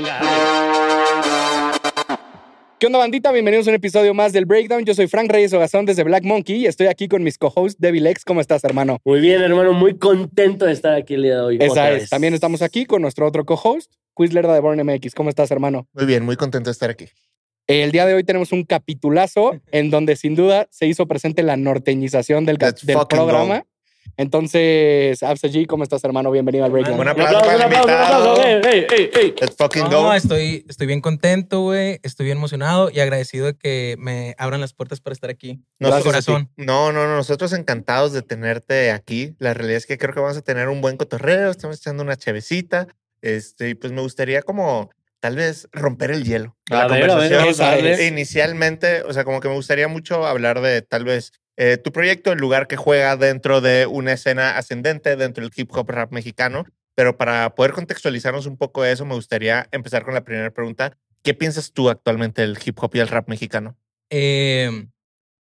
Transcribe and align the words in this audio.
Venga, 0.00 0.18
dale. 0.18 1.78
¿Qué 2.78 2.86
onda, 2.86 2.98
bandita? 2.98 3.30
Bienvenidos 3.32 3.66
a 3.66 3.70
un 3.70 3.74
episodio 3.76 4.14
más 4.14 4.32
del 4.32 4.46
Breakdown. 4.46 4.86
Yo 4.86 4.94
soy 4.94 5.08
Frank 5.08 5.30
Reyes 5.30 5.52
Ogazón 5.52 5.84
desde 5.84 6.04
Black 6.04 6.24
Monkey 6.24 6.56
y 6.56 6.66
estoy 6.66 6.86
aquí 6.86 7.06
con 7.06 7.22
mis 7.22 7.36
co-hosts, 7.36 7.78
Devil 7.78 8.06
X. 8.06 8.24
¿Cómo 8.24 8.40
estás, 8.40 8.64
hermano? 8.64 8.98
Muy 9.04 9.20
bien, 9.20 9.42
hermano. 9.42 9.74
Muy 9.74 9.98
contento 9.98 10.64
de 10.64 10.72
estar 10.72 10.94
aquí 10.94 11.12
el 11.12 11.24
día 11.24 11.34
de 11.34 11.40
hoy. 11.42 11.58
Esa 11.60 11.92
es. 11.92 12.08
También 12.08 12.32
estamos 12.32 12.62
aquí 12.62 12.86
con 12.86 13.02
nuestro 13.02 13.26
otro 13.26 13.44
co-host, 13.44 13.92
Quizler 14.16 14.46
de 14.46 14.60
Born 14.60 14.82
MX. 14.82 15.14
¿Cómo 15.14 15.28
estás, 15.28 15.50
hermano? 15.50 15.86
Muy 15.92 16.06
bien, 16.06 16.24
muy 16.24 16.36
contento 16.36 16.70
de 16.70 16.72
estar 16.72 16.88
aquí. 16.88 17.04
El 17.66 17.92
día 17.92 18.06
de 18.06 18.14
hoy 18.14 18.24
tenemos 18.24 18.52
un 18.52 18.64
capitulazo 18.64 19.60
en 19.70 19.90
donde 19.90 20.16
sin 20.16 20.34
duda 20.34 20.66
se 20.70 20.86
hizo 20.86 21.06
presente 21.06 21.42
la 21.42 21.58
norteñización 21.58 22.46
del, 22.46 22.56
del 22.56 22.98
programa. 23.06 23.66
Entonces, 24.16 25.22
Absa 25.22 25.48
G, 25.48 25.66
¿cómo 25.66 25.82
estás, 25.82 26.04
hermano? 26.04 26.30
Bienvenido 26.30 26.64
al 26.64 26.70
Breakdown. 26.70 26.94
Un 26.96 27.00
Un 27.00 27.08
aplauso 27.08 27.40
para 27.40 27.54
el 27.54 27.62
aplauso, 27.62 27.88
un 27.88 27.94
aplauso. 27.94 28.42
invitado. 28.52 28.70
Ey, 28.70 28.78
ey, 28.80 28.86
ey, 28.90 29.10
ey. 29.14 29.34
Let's 29.40 29.56
fucking 29.56 29.84
No, 29.84 30.02
go. 30.02 30.12
estoy, 30.12 30.66
estoy 30.68 30.86
bien 30.86 31.00
contento, 31.00 31.60
güey. 31.62 32.00
Estoy 32.02 32.26
bien 32.26 32.38
emocionado 32.38 32.90
y 32.92 33.00
agradecido 33.00 33.46
de 33.46 33.54
que 33.56 33.96
me 33.98 34.34
abran 34.38 34.60
las 34.60 34.74
puertas 34.74 35.00
para 35.00 35.14
estar 35.14 35.30
aquí. 35.30 35.60
Nosotros- 35.78 36.04
corazón. 36.04 36.50
No, 36.56 36.92
no, 36.92 37.06
no, 37.06 37.16
nosotros 37.16 37.52
encantados 37.52 38.12
de 38.12 38.22
tenerte 38.22 38.90
aquí. 38.90 39.34
La 39.38 39.54
realidad 39.54 39.78
es 39.78 39.86
que 39.86 39.96
creo 39.98 40.12
que 40.14 40.20
vamos 40.20 40.36
a 40.36 40.42
tener 40.42 40.68
un 40.68 40.80
buen 40.80 40.96
cotorreo, 40.96 41.50
estamos 41.50 41.78
echando 41.78 42.02
una 42.02 42.16
chevecita. 42.16 42.88
Este, 43.22 43.70
y 43.70 43.74
pues 43.74 43.92
me 43.92 44.00
gustaría 44.02 44.42
como 44.42 44.90
tal 45.20 45.36
vez 45.36 45.68
romper 45.72 46.10
el 46.10 46.24
hielo. 46.24 46.56
A 46.70 46.86
la 46.86 46.86
ver, 46.88 47.10
a 47.10 47.14
ver, 47.16 47.30
conversación. 47.36 47.86
a. 47.94 48.02
Inicialmente, 48.04 49.02
o 49.02 49.12
sea, 49.12 49.24
como 49.24 49.40
que 49.40 49.48
me 49.48 49.54
gustaría 49.54 49.88
mucho 49.88 50.26
hablar 50.26 50.60
de 50.62 50.80
tal 50.82 51.04
vez 51.04 51.32
eh, 51.62 51.76
tu 51.76 51.92
proyecto, 51.92 52.32
el 52.32 52.38
lugar 52.38 52.68
que 52.68 52.78
juega 52.78 53.18
dentro 53.18 53.60
de 53.60 53.84
una 53.84 54.14
escena 54.14 54.56
ascendente 54.56 55.14
dentro 55.16 55.44
del 55.44 55.52
hip 55.54 55.70
hop 55.76 55.90
rap 55.90 56.10
mexicano. 56.10 56.64
Pero 56.94 57.18
para 57.18 57.54
poder 57.54 57.72
contextualizarnos 57.72 58.46
un 58.46 58.56
poco 58.56 58.82
eso, 58.82 59.04
me 59.04 59.14
gustaría 59.14 59.68
empezar 59.70 60.02
con 60.02 60.14
la 60.14 60.24
primera 60.24 60.50
pregunta. 60.50 60.96
¿Qué 61.22 61.34
piensas 61.34 61.72
tú 61.72 61.90
actualmente 61.90 62.40
del 62.40 62.58
hip 62.64 62.78
hop 62.80 62.92
y 62.94 63.00
el 63.00 63.08
rap 63.08 63.28
mexicano? 63.28 63.76
Eh, 64.08 64.88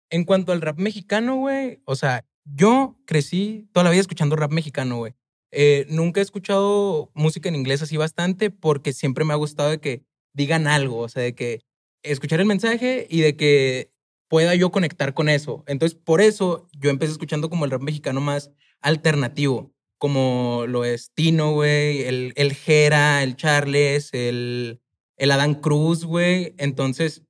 en 0.09 0.23
cuanto 0.23 0.53
al 0.53 0.61
rap 0.61 0.79
mexicano, 0.79 1.35
güey, 1.35 1.81
o 1.83 1.97
sea, 1.97 2.23
yo 2.45 2.95
crecí 3.05 3.67
toda 3.73 3.83
la 3.83 3.89
vida 3.89 3.99
escuchando 3.99 4.37
rap 4.37 4.53
mexicano, 4.53 4.95
güey. 4.95 5.15
Eh, 5.51 5.85
nunca 5.89 6.21
he 6.21 6.23
escuchado 6.23 7.11
música 7.13 7.49
en 7.49 7.55
inglés 7.55 7.81
así 7.81 7.97
bastante 7.97 8.51
porque 8.51 8.93
siempre 8.93 9.25
me 9.25 9.33
ha 9.33 9.37
gustado 9.37 9.69
de 9.69 9.79
que 9.79 10.05
digan 10.33 10.65
algo, 10.67 10.99
o 10.99 11.09
sea, 11.09 11.23
de 11.23 11.35
que 11.35 11.59
escuchar 12.03 12.39
el 12.39 12.45
mensaje 12.45 13.05
y 13.09 13.19
de 13.19 13.35
que 13.35 13.91
pueda 14.27 14.55
yo 14.55 14.71
conectar 14.71 15.13
con 15.13 15.29
eso. 15.29 15.63
Entonces, 15.67 15.97
por 15.97 16.21
eso 16.21 16.67
yo 16.79 16.89
empecé 16.89 17.11
escuchando 17.11 17.49
como 17.49 17.65
el 17.65 17.71
rap 17.71 17.81
mexicano 17.81 18.21
más 18.21 18.51
alternativo, 18.81 19.73
como 19.97 20.65
lo 20.67 20.85
es 20.85 21.11
Tino, 21.13 21.53
güey, 21.53 22.03
el, 22.03 22.33
el 22.35 22.53
Jera, 22.53 23.23
el 23.23 23.35
Charles, 23.35 24.09
el, 24.13 24.81
el 25.17 25.31
Adán 25.31 25.55
Cruz, 25.55 26.05
güey. 26.05 26.53
Entonces, 26.57 27.23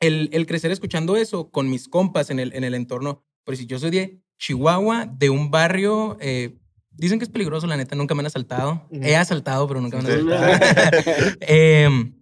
el, 0.00 0.28
el 0.32 0.46
crecer 0.46 0.70
escuchando 0.70 1.16
eso 1.16 1.50
con 1.50 1.70
mis 1.70 1.88
compas 1.88 2.30
en 2.30 2.38
el, 2.38 2.54
en 2.54 2.64
el 2.64 2.74
entorno, 2.74 3.24
pues 3.44 3.58
si 3.58 3.66
yo 3.66 3.78
soy 3.78 3.90
de 3.90 4.20
Chihuahua, 4.38 5.06
de 5.06 5.30
un 5.30 5.50
barrio, 5.50 6.16
eh, 6.20 6.56
dicen 6.90 7.18
que 7.18 7.24
es 7.24 7.30
peligroso, 7.30 7.66
la 7.66 7.76
neta, 7.76 7.96
nunca 7.96 8.14
me 8.14 8.20
han 8.20 8.26
asaltado. 8.26 8.86
He 8.90 9.16
asaltado, 9.16 9.66
pero 9.66 9.80
nunca 9.80 10.00
me 10.00 10.12
han 10.12 10.30
asaltado. 10.30 11.36
Em, 11.40 12.14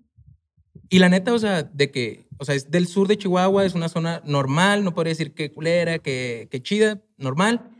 y 0.88 0.98
la 0.98 1.08
neta, 1.08 1.32
o 1.34 1.38
sea, 1.38 1.62
de 1.62 1.90
que, 1.90 2.25
o 2.38 2.44
sea, 2.44 2.54
es 2.54 2.70
del 2.70 2.86
sur 2.86 3.08
de 3.08 3.16
Chihuahua, 3.18 3.64
es 3.64 3.74
una 3.74 3.88
zona 3.88 4.22
normal, 4.24 4.84
no 4.84 4.94
podría 4.94 5.10
decir 5.12 5.32
que 5.34 5.50
culera, 5.52 5.98
que, 5.98 6.48
que 6.50 6.62
chida, 6.62 7.02
normal. 7.16 7.70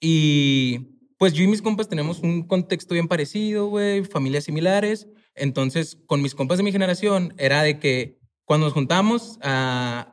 Y 0.00 0.98
pues 1.18 1.32
yo 1.32 1.42
y 1.42 1.46
mis 1.46 1.62
compas 1.62 1.88
tenemos 1.88 2.20
un 2.20 2.42
contexto 2.42 2.94
bien 2.94 3.08
parecido, 3.08 3.66
güey, 3.68 4.04
familias 4.04 4.44
similares. 4.44 5.08
Entonces, 5.34 5.98
con 6.06 6.22
mis 6.22 6.34
compas 6.34 6.58
de 6.58 6.64
mi 6.64 6.72
generación, 6.72 7.34
era 7.38 7.62
de 7.62 7.78
que 7.78 8.18
cuando 8.44 8.66
nos 8.66 8.74
juntamos, 8.74 9.38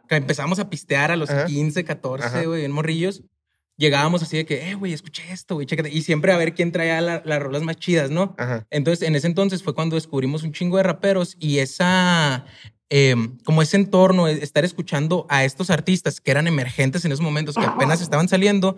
que 0.10 0.16
empezamos 0.16 0.60
a 0.60 0.70
pistear 0.70 1.12
a 1.12 1.16
los 1.16 1.30
Ajá. 1.30 1.46
15, 1.46 1.84
14, 1.84 2.26
Ajá. 2.28 2.44
güey, 2.44 2.66
en 2.66 2.72
morrillos, 2.72 3.22
llegábamos 3.78 4.24
así 4.24 4.38
de 4.38 4.46
que, 4.46 4.70
eh, 4.70 4.76
güey, 4.76 4.94
escuché 4.94 5.24
esto, 5.32 5.56
güey, 5.56 5.68
chécate. 5.68 5.90
Y 5.92 6.02
siempre 6.02 6.32
a 6.32 6.38
ver 6.38 6.54
quién 6.54 6.72
traía 6.72 7.00
la- 7.02 7.22
las 7.26 7.42
rolas 7.42 7.62
más 7.64 7.76
chidas, 7.78 8.10
¿no? 8.10 8.36
Ajá. 8.38 8.66
Entonces, 8.72 9.08
en 9.08 9.16
ese 9.16 9.28
entonces 9.28 9.62
fue 9.64 9.76
cuando 9.76 9.96
descubrimos 9.96 10.44
un 10.44 10.52
chingo 10.52 10.78
de 10.78 10.84
raperos 10.84 11.36
y 11.40 11.60
esa, 11.60 12.46
eh, 12.90 13.16
como 13.44 13.62
ese 13.62 13.78
entorno, 13.78 14.28
eh, 14.28 14.40
estar 14.42 14.66
escuchando 14.66 15.26
a 15.30 15.46
estos 15.46 15.70
artistas 15.70 16.22
que 16.22 16.32
eran 16.32 16.48
emergentes 16.48 17.06
en 17.06 17.12
esos 17.12 17.24
momentos, 17.24 17.56
que 17.56 17.66
apenas 17.66 18.02
estaban 18.02 18.28
saliendo, 18.28 18.76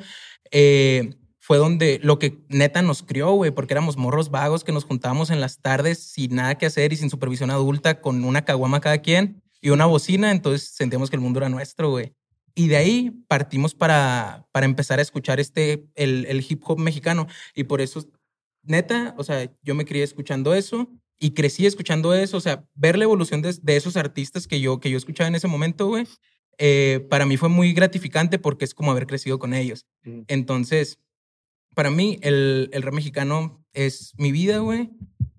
eh, 0.52 1.16
fue 1.40 1.58
donde 1.58 2.00
lo 2.02 2.18
que 2.18 2.40
neta 2.50 2.82
nos 2.82 3.04
crió, 3.04 3.32
güey, 3.34 3.52
porque 3.52 3.74
éramos 3.74 3.98
morros 3.98 4.32
vagos 4.32 4.64
que 4.64 4.72
nos 4.72 4.84
juntábamos 4.84 5.30
en 5.30 5.42
las 5.42 5.60
tardes 5.60 6.00
sin 6.00 6.36
nada 6.36 6.56
que 6.56 6.66
hacer 6.66 6.92
y 6.94 6.98
sin 6.98 7.10
supervisión 7.10 7.52
adulta, 7.52 8.02
con 8.02 8.24
una 8.24 8.46
caguama 8.46 8.82
cada 8.82 9.00
quien 9.00 9.44
y 9.62 9.70
una 9.70 9.86
bocina, 9.86 10.32
entonces 10.32 10.70
sentíamos 10.76 11.10
que 11.10 11.18
el 11.18 11.22
mundo 11.22 11.40
era 11.40 11.50
nuestro, 11.50 11.90
güey. 11.92 12.14
Y 12.56 12.70
de 12.70 12.78
ahí 12.78 13.12
partimos 13.28 13.76
para, 13.76 14.48
para 14.52 14.66
empezar 14.66 15.00
a 15.00 15.02
escuchar 15.02 15.40
este, 15.40 15.86
el, 15.96 16.26
el 16.30 16.46
hip 16.48 16.64
hop 16.66 16.80
mexicano. 16.80 17.28
Y 17.54 17.66
por 17.66 17.82
eso 17.82 18.08
neta, 18.64 19.14
o 19.18 19.24
sea, 19.24 19.52
yo 19.62 19.76
me 19.76 19.86
crié 19.86 20.04
escuchando 20.04 20.54
eso 20.54 20.90
y 21.20 21.32
crecí 21.32 21.66
escuchando 21.66 22.14
eso, 22.14 22.38
o 22.38 22.42
sea, 22.42 22.66
ver 22.74 22.98
la 22.98 23.06
evolución 23.06 23.42
de, 23.42 23.54
de 23.62 23.76
esos 23.76 23.98
artistas 23.98 24.48
que 24.48 24.60
yo, 24.60 24.80
que 24.80 24.90
yo 24.90 24.98
escuchaba 24.98 25.28
en 25.28 25.36
ese 25.36 25.48
momento, 25.48 25.88
güey, 25.88 26.06
eh, 26.58 27.06
para 27.10 27.26
mí 27.26 27.38
fue 27.38 27.50
muy 27.50 27.74
gratificante 27.74 28.40
porque 28.40 28.66
es 28.66 28.74
como 28.74 28.92
haber 28.92 29.08
crecido 29.08 29.40
con 29.40 29.54
ellos. 29.54 29.86
Mm. 30.04 30.22
Entonces, 30.28 31.00
para 31.74 31.90
mí 31.90 32.20
el, 32.22 32.70
el 32.72 32.82
rap 32.82 32.94
mexicano 32.94 33.66
es 33.74 34.14
mi 34.18 34.32
vida, 34.32 34.60
güey, 34.60 34.90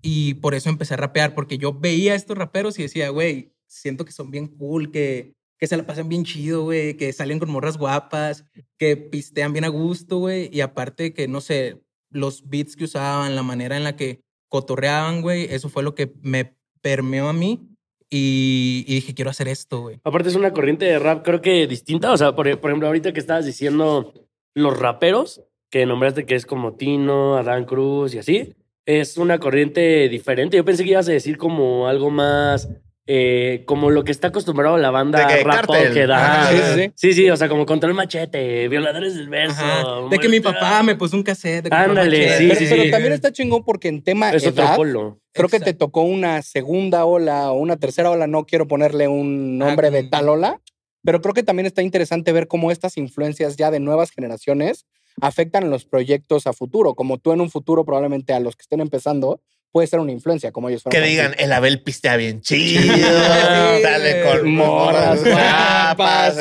y 0.01 0.35
por 0.35 0.53
eso 0.53 0.69
empecé 0.69 0.93
a 0.93 0.97
rapear, 0.97 1.33
porque 1.33 1.57
yo 1.57 1.73
veía 1.73 2.13
a 2.13 2.15
estos 2.15 2.37
raperos 2.37 2.77
y 2.79 2.83
decía, 2.83 3.09
güey, 3.09 3.53
siento 3.67 4.05
que 4.05 4.11
son 4.11 4.31
bien 4.31 4.47
cool, 4.47 4.91
que, 4.91 5.33
que 5.57 5.67
se 5.67 5.77
la 5.77 5.85
pasan 5.85 6.09
bien 6.09 6.23
chido, 6.23 6.63
güey, 6.63 6.95
que 6.95 7.11
salen 7.13 7.39
con 7.39 7.49
morras 7.49 7.77
guapas, 7.77 8.45
que 8.77 8.95
pistean 8.95 9.53
bien 9.53 9.65
a 9.65 9.69
gusto, 9.69 10.17
güey, 10.17 10.49
y 10.53 10.61
aparte 10.61 11.13
que, 11.13 11.27
no 11.27 11.41
sé, 11.41 11.81
los 12.09 12.47
beats 12.47 12.75
que 12.75 12.85
usaban, 12.85 13.35
la 13.35 13.43
manera 13.43 13.75
en 13.75 13.83
la 13.83 13.95
que 13.95 14.21
cotorreaban, 14.49 15.21
güey, 15.21 15.45
eso 15.49 15.69
fue 15.69 15.83
lo 15.83 15.95
que 15.95 16.13
me 16.21 16.55
permeó 16.81 17.29
a 17.29 17.33
mí 17.33 17.67
y, 18.09 18.85
dije, 18.87 19.13
quiero 19.13 19.31
hacer 19.31 19.47
esto, 19.47 19.81
güey. 19.81 19.99
Aparte 20.03 20.29
es 20.29 20.35
una 20.35 20.53
corriente 20.53 20.85
de 20.85 20.99
rap 20.99 21.23
creo 21.25 21.41
que 21.41 21.67
distinta. 21.67 22.11
O 22.11 22.17
sea, 22.17 22.35
por 22.35 22.47
ejemplo, 22.47 22.87
ahorita 22.87 23.13
que 23.13 23.19
estabas 23.19 23.45
diciendo 23.45 24.13
los 24.53 24.79
raperos, 24.79 25.43
que 25.69 25.85
nombraste 25.85 26.25
que 26.25 26.35
es 26.35 26.45
como 26.45 26.75
Tino, 26.75 27.35
Adán 27.35 27.65
Cruz 27.65 28.13
y 28.13 28.19
así, 28.19 28.55
es 28.85 29.17
una 29.17 29.39
corriente 29.39 30.07
diferente. 30.07 30.55
Yo 30.55 30.63
pensé 30.63 30.83
que 30.83 30.91
ibas 30.91 31.09
a 31.09 31.13
decir 31.13 31.37
como 31.37 31.87
algo 31.87 32.09
más... 32.09 32.69
eh, 33.07 33.63
como 33.65 33.89
lo 33.89 34.03
que 34.03 34.11
está 34.11 34.27
acostumbrado 34.27 34.77
la 34.77 34.91
banda 34.91 35.25
De 35.25 35.33
que 35.37 35.43
rap 35.43 35.65
que 35.93 36.05
da. 36.05 36.41
Ajá, 36.43 36.75
sí, 36.75 36.91
sí, 36.95 37.13
sí. 37.13 37.29
O 37.29 37.37
sea, 37.37 37.47
como 37.49 37.65
contra 37.65 37.87
el 37.89 37.95
machete, 37.95 38.67
violadores 38.67 39.15
del 39.15 39.29
verso. 39.29 39.55
Ajá, 39.61 39.83
De 40.09 40.19
que 40.19 40.27
mi 40.29 40.39
papá 40.41 40.83
me 40.83 40.95
puso 40.95 41.15
un 41.15 41.23
cassette. 41.23 41.71
Ándale, 41.71 42.37
sí, 42.37 42.47
pero, 42.49 42.59
sí, 42.59 42.65
pero 42.69 42.91
también 42.91 43.13
está 43.13 43.31
chingón 43.31 43.63
porque 43.63 43.87
en 43.87 44.03
tema 44.03 44.31
Es 44.31 44.45
otro 44.45 44.63
edad, 44.65 44.75
polo. 44.75 45.19
creo 45.33 45.47
que 45.49 45.59
te 45.61 45.73
tocó 45.73 46.01
una 46.01 46.41
segunda 46.41 47.05
ola 47.05 47.51
o 47.51 47.57
una 47.57 47.77
tercera 47.77 48.11
ola, 48.11 48.27
no 48.27 48.45
quiero 48.45 48.67
ponerle 48.67 49.07
un 49.07 49.57
nombre 49.57 49.87
Ah, 49.87 49.91
de 49.91 49.99
como- 50.01 50.09
tal 50.09 50.29
ola, 50.29 50.61
pero 51.03 51.21
creo 51.21 51.33
que 51.33 51.43
también 51.43 51.65
está 51.65 51.81
interesante 51.81 52.31
ver 52.33 52.47
cómo 52.47 52.71
estas 52.71 52.97
influencias 52.97 53.55
ya 53.55 53.71
de 53.71 53.79
nuevas 53.79 54.11
generaciones 54.11 54.85
afectan 55.21 55.63
a 55.63 55.67
los 55.67 55.85
proyectos 55.85 56.45
a 56.45 56.53
futuro, 56.53 56.93
como 56.93 57.17
tú 57.17 57.31
en 57.31 57.39
un 57.41 57.49
futuro 57.49 57.85
probablemente 57.85 58.33
a 58.33 58.39
los 58.41 58.55
que 58.55 58.61
estén 58.63 58.81
empezando 58.81 59.41
puede 59.71 59.87
ser 59.87 59.99
una 59.99 60.11
influencia 60.11 60.51
como 60.51 60.69
ellos 60.69 60.83
Que 60.89 61.01
digan, 61.01 61.35
el 61.37 61.51
Abel 61.53 61.81
pistea 61.83 62.15
bien 62.17 62.41
chido, 62.41 62.81
Sí, 62.81 63.81
dale 63.83 64.23
con 64.23 64.51
morras 64.53 65.23
guapas. 65.23 66.37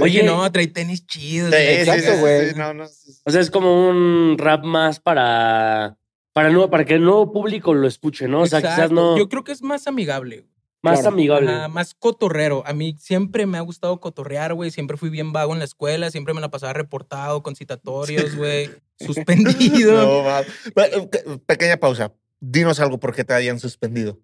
Oye, 0.00 0.22
no, 0.22 0.50
trae 0.52 0.66
tenis 0.68 1.06
chidos. 1.06 1.50
Sí, 1.54 1.56
exacto, 1.60 2.18
güey. 2.20 2.50
sí, 2.50 2.54
no, 2.56 2.72
no, 2.74 2.86
sí. 2.88 3.12
O 3.24 3.30
sea, 3.30 3.40
es 3.40 3.50
como 3.50 3.88
un 3.88 4.36
rap 4.38 4.64
más 4.64 5.00
para, 5.00 5.96
para, 6.32 6.48
el 6.48 6.54
nuevo- 6.54 6.70
para 6.70 6.84
que 6.84 6.94
el 6.94 7.02
nuevo 7.04 7.32
público 7.32 7.74
lo 7.74 7.86
escuche, 7.86 8.28
¿no? 8.28 8.40
O 8.42 8.46
sea, 8.46 8.60
quizás 8.60 8.74
Exacto. 8.74 8.94
no 8.94 9.18
Yo 9.18 9.28
creo 9.28 9.44
que 9.44 9.52
es 9.52 9.62
más 9.62 9.86
amigable. 9.86 10.46
más 10.82 11.00
claro. 11.00 11.14
amigable. 11.14 11.50
Ajá, 11.52 11.68
más 11.68 11.94
cotorrero. 11.94 12.62
A 12.66 12.72
mí 12.72 12.96
siempre 12.98 13.46
me 13.46 13.58
ha 13.58 13.60
gustado 13.60 14.00
cotorrear, 14.00 14.54
güey. 14.54 14.70
Siempre 14.70 14.96
fui 14.96 15.10
bien 15.10 15.32
vago 15.32 15.52
en 15.52 15.58
la 15.60 15.64
escuela. 15.64 16.10
Siempre 16.10 16.32
me 16.34 16.40
la 16.40 16.50
pasaba 16.50 16.72
reportado 16.72 17.42
con 17.42 17.54
citatorios, 17.54 18.34
güey. 18.36 18.70
Suspendido. 18.98 20.22
No, 20.24 20.44
pe- 20.74 21.38
Pequeña 21.46 21.76
pausa. 21.76 22.12
Dinos 22.44 22.80
algo 22.80 22.98
por 22.98 23.14
qué 23.14 23.22
te 23.22 23.34
hayan 23.34 23.60
suspendido. 23.60 24.18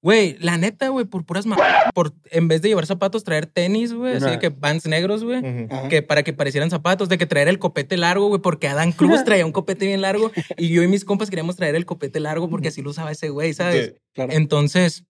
Güey, 0.00 0.36
la 0.38 0.58
neta, 0.58 0.90
güey, 0.90 1.06
por 1.06 1.24
puras 1.24 1.44
mamadas. 1.44 1.90
Por, 1.92 2.12
en 2.30 2.46
vez 2.46 2.62
de 2.62 2.68
llevar 2.68 2.86
zapatos, 2.86 3.24
traer 3.24 3.46
tenis, 3.46 3.92
güey. 3.92 4.14
Así 4.14 4.26
de 4.26 4.38
que 4.38 4.50
vans 4.50 4.86
negros, 4.86 5.24
güey. 5.24 5.42
Que 5.88 6.02
para 6.02 6.22
que 6.22 6.32
parecieran 6.32 6.70
zapatos, 6.70 7.08
de 7.08 7.18
que 7.18 7.26
traer 7.26 7.48
el 7.48 7.58
copete 7.58 7.96
largo, 7.96 8.28
güey, 8.28 8.40
porque 8.40 8.68
Adán 8.68 8.92
Cruz 8.92 9.24
traía 9.24 9.44
un 9.44 9.50
copete 9.50 9.86
bien 9.86 10.02
largo 10.02 10.30
y 10.56 10.68
yo 10.68 10.84
y 10.84 10.88
mis 10.88 11.04
compas 11.04 11.30
queríamos 11.30 11.56
traer 11.56 11.74
el 11.74 11.84
copete 11.84 12.20
largo 12.20 12.48
porque 12.48 12.68
así 12.68 12.80
lo 12.80 12.90
usaba 12.90 13.10
ese 13.10 13.30
güey, 13.30 13.54
¿sabes? 13.54 13.86
Sí. 13.86 14.00
Claro. 14.12 14.32
Entonces, 14.34 15.04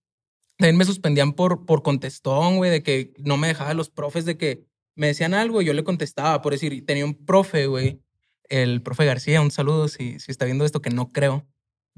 también 0.57 0.79
me 0.79 0.87
suspendían 0.87 1.35
por, 1.35 1.67
por 1.67 1.83
contestón, 1.83 2.57
güey, 2.57 2.71
de 2.71 2.83
que 2.83 3.13
no 3.19 3.37
me 3.37 3.49
dejaban 3.49 3.77
los 3.77 3.91
profes 3.91 4.25
de 4.25 4.39
que 4.39 4.65
me 4.95 5.09
decían 5.09 5.35
algo 5.35 5.61
y 5.61 5.67
yo 5.67 5.75
le 5.75 5.85
contestaba. 5.85 6.41
Por 6.41 6.53
decir, 6.53 6.87
tenía 6.87 7.05
un 7.05 7.15
profe, 7.15 7.67
güey, 7.67 8.01
el 8.49 8.81
profe 8.81 9.05
García, 9.05 9.41
un 9.41 9.51
saludo 9.51 9.89
si, 9.89 10.19
si 10.21 10.31
está 10.31 10.45
viendo 10.45 10.65
esto, 10.65 10.81
que 10.81 10.91
no 10.91 11.11
creo, 11.11 11.45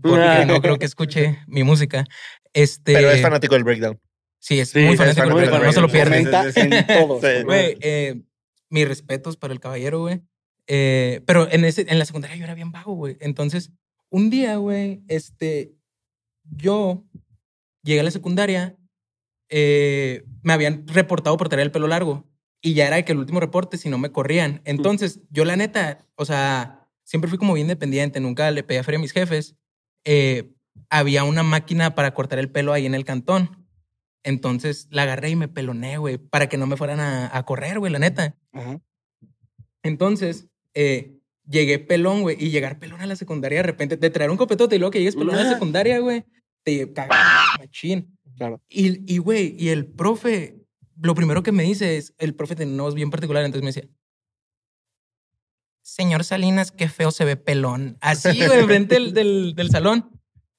porque 0.00 0.44
no 0.46 0.60
creo 0.60 0.78
que 0.78 0.86
escuche 0.86 1.38
mi 1.46 1.62
música. 1.62 2.04
Este, 2.52 2.94
Pero 2.94 3.10
es 3.10 3.22
fanático 3.22 3.54
del 3.54 3.64
breakdown. 3.64 4.00
Sí, 4.38 4.60
es 4.60 4.70
Sí, 4.70 4.80
muy 4.80 4.92
es 4.94 4.98
fanático, 4.98 5.26
del 5.26 5.34
breakdown, 5.34 5.62
no 5.64 5.72
se 5.72 5.80
lo 5.80 5.88
pierde. 5.88 6.24
Comenta 6.24 6.60
en 6.60 6.86
todos. 7.06 7.20
Sí. 7.20 7.42
Güey, 7.44 7.76
eh, 7.80 8.22
mis 8.70 8.88
respetos 8.88 9.36
para 9.36 9.52
el 9.52 9.60
caballero, 9.60 10.00
güey. 10.00 10.22
Eh, 10.66 11.22
pero 11.26 11.50
en, 11.50 11.64
ese, 11.64 11.86
en 11.88 11.98
la 11.98 12.04
secundaria 12.04 12.36
yo 12.36 12.44
era 12.44 12.54
bien 12.54 12.72
vago, 12.72 12.94
güey. 12.94 13.16
Entonces, 13.20 13.70
un 14.10 14.30
día, 14.30 14.56
güey, 14.56 15.02
este, 15.08 15.72
yo 16.44 17.04
llegué 17.82 18.00
a 18.00 18.04
la 18.04 18.10
secundaria, 18.10 18.76
eh, 19.48 20.24
me 20.42 20.52
habían 20.52 20.86
reportado 20.88 21.36
por 21.36 21.48
traer 21.48 21.66
el 21.66 21.72
pelo 21.72 21.86
largo 21.86 22.24
y 22.60 22.74
ya 22.74 22.88
era 22.88 22.96
de 22.96 23.04
que 23.04 23.12
el 23.12 23.18
último 23.18 23.40
reporte, 23.40 23.78
si 23.78 23.88
no 23.88 23.98
me 23.98 24.10
corrían. 24.10 24.60
Entonces, 24.64 25.20
yo 25.30 25.44
la 25.44 25.56
neta, 25.56 26.04
o 26.16 26.24
sea, 26.24 26.88
siempre 27.04 27.28
fui 27.28 27.38
como 27.38 27.54
bien 27.54 27.66
independiente, 27.66 28.18
nunca 28.20 28.50
le 28.50 28.64
pedía 28.64 28.82
feria 28.82 28.98
a 28.98 29.02
mis 29.02 29.12
jefes. 29.12 29.54
Eh, 30.06 30.52
había 30.88 31.24
una 31.24 31.42
máquina 31.42 31.94
para 31.94 32.14
cortar 32.14 32.38
el 32.38 32.50
pelo 32.50 32.72
ahí 32.72 32.86
en 32.86 32.94
el 32.94 33.04
cantón. 33.04 33.66
Entonces 34.22 34.86
la 34.90 35.02
agarré 35.02 35.30
y 35.30 35.36
me 35.36 35.48
peloné, 35.48 35.98
güey, 35.98 36.16
para 36.18 36.48
que 36.48 36.56
no 36.56 36.66
me 36.66 36.76
fueran 36.76 37.00
a, 37.00 37.36
a 37.36 37.44
correr, 37.44 37.78
güey, 37.78 37.92
la 37.92 37.98
neta. 37.98 38.34
Ajá. 38.52 38.80
Entonces, 39.82 40.48
eh, 40.74 41.18
llegué 41.48 41.78
pelón, 41.78 42.22
güey, 42.22 42.36
y 42.38 42.50
llegar 42.50 42.78
pelón 42.78 43.00
a 43.00 43.06
la 43.06 43.16
secundaria 43.16 43.58
de 43.58 43.62
repente, 43.64 43.96
te 43.96 44.10
traer 44.10 44.30
un 44.30 44.36
copetote 44.36 44.76
y 44.76 44.78
luego 44.78 44.90
que 44.90 44.98
llegues 44.98 45.16
pelón 45.16 45.34
a 45.36 45.42
la 45.42 45.50
Ah. 45.50 45.52
secundaria, 45.54 45.98
güey, 46.00 46.24
te 46.64 46.92
cagas, 46.92 47.18
machín. 47.58 48.16
Claro. 48.36 48.60
Y, 48.68 49.12
y, 49.12 49.18
güey, 49.18 49.54
y 49.58 49.68
el 49.68 49.86
profe, 49.86 50.56
lo 51.00 51.14
primero 51.14 51.42
que 51.42 51.52
me 51.52 51.62
dice 51.62 51.96
es, 51.96 52.14
el 52.18 52.34
profe 52.34 52.56
tenía 52.56 52.74
una 52.74 52.82
voz 52.84 52.94
bien 52.94 53.10
particular, 53.10 53.44
entonces 53.44 53.62
me 53.62 53.68
decía, 53.72 53.88
señor 55.86 56.24
Salinas, 56.24 56.72
qué 56.72 56.88
feo 56.88 57.10
se 57.10 57.24
ve 57.24 57.36
pelón. 57.36 57.96
Así, 58.00 58.44
güey, 58.44 58.60
enfrente 58.60 58.96
del, 58.96 59.14
del, 59.14 59.54
del 59.54 59.70
salón. 59.70 60.10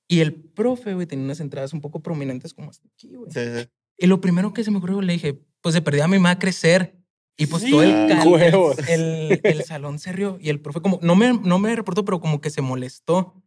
Y 0.07 0.21
el 0.21 0.33
profe, 0.33 0.93
güey, 0.93 1.05
tenía 1.05 1.25
unas 1.25 1.41
entradas 1.41 1.73
un 1.73 1.81
poco 1.81 2.01
prominentes 2.01 2.53
como 2.53 2.69
hasta 2.69 2.87
aquí, 2.87 3.15
güey. 3.15 3.29
Sí, 3.31 3.41
sí. 3.55 3.67
Y 3.97 4.07
lo 4.07 4.21
primero 4.21 4.53
que 4.53 4.63
se 4.63 4.71
me 4.71 4.77
ocurrió, 4.77 5.01
le 5.01 5.13
dije, 5.13 5.41
pues 5.61 5.75
se 5.75 5.81
perdió 5.81 6.05
a 6.05 6.07
mi 6.07 6.17
mamá 6.17 6.39
crecer. 6.39 6.97
Y 7.35 7.47
pues 7.47 7.63
Sí, 7.63 7.71
todo 7.71 7.83
el, 7.83 8.07
cal- 8.07 8.75
el, 8.87 9.39
el 9.43 9.63
salón 9.63 9.99
se 9.99 10.11
rió. 10.13 10.37
Y 10.39 10.49
el 10.49 10.61
profe 10.61 10.79
como, 10.81 10.97
no 11.03 11.15
me, 11.15 11.33
no 11.33 11.59
me 11.59 11.75
reportó, 11.75 12.05
pero 12.05 12.19
como 12.21 12.39
que 12.41 12.49
se 12.49 12.61
molestó. 12.61 13.43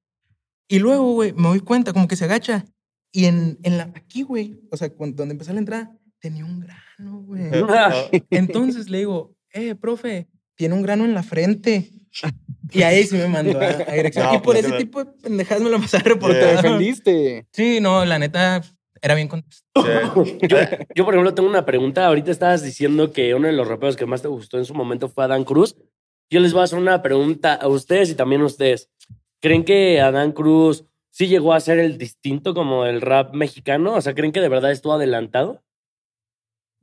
Y 0.69 0.79
luego, 0.81 1.15
güey, 1.15 1.33
me 1.33 1.49
doy 1.49 1.61
cuenta, 1.61 1.93
como 1.93 2.07
que 2.07 2.15
se 2.17 2.25
agacha. 2.27 2.67
Y 3.11 3.25
en, 3.25 3.59
en 3.63 3.79
la, 3.79 3.85
aquí, 3.97 4.23
güey, 4.23 4.61
o 4.71 4.77
sea, 4.77 4.91
cuando, 4.91 5.17
donde 5.17 5.33
empezó 5.33 5.53
la 5.53 5.59
entrada, 5.61 5.99
tenía 6.21 6.45
un 6.45 6.61
grano, 6.61 7.23
güey. 7.23 7.43
Entonces 8.31 8.89
le 8.91 8.99
digo, 8.99 9.35
eh, 9.53 9.75
profe, 9.75 10.29
tiene 10.61 10.75
un 10.75 10.83
grano 10.83 11.07
en 11.07 11.15
la 11.15 11.23
frente. 11.23 11.91
Y 12.73 12.83
ahí 12.83 13.03
sí 13.03 13.17
me 13.17 13.27
mandó 13.27 13.59
a, 13.59 13.65
a 13.65 13.95
dirección. 13.95 14.27
No, 14.27 14.35
y 14.35 14.37
por 14.37 14.45
pues, 14.55 14.59
ese 14.61 14.69
no. 14.69 14.77
tipo 14.77 15.03
de 15.03 15.11
pendejadas 15.11 15.61
me 15.61 15.71
lo 15.71 15.81
pasaba 15.81 16.05
Te 16.05 16.35
defendiste. 16.37 17.45
Sí, 17.51 17.81
no, 17.81 18.05
la 18.05 18.17
neta, 18.21 18.63
era 19.03 19.17
bien 19.17 19.27
contestado. 19.27 20.25
Sí. 20.25 20.39
Yo, 20.43 20.57
yo, 20.95 21.05
por 21.05 21.15
ejemplo, 21.15 21.35
tengo 21.35 21.49
una 21.49 21.67
pregunta. 21.67 22.07
Ahorita 22.07 22.31
estabas 22.31 22.63
diciendo 22.63 23.11
que 23.11 23.35
uno 23.35 23.49
de 23.49 23.55
los 23.55 23.67
raperos 23.67 23.97
que 23.97 24.07
más 24.07 24.23
te 24.23 24.29
gustó 24.29 24.57
en 24.57 24.67
su 24.67 24.75
momento 24.75 25.09
fue 25.09 25.25
Adán 25.25 25.43
Cruz. 25.43 25.79
Yo 26.31 26.39
les 26.39 26.53
voy 26.53 26.61
a 26.61 26.65
hacer 26.65 26.79
una 26.79 27.03
pregunta 27.03 27.55
a 27.55 27.67
ustedes 27.67 28.09
y 28.11 28.15
también 28.15 28.43
a 28.43 28.47
ustedes. 28.47 28.89
¿Creen 29.41 29.65
que 29.65 30.01
Adán 30.01 30.31
Cruz 30.31 30.85
sí 31.11 31.27
llegó 31.27 31.55
a 31.55 31.61
ser 31.61 31.81
el 31.81 31.99
distinto 31.99 32.55
como 32.55 32.87
el 32.87 33.01
rap 33.01 33.35
mexicano? 33.35 33.95
O 33.95 34.01
sea, 34.01 34.15
¿creen 34.15 34.31
que 34.31 34.41
de 34.41 34.49
verdad 34.49 34.71
estuvo 34.71 34.93
adelantado? 34.93 35.61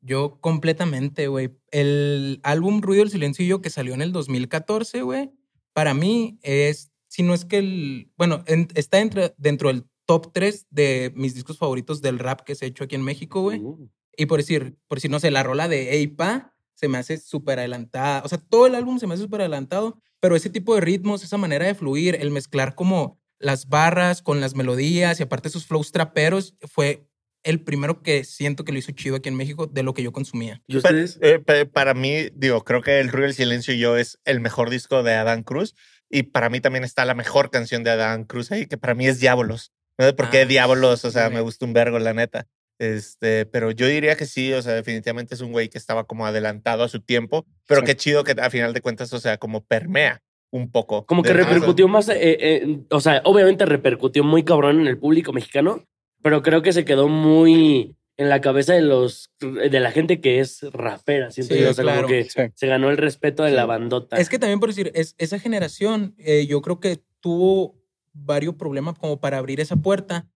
Yo 0.07 0.39
completamente, 0.41 1.27
güey. 1.27 1.49
El 1.69 2.39
álbum 2.43 2.81
Ruido 2.81 3.03
del 3.03 3.11
Silencio 3.11 3.43
y 3.43 3.49
yo 3.49 3.61
que 3.61 3.69
salió 3.69 3.93
en 3.93 4.01
el 4.01 4.11
2014, 4.13 5.01
güey, 5.01 5.31
para 5.73 5.93
mí 5.93 6.39
es, 6.41 6.91
si 7.09 7.23
no 7.23 7.33
es 7.33 7.43
que 7.45 7.57
el, 7.57 8.11
bueno, 8.17 8.43
en- 8.47 8.69
está 8.75 8.99
entre- 9.01 9.35
dentro 9.37 9.67
del 9.67 9.85
top 10.05 10.31
3 10.33 10.65
de 10.69 11.11
mis 11.15 11.35
discos 11.35 11.57
favoritos 11.57 12.01
del 12.01 12.19
rap 12.19 12.41
que 12.41 12.55
se 12.55 12.65
ha 12.65 12.67
hecho 12.69 12.85
aquí 12.85 12.95
en 12.95 13.01
México, 13.03 13.41
güey. 13.41 13.59
Uh, 13.59 13.89
Y 14.17 14.25
por 14.25 14.39
decir, 14.39 14.77
por 14.87 14.99
si 14.99 15.09
no 15.09 15.19
sé, 15.19 15.29
la 15.29 15.43
rola 15.43 15.67
de 15.67 15.93
Eipa 15.95 16.55
se 16.73 16.87
me 16.87 16.97
hace 16.97 17.17
súper 17.17 17.59
adelantada. 17.59 18.21
O 18.23 18.29
sea, 18.29 18.37
todo 18.39 18.65
el 18.65 18.75
álbum 18.75 18.97
se 18.99 19.07
me 19.07 19.13
hace 19.13 19.23
súper 19.23 19.41
adelantado, 19.41 19.99
pero 20.21 20.35
ese 20.35 20.49
tipo 20.49 20.73
de 20.73 20.81
ritmos, 20.81 21.23
esa 21.23 21.37
manera 21.37 21.65
de 21.67 21.75
fluir, 21.75 22.15
el 22.19 22.31
mezclar 22.31 22.73
como 22.75 23.19
las 23.39 23.67
barras 23.67 24.21
con 24.23 24.39
las 24.39 24.55
melodías 24.55 25.19
y 25.19 25.23
aparte 25.23 25.49
sus 25.49 25.67
flows 25.67 25.91
traperos, 25.91 26.55
fue 26.67 27.07
el 27.43 27.61
primero 27.61 28.01
que 28.01 28.23
siento 28.23 28.63
que 28.65 28.71
lo 28.71 28.79
hizo 28.79 28.91
chido 28.91 29.15
aquí 29.17 29.29
en 29.29 29.35
México 29.35 29.67
de 29.67 29.83
lo 29.83 29.93
que 29.93 30.03
yo 30.03 30.11
consumía. 30.11 30.61
¿Y 30.67 30.77
ustedes? 30.77 31.17
eh, 31.21 31.39
pa- 31.39 31.65
para 31.71 31.93
mí, 31.93 32.29
digo, 32.33 32.63
creo 32.63 32.81
que 32.81 32.99
El 32.99 33.09
Ruido 33.09 33.27
del 33.27 33.33
Silencio 33.35 33.73
y 33.73 33.79
yo 33.79 33.95
es 33.97 34.19
el 34.25 34.39
mejor 34.39 34.69
disco 34.69 35.03
de 35.03 35.13
Adán 35.13 35.43
Cruz. 35.43 35.75
Y 36.09 36.23
para 36.23 36.49
mí 36.49 36.59
también 36.61 36.83
está 36.83 37.03
la 37.05 37.15
mejor 37.15 37.49
canción 37.49 37.83
de 37.83 37.91
Adán 37.91 38.23
Cruz 38.23 38.51
ahí, 38.51 38.65
que 38.65 38.77
para 38.77 38.95
mí 38.95 39.07
es 39.07 39.19
Diabolos. 39.19 39.71
No 39.97 40.05
sé 40.05 40.13
por 40.13 40.29
qué 40.29 40.41
Ah, 40.41 40.45
Diabolos, 40.45 41.03
o 41.05 41.11
sea, 41.11 41.23
güey. 41.25 41.35
me 41.35 41.41
gusta 41.41 41.65
un 41.65 41.73
vergo, 41.73 41.99
la 41.99 42.13
neta. 42.13 42.47
Este, 42.79 43.45
pero 43.47 43.71
yo 43.71 43.87
diría 43.87 44.15
que 44.15 44.25
sí, 44.25 44.53
o 44.53 44.61
sea, 44.61 44.73
definitivamente 44.73 45.33
es 45.35 45.41
un 45.41 45.51
güey 45.51 45.67
que 45.69 45.77
estaba 45.79 46.03
como 46.05 46.25
adelantado 46.27 46.83
a 46.83 46.89
su 46.89 47.01
tiempo, 47.01 47.45
pero 47.67 47.81
Sí. 47.81 47.87
qué 47.87 47.95
chido 47.95 48.23
que 48.23 48.35
a 48.39 48.49
final 48.49 48.73
de 48.73 48.81
cuentas, 48.81 49.11
o 49.13 49.19
sea, 49.19 49.37
como 49.37 49.65
permea 49.65 50.21
un 50.51 50.71
poco. 50.71 51.05
Como 51.05 51.23
que 51.23 51.33
repercutió 51.33 51.87
más, 51.87 52.07
eh, 52.09 52.15
eh, 52.21 52.79
o 52.91 53.01
sea, 53.01 53.21
obviamente 53.25 53.65
repercutió 53.65 54.23
muy 54.23 54.43
cabrón 54.43 54.79
en 54.79 54.87
el 54.87 54.97
público 54.99 55.33
mexicano, 55.33 55.83
pero 56.21 56.41
creo 56.43 56.61
que 56.61 56.73
se 56.73 56.85
quedó 56.85 57.07
muy 57.07 57.95
en 58.17 58.29
la 58.29 58.41
cabeza 58.41 58.73
de 58.73 58.81
los 58.81 59.31
de 59.39 59.79
la 59.79 59.91
gente 59.91 60.19
que 60.21 60.39
es 60.39 60.61
rapera, 60.73 61.29
siento 61.31 61.53
Sí, 61.55 61.61
yo. 61.61 61.69
O 61.69 61.73
sea, 61.73 61.83
claro. 61.83 62.03
como 62.03 62.09
que 62.09 62.23
Sí. 62.25 62.41
se 62.55 62.67
ganó 62.67 62.89
el 62.89 62.97
respeto 62.97 63.43
de 63.43 63.51
la 63.51 63.63
Sí. 63.63 63.67
bandota. 63.67 64.17
Es 64.17 64.29
que 64.29 64.39
también 64.39 64.59
por 64.59 64.69
decir, 64.69 64.91
es, 64.95 65.13
esa 65.19 65.37
generación, 65.39 66.15
eh, 66.17 66.45
yo 66.47 66.61
creo 66.61 66.79
que 66.79 66.99
tuvo 67.19 67.75
varios 68.13 68.55
problemas 68.55 68.97
como 68.97 69.19
para 69.19 69.37
abrir 69.37 69.59
esa 69.59 69.75
puerta, 69.75 70.27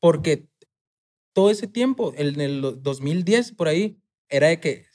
porque 0.00 0.46
todo 1.34 1.50
ese 1.50 1.66
tiempo, 1.66 2.14
en 2.16 2.40
el 2.40 2.62
2010 2.82 3.52
por 3.52 3.68
ahí, 3.68 3.98
era 4.30 4.48
de 4.48 4.58
que, 4.60 4.86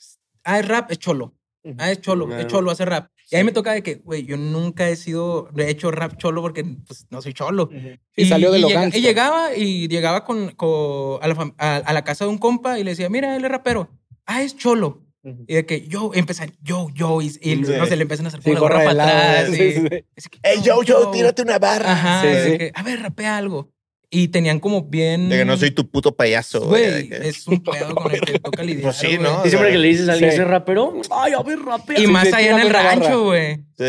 ah, 0.44 0.58
es 0.58 0.66
rap, 0.66 0.90
es 0.90 0.98
cholo. 0.98 1.34
Ah, 1.78 1.92
es 1.92 2.00
cholo, 2.00 2.36
es 2.36 2.48
cholo, 2.48 2.72
hace 2.72 2.84
rap. 2.84 3.08
Y 3.32 3.36
ahí 3.36 3.44
me 3.44 3.52
toca 3.52 3.72
de 3.72 3.82
que, 3.82 3.94
güey, 3.96 4.24
yo 4.26 4.36
nunca 4.36 4.88
he 4.90 4.94
sido, 4.96 5.48
he 5.56 5.70
hecho 5.70 5.90
rap 5.90 6.18
cholo 6.18 6.42
porque 6.42 6.64
pues, 6.86 7.06
no 7.10 7.22
soy 7.22 7.32
cholo. 7.32 7.70
Sí, 8.14 8.26
salió 8.26 8.52
de 8.52 8.58
lo 8.58 8.68
gangsta. 8.68 8.98
Y 8.98 9.00
llegaba 9.02 9.56
y 9.56 9.88
llegaba 9.88 10.24
con, 10.24 10.50
con- 10.50 11.18
a, 11.22 11.26
la, 11.28 11.54
a- 11.56 11.76
a 11.76 11.92
la 11.94 12.04
casa 12.04 12.26
de 12.26 12.30
un 12.30 12.36
compa 12.38 12.78
y 12.78 12.84
le 12.84 12.90
decía, 12.90 13.08
mira, 13.08 13.34
él 13.34 13.44
es 13.44 13.50
rapero. 13.50 13.88
Ah, 14.26 14.42
es 14.42 14.54
cholo. 14.56 15.02
Ujú. 15.24 15.44
Y 15.48 15.54
de 15.54 15.64
que 15.64 15.86
yo 15.88 16.10
empezar, 16.14 16.52
yo, 16.60 16.88
yo, 16.94 17.22
y, 17.22 17.26
y 17.26 17.30
Sí. 17.30 17.56
no 17.56 17.86
sé, 17.86 17.96
le 17.96 18.02
empiezan 18.02 18.26
a 18.26 18.28
hacer 18.28 18.40
Sí, 18.42 18.50
con 18.50 18.54
la 18.54 18.60
gorra 18.60 18.84
para 18.84 18.90
atrás. 19.44 19.56
sí, 19.56 19.62
y- 19.62 19.88
que, 19.88 20.04
Ey, 20.42 20.60
yo, 20.62 20.82
yo, 20.82 21.10
tírate 21.10 21.40
una 21.40 21.58
barra. 21.58 21.92
Ajá, 21.92 22.20
Sí, 22.22 22.26
de 22.28 22.50
sí. 22.52 22.58
que, 22.58 22.72
a 22.74 22.82
ver, 22.82 23.00
rapea 23.00 23.38
algo. 23.38 23.71
Y 24.14 24.28
tenían 24.28 24.60
como 24.60 24.82
bien. 24.82 25.30
De 25.30 25.38
que 25.38 25.44
no 25.46 25.56
soy 25.56 25.70
tu 25.70 25.88
puto 25.88 26.14
payaso, 26.14 26.60
güey. 26.66 27.08
Que- 27.08 27.28
es 27.28 27.46
un 27.48 27.62
pedo 27.62 27.94
con 27.94 28.12
el 28.14 28.20
que 28.20 28.38
toca 28.38 28.62
lidiar. 28.62 28.82
Pues 28.82 28.96
sí. 28.96 29.16
¿no? 29.18 29.40
y 29.44 29.48
siempre 29.48 29.72
que 29.72 29.78
le 29.78 29.88
dices 29.88 30.06
a 30.08 30.12
alguien 30.12 30.30
Sí. 30.30 30.34
ese 30.36 30.44
rapero, 30.44 31.00
ay, 31.10 31.32
a 31.32 31.42
ver, 31.42 31.58
rapea. 31.60 31.98
Y 31.98 32.06
más 32.06 32.30
allá 32.30 32.50
en 32.50 32.60
el 32.60 32.68
rancho, 32.70 33.24
güey. 33.24 33.56
Sí. 33.78 33.84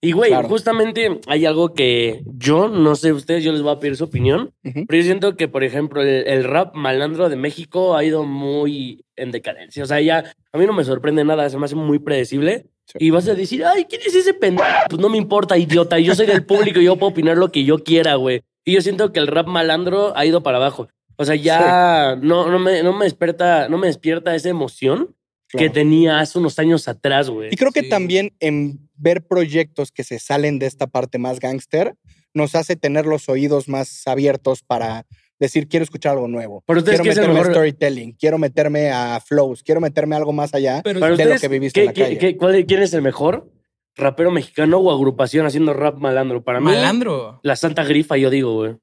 Y 0.00 0.12
güey, 0.12 0.30
Claro. 0.30 0.48
justamente 0.48 1.20
hay 1.26 1.44
algo 1.44 1.74
que 1.74 2.22
yo 2.24 2.68
no 2.68 2.94
sé 2.96 3.12
ustedes, 3.12 3.44
yo 3.44 3.52
les 3.52 3.60
voy 3.62 3.72
a 3.72 3.78
pedir 3.80 3.96
su 3.96 4.04
opinión, 4.04 4.52
pero 4.62 4.96
yo 4.96 5.02
siento 5.02 5.36
que, 5.36 5.48
por 5.48 5.64
ejemplo, 5.64 6.00
el, 6.02 6.26
el 6.26 6.44
rap 6.44 6.74
malandro 6.74 7.28
de 7.28 7.36
México 7.36 7.94
ha 7.96 8.04
ido 8.04 8.22
muy 8.24 9.04
en 9.16 9.32
decadencia. 9.32 9.82
O 9.82 9.86
sea, 9.86 10.00
ya 10.00 10.32
a 10.52 10.58
mí 10.58 10.64
no 10.66 10.72
me 10.72 10.84
sorprende 10.84 11.24
nada, 11.24 11.50
se 11.50 11.58
me 11.58 11.64
hace 11.66 11.74
muy 11.74 11.98
predecible. 11.98 12.66
Sí. 12.86 12.98
Y 13.00 13.10
vas 13.10 13.28
a 13.28 13.34
decir, 13.34 13.64
ay, 13.66 13.84
¿quién 13.86 14.00
es 14.06 14.14
ese 14.14 14.32
pendejo? 14.32 14.66
Pues 14.88 15.02
no 15.02 15.10
me 15.10 15.18
importa, 15.18 15.58
idiota. 15.58 15.98
Yo 15.98 16.14
soy 16.14 16.26
del 16.26 16.46
público 16.46 16.80
y 16.80 16.84
yo 16.84 16.96
puedo 16.96 17.10
opinar 17.10 17.36
lo 17.36 17.52
que 17.52 17.64
yo 17.64 17.82
quiera, 17.84 18.14
güey. 18.14 18.40
Y 18.68 18.74
yo 18.74 18.82
siento 18.82 19.12
que 19.12 19.18
el 19.20 19.28
rap 19.28 19.46
malandro 19.46 20.14
ha 20.14 20.26
ido 20.26 20.42
para 20.42 20.58
abajo. 20.58 20.88
O 21.16 21.24
sea, 21.24 21.34
ya 21.36 22.16
no, 22.20 22.50
no, 22.50 22.58
me, 22.58 22.82
no, 22.82 22.92
me 22.92 23.06
despierta, 23.06 23.66
no 23.70 23.78
me 23.78 23.86
despierta 23.86 24.34
esa 24.34 24.50
emoción 24.50 25.16
que 25.48 25.70
tenía 25.70 26.20
hace 26.20 26.38
unos 26.38 26.58
años 26.58 26.86
atrás, 26.86 27.30
güey. 27.30 27.48
Y 27.50 27.56
creo 27.56 27.72
que 27.72 27.84
Sí. 27.84 27.88
también 27.88 28.34
en 28.40 28.90
ver 28.94 29.26
proyectos 29.26 29.90
que 29.90 30.04
se 30.04 30.18
salen 30.18 30.58
de 30.58 30.66
esta 30.66 30.86
parte 30.86 31.16
más 31.18 31.40
gángster 31.40 31.94
nos 32.34 32.54
hace 32.54 32.76
tener 32.76 33.06
los 33.06 33.30
oídos 33.30 33.68
más 33.68 34.02
abiertos 34.06 34.62
para 34.62 35.06
decir 35.40 35.66
quiero 35.66 35.84
escuchar 35.84 36.12
algo 36.12 36.28
nuevo. 36.28 36.62
Pero 36.66 36.80
ustedes, 36.80 37.00
Quiero 37.00 37.04
¿qué 37.04 37.10
es 37.12 37.16
el 37.16 37.22
meterme 37.22 37.38
a 37.38 37.42
mejor- 37.44 37.54
storytelling, 37.54 38.12
quiero 38.12 38.36
meterme 38.36 38.90
a 38.90 39.18
flows, 39.24 39.62
quiero 39.62 39.80
meterme 39.80 40.14
a 40.14 40.18
algo 40.18 40.34
más 40.34 40.52
allá 40.52 40.82
Pero 40.84 41.00
de 41.16 41.24
lo 41.24 41.38
que 41.40 41.48
viviste 41.48 41.80
¿qué- 41.80 41.80
en 41.80 41.86
la 41.86 41.92
qué- 41.94 42.02
calle. 42.02 42.18
qué- 42.18 42.36
cuál- 42.36 42.66
¿quién 42.66 42.82
es 42.82 42.92
el 42.92 43.00
mejor 43.00 43.50
rapero 43.98 44.30
mexicano 44.30 44.78
o 44.78 44.90
agrupación 44.90 45.44
haciendo 45.46 45.74
rap 45.74 45.98
malandro? 45.98 46.42
Para 46.42 46.60
mí, 46.60 46.66
Malandro. 46.66 47.40
la 47.42 47.56
Santa 47.56 47.84
Grifa, 47.84 48.16
yo 48.16 48.30
digo, 48.30 48.54
güey. 48.54 48.76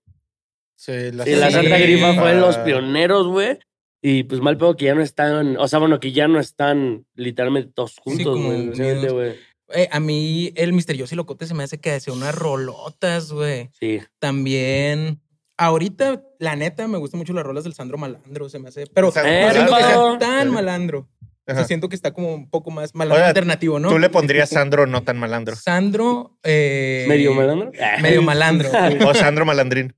Sí, 0.75 0.91
la, 1.11 1.23
Sí, 1.23 1.31
la 1.35 1.47
Sí. 1.47 1.53
Santa 1.53 1.77
Grifa 1.79 2.13
fue 2.13 2.35
los 2.35 2.57
pioneros, 2.59 3.27
güey. 3.27 3.57
Y 4.01 4.23
pues 4.23 4.39
mal 4.41 4.55
pedo 4.57 4.75
que 4.75 4.85
ya 4.85 4.93
no 4.93 5.01
están, 5.01 5.57
o 5.57 5.67
sea, 5.67 5.79
bueno, 5.79 5.99
que 5.99 6.11
ya 6.11 6.27
no 6.27 6.39
están 6.39 7.07
literalmente 7.15 7.71
todos 7.73 7.95
juntos, 7.97 8.39
güey. 8.39 9.35
Eh, 9.73 9.89
a 9.91 9.99
mí 9.99 10.51
el 10.55 10.73
misterioso 10.73 11.15
y 11.15 11.17
locote 11.17 11.47
se 11.47 11.55
me 11.55 11.63
hace 11.63 11.79
que 11.79 11.89
hace 11.91 12.11
unas 12.11 12.35
rolotas, 12.35 13.31
güey. 13.31 13.69
Sí. 13.79 13.99
También. 14.19 15.21
Ahorita, 15.57 16.21
la 16.37 16.55
neta, 16.57 16.87
me 16.87 16.97
gustan 16.97 17.17
mucho 17.17 17.31
las 17.33 17.45
rolas 17.45 17.63
del 17.63 17.73
Sandro 17.73 17.97
Malandro, 17.97 18.49
se 18.49 18.59
me 18.59 18.67
hace. 18.67 18.85
Pero 18.87 19.09
Sandro 19.09 19.31
no 19.47 19.51
siento 19.53 19.75
que 19.75 19.81
sea 19.83 19.95
Malandro. 19.97 20.17
tan 20.19 20.51
malandro. 20.51 21.09
O 21.47 21.51
sea, 21.51 21.59
Ajá. 21.59 21.67
siento 21.67 21.89
que 21.89 21.95
está 21.95 22.11
como 22.11 22.33
un 22.33 22.49
poco 22.49 22.71
más 22.71 22.95
malandro 22.95 23.17
Oiga, 23.17 23.27
alternativo, 23.27 23.79
¿no? 23.79 23.89
Tú 23.89 23.99
le 23.99 24.09
pondrías 24.09 24.49
Sandro 24.49 24.87
no 24.87 25.03
tan 25.03 25.17
malandro. 25.17 25.55
Sandro. 25.55 26.37
eh, 26.43 27.05
¿Medio 27.07 27.33
malandro? 27.35 27.71
Medio 28.01 28.21
malandro. 28.23 28.69
O 29.07 29.13
Sandro 29.13 29.45
malandrín. 29.45 29.93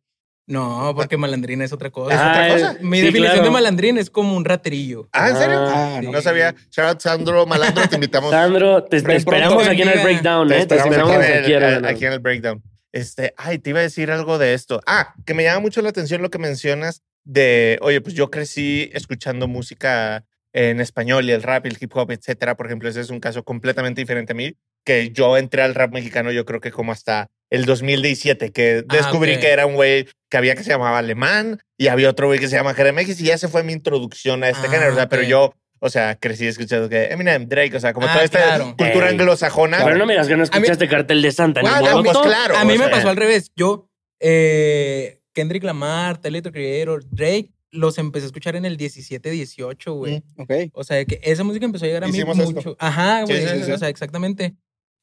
No, 0.45 0.93
porque 0.95 1.17
malandrín 1.17 1.61
es 1.61 1.73
otra 1.73 1.89
cosa. 1.89 2.15
Ah, 2.17 2.31
otra 2.31 2.53
cosa? 2.53 2.71
eh, 2.79 2.83
Mi 2.83 2.99
sí, 2.99 3.05
definición 3.05 3.33
claro. 3.33 3.43
de 3.45 3.51
malandrín 3.51 3.97
es 3.97 4.09
como 4.09 4.35
un 4.35 4.45
raterillo. 4.45 5.09
Ah, 5.11 5.29
¿en 5.29 5.35
serio? 5.37 5.57
Ah, 5.59 5.99
no 6.03 6.11
no. 6.13 6.21
sabía. 6.21 6.55
Shout 6.71 6.87
out 6.87 6.99
Sandro 7.01 7.45
Malandro, 7.45 7.87
te 7.89 7.95
invitamos. 7.95 8.31
Sandro, 8.31 8.83
te, 8.85 9.01
te 9.01 9.15
esperamos 9.15 9.55
pronto, 9.55 9.71
aquí 9.71 9.81
en 9.81 9.89
el 9.89 9.99
breakdown, 10.03 10.47
Te 10.47 10.61
¿eh? 10.61 10.65
Te 10.65 10.75
esperamos 10.75 11.09
esperamos 11.11 11.25
aquí, 11.25 11.31
en 11.33 11.39
aquí, 11.43 11.51
el, 11.53 11.63
hermano. 11.63 11.87
aquí 11.89 12.05
en 12.05 12.13
el 12.13 12.19
breakdown. 12.19 12.63
Este, 12.93 13.33
ay, 13.37 13.59
te 13.59 13.69
iba 13.71 13.79
a 13.79 13.83
decir 13.83 14.09
algo 14.09 14.37
de 14.37 14.53
esto. 14.53 14.79
Ah, 14.85 15.13
que 15.25 15.33
me 15.33 15.43
llama 15.43 15.59
mucho 15.59 15.81
la 15.81 15.89
atención 15.89 16.21
lo 16.21 16.29
que 16.29 16.39
mencionas 16.39 17.03
de, 17.25 17.77
oye, 17.81 17.99
pues 17.99 18.15
yo 18.15 18.31
crecí 18.31 18.89
escuchando 18.93 19.47
música 19.49 20.23
en 20.57 20.79
español 20.81 21.25
y 21.25 21.31
el 21.31 21.43
rap 21.43 21.65
y 21.65 21.69
el 21.69 21.77
hip 21.79 21.95
hop, 21.95 22.09
etcétera. 22.11 22.55
Por 22.57 22.65
ejemplo, 22.65 22.89
ese 22.89 23.01
es 23.01 23.11
un 23.11 23.19
caso 23.19 23.43
completamente 23.43 24.01
diferente 24.01 24.33
a 24.33 24.35
mí, 24.35 24.53
que 24.83 25.11
yo 25.11 25.37
entré 25.37 25.61
al 25.61 25.75
rap 25.75 25.93
mexicano 25.93 26.31
yo 26.31 26.45
creo 26.45 26.59
que 26.61 26.71
como 26.71 26.91
hasta 26.91 27.27
el 27.51 27.65
2017, 27.65 28.51
que 28.51 28.83
Ah, 28.89 28.95
descubrí 28.95 29.35
ok. 29.35 29.39
que 29.39 29.49
era 29.51 29.65
un 29.67 29.75
güey 29.75 30.07
que 30.31 30.37
había 30.37 30.55
que 30.55 30.63
se 30.63 30.71
llamaba 30.71 30.97
Alemán 30.97 31.59
y 31.77 31.87
había 31.89 32.09
otro 32.09 32.25
güey 32.27 32.39
que 32.39 32.47
se 32.47 32.55
llama 32.55 32.73
Jeremix 32.73 33.21
y 33.21 33.29
esa 33.29 33.47
fue 33.49 33.63
mi 33.63 33.73
introducción 33.73 34.43
a 34.43 34.49
este 34.49 34.65
Ah, 34.67 34.71
género. 34.71 34.91
O 34.93 34.95
sea, 34.95 35.07
pero 35.09 35.21
ok. 35.21 35.27
yo, 35.27 35.53
o 35.79 35.89
sea, 35.89 36.15
crecí 36.15 36.47
escuchando 36.47 36.89
que 36.89 37.05
Eminem, 37.05 37.47
Drake, 37.47 37.77
o 37.77 37.79
sea, 37.79 37.93
como 37.93 38.07
Ah, 38.07 38.13
toda 38.13 38.25
esta 38.25 38.43
claro. 38.43 38.75
cultura 38.77 39.05
Ey. 39.07 39.11
anglosajona. 39.13 39.83
Pero 39.83 39.95
no 39.97 40.05
me 40.07 40.13
digas 40.13 40.27
que 40.27 40.35
no 40.35 40.43
A 40.43 40.45
mí- 40.45 40.49
escuchaste 40.51 40.87
Cartel 40.87 41.21
de 41.21 41.31
Santa. 41.31 41.61
ni 41.61 41.67
Ah, 41.69 41.81
modo. 41.81 42.01
no, 42.01 42.03
pues 42.03 42.17
claro. 42.17 42.57
a 42.57 42.65
mí 42.65 42.73
me 42.73 42.85
sea, 42.85 42.89
pasó 42.89 43.09
al 43.09 43.15
revés. 43.15 43.51
Yo, 43.55 43.87
eh, 44.19 45.19
Kendrick 45.33 45.63
Lamar, 45.63 46.17
Tyler 46.17 46.41
Creator, 46.51 47.03
Drake, 47.11 47.51
los 47.71 47.97
empecé 47.97 48.25
a 48.25 48.27
escuchar 48.27 48.55
en 48.55 48.65
el 48.65 48.77
17, 48.77 49.29
18, 49.29 49.93
güey. 49.93 50.23
Mm. 50.37 50.41
Ok. 50.41 50.51
O 50.73 50.83
sea, 50.83 51.03
que 51.05 51.19
esa 51.23 51.43
música 51.43 51.65
empezó 51.65 51.85
a 51.85 51.87
llegar 51.87 52.03
a 52.03 52.07
mí 52.07 52.13
Hicimos 52.17 52.37
mucho. 52.37 52.57
esto. 52.59 52.75
Ajá, 52.79 53.25
Sí, 53.27 53.33
güey. 53.33 53.47
sí, 53.47 53.63
sí. 53.65 53.71
O 53.71 53.77
sea, 53.77 53.89
exactamente. 53.89 54.55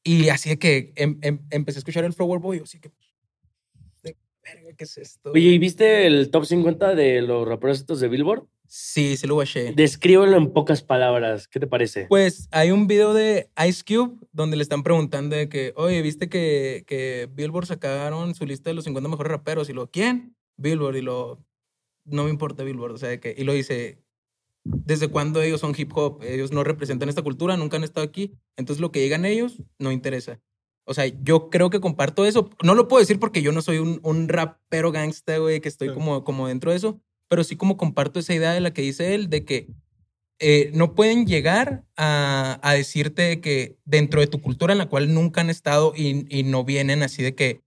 Y 0.03 0.29
así 0.29 0.49
de 0.49 0.59
que 0.59 0.93
em- 0.95 1.17
em- 1.21 1.39
empecé 1.51 1.77
a 1.77 1.81
escuchar 1.81 2.03
el 2.05 2.13
Flower 2.13 2.39
Boy. 2.39 2.59
Así 2.63 2.79
que. 2.79 2.91
de 4.03 4.15
verga, 4.43 4.73
¿qué 4.77 4.83
es 4.83 4.97
esto? 4.97 5.31
Oye, 5.31 5.49
¿y 5.49 5.57
viste 5.57 6.05
el 6.05 6.29
top 6.31 6.45
50 6.45 6.93
de 6.95 7.21
los 7.21 7.47
raperos 7.47 7.79
estos 7.79 7.99
de 7.99 8.07
Billboard? 8.07 8.43
Sí, 8.67 9.15
sí 9.17 9.27
lo 9.27 9.35
guaché. 9.35 9.73
Descríbelo 9.75 10.37
en 10.37 10.51
pocas 10.51 10.81
palabras. 10.81 11.47
¿Qué 11.47 11.59
te 11.59 11.67
parece? 11.67 12.05
Pues 12.09 12.47
hay 12.51 12.71
un 12.71 12.87
video 12.87 13.13
de 13.13 13.49
Ice 13.67 13.83
Cube 13.87 14.15
donde 14.31 14.57
le 14.57 14.63
están 14.63 14.81
preguntando 14.83 15.35
de 15.35 15.49
que, 15.49 15.71
oye, 15.75 16.01
¿viste 16.01 16.29
que, 16.29 16.83
que 16.87 17.29
Billboard 17.33 17.67
sacaron 17.67 18.33
su 18.33 18.45
lista 18.45 18.69
de 18.71 18.73
los 18.73 18.83
50 18.85 19.07
mejores 19.09 19.31
raperos? 19.31 19.69
Y 19.69 19.73
lo, 19.73 19.89
¿quién? 19.91 20.35
Billboard. 20.57 20.95
Y 20.97 21.01
lo, 21.03 21.39
no 22.05 22.23
me 22.25 22.29
importa 22.29 22.63
Billboard. 22.63 22.93
O 22.93 22.97
sea, 22.97 23.09
de 23.09 23.19
que, 23.19 23.35
y 23.37 23.43
lo 23.43 23.53
dice, 23.53 23.99
¿desde 24.63 25.07
cuándo 25.09 25.41
ellos 25.41 25.61
son 25.61 25.73
hip 25.77 25.91
hop? 25.95 26.23
Ellos 26.23 26.51
no 26.51 26.63
representan 26.63 27.09
esta 27.09 27.21
cultura, 27.23 27.57
nunca 27.57 27.77
han 27.77 27.83
estado 27.83 28.05
aquí. 28.05 28.33
Entonces 28.57 28.81
lo 28.81 28.91
que 28.91 29.01
digan 29.01 29.25
ellos 29.25 29.61
no 29.79 29.91
interesa. 29.91 30.39
O 30.87 30.93
sea, 30.93 31.05
yo 31.07 31.49
creo 31.49 31.69
que 31.69 31.79
comparto 31.79 32.25
eso. 32.25 32.49
No 32.63 32.75
lo 32.75 32.87
puedo 32.87 32.99
decir 33.01 33.19
porque 33.19 33.41
yo 33.41 33.51
no 33.51 33.61
soy 33.61 33.79
un, 33.79 33.99
un 34.03 34.29
rapero 34.29 34.91
gangsta, 34.91 35.37
güey, 35.39 35.59
que 35.59 35.69
estoy 35.69 35.89
Sí. 35.89 35.93
como, 35.93 36.23
como 36.23 36.47
dentro 36.47 36.71
de 36.71 36.77
eso. 36.77 37.01
Pero 37.27 37.43
sí 37.43 37.55
como 37.55 37.75
comparto 37.75 38.19
esa 38.19 38.35
idea 38.35 38.53
de 38.53 38.59
la 38.61 38.71
que 38.71 38.83
dice 38.83 39.15
él, 39.15 39.29
de 39.29 39.45
que 39.45 39.67
eh, 40.39 40.69
no 40.73 40.93
pueden 40.95 41.25
llegar 41.25 41.85
a, 41.97 42.59
a 42.61 42.73
decirte 42.73 43.41
que 43.41 43.77
dentro 43.85 44.19
de 44.21 44.27
tu 44.27 44.41
cultura 44.41 44.73
en 44.73 44.77
la 44.77 44.87
cual 44.89 45.13
nunca 45.13 45.41
han 45.41 45.49
estado 45.49 45.93
y, 45.95 46.25
y 46.29 46.43
no 46.43 46.63
vienen 46.65 47.03
así 47.03 47.23
de 47.23 47.33
que 47.35 47.61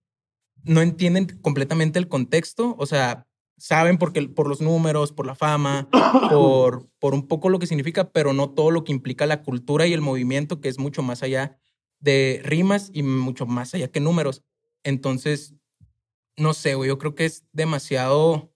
no 0.64 0.82
entienden 0.82 1.26
completamente 1.40 1.98
el 1.98 2.08
contexto, 2.08 2.76
o 2.78 2.86
sea, 2.86 3.26
saben 3.58 3.98
porque, 3.98 4.22
por 4.28 4.48
los 4.48 4.60
números, 4.60 5.12
por 5.12 5.26
la 5.26 5.34
fama, 5.34 5.88
por, 6.30 6.88
por 6.98 7.14
un 7.14 7.26
poco 7.28 7.48
lo 7.48 7.58
que 7.58 7.66
significa, 7.66 8.10
pero 8.10 8.32
no 8.32 8.50
todo 8.50 8.70
lo 8.70 8.84
que 8.84 8.92
implica 8.92 9.26
la 9.26 9.42
cultura 9.42 9.86
y 9.86 9.92
el 9.92 10.00
movimiento, 10.00 10.60
que 10.60 10.68
es 10.68 10.78
mucho 10.78 11.02
más 11.02 11.22
allá 11.22 11.58
de 12.00 12.40
rimas 12.44 12.90
y 12.92 13.02
mucho 13.02 13.46
más 13.46 13.74
allá 13.74 13.88
que 13.88 14.00
números. 14.00 14.42
Entonces, 14.84 15.54
no 16.36 16.54
sé, 16.54 16.74
güey, 16.74 16.88
yo 16.88 16.98
creo 16.98 17.14
que 17.14 17.24
es 17.24 17.44
demasiado... 17.52 18.52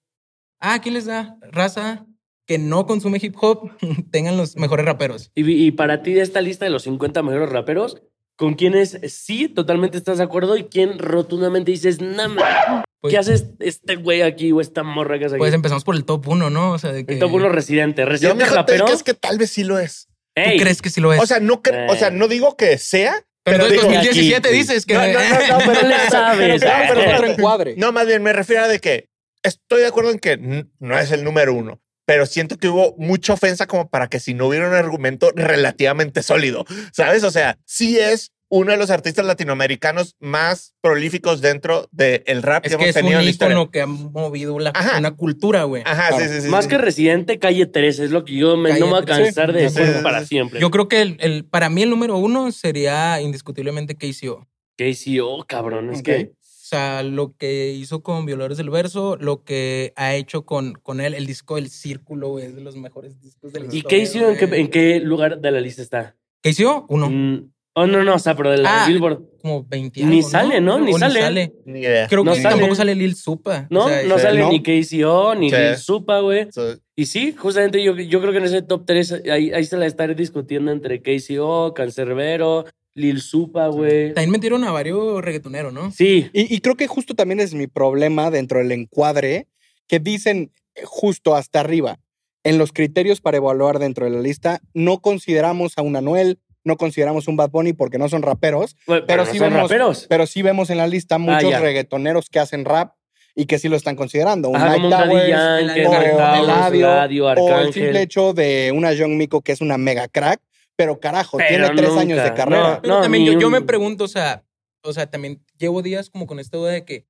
Ah, 0.60 0.80
¿quién 0.80 0.94
les 0.94 1.06
da? 1.06 1.36
Raza 1.50 2.06
que 2.46 2.58
no 2.58 2.86
consume 2.86 3.18
hip 3.20 3.36
hop 3.40 3.70
tengan 4.10 4.36
los 4.36 4.56
mejores 4.56 4.86
raperos. 4.86 5.30
Y, 5.34 5.50
y 5.50 5.70
para 5.72 6.02
ti, 6.02 6.12
de 6.12 6.22
esta 6.22 6.40
lista 6.40 6.64
de 6.64 6.70
los 6.70 6.82
50 6.84 7.22
mejores 7.22 7.50
raperos, 7.50 8.02
¿con 8.36 8.54
quiénes 8.54 9.00
sí 9.08 9.48
totalmente 9.48 9.98
estás 9.98 10.18
de 10.18 10.24
acuerdo 10.24 10.56
y 10.56 10.64
quién 10.64 10.98
rotundamente 10.98 11.70
dices, 11.70 12.00
no, 12.00 12.28
ma, 12.28 12.84
Pues- 13.02 13.12
¿qué 13.12 13.18
haces 13.18 13.46
este 13.58 13.96
güey 13.96 14.22
aquí 14.22 14.52
o 14.52 14.60
esta 14.60 14.82
morra 14.82 15.18
que 15.18 15.26
hace 15.26 15.34
aquí? 15.34 15.40
Pues 15.40 15.52
empezamos 15.52 15.84
por 15.84 15.94
el 15.96 16.04
top 16.04 16.26
1, 16.28 16.48
¿no? 16.50 16.70
O 16.72 16.78
sea, 16.78 16.92
de 16.92 17.04
que... 17.04 17.14
el 17.14 17.18
top 17.18 17.32
1 17.34 17.48
residente. 17.50 18.02
Yo 18.02 18.06
Residente 18.08 18.44
me 18.44 18.50
rapero. 18.50 18.86
es 18.86 19.02
que 19.02 19.12
tal 19.14 19.36
vez 19.38 19.50
sí 19.50 19.64
lo 19.64 19.78
es. 19.78 20.06
¿Tú 20.34 20.42
Ey, 20.42 20.58
crees 20.58 20.80
que 20.80 20.88
sí 20.88 21.00
lo 21.00 21.12
es? 21.12 21.20
O 21.20 21.26
sea, 21.26 21.40
no, 21.40 21.60
cre- 21.62 21.90
o 21.90 21.96
sea, 21.96 22.10
no 22.10 22.26
digo 22.28 22.56
que 22.56 22.78
sea, 22.78 23.14
pero, 23.44 23.58
pero 23.58 23.64
en 23.66 23.70
digo- 23.72 23.82
2017 23.82 24.48
aquí- 24.48 24.56
dices 24.56 24.86
que... 24.86 24.94
No, 24.94 25.00
no, 25.00 25.12
no, 25.12 25.18
no, 25.18 25.58
pero 25.66 25.72
pero 25.80 25.88
le 25.88 26.08
sabes. 26.08 26.62
Pero, 26.62 26.72
pero 26.88 27.00
es 27.02 27.14
otro 27.18 27.26
encuadre. 27.26 27.74
No, 27.76 27.92
más 27.92 28.06
bien 28.06 28.22
me 28.22 28.32
refiero 28.32 28.62
a 28.62 28.68
de 28.68 28.78
que 28.78 29.08
estoy 29.42 29.80
de 29.80 29.88
acuerdo 29.88 30.10
en 30.12 30.18
que 30.20 30.64
no 30.78 30.98
es 30.98 31.10
el 31.10 31.24
número 31.24 31.52
uno, 31.54 31.80
pero 32.06 32.24
siento 32.26 32.56
que 32.56 32.68
hubo 32.68 32.94
mucha 32.98 33.32
ofensa 33.32 33.66
como 33.66 33.90
para 33.90 34.06
que 34.08 34.20
si 34.20 34.32
no 34.34 34.46
hubiera 34.46 34.68
un 34.68 34.74
argumento 34.74 35.32
relativamente 35.34 36.22
sólido, 36.22 36.64
¿sabes? 36.92 37.24
O 37.24 37.30
sea, 37.32 37.58
sí 37.66 37.98
es 37.98 38.30
uno 38.54 38.70
de 38.72 38.76
los 38.76 38.90
artistas 38.90 39.24
latinoamericanos 39.24 40.14
más 40.20 40.74
prolíficos 40.82 41.40
dentro 41.40 41.88
del 41.90 42.42
rap 42.42 42.66
Es 42.66 42.72
que 42.72 42.76
que 42.76 42.84
hemos 42.84 42.88
es 42.88 42.96
un 42.96 43.00
tenido 43.02 43.18
en 43.20 43.24
la 43.24 43.30
historia. 43.30 43.54
ícono 43.54 43.70
que 43.70 43.80
ha 43.80 43.86
movido 43.86 44.58
la, 44.58 44.72
Ajá. 44.74 44.98
una 44.98 45.16
cultura, 45.16 45.64
güey. 45.64 45.82
Ajá, 45.86 46.08
Claro. 46.08 46.24
sí, 46.26 46.34
sí, 46.34 46.40
sí. 46.42 46.48
Más 46.48 46.64
sí. 46.66 46.70
que 46.70 46.76
residente, 46.78 47.38
calle 47.38 47.64
13. 47.64 48.04
Es 48.04 48.10
lo 48.10 48.24
que 48.26 48.34
yo 48.34 48.58
me, 48.58 48.78
no 48.78 48.86
me 48.86 48.92
voy 48.92 49.02
a 49.02 49.04
cansar 49.06 49.52
13, 49.52 49.52
de 49.52 49.62
decir 49.62 49.86
sí, 49.86 49.92
sí, 49.98 50.02
para 50.02 50.20
sí. 50.20 50.26
siempre. 50.26 50.60
Yo 50.60 50.70
creo 50.70 50.86
que 50.86 51.00
el, 51.00 51.16
el- 51.20 51.44
para 51.46 51.70
mí 51.70 51.82
el 51.82 51.88
número 51.88 52.18
uno 52.18 52.52
sería 52.52 53.20
indiscutiblemente 53.22 53.96
KCO. 53.96 54.46
KCO, 54.76 55.44
cabrón. 55.46 55.90
Es 55.94 56.02
que 56.02 56.32
O 56.34 56.74
sea, 56.74 57.02
lo 57.02 57.34
que 57.36 57.72
hizo 57.72 58.02
con 58.02 58.26
Violadores 58.26 58.58
del 58.58 58.68
Verso, 58.70 59.16
lo 59.20 59.44
que 59.44 59.92
ha 59.96 60.14
hecho 60.14 60.44
con, 60.44 60.74
con 60.74 61.00
él, 61.00 61.14
el 61.14 61.26
disco 61.26 61.56
El 61.58 61.70
Círculo, 61.70 62.28
güey, 62.30 62.46
es 62.46 62.54
de 62.54 62.60
los 62.62 62.76
mejores 62.76 63.20
discos 63.20 63.52
de 63.52 63.60
la 63.60 63.66
¿Y 63.72 63.78
historia. 63.78 64.04
KCO 64.06 64.30
en 64.30 64.36
qué, 64.50 64.56
en 64.60 64.68
qué 64.68 65.00
lugar 65.00 65.40
de 65.40 65.50
la 65.50 65.60
lista 65.60 65.82
está? 65.82 66.16
KCO, 66.42 66.86
uno. 66.88 67.08
Mm, 67.10 67.51
oh, 67.74 67.86
no, 67.86 68.02
no, 68.04 68.14
o 68.14 68.18
sea, 68.18 68.34
pero 68.36 68.50
de 68.50 68.58
la 68.58 68.84
Ah, 68.84 68.88
Billboard. 68.88 69.20
Como 69.42 69.64
20 69.64 70.04
Ni 70.04 70.18
algo, 70.18 70.28
sale, 70.30 70.60
¿no? 70.60 70.78
Ni 70.78 70.92
sale. 70.94 71.52
Ni 71.64 71.80
idea. 71.80 72.06
Creo 72.06 72.22
No 72.24 72.32
que 72.34 72.40
sale. 72.42 72.54
tampoco 72.54 72.74
sale 72.76 72.94
Lil 72.94 73.16
Supa. 73.16 73.66
No, 73.70 73.86
O 73.86 73.88
sea, 73.88 74.02
no 74.04 74.16
sí. 74.16 74.22
sale 74.22 74.40
¿no? 74.40 74.50
ni 74.50 74.62
KCO, 74.62 75.34
ni 75.34 75.50
Sí. 75.50 75.56
Lil 75.56 75.76
Supa, 75.76 76.20
güey. 76.20 76.46
So, 76.52 76.76
Y 76.94 77.06
sí, 77.06 77.34
justamente 77.36 77.82
yo, 77.82 77.96
yo 77.96 78.20
creo 78.20 78.30
que 78.32 78.38
en 78.38 78.44
ese 78.44 78.62
top 78.62 78.84
3 78.86 79.22
ahí, 79.32 79.52
ahí 79.52 79.64
se 79.64 79.76
la 79.76 79.86
estaré 79.86 80.14
discutiendo 80.14 80.70
entre 80.70 81.02
KCO, 81.02 81.74
Cancerbero, 81.74 82.66
Lil 82.94 83.20
Supa, 83.20 83.66
güey. 83.68 84.14
También 84.14 84.30
metieron 84.30 84.62
a 84.64 84.70
varios 84.70 85.20
reggaetoneros, 85.24 85.72
¿no? 85.72 85.90
Sí, 85.90 86.30
Y, 86.32 86.54
y 86.54 86.60
creo 86.60 86.76
que 86.76 86.86
justo 86.86 87.14
también 87.14 87.40
es 87.40 87.52
mi 87.54 87.66
problema 87.66 88.30
dentro 88.30 88.58
del 88.58 88.70
encuadre 88.70 89.48
que 89.88 89.98
dicen 89.98 90.52
eh, 90.76 90.82
justo 90.84 91.34
hasta 91.34 91.58
arriba. 91.60 91.98
En 92.44 92.58
los 92.58 92.72
criterios 92.72 93.20
para 93.20 93.38
evaluar 93.38 93.78
dentro 93.80 94.04
de 94.04 94.12
la 94.12 94.20
lista, 94.20 94.60
no 94.74 95.00
consideramos 95.00 95.72
a 95.78 95.82
un 95.82 95.96
Anuel, 95.96 96.38
no 96.64 96.76
consideramos 96.76 97.28
un 97.28 97.36
Bad 97.36 97.50
Bunny 97.50 97.72
porque 97.72 97.98
no 97.98 98.08
son 98.08 98.22
raperos, 98.22 98.76
Bueno, 98.86 99.04
pero 99.06 99.24
no 99.24 99.30
sí 99.32 99.38
son 99.38 99.50
vemos- 99.50 99.62
raperos. 99.70 100.06
pero 100.08 100.26
sí 100.26 100.42
vemos 100.42 100.70
en 100.70 100.78
la 100.78 100.86
lista 100.86 101.18
muchos 101.18 101.50
ya. 101.50 101.60
reggaetoneros 101.60 102.28
que 102.30 102.38
hacen 102.38 102.64
rap 102.64 102.94
y 103.34 103.46
que 103.46 103.58
sí 103.58 103.68
lo 103.68 103.76
están 103.76 103.96
considerando. 103.96 104.48
Un 104.50 104.56
Ajá, 104.56 104.66
Daddy 104.76 104.90
Towers, 104.90 105.28
Yankee, 105.28 105.82
Towers, 105.84 106.06
Eladio, 106.06 106.86
Eladio, 106.92 107.26
o 107.26 107.58
el 107.60 107.72
simple 107.72 108.02
hecho 108.02 108.32
de 108.34 108.72
una 108.74 108.92
Young 108.92 109.12
Miko 109.16 109.40
que 109.40 109.52
es 109.52 109.60
una 109.60 109.78
mega 109.78 110.06
crack, 110.08 110.40
pero 110.76 111.00
carajo, 111.00 111.38
Pero 111.38 111.48
tiene 111.48 111.76
tres 111.76 111.88
nunca, 111.90 112.00
años 112.02 112.22
de 112.22 112.34
carrera. 112.34 112.80
Pero 112.82 112.94
No, 112.94 113.02
también 113.02 113.24
yo, 113.24 113.38
yo 113.38 113.50
me 113.50 113.60
pregunto, 113.62 114.04
o 114.04 114.08
sea, 114.08 114.44
o 114.84 114.92
sea, 114.92 115.06
también 115.06 115.42
llevo 115.58 115.80
días 115.82 116.10
como 116.10 116.26
con 116.26 116.40
esta 116.40 116.56
duda 116.58 116.72
de 116.72 116.84
que 116.84 117.06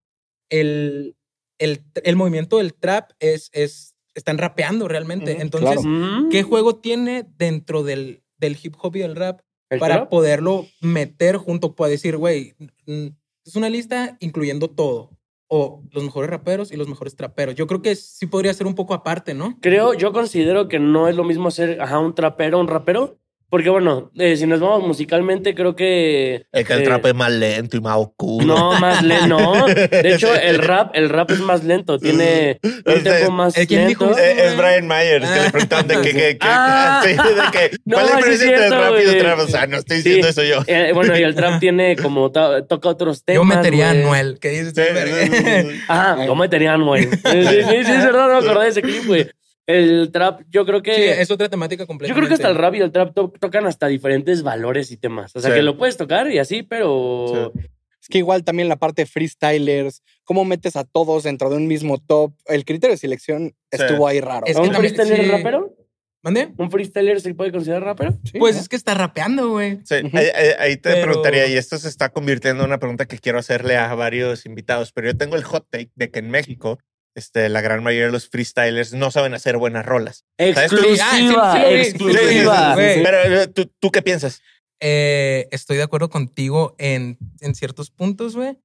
el, 0.50 1.16
el, 1.58 1.82
el 2.04 2.16
movimiento 2.16 2.58
del 2.58 2.74
trap 2.74 3.10
es, 3.18 3.50
es, 3.52 3.94
están 4.14 4.38
rapeando 4.38 4.88
realmente. 4.88 5.40
Entonces, 5.40 5.70
claro. 5.80 5.82
Mm, 5.84 6.28
¿qué 6.30 6.42
juego 6.42 6.76
tiene 6.76 7.24
dentro 7.36 7.82
del, 7.82 8.21
del 8.42 8.58
hip 8.62 8.74
hop 8.78 8.96
y 8.96 9.00
del 9.00 9.16
rap 9.16 9.40
¿el 9.70 9.78
para 9.78 9.94
trap? 9.94 10.10
poderlo 10.10 10.66
meter 10.82 11.36
junto 11.36 11.74
para 11.74 11.90
decir, 11.90 12.16
güey, 12.18 12.54
es 12.86 13.56
una 13.56 13.70
lista 13.70 14.16
incluyendo 14.20 14.68
todo? 14.68 15.10
O 15.48 15.82
los 15.90 16.02
mejores 16.02 16.30
raperos 16.30 16.72
y 16.72 16.76
los 16.76 16.88
mejores 16.88 17.14
traperos. 17.14 17.54
Yo 17.54 17.66
creo 17.66 17.82
que 17.82 17.94
sí 17.94 18.26
podría 18.26 18.54
ser 18.54 18.66
un 18.66 18.74
poco 18.74 18.94
aparte, 18.94 19.34
¿no? 19.34 19.58
Creo, 19.60 19.92
yo 19.94 20.12
considero 20.12 20.66
que 20.68 20.78
no 20.78 21.08
es 21.08 21.16
lo 21.16 21.24
mismo 21.24 21.50
ser 21.50 21.80
ajá, 21.80 21.98
un 21.98 22.14
trapero, 22.14 22.58
un 22.58 22.68
rapero. 22.68 23.18
Porque 23.52 23.68
bueno, 23.68 24.10
eh, 24.18 24.34
si 24.38 24.46
nos 24.46 24.60
vamos 24.60 24.82
musicalmente, 24.88 25.54
creo 25.54 25.76
que. 25.76 26.46
es 26.50 26.66
que 26.66 26.72
el 26.72 26.80
eh, 26.80 26.84
trap 26.84 27.04
es 27.04 27.14
más 27.14 27.30
lento 27.30 27.76
y 27.76 27.80
más 27.82 27.98
oscuro. 27.98 28.46
No, 28.46 28.80
más 28.80 29.02
lento. 29.02 29.26
No. 29.26 29.66
De 29.66 30.14
hecho, 30.14 30.34
el 30.42 30.56
rap, 30.58 30.92
el 30.94 31.10
rap 31.10 31.30
es 31.32 31.40
más 31.40 31.62
lento. 31.62 31.98
Tiene 31.98 32.58
un 32.64 32.82
Este, 32.86 33.10
tempo 33.10 33.30
más 33.30 33.54
¿el 33.58 33.66
quién 33.66 33.84
lento. 33.88 34.06
dijo? 34.06 34.18
Eh, 34.18 34.46
es 34.46 34.56
Brian 34.56 34.88
Myers 34.88 35.28
que 35.30 35.38
Ah. 35.38 35.42
le 35.44 35.50
preguntaron 35.50 35.86
de 35.86 36.38
Ah. 36.40 37.02
sí, 37.04 37.10
de 37.12 37.18
que, 37.52 37.76
No, 37.84 37.96
¿cuál 37.98 38.06
es 38.06 38.10
la 38.10 38.16
diferencia 38.16 38.50
entre 38.64 38.68
rap 38.70 38.94
y 38.98 39.18
trap? 39.18 39.38
O 39.40 39.46
sea, 39.46 39.66
no 39.66 39.76
estoy 39.76 39.96
Sí. 39.98 40.02
diciendo 40.04 40.28
eso 40.28 40.42
yo. 40.44 40.62
Eh, 40.66 40.92
bueno, 40.94 41.18
y 41.18 41.22
el 41.22 41.34
trap 41.34 41.60
tiene 41.60 41.94
como 41.96 42.32
to- 42.32 42.64
toca 42.64 42.88
otros 42.88 43.22
temas. 43.22 43.36
Yo 43.36 43.44
metería 43.44 43.90
a 43.90 43.92
güey. 43.92 44.02
Noel, 44.04 44.38
que 44.40 44.48
dices, 44.48 44.72
Sí, 44.74 44.80
verga. 44.94 45.26
sí. 45.70 45.80
Ajá, 45.88 46.24
yo 46.24 46.34
metería 46.34 46.70
a 46.70 46.74
Anuel. 46.76 47.10
Sí, 47.10 47.18
sí, 47.22 47.44
sí, 47.68 47.84
sí, 47.84 47.92
es 47.92 48.04
verdad, 48.06 48.28
no 48.28 48.40
me 48.40 48.48
acordé 48.48 48.64
de 48.64 48.70
ese 48.70 48.80
clip, 48.80 49.06
güey. 49.06 49.28
El 49.66 50.10
trap, 50.12 50.42
yo 50.50 50.66
creo 50.66 50.82
que. 50.82 50.94
Sí, 50.94 51.02
es 51.02 51.30
otra 51.30 51.48
temática 51.48 51.84
Yo 51.84 51.86
completamente. 51.86 52.26
creo 52.26 52.28
que 52.28 52.34
hasta 52.42 52.50
el 52.50 52.56
rap 52.56 52.74
y 52.74 52.80
el 52.80 52.90
trap 52.92 53.14
to- 53.14 53.32
tocan 53.40 53.66
hasta 53.66 53.86
diferentes 53.86 54.42
valores 54.42 54.90
y 54.90 54.96
temas. 54.96 55.34
O 55.36 55.40
sea, 55.40 55.50
Sí. 55.50 55.56
que 55.56 55.62
lo 55.62 55.76
puedes 55.78 55.96
tocar 55.96 56.30
y 56.30 56.38
así, 56.38 56.62
pero. 56.62 57.52
Es 58.00 58.08
que 58.08 58.18
igual 58.18 58.42
también 58.42 58.68
la 58.68 58.74
parte 58.76 59.02
de 59.02 59.06
freestylers, 59.06 60.02
cómo 60.24 60.44
metes 60.44 60.74
a 60.74 60.82
todos 60.82 61.22
dentro 61.22 61.48
de 61.50 61.56
un 61.56 61.68
mismo 61.68 61.98
top. 61.98 62.32
El 62.46 62.64
criterio 62.64 62.94
de 62.94 62.98
selección 62.98 63.54
Sí. 63.70 63.78
estuvo 63.82 64.08
ahí 64.08 64.20
raro. 64.20 64.44
Es 64.46 64.56
¿Un 64.56 64.64
que 64.64 64.70
también- 64.70 64.94
freestyler 64.94 65.24
sí. 65.24 65.30
rapero? 65.30 65.76
¿Mande? 66.24 66.52
¿Un 66.56 66.70
freestyler 66.70 67.20
se 67.20 67.34
puede 67.34 67.50
considerar 67.52 67.82
rapero? 67.84 68.12
Sí, 68.24 68.38
Pues 68.38 68.54
¿no? 68.56 68.60
es 68.62 68.68
que 68.68 68.76
está 68.76 68.94
rapeando, 68.94 69.50
güey. 69.50 69.78
Sí, 69.84 69.94
ahí, 69.94 70.10
ahí- 70.34 70.54
ahí 70.58 70.76
te 70.76 70.90
Pero- 70.90 71.02
preguntaría, 71.06 71.46
y 71.48 71.54
esto 71.56 71.76
se 71.78 71.88
está 71.88 72.10
convirtiendo 72.10 72.62
en 72.62 72.68
una 72.70 72.78
pregunta 72.78 73.06
que 73.06 73.18
quiero 73.18 73.38
hacerle 73.40 73.76
a 73.76 73.92
varios 73.94 74.46
invitados, 74.46 74.92
pero 74.92 75.08
yo 75.10 75.16
tengo 75.16 75.34
el 75.36 75.42
hot 75.44 75.66
take 75.70 75.90
de 75.96 76.10
que 76.10 76.20
en 76.20 76.30
México 76.30 76.78
este, 77.14 77.48
la 77.48 77.60
gran 77.60 77.82
mayoría 77.82 78.06
de 78.06 78.12
los 78.12 78.28
freestylers 78.28 78.92
no 78.92 79.10
saben 79.10 79.34
hacer 79.34 79.56
buenas 79.58 79.84
rolas. 79.86 80.24
Exclusiva, 80.38 81.52
Ah, 81.52 81.54
sí, 81.68 81.74
sí 81.74 81.80
exclusiva. 81.88 82.76
Sí, 82.76 82.82
sí, 82.82 82.94
sí. 82.94 83.00
Pero 83.04 83.50
¿tú, 83.52 83.72
¿tú 83.80 83.90
qué 83.90 84.02
piensas? 84.02 84.42
Eh, 84.80 85.48
estoy 85.52 85.76
de 85.76 85.84
acuerdo 85.84 86.10
contigo 86.10 86.74
en, 86.78 87.18
en 87.40 87.54
ciertos 87.54 87.90
puntos, 87.90 88.34
güey. 88.34 88.58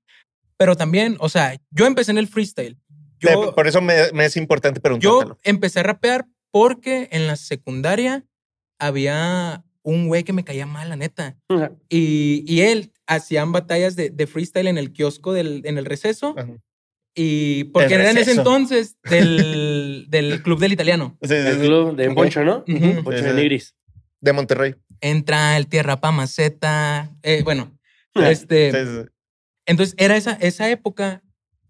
Pero 0.57 0.75
también, 0.75 1.17
o 1.19 1.29
sea, 1.29 1.55
yo 1.71 1.85
empecé 1.85 2.11
en 2.11 2.17
el 2.17 2.27
freestyle. 2.27 2.77
Yo, 3.19 3.53
por 3.53 3.67
eso 3.67 3.81
me, 3.81 4.11
me 4.13 4.25
es 4.25 4.37
importante 4.37 4.77
yo 4.79 4.81
preguntártelo. 4.83 5.37
empecé 5.43 5.79
a 5.79 5.83
rapear 5.83 6.25
porque 6.51 7.09
en 7.11 7.27
la 7.27 7.35
secundaria 7.35 8.25
había 8.79 9.63
un 9.83 10.07
güey 10.07 10.23
que 10.23 10.33
me 10.33 10.43
caía 10.43 10.65
mal, 10.65 10.89
la 10.89 10.95
neta. 10.95 11.37
Y, 11.89 12.43
y 12.47 12.61
él 12.61 12.91
hacían 13.07 13.51
batallas 13.51 13.95
de, 13.95 14.09
de 14.09 14.27
freestyle 14.27 14.67
en 14.67 14.77
el 14.77 14.91
kiosco 14.91 15.33
del, 15.33 15.61
en 15.65 15.77
el 15.77 15.85
receso. 15.85 16.35
Ajá. 16.37 16.51
Y 17.19 17.63
porque 17.65 17.95
era 17.95 18.11
en 18.11 18.17
ese 18.19 18.33
entonces 18.33 18.95
del, 19.09 20.05
del 20.09 20.43
club 20.43 20.59
del 20.59 20.71
italiano. 20.73 21.17
Sí, 21.23 21.29
sí, 21.29 21.33
El 21.35 21.55
sí. 21.55 21.61
club 21.65 21.95
de 21.95 22.09
Ok. 22.09 22.13
Poncho, 22.15 22.43
¿no? 22.43 22.63
Ujú. 22.67 23.03
Poncho 23.03 23.17
Sí, 23.19 23.25
de. 23.25 23.33
Nigris. 23.33 23.75
De 24.21 24.33
Monterrey. 24.33 24.75
Entra 25.01 25.57
el 25.57 25.67
Tierra 25.67 25.99
Pa 25.99 26.11
Maceta. 26.11 27.11
eh, 27.23 27.41
bueno, 27.43 27.75
Sí, 28.15 28.21
este. 28.23 28.71
sí. 28.71 29.09
Entonces 29.65 29.95
era 29.97 30.15
esa, 30.15 30.33
esa 30.33 30.69
época 30.69 31.23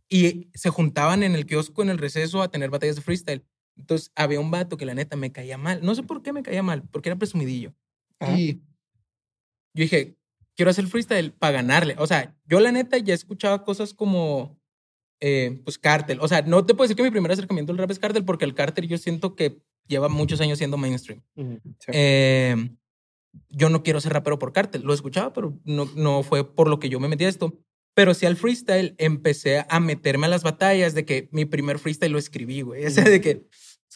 y 0.10 0.50
se 0.54 0.70
juntaban 0.70 1.24
en 1.24 1.34
el 1.34 1.46
kiosco, 1.46 1.82
en 1.82 1.90
el 1.90 1.98
receso, 1.98 2.42
a 2.42 2.52
tener 2.52 2.70
batallas 2.70 2.98
de 2.98 3.02
freestyle. 3.02 3.46
Entonces 3.78 4.12
había 4.16 4.40
un 4.42 4.52
vato 4.52 4.76
que 4.76 4.86
la 4.86 4.96
neta 4.96 5.16
me 5.16 5.32
caía 5.32 5.58
mal. 5.58 5.80
No 5.82 5.96
sé 5.96 6.04
por 6.04 6.22
qué 6.24 6.34
me 6.34 6.44
caía 6.44 6.62
mal, 6.64 6.84
porque 6.92 7.08
era 7.10 7.18
presumidillo. 7.18 7.74
Ajá. 8.20 8.38
Y 8.38 8.54
yo 9.74 9.82
dije, 9.84 10.18
quiero 10.56 10.72
hacer 10.72 10.88
freestyle 10.88 11.32
para 11.32 11.54
ganarle. 11.54 11.96
O 12.00 12.08
sea, 12.08 12.36
yo 12.46 12.60
la 12.60 12.72
neta 12.72 12.98
ya 12.98 13.14
escuchaba 13.14 13.64
cosas 13.64 13.94
como, 13.94 14.60
eh, 15.20 15.62
pues, 15.64 15.78
Cartel. 15.78 16.20
O 16.22 16.28
sea, 16.28 16.42
no 16.42 16.66
te 16.66 16.74
puedo 16.74 16.86
decir 16.88 16.96
que 16.98 17.04
mi 17.04 17.12
primer 17.12 17.32
acercamiento 17.32 17.72
al 17.72 17.78
rap 17.78 17.92
es 17.92 18.00
Cartel, 18.00 18.26
porque 18.26 18.46
el 18.46 18.54
Cartel 18.54 18.88
yo 18.88 18.98
siento 18.98 19.36
que 19.36 19.62
lleva 19.88 20.10
muchos 20.10 20.42
años 20.42 20.58
siendo 20.58 20.78
mainstream. 20.78 21.22
Sí. 21.36 21.92
Eh, 21.94 22.70
yo 23.50 23.70
no 23.70 23.84
quiero 23.84 24.02
ser 24.02 24.14
rapero 24.14 24.40
por 24.40 24.54
cártel. 24.54 24.84
Lo 24.84 24.94
escuchaba, 24.94 25.34
pero 25.34 25.60
no, 25.64 25.90
no 25.96 26.24
fue 26.24 26.56
por 26.56 26.70
lo 26.70 26.80
que 26.80 26.90
yo 26.90 27.00
me 27.00 27.08
metí 27.08 27.26
a 27.26 27.30
esto. 27.30 27.60
Pero 27.94 28.14
sí 28.14 28.26
al 28.26 28.36
freestyle 28.36 28.96
empecé 29.00 29.66
a 29.70 29.80
meterme 29.80 30.28
a 30.28 30.30
las 30.30 30.44
batallas 30.44 30.94
de 30.94 31.06
que 31.06 31.30
mi 31.32 31.46
primer 31.46 31.80
freestyle 31.80 32.12
lo 32.12 32.20
escribí, 32.20 32.62
güey. 32.62 32.84
Ese 32.84 33.02
de 33.02 33.22
que, 33.22 33.48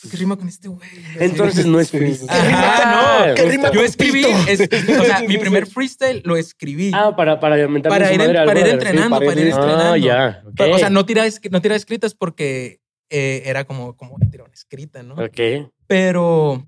¿qué 0.10 0.18
rima 0.18 0.36
con 0.36 0.48
este 0.48 0.68
güey? 0.68 0.82
Entonces 1.20 1.66
no 1.66 1.80
es 1.80 1.92
freestyle. 1.92 2.30
Ajá, 2.30 3.28
no, 3.30 3.36
¿Qué 3.36 3.46
rima 3.50 3.72
yo 3.72 3.82
escribí, 3.84 4.26
es- 4.48 4.62
o 5.00 5.04
sea, 5.06 5.22
mi 5.28 5.38
primer 5.38 5.68
freestyle 5.68 6.22
lo 6.26 6.36
escribí. 6.38 6.92
Ah, 6.94 7.16
para, 7.16 7.40
para 7.40 7.56
mentarle 7.68 8.00
para 8.00 8.12
ir, 8.14 8.20
para 8.20 8.32
ir 8.32 8.46
brother. 8.48 8.68
entrenando, 8.74 9.16
para 9.18 9.26
para 9.28 9.42
ir 9.42 9.48
ir 9.48 9.54
entrenando. 9.54 9.84
Ah, 9.94 9.98
ya. 9.98 10.44
Pero, 10.58 10.76
O 10.76 10.78
sea, 10.80 10.90
no 10.90 11.06
tiraba, 11.06 11.28
no 11.52 11.62
tiraba 11.62 11.78
escritas 11.78 12.16
porque 12.16 12.80
eh, 13.10 13.44
era 13.46 13.66
como, 13.66 13.96
como 13.98 14.18
tirar 14.32 14.46
una 14.46 14.54
escrita, 14.54 15.04
¿no? 15.04 15.16
Ok. 15.16 15.70
pero 15.88 16.68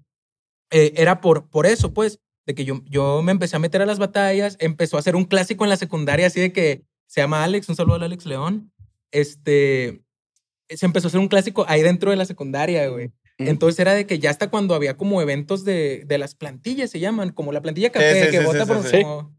eh, 0.71 0.93
era 0.97 1.21
por, 1.21 1.49
por 1.49 1.65
eso, 1.65 1.93
pues, 1.93 2.19
de 2.45 2.53
que 2.55 2.65
yo, 2.65 2.81
yo 2.89 3.21
me 3.23 3.31
empecé 3.31 3.55
a 3.55 3.59
meter 3.59 3.81
a 3.81 3.85
las 3.85 3.99
batallas, 3.99 4.57
empezó 4.59 4.97
a 4.97 5.01
ser 5.01 5.15
un 5.15 5.23
clásico 5.25 5.63
en 5.63 5.69
la 5.69 5.77
secundaria, 5.77 6.27
así 6.27 6.41
de 6.41 6.51
que 6.51 6.83
se 7.07 7.21
llama 7.21 7.43
Alex, 7.43 7.69
un 7.69 7.75
saludo 7.75 7.95
al 7.95 8.03
Alex 8.03 8.25
León, 8.25 8.71
este, 9.11 10.02
se 10.69 10.86
empezó 10.86 11.08
a 11.08 11.10
hacer 11.10 11.19
un 11.19 11.28
clásico 11.28 11.65
ahí 11.67 11.82
dentro 11.82 12.12
de 12.12 12.17
la 12.17 12.26
secundaria, 12.26 12.88
güey. 12.88 13.08
Ujú. 13.39 13.49
Entonces 13.49 13.80
era 13.80 13.93
de 13.93 14.06
que 14.06 14.19
ya 14.19 14.30
hasta 14.30 14.49
cuando 14.49 14.76
había 14.76 14.95
como 14.97 15.21
eventos 15.21 15.65
de, 15.65 16.04
de 16.06 16.17
las 16.17 16.36
plantillas, 16.36 16.89
se 16.91 16.99
llaman, 16.99 17.32
como 17.32 17.52
la 17.52 17.62
plantilla 17.62 17.91
café, 17.91 18.26
sí, 18.26 18.32
que 18.32 18.39
sí, 18.39 18.45
vota 18.45 18.65
sí, 18.65 18.71
por... 18.71 18.84
sí, 18.84 18.89
sí. 18.97 19.04
como, 19.04 19.36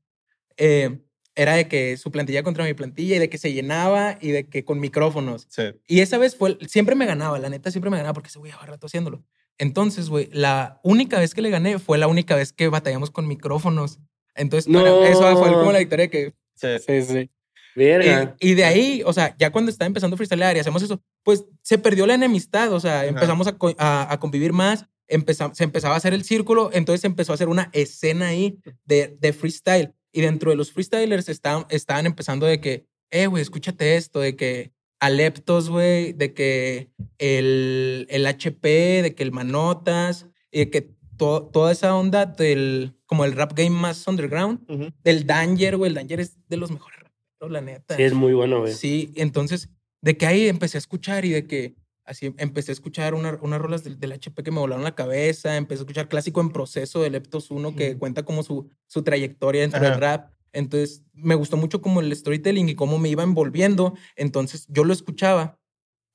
eh, 0.57 0.99
era 1.37 1.55
de 1.55 1.67
que 1.67 1.97
su 1.97 2.11
plantilla 2.13 2.43
contra 2.45 2.65
mi 2.65 2.75
plantilla 2.75 3.17
y 3.17 3.19
de 3.19 3.29
que 3.29 3.39
se 3.39 3.53
llenaba 3.53 4.19
y 4.21 4.31
de 4.31 4.49
que 4.49 4.65
con 4.65 4.79
micrófonos. 4.79 5.47
Sí. 5.49 5.63
Y 5.89 6.01
esa 6.01 6.17
vez 6.19 6.37
fue, 6.37 6.59
siempre 6.69 6.95
me 6.95 7.07
ganaba, 7.07 7.39
la 7.41 7.49
neta 7.49 7.71
siempre 7.73 7.91
me 7.91 7.97
ganaba 7.97 8.15
porque 8.15 8.29
ese 8.29 8.39
güey 8.39 8.53
llevaba 8.53 8.67
rato 8.69 8.87
haciéndolo. 8.87 9.25
Entonces, 9.59 10.09
güey, 10.09 10.29
la 10.33 10.81
única 10.85 11.19
vez 11.19 11.35
que 11.35 11.43
le 11.43 11.51
gané 11.51 11.79
fue 11.79 11.99
la 11.99 12.07
única 12.09 12.37
vez 12.37 12.53
que 12.53 12.69
batallamos 12.69 13.11
con 13.11 13.27
micrófonos. 13.27 13.99
Entonces, 14.37 14.73
para- 14.73 14.91
No. 14.91 15.05
eso 15.05 15.37
fue 15.37 15.53
como 15.53 15.73
la 15.73 15.79
victoria 15.79 16.09
que... 16.09 16.35
Sí. 16.55 16.69
Sí, 16.87 17.03
sí. 17.03 17.31
Verga. 17.75 18.37
Y, 18.41 18.51
y 18.51 18.55
de 18.55 18.65
ahí, 18.65 19.03
o 19.05 19.13
sea, 19.13 19.35
ya 19.39 19.51
cuando 19.51 19.71
estaba 19.71 19.87
empezando 19.87 20.15
a 20.15 20.17
freestylear 20.19 20.57
y 20.57 20.61
hacemos 20.61 20.83
eso, 20.83 21.01
pues 21.23 21.45
se 21.63 21.79
perdió 21.79 22.07
la 22.07 22.15
enemistad, 22.15 22.73
o 22.73 22.81
sea, 22.81 23.05
empezamos 23.07 23.47
a, 23.47 23.57
a- 23.79 24.13
a 24.13 24.21
convivir 24.21 24.53
más, 24.53 24.87
empeza- 25.09 25.53
se 25.55 25.65
empezaba 25.65 25.95
a 25.95 25.97
hacer 25.99 26.15
el 26.15 26.25
círculo, 26.25 26.71
entonces 26.73 27.01
se 27.03 27.07
empezó 27.07 27.33
a 27.33 27.35
hacer 27.35 27.49
una 27.49 27.71
escena 27.73 28.29
ahí 28.29 28.59
de, 28.85 29.17
de 29.21 29.33
freestyle. 29.33 29.93
Y 30.13 30.21
dentro 30.21 30.51
de 30.51 30.57
los 30.57 30.71
freestylers 30.73 31.29
estaban, 31.29 31.67
estaban 31.71 32.07
empezando 32.07 32.47
de 32.47 32.61
que, 32.61 32.87
eh, 33.11 33.27
güey, 33.27 33.43
escúchate 33.43 33.97
esto, 33.97 34.21
de 34.21 34.37
que 34.37 34.73
Aleptos, 35.01 35.69
güey, 35.69 36.13
de 36.13 36.33
que 36.33 36.91
el, 37.19 38.07
el 38.09 38.27
HP, 38.27 39.03
de 39.03 39.15
que 39.15 39.23
el 39.23 39.33
Manotas, 39.33 40.27
y 40.51 40.61
de 40.61 40.71
que 40.71 40.91
to- 41.17 41.51
toda 41.53 41.73
esa 41.73 41.95
onda 41.97 42.27
del, 42.27 42.95
como 43.07 43.25
el 43.25 43.33
rap 43.33 43.53
game 43.57 43.71
más 43.71 44.07
underground, 44.07 44.61
Ujú. 44.71 44.93
del 45.03 45.27
Danger, 45.27 45.77
güey, 45.77 45.89
el 45.89 45.95
Danger 45.95 46.21
es 46.21 46.39
de 46.49 46.57
los 46.57 46.71
mejores 46.71 47.01
la 47.41 47.61
neta. 47.61 47.97
Sí, 47.97 48.03
es 48.03 48.13
muy 48.15 48.33
bueno, 48.33 48.61
güey. 48.61 48.73
Sí, 48.73 49.13
entonces, 49.17 49.69
de 50.03 50.17
que 50.17 50.27
ahí 50.27 50.49
empecé 50.49 50.77
a 50.77 50.81
escuchar 50.81 51.25
y 51.25 51.31
de 51.31 51.47
que 51.47 51.75
así 52.07 52.35
empecé 52.39 52.73
a 52.73 52.75
escuchar 52.75 53.15
una- 53.15 53.39
unas 53.43 53.61
rolas 53.61 53.83
del, 53.85 53.99
del 53.99 54.13
HP 54.13 54.43
que 54.43 54.51
me 54.51 54.59
volaron 54.61 54.85
la 54.85 54.95
cabeza, 54.95 55.57
empecé 55.57 55.81
a 55.81 55.85
escuchar 55.85 56.09
clásico 56.09 56.41
en 56.41 56.51
proceso 56.51 57.03
de 57.03 57.11
Leptos 57.11 57.51
1 57.51 57.75
que 57.77 57.97
cuenta 57.97 58.25
como 58.25 58.43
su, 58.43 58.69
su 58.87 59.03
trayectoria 59.03 59.63
dentro 59.63 59.81
Ajá. 59.81 59.91
del 59.91 60.01
rap. 60.01 60.31
Entonces, 60.53 61.03
me 61.13 61.35
gustó 61.35 61.57
mucho 61.57 61.81
como 61.81 62.01
el 62.01 62.15
storytelling 62.15 62.69
y 62.69 62.75
cómo 62.75 62.99
me 62.99 63.09
iba 63.09 63.23
envolviendo. 63.23 63.95
Entonces, 64.17 64.67
yo 64.69 64.85
lo 64.85 64.93
escuchaba 64.93 65.59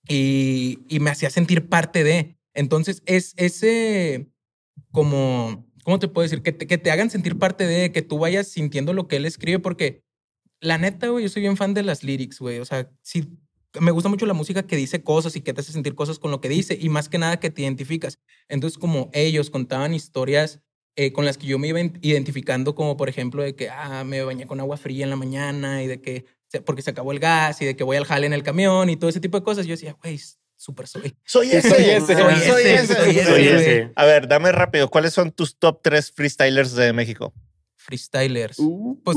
y, 0.07 0.79
y 0.87 0.99
me 0.99 1.09
hacía 1.09 1.29
sentir 1.29 1.67
parte 1.69 2.03
de. 2.03 2.37
Entonces, 2.53 3.01
es 3.05 3.33
ese 3.37 4.29
como, 4.91 5.65
¿cómo 5.83 5.99
te 5.99 6.07
puedo 6.07 6.23
decir? 6.23 6.41
Que 6.41 6.51
te, 6.51 6.67
que 6.67 6.77
te 6.77 6.91
hagan 6.91 7.09
sentir 7.09 7.37
parte 7.37 7.65
de, 7.65 7.91
que 7.91 8.01
tú 8.01 8.17
vayas 8.19 8.47
sintiendo 8.47 8.93
lo 8.93 9.07
que 9.07 9.17
él 9.17 9.25
escribe, 9.25 9.59
porque 9.59 10.03
la 10.61 10.77
neta, 10.77 11.07
güey, 11.07 11.23
yo 11.23 11.29
soy 11.29 11.41
bien 11.41 11.57
fan 11.57 11.73
de 11.73 11.83
las 11.83 12.03
lyrics, 12.03 12.39
güey. 12.39 12.59
O 12.59 12.65
sea, 12.65 12.89
sí, 13.01 13.27
me 13.79 13.91
gusta 13.91 14.09
mucho 14.09 14.25
la 14.25 14.33
música 14.33 14.63
que 14.63 14.75
dice 14.75 15.03
cosas 15.03 15.35
y 15.35 15.41
que 15.41 15.53
te 15.53 15.61
hace 15.61 15.71
sentir 15.71 15.95
cosas 15.95 16.19
con 16.19 16.31
lo 16.31 16.41
que 16.41 16.49
dice 16.49 16.77
y 16.79 16.89
más 16.89 17.07
que 17.09 17.17
nada 17.17 17.39
que 17.39 17.49
te 17.49 17.61
identificas. 17.61 18.19
Entonces, 18.47 18.77
como 18.77 19.09
ellos 19.13 19.49
contaban 19.49 19.93
historias 19.93 20.59
eh, 20.95 21.13
con 21.13 21.23
las 21.23 21.37
que 21.37 21.47
yo 21.47 21.59
me 21.59 21.67
iba 21.67 21.79
in- 21.79 21.97
identificando, 22.01 22.75
como 22.75 22.97
por 22.97 23.07
ejemplo 23.09 23.41
de 23.43 23.55
que, 23.55 23.69
ah, 23.69 24.03
me 24.03 24.21
bañé 24.23 24.47
con 24.47 24.59
agua 24.59 24.75
fría 24.75 25.03
en 25.05 25.09
la 25.11 25.15
mañana 25.15 25.81
y 25.83 25.87
de 25.87 26.01
que, 26.01 26.25
porque 26.65 26.81
se 26.81 26.89
acabó 26.89 27.11
el 27.11 27.19
gas 27.19 27.61
y 27.61 27.65
de 27.65 27.75
que 27.75 27.83
voy 27.83 27.95
al 27.95 28.05
jale 28.05 28.25
en 28.25 28.33
el 28.33 28.43
camión 28.43 28.89
y 28.89 28.95
todo 28.97 29.09
ese 29.09 29.19
tipo 29.21 29.37
de 29.37 29.43
cosas. 29.43 29.65
Yo 29.65 29.71
decía, 29.75 29.95
güey, 30.03 30.19
súper 30.57 30.87
soy. 30.87 31.15
Soy 31.23 31.51
ese. 31.51 31.69
Soy 31.69 31.83
ese. 31.89 32.13
Soy 32.15 32.15
Soy 32.15 32.63
ese. 32.63 32.73
ese, 32.73 32.95
soy 32.95 33.09
ese, 33.11 33.23
Soy 33.25 33.43
güey. 33.43 33.47
ese. 33.47 33.91
A 33.95 34.05
ver, 34.05 34.27
dame 34.27 34.51
rápido. 34.51 34.89
¿Cuáles 34.89 35.13
son 35.13 35.31
tus 35.31 35.57
top 35.57 35.79
tres 35.83 36.11
freestylers 36.11 36.73
de 36.75 36.91
México? 36.91 37.33
Freestylers. 37.77 38.59
Uh, 38.59 38.99
Pues, 39.03 39.15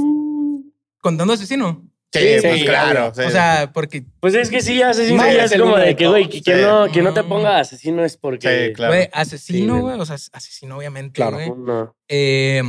Contando 1.02 1.34
asesino. 1.34 1.82
Sí, 2.14 2.20
Sí, 2.20 2.36
pues 2.42 2.58
sí, 2.60 2.64
claro. 2.66 3.12
sí. 3.14 3.22
O 3.22 3.30
sea, 3.30 3.70
porque, 3.72 4.04
Pues 4.20 4.34
es 4.34 4.50
que 4.50 4.60
sí, 4.60 4.80
asesino 4.82 5.22
ya 5.32 5.44
es 5.44 5.56
como 5.58 5.76
de 5.78 5.96
que, 5.96 6.06
güey, 6.06 6.28
que, 6.28 6.40
sí. 6.42 6.62
no, 6.62 6.90
que 6.92 7.00
no 7.02 7.12
te 7.14 7.22
ponga 7.24 7.58
asesino 7.58 8.04
es 8.04 8.16
porque... 8.18 8.66
Sí, 8.68 8.72
claro. 8.74 8.92
güey, 8.94 9.08
asesino, 9.12 9.76
Sí, 9.76 9.80
güey. 9.80 9.98
O 10.00 10.04
sea, 10.06 10.16
asesino, 10.32 10.76
obviamente, 10.76 11.14
Claro. 11.14 11.36
güey. 11.36 11.50
No. 11.56 11.96
Eh, 12.08 12.62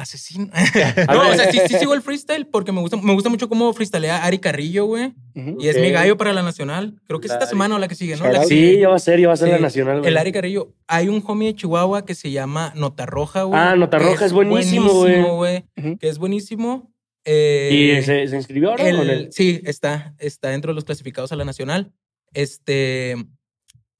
asesino. 0.00 0.48
No, 1.12 1.28
o 1.30 1.34
sea, 1.34 1.50
sí, 1.50 1.58
sí 1.68 1.74
sigo 1.78 1.94
el 1.94 2.02
freestyle 2.02 2.46
porque 2.46 2.72
me 2.72 2.80
gusta, 2.80 2.96
me 2.96 3.12
gusta 3.14 3.28
mucho 3.30 3.48
cómo 3.48 3.72
freestylea 3.72 4.24
Ari 4.24 4.38
Carrillo, 4.38 4.86
güey. 4.86 5.12
Y 5.34 5.68
es 5.68 5.76
mi 5.80 5.90
gallo 5.90 6.16
para 6.16 6.32
la 6.32 6.42
nacional. 6.42 7.00
Creo 7.06 7.20
que 7.20 7.26
es 7.26 7.32
esta 7.32 7.44
Ari. 7.44 7.50
semana 7.50 7.76
o 7.76 7.78
la 7.78 7.88
que 7.88 7.94
sigue, 7.94 8.16
¿no? 8.16 8.24
La 8.30 8.40
que. 8.40 8.46
Sí, 8.46 8.54
sigue. 8.54 8.80
ya 8.80 8.88
va 8.88 8.96
a 8.96 8.98
ser, 8.98 9.20
ya 9.20 9.28
va 9.28 9.34
a 9.34 9.36
ser 9.36 9.48
la 9.50 9.58
nacional, 9.58 9.98
güey. 10.00 10.08
El 10.10 10.16
Ari 10.16 10.32
Carrillo. 10.32 10.74
Hay 10.86 11.08
un 11.08 11.22
homie 11.26 11.48
de 11.48 11.54
Chihuahua 11.56 12.04
que 12.04 12.14
se 12.14 12.30
llama 12.30 12.72
Nota 12.76 13.06
Roja, 13.06 13.42
güey. 13.44 13.60
Ah, 13.60 13.76
Nota 13.76 13.98
Roja 13.98 14.24
es 14.26 14.32
buenísimo, 14.32 14.90
güey. 14.92 15.12
buenísimo, 15.22 15.36
güey. 15.36 15.64
Que 15.98 16.08
es 16.08 16.18
buenísimo. 16.18 16.92
Eh, 17.24 17.98
¿Y 17.98 18.02
se, 18.02 18.26
se 18.26 18.36
inscribió 18.36 18.70
ahora 18.70 18.88
el- 18.88 18.96
con 18.96 19.10
él? 19.10 19.28
Sí, 19.32 19.60
está, 19.64 20.14
está 20.18 20.48
dentro 20.48 20.72
de 20.72 20.74
los 20.76 20.84
clasificados 20.84 21.30
a 21.32 21.36
la 21.36 21.44
nacional. 21.44 21.92
Este 22.32 23.16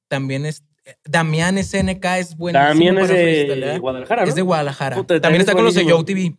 también 0.08 0.46
es 0.46 0.64
Damián 1.04 1.56
SNK 1.62 2.04
es 2.18 2.36
buenísimo. 2.36 2.68
También 2.68 2.98
es 2.98 3.08
de. 3.08 3.78
Guadalajara, 3.80 4.22
¿no? 4.22 4.28
Es 4.28 4.34
de 4.34 4.42
Guadalajara. 4.42 4.96
Puta, 4.96 5.20
también, 5.20 5.40
está 5.40 5.52
es 5.52 5.56
con 5.56 5.64
los 5.64 5.74
de. 5.74 5.84
Yo 5.86 6.04
TV. 6.04 6.36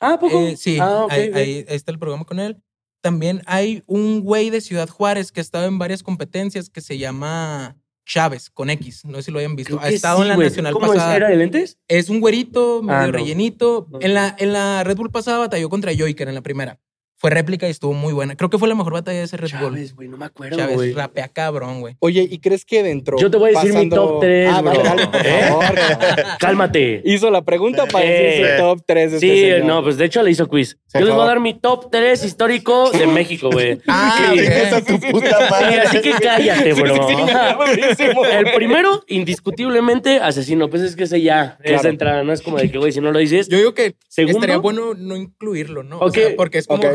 Ah, 0.00 0.14
¿a 0.14 0.18
¿poco? 0.18 0.38
Eh, 0.40 0.56
sí, 0.56 0.78
Ah, 0.80 1.04
ok, 1.04 1.12
ahí, 1.12 1.28
ok. 1.28 1.36
ahí- 1.36 1.64
ahí 1.68 1.76
está 1.76 1.92
el 1.92 1.98
programa 1.98 2.24
con 2.24 2.40
él. 2.40 2.56
También 3.02 3.42
hay 3.46 3.82
un 3.86 4.20
güey 4.22 4.50
de 4.50 4.60
Ciudad 4.60 4.88
Juárez 4.88 5.32
que 5.32 5.40
ha 5.40 5.42
estado 5.42 5.66
en 5.66 5.78
varias 5.78 6.02
competencias 6.02 6.68
que 6.70 6.80
se 6.80 6.98
llama 6.98 7.76
Chávez, 8.06 8.50
con 8.50 8.70
X. 8.70 9.04
No 9.04 9.16
sé 9.16 9.24
si 9.24 9.30
lo 9.30 9.38
hayan 9.38 9.56
visto. 9.56 9.76
Creo 9.76 9.86
Ha 9.86 9.90
estado 9.90 10.16
sí, 10.18 10.22
en 10.22 10.28
la 10.28 10.34
güey. 10.36 10.48
nacional 10.48 10.72
¿Cómo 10.72 10.86
es? 10.86 10.92
pasada. 10.92 11.16
¿Era 11.16 11.28
de 11.28 11.36
lentes? 11.36 11.78
Es 11.88 12.08
un 12.10 12.20
güerito, 12.20 12.82
medio 12.82 12.98
Ah, 12.98 13.06
no. 13.06 13.12
rellenito. 13.12 13.86
No. 13.90 13.98
En, 14.02 14.14
la, 14.14 14.34
en 14.38 14.52
la 14.52 14.84
Red 14.84 14.96
Bull 14.96 15.10
pasada 15.10 15.38
batalló 15.38 15.68
contra 15.68 15.92
Joyker 15.96 16.28
en 16.28 16.34
la 16.34 16.42
primera. 16.42 16.78
Fue 17.20 17.28
réplica 17.28 17.66
y 17.68 17.70
estuvo 17.70 17.92
muy 17.92 18.14
buena. 18.14 18.34
Creo 18.34 18.48
que 18.48 18.56
fue 18.56 18.66
la 18.66 18.74
mejor 18.74 18.94
batalla 18.94 19.18
de 19.18 19.24
ese 19.24 19.36
Red 19.36 19.50
Bull. 19.60 19.74
Chávez, 19.74 19.94
güey, 19.94 20.08
no 20.08 20.16
me 20.16 20.24
acuerdo, 20.24 20.56
Chávez 20.56 20.74
güey. 20.76 20.92
rapea 20.94 21.28
cabrón, 21.28 21.80
güey. 21.80 21.94
Oye, 21.98 22.26
¿y 22.30 22.38
crees 22.38 22.64
que 22.64 22.82
dentro. 22.82 23.18
Yo 23.18 23.30
te 23.30 23.36
voy 23.36 23.54
a 23.54 23.60
decir 23.60 23.74
mi 23.78 23.90
top 23.90 24.20
tres, 24.20 24.50
Ah, 24.50 24.62
bro. 24.62 24.72
dale, 24.72 24.82
dale, 24.82 25.06
por 25.08 25.26
¿Eh? 25.26 25.40
favor. 25.48 25.64
cabrón. 25.74 26.24
Cálmate. 26.40 27.02
Hizo 27.04 27.30
la 27.30 27.42
pregunta 27.42 27.84
para 27.86 28.06
Eh, 28.06 28.08
decir 28.22 28.46
su 28.56 28.62
top 28.62 28.82
3 28.86 29.10
de 29.10 29.16
este 29.18 29.28
Sí, 29.34 29.40
señor. 29.42 29.64
no, 29.66 29.82
pues 29.82 29.98
de 29.98 30.04
hecho 30.06 30.22
le 30.22 30.30
hizo 30.30 30.48
quiz. 30.48 30.78
Por 30.90 31.00
Yo 31.02 31.06
les 31.06 31.08
voy 31.08 31.10
a 31.10 31.26
favor. 31.26 31.26
dar 31.28 31.40
mi 31.40 31.54
top 31.60 31.90
3 31.90 32.24
histórico 32.24 32.90
de 32.90 33.06
México, 33.06 33.50
güey. 33.52 33.78
Ah, 33.86 34.16
Sí, 34.32 34.38
ok. 34.40 34.44
Chingas 34.46 34.72
a 34.72 34.80
tu 34.84 35.00
puta 35.10 35.26
Sí, 35.28 35.44
madre. 35.50 35.80
así 35.80 36.00
que 36.00 36.10
cállate, 36.12 36.72
bro. 36.72 36.94
Sí, 37.06 37.14
sí, 37.14 37.56
buenísimo. 37.56 38.24
El 38.24 38.52
primero, 38.54 39.04
indiscutiblemente, 39.08 40.16
asesino. 40.20 40.70
Pues 40.70 40.82
es 40.82 40.96
que 40.96 41.04
ese 41.04 41.20
ya 41.20 41.58
es 41.62 41.70
Claro. 41.72 41.82
de 41.82 41.88
entrada. 41.90 42.24
No 42.24 42.32
es 42.32 42.40
como 42.42 42.56
de 42.58 42.70
que, 42.70 42.78
güey, 42.78 42.92
si 42.92 43.00
no 43.00 43.12
lo 43.12 43.18
dices. 43.18 43.48
Yo 43.48 43.58
digo 43.58 43.74
que 43.74 43.94
Segundo. 44.08 44.38
estaría 44.38 44.56
bueno 44.56 44.94
no 44.96 45.16
incluirlo, 45.16 45.82
¿no? 45.82 45.98
O 45.98 46.06
Ok. 46.06 46.14
sea, 46.14 46.30
porque 46.36 46.58
es 46.58 46.66
como 46.66 46.82
Ok. 46.82 46.92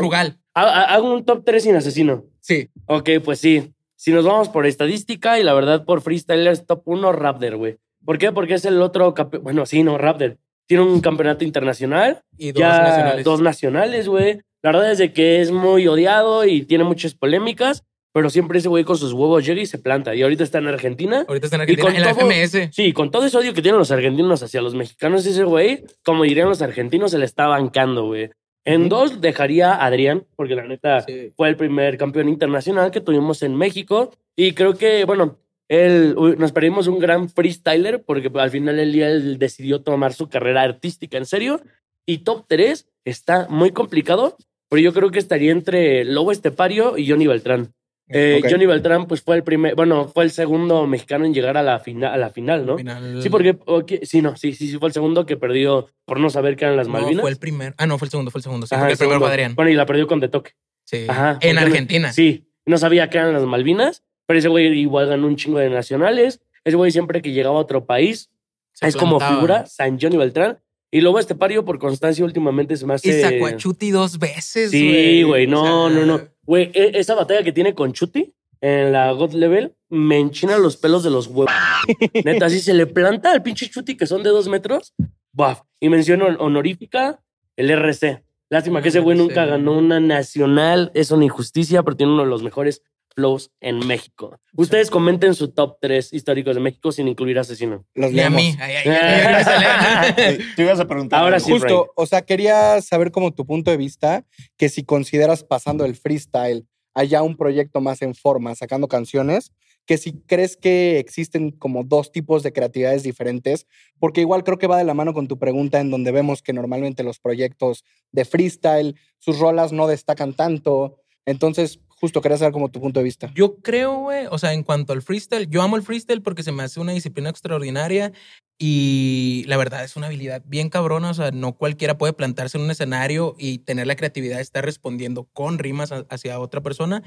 Ha- 0.54 0.94
Hago 0.94 1.12
un 1.12 1.24
top 1.24 1.42
3 1.44 1.62
sin 1.62 1.76
asesino. 1.76 2.24
Sí. 2.40 2.70
Ok, 2.86 3.10
pues 3.24 3.38
sí. 3.40 3.72
Si 3.96 4.12
nos 4.12 4.24
vamos 4.24 4.48
por 4.48 4.66
estadística 4.66 5.38
y 5.38 5.42
la 5.42 5.54
verdad 5.54 5.84
por 5.84 6.00
freestylers, 6.02 6.66
top 6.66 6.82
1, 6.86 7.12
Raptor, 7.12 7.56
güey. 7.56 7.76
¿Por 8.04 8.18
qué? 8.18 8.30
Porque 8.32 8.54
es 8.54 8.64
el 8.64 8.80
otro. 8.82 9.14
campe- 9.14 9.38
Bueno, 9.40 9.66
sí, 9.66 9.82
no, 9.82 9.98
Raptor. 9.98 10.36
Tiene 10.66 10.82
un 10.84 11.00
campeonato 11.00 11.44
internacional. 11.44 12.20
Y 12.36 12.52
dos 12.52 12.60
ya 12.60 12.78
nacionales. 12.82 13.24
dos 13.24 13.40
nacionales, 13.40 14.08
güey. 14.08 14.40
La 14.62 14.72
verdad 14.72 14.90
es 14.92 14.98
de 14.98 15.12
que 15.12 15.40
es 15.40 15.50
muy 15.52 15.86
odiado 15.86 16.44
y 16.44 16.62
tiene 16.62 16.82
muchas 16.84 17.14
polémicas, 17.14 17.84
pero 18.12 18.30
siempre 18.30 18.58
ese 18.58 18.68
güey 18.68 18.82
con 18.84 18.96
sus 18.98 19.12
huevos 19.12 19.44
llega 19.46 19.60
y 19.60 19.66
se 19.66 19.78
planta. 19.78 20.14
Y 20.14 20.22
ahorita 20.22 20.42
está 20.42 20.58
en 20.58 20.66
Argentina. 20.68 21.24
Ahorita 21.28 21.46
está 21.46 21.62
en 21.62 21.70
Y 21.70 21.76
con 21.76 21.86
Argentina. 21.94 22.10
En 22.10 22.16
la 22.16 22.46
FMS. 22.46 22.74
Sí, 22.74 22.92
con 22.92 23.10
todo 23.10 23.26
ese 23.26 23.36
odio 23.38 23.54
que 23.54 23.62
tienen 23.62 23.78
los 23.78 23.90
argentinos 23.90 24.42
hacia 24.42 24.60
los 24.62 24.74
mexicanos, 24.74 25.24
ese 25.24 25.44
güey, 25.44 25.84
como 26.04 26.24
dirían 26.24 26.48
los 26.48 26.62
argentinos, 26.62 27.12
se 27.12 27.18
le 27.18 27.24
está 27.26 27.46
bancando, 27.46 28.06
güey. 28.06 28.30
En 28.66 28.88
dos 28.88 29.20
dejaría 29.20 29.72
a 29.72 29.86
Adrián, 29.86 30.26
porque 30.36 30.54
la 30.56 30.64
neta 30.66 31.00
Sí. 31.00 31.32
fue 31.36 31.48
el 31.48 31.56
primer 31.56 31.96
campeón 31.96 32.28
internacional 32.28 32.90
que 32.90 33.00
tuvimos 33.00 33.42
en 33.42 33.54
México. 33.54 34.12
Y 34.36 34.52
creo 34.52 34.74
que, 34.74 35.04
bueno, 35.04 35.38
él, 35.68 36.14
nos 36.36 36.52
perdimos 36.52 36.86
un 36.86 36.98
gran 36.98 37.28
freestyler, 37.28 38.02
porque 38.04 38.30
al 38.34 38.50
final 38.50 38.76
del 38.76 38.92
día 38.92 39.08
él 39.08 39.38
decidió 39.38 39.82
tomar 39.82 40.12
su 40.12 40.28
carrera 40.28 40.62
artística 40.62 41.16
en 41.16 41.26
serio. 41.26 41.60
Y 42.04 42.18
top 42.18 42.44
3 42.48 42.88
está 43.04 43.46
muy 43.48 43.70
complicado, 43.70 44.36
pero 44.68 44.82
yo 44.82 44.92
creo 44.92 45.10
que 45.10 45.18
estaría 45.20 45.52
entre 45.52 46.04
Lobo 46.04 46.32
Estepario 46.32 46.98
y 46.98 47.08
Johnny 47.08 47.26
Beltrán. 47.26 47.72
Eh. 48.08 48.40
Johnny 48.48 48.66
Beltrán, 48.66 49.06
pues 49.06 49.22
fue 49.22 49.36
el 49.36 49.42
primer, 49.42 49.74
bueno, 49.74 50.06
fue 50.08 50.22
el 50.24 50.30
segundo 50.30 50.86
mexicano 50.86 51.24
en 51.24 51.34
llegar 51.34 51.56
a 51.56 51.62
la, 51.62 51.80
fina- 51.80 52.12
a 52.12 52.16
la 52.16 52.30
final, 52.30 52.64
¿no? 52.64 52.76
Final- 52.76 53.20
Sí, 53.22 53.28
porque, 53.30 53.58
sí, 54.04 54.22
no, 54.22 54.36
sí, 54.36 54.52
sí, 54.52 54.68
sí, 54.68 54.78
fue 54.78 54.88
el 54.88 54.92
segundo 54.92 55.26
que 55.26 55.36
perdió 55.36 55.88
por 56.04 56.20
no 56.20 56.30
saber 56.30 56.56
que 56.56 56.64
eran 56.66 56.76
las 56.76 56.86
No, 56.86 56.92
Malvinas. 56.94 57.20
fue 57.22 57.30
el 57.30 57.36
primer. 57.38 57.74
Ah, 57.78 57.86
no, 57.86 57.98
fue 57.98 58.06
el 58.06 58.10
segundo, 58.10 58.30
fue 58.30 58.38
el 58.38 58.42
segundo. 58.44 58.66
Sí, 58.66 58.74
Ajá, 58.74 58.84
porque 58.84 58.92
el 58.92 58.98
primero 58.98 59.18
fue 59.20 59.28
Adrián. 59.28 59.54
Bueno, 59.56 59.70
y 59.70 59.74
la 59.74 59.86
perdió 59.86 60.06
con 60.06 60.20
De 60.20 60.28
Toque. 60.28 60.52
Sí. 60.84 61.06
Ajá. 61.08 61.38
En 61.40 61.56
no- 61.56 61.62
Argentina. 61.62 62.12
Sí, 62.12 62.46
no 62.64 62.78
sabía 62.78 63.10
que 63.10 63.18
eran 63.18 63.32
las 63.32 63.42
Malvinas, 63.44 64.04
pero 64.26 64.38
ese 64.38 64.48
güey 64.48 64.66
igual 64.78 65.08
ganó 65.08 65.26
un 65.26 65.34
chingo 65.36 65.58
de 65.58 65.68
nacionales. 65.68 66.40
Ese 66.64 66.76
güey 66.76 66.92
siempre 66.92 67.22
que 67.22 67.32
llegaba 67.32 67.56
a 67.56 67.60
otro 67.60 67.86
país 67.86 68.30
Se 68.72 68.86
es 68.88 68.96
como 68.96 69.18
figura 69.20 69.66
San 69.66 69.98
Johnny 70.00 70.16
Beltrán. 70.16 70.58
Y 70.90 71.00
luego 71.00 71.18
este 71.18 71.34
pario 71.34 71.64
por 71.64 71.78
constancia 71.78 72.24
últimamente 72.24 72.76
se 72.76 72.86
me 72.86 72.94
hace... 72.94 73.08
Y 73.08 73.20
sacó 73.20 73.46
a 73.46 73.56
Chuti 73.56 73.90
dos 73.90 74.18
veces, 74.18 74.70
Sí, 74.70 75.22
güey, 75.24 75.46
O 75.46 75.50
no, 75.50 75.88
sea, 75.90 75.98
no, 75.98 76.06
no. 76.06 76.20
Güey, 76.44 76.70
e- 76.74 76.92
esa 76.94 77.14
batalla 77.14 77.42
que 77.42 77.52
tiene 77.52 77.74
con 77.74 77.92
Chuti 77.92 78.32
en 78.60 78.92
la 78.92 79.10
God 79.12 79.32
Level 79.32 79.74
me 79.88 80.18
enchina 80.18 80.58
los 80.58 80.76
pelos 80.76 81.02
de 81.02 81.10
los 81.10 81.26
huevos. 81.26 81.52
Neta, 82.24 82.46
así 82.46 82.60
se 82.60 82.72
le 82.72 82.86
planta 82.86 83.32
al 83.32 83.42
pinche 83.42 83.68
Chuti 83.68 83.96
que 83.96 84.06
son 84.06 84.22
de 84.22 84.30
dos 84.30 84.48
metros. 84.48 84.94
Baf. 85.32 85.62
Y 85.80 85.88
menciono 85.88 86.26
honorífica 86.38 87.20
el 87.56 87.70
RC. 87.70 88.22
Lástima 88.48 88.80
que 88.80 88.88
ese 88.88 89.00
güey 89.00 89.18
nunca 89.18 89.44
ganó 89.44 89.76
una 89.76 89.98
nacional. 90.00 90.92
Es 90.94 91.10
una 91.10 91.24
injusticia, 91.24 91.82
pero 91.82 91.96
tiene 91.96 92.12
uno 92.12 92.22
de 92.22 92.28
los 92.30 92.42
mejores 92.42 92.82
flows 93.16 93.50
en 93.60 93.78
México. 93.86 94.38
Ustedes 94.54 94.90
comenten 94.90 95.34
su 95.34 95.48
top 95.50 95.78
3 95.80 96.12
históricos 96.12 96.54
de 96.54 96.60
México 96.60 96.92
sin 96.92 97.08
incluir 97.08 97.38
asesino. 97.38 97.84
Los 97.94 98.12
Y 98.12 98.20
a 98.20 98.28
leemos. 98.28 98.42
mí. 98.42 98.56
Ay. 98.60 100.38
Tú 100.56 100.62
ibas 100.62 100.78
a 100.78 100.86
preguntar. 100.86 101.20
Ahora 101.20 101.40
sí. 101.40 101.50
Justo, 101.50 101.66
Frank. 101.66 101.90
o 101.96 102.06
sea, 102.06 102.22
quería 102.22 102.80
saber 102.82 103.10
como 103.10 103.32
tu 103.34 103.46
punto 103.46 103.70
de 103.70 103.78
vista, 103.78 104.24
que 104.56 104.68
si 104.68 104.84
consideras 104.84 105.42
pasando 105.42 105.84
el 105.84 105.96
freestyle 105.96 106.66
allá 106.94 107.22
un 107.22 107.36
proyecto 107.36 107.80
más 107.80 108.02
en 108.02 108.14
forma, 108.14 108.54
sacando 108.54 108.86
canciones, 108.88 109.52
que 109.86 109.98
si 109.98 110.12
crees 110.26 110.56
que 110.56 110.98
existen 110.98 111.50
como 111.52 111.84
dos 111.84 112.10
tipos 112.12 112.42
de 112.42 112.52
creatividades 112.52 113.02
diferentes, 113.02 113.66
porque 113.98 114.20
igual 114.20 114.44
creo 114.44 114.58
que 114.58 114.66
va 114.66 114.78
de 114.78 114.84
la 114.84 114.94
mano 114.94 115.14
con 115.14 115.28
tu 115.28 115.38
pregunta 115.38 115.80
en 115.80 115.90
donde 115.90 116.10
vemos 116.12 116.42
que 116.42 116.52
normalmente 116.52 117.02
los 117.02 117.18
proyectos 117.18 117.84
de 118.12 118.24
freestyle, 118.24 118.94
sus 119.18 119.38
rolas 119.38 119.72
no 119.72 119.86
destacan 119.86 120.34
tanto. 120.34 120.96
Entonces, 121.24 121.80
justo 121.98 122.20
quería 122.20 122.38
saber 122.38 122.52
como 122.52 122.68
tu 122.68 122.80
punto 122.80 123.00
de 123.00 123.04
vista. 123.04 123.30
Yo 123.34 123.56
creo, 123.56 123.96
güey, 123.98 124.26
o 124.30 124.38
sea, 124.38 124.52
en 124.52 124.62
cuanto 124.62 124.92
al 124.92 125.02
freestyle, 125.02 125.48
yo 125.48 125.62
amo 125.62 125.76
el 125.76 125.82
freestyle 125.82 126.22
porque 126.22 126.42
se 126.42 126.52
me 126.52 126.62
hace 126.62 126.78
una 126.78 126.92
disciplina 126.92 127.30
extraordinaria 127.30 128.12
y 128.58 129.44
la 129.46 129.56
verdad 129.56 129.84
es 129.84 129.96
una 129.96 130.06
habilidad 130.06 130.42
bien 130.46 130.68
cabrona, 130.68 131.10
o 131.10 131.14
sea, 131.14 131.30
no 131.30 131.56
cualquiera 131.56 131.98
puede 131.98 132.12
plantarse 132.12 132.58
en 132.58 132.64
un 132.64 132.70
escenario 132.70 133.34
y 133.38 133.58
tener 133.58 133.86
la 133.86 133.96
creatividad 133.96 134.36
de 134.36 134.42
estar 134.42 134.64
respondiendo 134.64 135.24
con 135.32 135.58
rimas 135.58 135.92
hacia 136.10 136.38
otra 136.38 136.62
persona. 136.62 137.02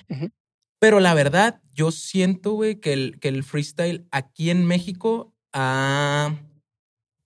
Pero 0.79 0.99
la 0.99 1.13
verdad, 1.13 1.61
yo 1.73 1.91
siento, 1.91 2.53
güey, 2.53 2.75
que 2.75 2.93
el, 2.93 3.19
que 3.19 3.27
el 3.27 3.43
freestyle 3.43 4.07
aquí 4.11 4.49
en 4.49 4.65
México, 4.65 5.33
ah, 5.53 6.35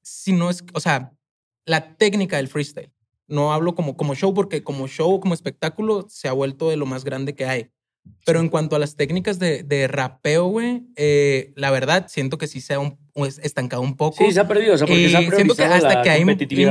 si 0.01 0.33
no 0.33 0.49
es, 0.49 0.63
o 0.73 0.79
sea, 0.79 1.13
la 1.65 1.95
técnica 1.95 2.37
del 2.37 2.47
freestyle. 2.47 2.91
No 3.27 3.53
hablo 3.53 3.73
como, 3.75 3.95
como 3.97 4.15
show 4.15 4.33
porque 4.33 4.63
como 4.63 4.87
show, 4.87 5.19
como 5.19 5.33
espectáculo, 5.33 6.05
se 6.09 6.27
ha 6.27 6.33
vuelto 6.33 6.69
de 6.69 6.77
lo 6.77 6.85
más 6.85 7.03
grande 7.03 7.35
que 7.35 7.45
hay. 7.45 7.69
Pero 8.25 8.41
en 8.41 8.49
cuanto 8.49 8.75
a 8.75 8.79
las 8.79 8.95
técnicas 8.97 9.39
de, 9.39 9.63
de 9.63 9.87
rapeo, 9.87 10.47
güey, 10.47 10.83
eh, 10.97 11.53
la 11.55 11.71
verdad 11.71 12.07
siento 12.09 12.37
que 12.37 12.47
sí 12.47 12.59
se 12.59 12.73
ha 12.73 12.79
un- 12.79 12.97
estancado 13.41 13.81
un 13.81 13.95
poco. 13.95 14.17
Sí, 14.17 14.31
se 14.33 14.41
ha 14.41 14.47
perdido. 14.47 14.73
O 14.73 14.77
sea, 14.77 14.85
porque 14.87 15.09
se 15.09 15.15
ha 15.17 15.19
siento 15.21 15.55
que 15.55 15.63
hasta 15.63 16.01
que 16.03 16.09
ha 16.09 16.17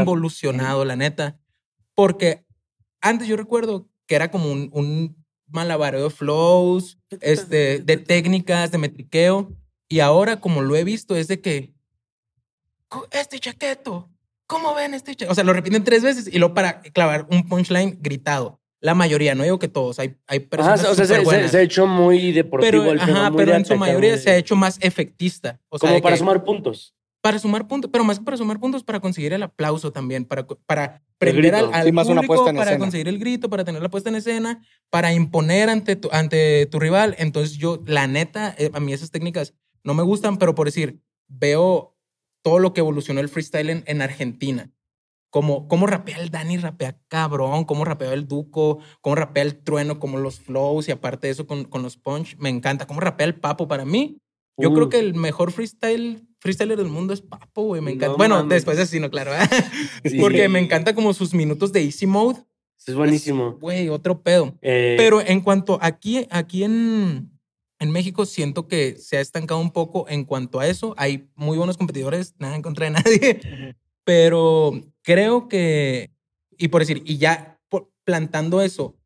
involucionado, 0.00 0.84
la 0.84 0.94
neta. 0.96 1.38
Porque 1.94 2.44
antes 3.00 3.28
yo 3.28 3.36
recuerdo 3.36 3.88
que 4.06 4.14
era 4.14 4.30
como 4.30 4.52
un, 4.52 4.68
un 4.74 5.24
malabareo 5.48 6.04
de 6.04 6.10
flows, 6.10 6.98
este, 7.22 7.78
de 7.78 7.96
técnicas, 7.96 8.70
de 8.70 8.78
metriqueo. 8.78 9.52
Y 9.88 10.00
ahora, 10.00 10.38
como 10.40 10.60
lo 10.60 10.76
he 10.76 10.84
visto, 10.84 11.16
es 11.16 11.28
de 11.28 11.40
que 11.40 11.72
"Co- 12.88 13.06
este 13.10 13.38
chaqueto, 13.38 14.10
¿cómo 14.52 14.74
ven 14.74 14.94
este 14.94 15.12
chaqueto? 15.12 15.32
O 15.32 15.34
sea, 15.34 15.44
lo 15.44 15.52
repiten 15.52 15.82
tres 15.84 16.02
veces 16.02 16.28
y 16.32 16.38
luego 16.38 16.54
para 16.54 16.80
clavar 16.82 17.26
un 17.30 17.48
punchline 17.48 17.98
gritado. 18.00 18.60
La 18.80 18.94
mayoría, 18.94 19.34
no 19.36 19.44
digo 19.44 19.58
que 19.60 19.68
todos, 19.68 19.98
hay, 20.00 20.16
hay 20.26 20.38
Ajá, 20.38 20.48
personas 20.48 20.84
o 20.86 20.94
sea, 20.94 21.06
se, 21.06 21.24
se- 21.24 21.48
se 21.48 21.56
ha 21.58 21.62
hecho 21.62 21.86
muy 21.86 22.32
deportivo 22.32 22.82
pero 22.82 22.90
el 22.92 22.98
ajá, 23.00 23.30
muy 23.30 23.36
pero 23.38 23.54
en 23.54 23.64
su 23.64 23.76
mayoría 23.76 24.18
se 24.18 24.30
ha 24.30 24.36
hecho 24.36 24.56
más 24.56 24.78
efectista. 24.80 25.60
O 25.68 25.78
sea, 25.78 25.90
Como 25.90 26.02
para 26.02 26.14
que- 26.14 26.18
sumar 26.18 26.42
puntos. 26.44 26.94
para 27.20 27.38
sumar 27.38 27.68
puntos, 27.68 27.88
pero 27.92 28.02
más 28.02 28.18
que 28.18 28.24
para 28.24 28.36
sumar 28.36 28.58
puntos, 28.58 28.82
para 28.82 28.98
conseguir 28.98 29.32
el 29.34 29.44
aplauso 29.44 29.92
también, 29.92 30.24
para, 30.24 30.44
para 30.66 31.00
prender 31.18 31.54
al, 31.54 31.72
al 31.72 31.84
Sí, 31.86 31.92
más 31.92 32.08
una 32.08 32.22
público, 32.22 32.34
puesta 32.34 32.50
en 32.50 32.56
para 32.56 32.70
escena. 32.70 32.84
conseguir 32.84 33.06
el 33.08 33.18
grito, 33.20 33.48
para 33.48 33.64
tener 33.64 33.80
la 33.80 33.88
puesta 33.88 34.08
en 34.10 34.16
escena, 34.16 34.60
para 34.90 35.12
imponer 35.12 35.70
ante 35.70 35.94
tu, 35.94 36.08
ante 36.10 36.66
tu 36.66 36.80
rival. 36.80 37.14
Entonces 37.18 37.56
yo, 37.58 37.80
la 37.86 38.08
neta, 38.08 38.52
eh, 38.58 38.72
a 38.74 38.80
mí 38.80 38.92
esas 38.92 39.12
técnicas 39.12 39.54
no 39.84 39.94
me 39.94 40.02
gustan, 40.02 40.36
pero 40.38 40.56
por 40.56 40.66
decir, 40.66 40.98
veo 41.28 41.91
todo 42.42 42.58
lo 42.58 42.72
que 42.74 42.80
evolucionó 42.80 43.20
el 43.20 43.28
freestyle 43.28 43.70
en, 43.70 43.84
en 43.86 44.02
Argentina. 44.02 44.70
Como, 45.30 45.66
cómo 45.66 45.86
rapea 45.86 46.18
el 46.18 46.30
Dani, 46.30 46.58
rapea 46.58 46.98
cabrón, 47.08 47.64
cómo 47.64 47.86
rapea 47.86 48.12
el 48.12 48.28
Duco, 48.28 48.80
cómo 49.00 49.16
rapea 49.16 49.42
el 49.44 49.56
Trueno, 49.62 49.98
como 49.98 50.18
los 50.18 50.40
flows 50.40 50.88
y 50.88 50.92
aparte 50.92 51.26
de 51.28 51.32
eso 51.32 51.46
con, 51.46 51.64
con 51.64 51.82
los 51.82 51.96
punch, 51.96 52.36
me 52.38 52.50
encanta. 52.50 52.86
Cómo 52.86 53.00
rapea 53.00 53.26
el 53.26 53.36
Papo 53.36 53.66
para 53.66 53.86
mí. 53.86 54.18
Yo 54.58 54.68
Uh. 54.70 54.74
creo 54.74 54.88
que 54.90 54.98
el 54.98 55.14
mejor 55.14 55.50
freestyle, 55.50 56.22
freestyler 56.38 56.76
del 56.76 56.88
mundo 56.88 57.14
es 57.14 57.22
Papo, 57.22 57.62
güey. 57.62 57.80
Me 57.80 57.92
No 57.92 57.96
encanta. 57.96 58.16
bueno, 58.18 58.34
mames. 58.36 58.50
después 58.50 58.76
de 58.76 58.82
Asesino, 58.82 59.10
claro. 59.10 59.30
Sí. 60.04 60.18
Porque 60.20 60.46
me 60.50 60.58
encanta 60.58 60.94
como 60.94 61.14
sus 61.14 61.32
minutos 61.32 61.72
de 61.72 61.82
easy 61.82 62.06
mode. 62.06 62.38
Es 62.86 62.94
buenísimo. 62.94 63.52
Güey, 63.58 63.88
otro 63.88 64.20
pedo. 64.22 64.58
Eh, 64.60 64.96
Pero 64.98 65.22
en 65.22 65.40
cuanto 65.40 65.78
aquí, 65.80 66.26
aquí 66.30 66.64
en, 66.64 67.30
en 67.82 67.90
México, 67.90 68.26
siento 68.26 68.68
que 68.68 68.96
se 68.96 69.16
ha 69.16 69.20
estancado 69.20 69.60
un 69.60 69.72
poco 69.72 70.08
en 70.08 70.24
cuanto 70.24 70.60
a 70.60 70.68
eso. 70.68 70.94
Hay 70.96 71.28
muy 71.34 71.58
buenos 71.58 71.76
competidores, 71.76 72.34
nada 72.38 72.54
en 72.54 72.62
contra 72.62 72.86
de 72.86 72.90
nadie. 72.92 73.76
Pero 74.04 74.80
creo 75.02 75.48
que, 75.48 76.12
y 76.56 76.68
por 76.68 76.82
decir, 76.82 77.02
y 77.04 77.18
ya 77.18 77.60
plantando 78.04 78.62
eso 78.62 78.96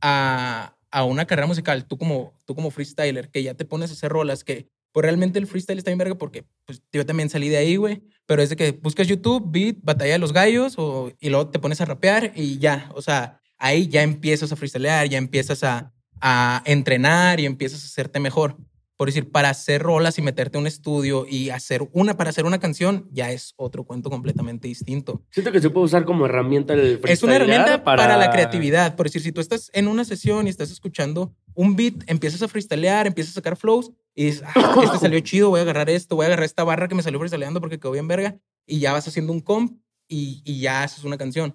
a, 0.00 0.76
a 0.90 1.04
una 1.04 1.26
carrera 1.26 1.46
musical, 1.46 1.86
tú 1.86 1.96
como, 1.96 2.34
tú 2.44 2.54
como 2.54 2.70
freestyler, 2.70 3.30
que 3.30 3.42
ya 3.42 3.54
te 3.54 3.64
pones 3.64 3.90
a 3.90 3.94
hacer 3.94 4.12
rolas, 4.12 4.44
que 4.44 4.68
pues 4.92 5.02
realmente 5.02 5.38
el 5.38 5.46
freestyle 5.46 5.78
está 5.78 5.90
bien 5.90 5.98
verga 5.98 6.16
porque 6.16 6.44
pues, 6.64 6.82
yo 6.92 7.04
también 7.04 7.28
salí 7.28 7.48
de 7.48 7.58
ahí, 7.58 7.76
güey. 7.76 8.02
Pero 8.26 8.42
es 8.42 8.50
de 8.50 8.56
que 8.56 8.72
buscas 8.72 9.06
YouTube, 9.06 9.44
beat, 9.50 9.76
batalla 9.82 10.12
de 10.12 10.18
los 10.18 10.32
gallos, 10.32 10.74
o, 10.78 11.10
y 11.20 11.30
luego 11.30 11.48
te 11.48 11.58
pones 11.58 11.80
a 11.80 11.86
rapear 11.86 12.32
y 12.34 12.58
ya. 12.58 12.90
O 12.94 13.00
sea, 13.00 13.40
ahí 13.56 13.88
ya 13.88 14.02
empiezas 14.02 14.52
a 14.52 14.56
freestylear, 14.56 15.08
ya 15.08 15.18
empiezas 15.18 15.64
a, 15.64 15.94
a 16.20 16.62
entrenar 16.64 17.40
y 17.40 17.46
empiezas 17.46 17.82
a 17.82 17.86
hacerte 17.86 18.20
mejor. 18.20 18.56
por 18.98 19.08
decir, 19.08 19.30
para 19.30 19.50
hacer 19.50 19.82
rolas 19.82 20.16
y 20.18 20.22
meterte 20.22 20.56
a 20.56 20.60
un 20.62 20.66
estudio 20.66 21.26
y 21.28 21.50
hacer 21.50 21.86
una, 21.92 22.16
para 22.16 22.30
hacer 22.30 22.46
una 22.46 22.58
canción, 22.58 23.06
ya 23.12 23.30
es 23.30 23.52
otro 23.56 23.84
cuento 23.84 24.08
completamente 24.08 24.68
distinto. 24.68 25.22
Siento 25.30 25.52
que 25.52 25.60
se 25.60 25.68
puede 25.68 25.84
usar 25.84 26.06
como 26.06 26.24
herramienta 26.24 26.72
el 26.72 26.98
Es 27.04 27.22
una 27.22 27.36
herramienta 27.36 27.84
para... 27.84 28.16
la 28.16 28.30
creatividad. 28.30 28.96
Por 28.96 29.04
decir, 29.04 29.20
si 29.20 29.32
tú 29.32 29.42
estás 29.42 29.70
en 29.74 29.88
una 29.88 30.06
sesión 30.06 30.46
y 30.46 30.50
estás 30.50 30.70
escuchando 30.70 31.34
un 31.52 31.76
beat, 31.76 31.94
empiezas 32.06 32.40
a 32.42 32.48
freestylear, 32.48 33.06
empiezas 33.06 33.32
a 33.32 33.34
sacar 33.34 33.56
flows 33.56 33.92
y 34.14 34.24
dices, 34.24 34.42
ah, 34.54 34.74
este 34.82 34.98
salió 35.00 35.20
chido, 35.20 35.50
voy 35.50 35.58
a 35.58 35.62
agarrar 35.64 35.90
esto, 35.90 36.16
voy 36.16 36.24
a 36.24 36.28
agarrar 36.28 36.46
esta 36.46 36.64
barra 36.64 36.88
que 36.88 36.94
me 36.94 37.02
salió 37.02 37.18
freestyleando 37.18 37.60
porque 37.60 37.78
quedó 37.78 37.92
bien 37.92 38.08
verga 38.08 38.38
y 38.66 38.78
ya 38.78 38.94
vas 38.94 39.06
haciendo 39.06 39.30
un 39.30 39.40
comp 39.40 39.78
y, 40.08 40.40
y 40.44 40.60
ya 40.60 40.82
haces 40.82 41.04
una 41.04 41.18
canción. 41.18 41.54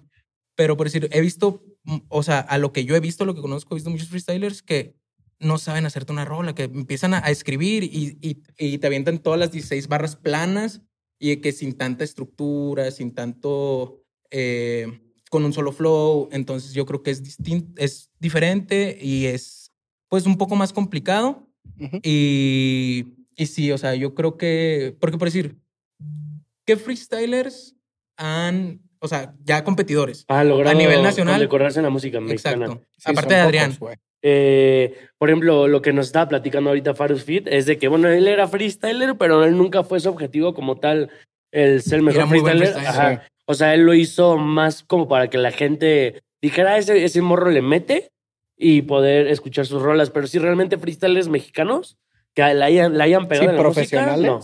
Pero 0.54 0.76
por 0.76 0.86
decir, 0.86 1.08
he 1.10 1.20
visto, 1.20 1.64
o 2.08 2.22
sea, 2.22 2.40
a 2.40 2.58
lo 2.58 2.72
que 2.72 2.84
yo 2.84 2.94
he 2.96 3.00
visto, 3.00 3.24
lo 3.24 3.34
que 3.34 3.40
conozco, 3.40 3.74
he 3.74 3.76
visto 3.76 3.90
muchos 3.90 4.08
freestylers 4.08 4.62
que 4.62 4.94
no 5.38 5.58
saben 5.58 5.86
hacerte 5.86 6.12
una 6.12 6.24
rola, 6.24 6.54
que 6.54 6.64
empiezan 6.64 7.14
a, 7.14 7.18
a 7.18 7.30
escribir 7.30 7.82
y, 7.82 8.18
y, 8.20 8.42
y 8.58 8.78
te 8.78 8.86
avientan 8.86 9.18
todas 9.18 9.40
las 9.40 9.50
16 9.50 9.88
barras 9.88 10.16
planas 10.16 10.82
y 11.18 11.36
que 11.36 11.52
sin 11.52 11.74
tanta 11.74 12.04
estructura, 12.04 12.90
sin 12.90 13.14
tanto, 13.14 14.02
eh, 14.30 15.00
con 15.30 15.44
un 15.44 15.52
solo 15.52 15.72
flow. 15.72 16.28
Entonces 16.32 16.72
yo 16.72 16.84
creo 16.84 17.02
que 17.02 17.10
es 17.10 17.22
distinto, 17.22 17.72
es 17.80 18.10
diferente 18.18 18.98
y 19.00 19.26
es 19.26 19.70
pues 20.08 20.26
un 20.26 20.36
poco 20.36 20.56
más 20.56 20.72
complicado. 20.72 21.48
Ujú. 21.78 22.00
Y, 22.02 23.06
y 23.36 23.46
sí, 23.46 23.70
o 23.72 23.78
sea, 23.78 23.94
yo 23.94 24.14
creo 24.14 24.36
que, 24.36 24.96
porque 25.00 25.16
por 25.16 25.28
decir, 25.28 25.58
¿qué 26.64 26.76
freestylers 26.76 27.76
han, 28.16 28.82
o 29.02 29.08
sea, 29.08 29.34
ya 29.44 29.64
competidores? 29.64 30.24
Ah, 30.28 30.44
logrado 30.44 30.74
A 30.76 30.78
nivel 30.80 31.02
nacional. 31.02 31.34
condecorarse 31.34 31.80
en 31.80 31.84
la 31.84 31.90
música 31.90 32.20
mexicana. 32.20 32.66
Exacto. 32.66 32.86
Sí, 32.96 33.10
Aparte 33.10 33.34
de 33.34 33.40
Adrián. 33.40 33.74
pocos. 33.76 33.96
Eh, 34.22 34.96
por 35.18 35.28
ejemplo, 35.28 35.66
lo 35.68 35.82
que 35.82 35.92
nos 35.92 36.06
estaba 36.06 36.28
platicando 36.28 36.70
ahorita 36.70 36.94
Farus 36.94 37.24
Fit 37.24 37.46
es 37.48 37.66
de 37.66 37.76
que, 37.78 37.88
bueno, 37.88 38.08
él 38.08 38.28
era 38.28 38.46
freestyler, 38.46 39.16
pero 39.18 39.44
él 39.44 39.56
nunca 39.58 39.82
fue 39.82 39.98
su 40.00 40.08
objetivo 40.08 40.54
como 40.54 40.78
tal 40.78 41.10
el 41.50 41.82
ser 41.82 41.96
el 41.96 42.02
mejor 42.02 42.20
Era 42.20 42.26
muy 42.26 42.38
buen 42.40 42.56
freestyler. 42.58 42.84
freestyler, 42.84 43.10
Ajá. 43.16 43.26
O 43.46 43.54
sea, 43.54 43.74
él 43.74 43.82
lo 43.82 43.92
hizo 43.94 44.38
más 44.38 44.84
como 44.84 45.08
para 45.08 45.28
que 45.28 45.36
la 45.38 45.50
gente 45.50 46.22
dijera, 46.40 46.74
"Ah, 46.74 46.78
ese, 46.78 47.04
ese 47.04 47.20
morro 47.20 47.50
le 47.50 47.60
mete 47.62 48.10
y 48.56 48.82
poder 48.82 49.26
escuchar 49.26 49.66
sus 49.66 49.82
rolas. 49.82 50.10
Pero 50.10 50.28
sí, 50.28 50.38
realmente 50.38 50.78
freestylers 50.78 51.28
mexicanos 51.28 51.96
que 52.34 52.42
la 52.54 52.66
hayan, 52.66 52.96
la 52.96 53.04
hayan 53.04 53.26
pegado 53.26 53.48
Sí, 53.48 53.50
en 53.50 53.56
la 53.56 53.62
música, 53.68 54.04
profesionales. 54.06 54.26
no. 54.26 54.40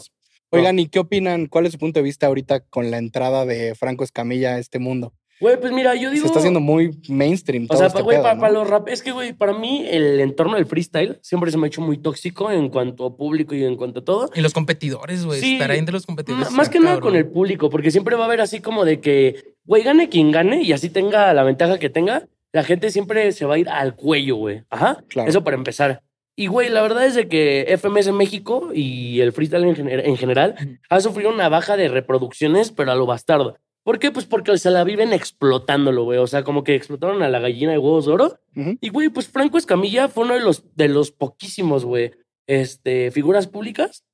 Oigan, 0.51 0.79
¿y 0.79 0.89
qué 0.89 0.99
opinan? 0.99 1.47
¿Cuál 1.47 1.67
es 1.67 1.73
su 1.73 1.79
punto 1.79 2.01
de 2.01 2.05
vista 2.05 2.27
ahorita 2.27 2.61
con 2.61 2.91
la 2.91 2.99
entrada 2.99 3.45
de 3.45 3.75
Franco 3.75 4.05
Escamilla 4.05 4.55
a 4.55 4.59
este 4.59 4.79
mundo? 4.79 5.13
Güey, 5.41 5.61
pues 5.61 5.73
mira, 5.73 5.95
yo 5.95 6.11
digo... 6.11 6.23
Se 6.23 6.27
está 6.27 6.41
haciendo 6.41 6.59
muy 6.59 6.99
mainstream 7.09 7.65
O 7.65 7.69
todo 7.69 7.79
sea, 7.79 7.87
este 7.87 8.03
güey, 8.03 8.17
pedo, 8.17 8.25
para, 8.25 8.35
¿no? 8.35 8.51
los 8.51 8.69
rap, 8.69 8.89
es 8.89 9.03
que, 9.03 9.13
güey, 9.13 9.35
para 9.35 9.57
mí 9.57 9.87
el 9.89 10.19
entorno 10.21 10.57
del 10.57 10.67
freestyle 10.67 11.19
siempre 11.23 11.53
se 11.53 11.59
me 11.59 11.67
ha 11.67 11.69
hecho 11.69 11.81
muy 11.81 11.99
tóxico 11.99 12.51
en 12.51 12.71
cuanto 12.71 13.07
a 13.07 13.17
público 13.17 13.55
y 13.55 13.65
en 13.65 13.77
cuanto 13.77 14.01
a 14.01 14.05
todo. 14.05 14.31
Y 14.35 14.41
los 14.41 14.53
competidores, 14.53 15.25
güey. 15.25 15.41
Sí. 15.41 15.55
Estar 15.55 15.71
ahí 15.71 15.79
entre 15.79 15.93
los 15.93 16.07
competidores. 16.07 16.51
Más 16.51 16.69
que 16.69 16.81
nada 16.81 16.99
con 16.99 17.15
el 17.15 17.27
público, 17.27 17.71
porque 17.71 17.91
siempre 17.91 18.17
va 18.17 18.23
a 18.23 18.27
haber 18.27 18.41
así 18.41 18.61
como 18.61 18.85
de 18.85 19.01
que, 19.01 19.55
güey, 19.65 19.85
gane 19.85 20.09
quien 20.09 20.33
gane 20.33 20.63
y 20.63 20.73
así 20.73 20.91
tenga 20.91 21.33
la 21.35 21.45
ventaja 21.45 21.79
que 21.79 21.89
tenga, 21.89 22.27
la 22.53 22.65
gente 22.65 22.91
siempre 22.91 23.31
se 23.33 23.45
va 23.45 23.55
a 23.55 23.59
ir 23.59 23.69
al 23.69 23.95
cuello, 23.95 24.37
güey. 24.37 24.65
Ajá. 24.71 25.05
Claro. 25.09 25.29
Eso 25.29 25.45
para 25.45 25.57
empezar. 25.57 26.03
Y, 26.41 26.47
güey, 26.47 26.69
la 26.69 26.83
verdad 26.83 27.05
es 27.05 27.15
de 27.17 27.27
que 27.29 27.67
FMS 27.77 28.13
México 28.13 28.71
y 28.73 29.21
el 29.21 29.33
freestyle 29.33 29.65
en, 29.65 29.75
gener- 29.75 30.03
en 30.07 30.17
general 30.17 30.79
ha 30.89 31.01
sufrido 31.01 31.31
una 31.31 31.49
baja 31.49 31.77
de 31.77 31.89
reproducciones, 31.89 32.71
pero 32.71 32.93
a 32.93 32.95
lo 32.95 33.07
bastardo. 33.07 33.57
¿Por 33.83 33.99
qué? 33.99 34.13
Pues 34.13 34.25
porque 34.25 34.57
se 34.57 34.71
la 34.71 34.85
viven 34.85 35.13
explotándolo, 35.13 36.05
güey. 36.05 36.19
O 36.19 36.27
sea, 36.29 36.45
como 36.45 36.63
que 36.63 36.77
explotaron 36.77 37.23
a 37.23 37.29
la 37.29 37.41
gallina 37.41 37.73
de 37.73 37.79
huevos 37.79 38.07
de 38.07 38.13
oro. 38.13 38.39
Y, 38.81 38.91
güey, 38.91 39.09
pues 39.09 39.27
Franco 39.27 39.59
Escamilla 39.59 40.07
fue 40.09 40.25
uno 40.25 40.35
de 40.35 40.41
los, 40.41 40.63
de 40.77 40.89
los 40.89 41.11
poquísimos, 41.11 41.85
güey, 41.85 42.13
este, 42.47 43.11
figuras 43.11 43.49
públicas 43.49 44.05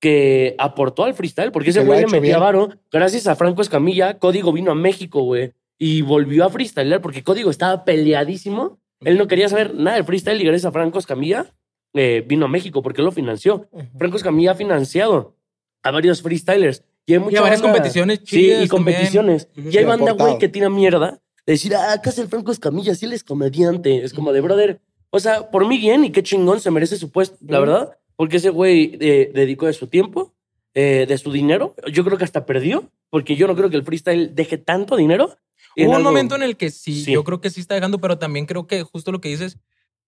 que 0.00 0.54
aportó 0.58 1.04
al 1.04 1.14
freestyle, 1.14 1.52
porque 1.52 1.70
ese 1.70 1.80
güey 1.84 2.00
le 2.00 2.06
metía 2.20 2.38
varo. 2.38 2.68
Gracias 2.90 3.26
a 3.26 3.36
Franco 3.36 3.60
Escamilla, 3.62 4.18
Código 4.18 4.52
vino 4.52 4.70
a 4.70 4.74
México, 4.74 5.22
güey, 5.22 5.52
y 5.78 6.02
volvió 6.02 6.44
a 6.44 6.50
freestylear 6.50 7.00
porque 7.02 7.22
Código 7.22 7.50
estaba 7.50 7.84
peleadísimo. 7.84 8.78
Él 9.00 9.18
no 9.18 9.26
quería 9.26 9.48
saber 9.50 9.74
nada 9.74 9.96
del 9.96 10.04
freestyle 10.06 10.40
y 10.40 10.44
gracias 10.44 10.64
a 10.66 10.72
Franco 10.72 10.98
Escamilla 10.98 11.52
eh, 11.96 12.24
vino 12.26 12.46
a 12.46 12.48
México 12.48 12.82
porque 12.82 13.02
lo 13.02 13.10
financió. 13.10 13.68
Franco 13.98 14.16
Escamilla 14.16 14.52
ha 14.52 14.54
financiado 14.54 15.34
a 15.82 15.90
varios 15.90 16.22
freestylers. 16.22 16.84
Y 17.06 17.14
hay 17.14 17.18
mucha 17.20 17.34
Y 17.34 17.36
a 17.38 17.40
varias 17.42 17.62
banda- 17.62 17.74
competiciones 17.78 18.18
Sí, 18.24 18.24
chidas 18.26 18.64
y 18.64 18.68
competiciones. 18.68 19.46
también. 19.52 19.74
Y 19.74 19.76
hay 19.78 19.84
Sí, 19.84 19.88
banda, 19.88 20.12
güey, 20.12 20.38
que 20.38 20.48
tira 20.48 20.68
mierda. 20.70 21.20
De 21.46 21.52
decir, 21.52 21.74
ah, 21.76 21.92
acá 21.92 22.10
es 22.10 22.18
el 22.18 22.28
Franco 22.28 22.50
Escamilla, 22.52 22.94
sí 22.94 23.06
él 23.06 23.12
es 23.12 23.22
comediante. 23.22 24.02
Es 24.04 24.12
como 24.12 24.32
de, 24.32 24.40
brother, 24.40 24.80
o 25.10 25.20
sea, 25.20 25.50
por 25.50 25.66
mí 25.66 25.78
bien 25.78 26.04
y 26.04 26.10
qué 26.10 26.22
chingón 26.22 26.60
se 26.60 26.70
merece 26.72 26.96
su 26.96 27.10
puesto, 27.10 27.36
la 27.46 27.60
verdad. 27.60 27.96
Porque 28.16 28.38
ese 28.38 28.50
güey 28.50 28.96
eh, 29.00 29.30
dedicó 29.34 29.66
de 29.66 29.72
su 29.72 29.86
tiempo, 29.86 30.34
eh, 30.74 31.06
de 31.08 31.18
su 31.18 31.30
dinero. 31.30 31.74
Yo 31.92 32.04
creo 32.04 32.18
que 32.18 32.24
hasta 32.24 32.44
perdió, 32.46 32.90
porque 33.10 33.36
yo 33.36 33.46
no 33.46 33.54
creo 33.54 33.70
que 33.70 33.76
el 33.76 33.84
freestyle 33.84 34.34
deje 34.34 34.58
tanto 34.58 34.96
dinero. 34.96 35.36
en 35.76 35.86
Hubo 35.88 35.90
un 35.92 35.96
algo- 35.98 36.10
momento 36.10 36.34
en 36.36 36.42
el 36.42 36.56
que 36.56 36.70
sí, 36.70 37.04
Sí. 37.04 37.12
yo 37.12 37.22
creo 37.22 37.40
que 37.42 37.50
sí 37.50 37.60
está 37.60 37.74
dejando, 37.74 37.98
pero 38.00 38.18
también 38.18 38.46
creo 38.46 38.66
que 38.66 38.82
justo 38.82 39.12
lo 39.12 39.20
que 39.20 39.28
dices, 39.28 39.58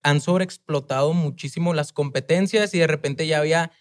han 0.02 0.20
sobreexplotado 0.20 1.12
muchísimo 1.12 1.74
las 1.74 1.92
competencias 1.92 2.74
y 2.74 2.78
de 2.78 2.86
repente 2.86 3.26
ya 3.26 3.38
había 3.38 3.72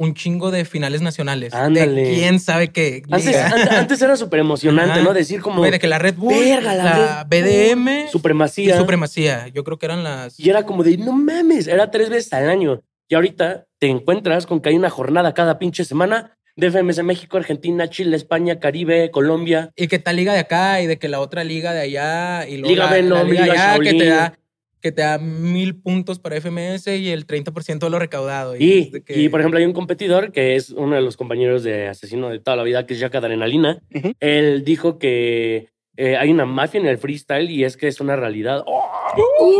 un 0.00 0.14
chingo 0.14 0.50
de 0.50 0.64
finales 0.64 1.02
nacionales. 1.02 1.52
Ándale. 1.52 2.02
De 2.02 2.14
quién 2.14 2.40
sabe 2.40 2.68
qué. 2.68 3.02
Antes, 3.10 4.00
era 4.00 4.16
súper 4.16 4.40
emocionante, 4.40 4.92
Ajá. 4.92 5.02
¿no? 5.02 5.12
Decir 5.12 5.42
como 5.42 5.62
de 5.62 5.78
que 5.78 5.88
la 5.88 5.98
Red 5.98 6.14
Bull, 6.14 6.32
Verga, 6.32 6.74
la 6.74 6.84
la, 6.84 7.24
Red 7.28 7.74
BDM 7.76 8.06
y 8.06 8.08
supremacía. 8.08 8.78
Supremacía. 8.78 9.48
Yo 9.48 9.62
creo 9.62 9.78
que 9.78 9.84
eran 9.84 10.02
las... 10.02 10.40
Y 10.40 10.48
era 10.48 10.64
como 10.64 10.84
de, 10.84 10.96
no 10.96 11.12
mames, 11.12 11.66
era 11.66 11.90
tres 11.90 12.08
veces 12.08 12.32
al 12.32 12.48
año. 12.48 12.80
Y 13.10 13.14
ahorita 13.14 13.66
te 13.78 13.88
encuentras 13.88 14.46
con 14.46 14.60
que 14.60 14.70
hay 14.70 14.76
una 14.76 14.88
jornada 14.88 15.34
cada 15.34 15.58
pinche 15.58 15.84
semana 15.84 16.38
de 16.56 16.70
FMS 16.70 17.02
México, 17.02 17.36
Argentina, 17.36 17.90
Chile, 17.90 18.16
España, 18.16 18.58
Caribe, 18.58 19.10
Colombia. 19.10 19.70
Y 19.76 19.88
que 19.88 19.98
tal 19.98 20.16
liga 20.16 20.32
de 20.32 20.40
acá 20.40 20.80
y 20.80 20.86
de 20.86 20.98
que 20.98 21.08
la 21.08 21.20
otra 21.20 21.44
liga 21.44 21.74
de 21.74 21.80
allá 21.80 22.48
y 22.48 22.56
luego 22.56 22.74
Liga 22.74 22.84
la, 22.86 22.92
Venom, 22.92 23.18
la 23.18 23.24
liga 23.24 23.42
Liga 23.42 23.72
allá 23.72 23.82
que 23.82 23.94
te 23.94 24.06
da 24.06 24.38
que 24.80 24.92
te 24.92 25.02
da 25.02 25.18
mil 25.18 25.76
puntos 25.76 26.18
para 26.18 26.36
FMS 26.40 26.86
y 26.88 27.10
el 27.10 27.26
30% 27.26 27.78
de 27.86 27.90
lo 27.90 27.98
recaudado. 27.98 28.56
Y, 28.56 28.90
que- 29.04 29.20
y, 29.20 29.28
por 29.28 29.40
ejemplo, 29.40 29.58
hay 29.58 29.66
un 29.66 29.72
competidor 29.72 30.32
que 30.32 30.56
es 30.56 30.70
uno 30.70 30.96
de 30.96 31.02
los 31.02 31.16
compañeros 31.16 31.62
de 31.62 31.88
Asesino 31.88 32.28
de 32.30 32.38
toda 32.40 32.56
la 32.56 32.62
vida, 32.62 32.86
que 32.86 32.94
es 32.94 33.00
Jack 33.00 33.14
Adrenalina. 33.14 33.82
Ujú. 33.94 34.12
Él 34.20 34.64
dijo 34.64 34.98
que 34.98 35.68
eh, 35.96 36.16
hay 36.16 36.30
una 36.30 36.46
mafia 36.46 36.80
en 36.80 36.86
el 36.86 36.96
freestyle 36.98 37.50
y 37.50 37.64
es 37.64 37.76
que 37.76 37.88
es 37.88 38.00
una 38.00 38.16
realidad. 38.16 38.64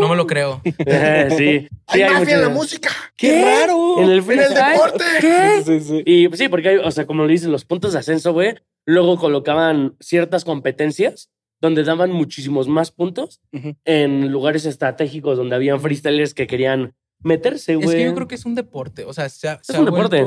no 0.01 0.09
me 0.09 0.17
lo 0.17 0.27
creo. 0.27 0.63
sí. 1.37 1.69
Sí, 1.93 2.03
Hay 2.03 2.11
mafia 2.15 2.37
en 2.37 2.43
la 2.43 2.49
música. 2.49 2.91
¡Qué, 3.17 3.45
raro! 3.45 3.99
En 3.99 4.05
el 4.05 4.11
En 4.11 4.17
el 4.17 4.23
freestyle. 4.23 4.73
deporte. 4.73 5.05
¿Qué? 5.21 5.63
Sí, 5.65 5.81
sí. 5.81 6.03
Y 6.07 6.29
pues, 6.29 6.39
sí, 6.39 6.49
porque 6.49 6.69
hay, 6.71 6.77
o 6.77 6.91
sea, 6.91 7.05
como 7.07 7.23
lo 7.25 7.29
dicen, 7.29 7.53
los 7.53 7.65
puntos 7.65 7.93
de 7.93 7.99
ascenso, 7.99 8.33
güey, 8.33 8.55
luego 8.87 9.19
colocaban 9.19 9.97
ciertas 10.01 10.45
competencias 10.45 11.29
donde 11.61 11.85
daban 11.85 12.13
muchísimos 12.13 12.69
más 12.69 12.91
puntos 12.91 13.41
en 13.85 14.31
lugares 14.33 14.65
estratégicos 14.65 15.37
donde 15.37 15.57
habían 15.57 15.81
freestylers 15.81 16.35
que 16.35 16.47
querían 16.47 16.95
meterse, 17.23 17.77
güey. 17.77 17.89
Es 17.89 17.95
que 17.95 18.05
yo 18.05 18.15
creo 18.15 18.29
que 18.29 18.35
es 18.35 18.47
un 18.47 18.55
deporte. 18.55 19.05
O 19.05 19.13
sea, 19.13 19.29
se 19.29 19.49
ha, 19.49 19.61
se 19.63 19.79
un 19.79 19.89
ha 19.89 19.91
deporte. 19.91 20.25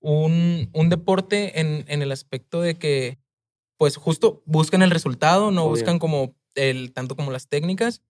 Un, 0.00 0.70
un 0.72 0.88
deporte 0.90 1.60
en, 1.60 1.84
en 1.88 2.02
el 2.02 2.12
aspecto 2.12 2.60
de 2.60 2.76
que, 2.78 3.18
pues 3.78 3.96
justo 3.96 4.42
buscan 4.46 4.82
el 4.82 4.90
resultado, 4.90 5.50
no 5.50 5.62
Obvio. 5.62 5.70
buscan 5.70 5.98
como 5.98 6.36
el, 6.54 6.92
tanto 6.92 7.16
como 7.16 7.32
las 7.32 7.48
técnicas. 7.48 8.02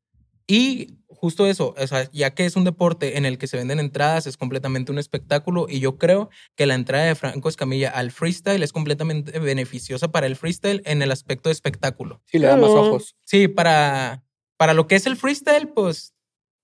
Y 0.51 0.97
justo 1.09 1.47
eso, 1.47 1.75
o 1.79 1.87
sea, 1.87 2.11
ya 2.11 2.31
que 2.35 2.47
es 2.47 2.57
un 2.57 2.65
deporte 2.65 3.19
en 3.19 3.27
el 3.27 3.37
que 3.39 3.47
se 3.47 3.59
venden 3.59 3.81
entradas, 3.81 4.27
es 4.27 4.37
completamente 4.37 4.91
un 4.91 4.99
espectáculo. 4.99 5.67
Y 5.69 5.79
yo 5.81 5.99
creo 5.99 6.31
que 6.57 6.65
la 6.67 6.75
entrada 6.75 7.05
de 7.05 7.15
Franco 7.15 7.49
Escamilla 7.49 7.91
al 7.91 8.11
freestyle 8.11 8.63
es 8.63 8.73
completamente 8.73 9.39
beneficiosa 9.39 10.09
para 10.11 10.27
el 10.27 10.37
freestyle 10.37 10.81
en 10.87 11.03
el 11.03 11.13
aspecto 11.13 11.51
de 11.51 11.53
espectáculo. 11.53 12.23
Sí, 12.27 12.39
le 12.39 12.47
da 12.47 12.57
más 12.57 12.71
ojos. 12.71 13.15
Sí, 13.25 13.47
para, 13.47 14.25
para 14.57 14.73
lo 14.75 14.87
que 14.87 14.97
es 14.97 15.07
el 15.07 15.17
freestyle, 15.17 15.69
pues, 15.69 16.15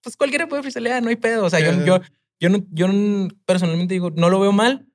pues 0.02 0.16
cualquiera 0.16 0.48
puede 0.48 0.62
freestylear, 0.62 1.02
no 1.02 1.10
hay 1.10 1.16
pedo. 1.16 1.44
O 1.44 1.50
sea, 1.50 1.60
yo, 1.60 1.84
yo, 1.84 2.00
yo, 2.40 2.48
no, 2.48 2.64
yo 2.70 2.86
personalmente 3.44 3.92
digo, 3.94 4.10
no 4.10 4.30
lo 4.30 4.40
veo 4.40 4.52
mal, 4.52 4.86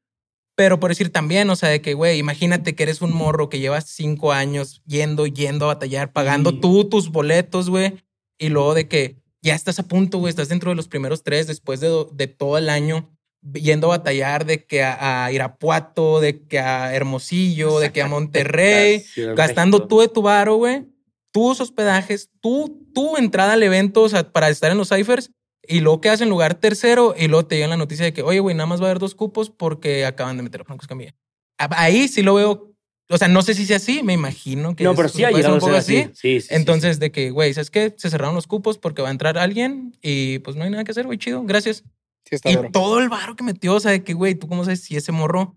pero 0.55 0.79
por 0.79 0.89
decir 0.89 1.11
también, 1.11 1.49
o 1.49 1.55
sea, 1.55 1.69
de 1.69 1.81
que, 1.81 1.93
güey, 1.93 2.17
imagínate 2.17 2.75
que 2.75 2.83
eres 2.83 3.01
un 3.01 3.13
morro 3.13 3.49
que 3.49 3.59
llevas 3.59 3.85
cinco 3.87 4.33
años 4.33 4.81
yendo, 4.85 5.27
yendo 5.27 5.65
a 5.65 5.73
batallar, 5.75 6.11
pagando 6.11 6.49
Sí. 6.51 6.59
tú 6.61 6.89
tus 6.89 7.09
boletos, 7.11 7.69
güey, 7.69 7.93
y 8.39 8.49
luego 8.49 8.73
de 8.73 8.87
que 8.87 9.17
ya 9.41 9.53
estás 9.53 9.79
a 9.79 9.87
punto, 9.87 10.17
güey, 10.17 10.31
estás 10.31 10.49
dentro 10.49 10.71
de 10.71 10.75
los 10.75 10.87
primeros 10.87 11.23
tres 11.23 11.45
después 11.47 11.79
de, 11.79 12.07
de 12.11 12.27
todo 12.27 12.57
el 12.57 12.69
año 12.69 13.09
yendo 13.53 13.87
a 13.87 13.97
batallar 13.97 14.45
de 14.45 14.65
que 14.65 14.83
a, 14.83 15.25
a 15.25 15.31
Irapuato, 15.31 16.19
de 16.19 16.41
que 16.45 16.59
a 16.59 16.93
Hermosillo, 16.93 17.79
de 17.79 17.91
que 17.91 18.01
a 18.01 18.07
Monterrey, 18.07 19.05
gastando 19.35 19.77
México. 19.77 19.87
tú 19.87 20.01
de 20.01 20.07
tu 20.09 20.21
varo, 20.21 20.55
güey, 20.55 20.85
tus 21.31 21.61
hospedajes, 21.61 22.29
tú, 22.41 22.85
tu 22.93 23.17
entrada 23.17 23.53
al 23.53 23.63
evento, 23.63 24.01
o 24.01 24.09
sea, 24.09 24.31
para 24.31 24.49
estar 24.49 24.71
en 24.71 24.77
los 24.77 24.89
ciphers, 24.89 25.31
y 25.65 25.81
luego 25.81 26.01
quedas 26.01 26.21
en 26.21 26.29
lugar 26.29 26.55
tercero, 26.55 27.15
y 27.17 27.27
luego 27.27 27.45
te 27.45 27.55
llega 27.55 27.67
la 27.67 27.77
noticia 27.77 28.05
de 28.05 28.13
que, 28.13 28.23
oye, 28.23 28.39
güey, 28.39 28.55
nada 28.55 28.67
más 28.67 28.81
va 28.81 28.87
a 28.87 28.89
haber 28.89 28.99
dos 28.99 29.15
cupos 29.15 29.49
porque 29.49 30.05
acaban 30.05 30.37
de 30.37 30.43
meter 30.43 30.61
a 30.61 30.65
Franco 30.65 30.81
Escamilla. 30.81 31.15
Ahí 31.57 32.07
sí 32.07 32.23
lo 32.23 32.35
veo, 32.35 32.68
o 33.09 33.17
sea, 33.17 33.27
no 33.27 33.41
sé 33.41 33.53
si 33.55 33.65
sea 33.65 33.77
así, 33.77 34.03
me 34.03 34.13
imagino 34.13 34.75
que 34.75 34.83
No, 34.83 34.91
es- 34.91 34.97
pero 34.97 35.09
sí 35.09 35.23
ha 35.23 35.27
ser 35.29 35.35
llegado 35.37 35.55
un 35.55 35.57
a 35.57 35.61
poco 35.61 35.71
ser 35.73 35.79
así. 35.79 36.11
Sí, 36.13 36.39
sí, 36.39 36.41
sí, 36.41 36.47
Entonces, 36.51 36.95
sí. 36.97 36.99
de 37.01 37.11
que, 37.11 37.31
güey, 37.31 37.53
¿sabes 37.53 37.71
qué? 37.71 37.93
Se 37.97 38.09
cerraron 38.09 38.35
los 38.35 38.47
cupos 38.47 38.77
porque 38.77 39.01
va 39.01 39.07
a 39.09 39.11
entrar 39.11 39.37
alguien 39.37 39.97
y 40.01 40.39
pues 40.39 40.55
no 40.55 40.63
hay 40.63 40.69
nada 40.69 40.83
que 40.83 40.91
hacer, 40.91 41.05
güey, 41.05 41.17
chido, 41.17 41.43
gracias. 41.43 41.83
Sí, 42.25 42.35
está 42.35 42.51
Y 42.51 42.55
duro. 42.55 42.69
todo 42.71 42.99
el 42.99 43.09
varo 43.09 43.35
que 43.35 43.43
metió, 43.43 43.73
o 43.75 43.79
sea, 43.79 43.91
de 43.91 44.03
que, 44.03 44.13
güey, 44.13 44.35
tú 44.35 44.47
cómo 44.47 44.63
sabes 44.63 44.81
si 44.81 44.95
ese 44.95 45.11
morro, 45.11 45.55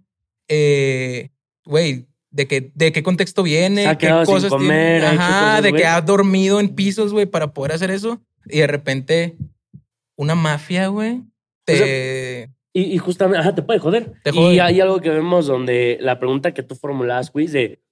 eh, 0.48 1.30
güey, 1.64 2.06
de, 2.30 2.46
que, 2.48 2.72
de 2.74 2.92
qué 2.92 3.02
contexto 3.02 3.42
viene, 3.42 3.86
ha 3.86 3.98
qué 3.98 4.06
sin 4.08 4.24
cosas 4.24 4.48
comer, 4.50 5.02
tiene. 5.02 5.16
Ajá, 5.18 5.56
cosas, 5.58 5.62
de 5.64 5.72
que 5.74 5.84
ha 5.86 6.00
dormido 6.00 6.60
en 6.60 6.70
pisos, 6.70 7.12
güey, 7.12 7.26
para 7.26 7.52
poder 7.52 7.72
hacer 7.72 7.90
eso. 7.90 8.22
Y 8.46 8.58
de 8.60 8.66
repente, 8.66 9.36
una 10.16 10.34
mafia, 10.34 10.86
güey, 10.88 11.20
te. 11.64 12.48
Y, 12.72 12.94
y 12.94 12.98
justamente, 12.98 13.38
ajá, 13.38 13.54
te 13.54 13.62
puede 13.62 13.78
joder. 13.78 14.12
Te 14.22 14.32
jode. 14.32 14.54
Y 14.54 14.58
hay 14.58 14.80
algo 14.80 15.00
que 15.00 15.10
vemos 15.10 15.46
donde 15.46 15.98
la 16.00 16.18
pregunta 16.18 16.54
que 16.54 16.62
tú 16.62 16.74
formulabas, 16.74 17.30
quiz, 17.30 17.52
de 17.52 17.82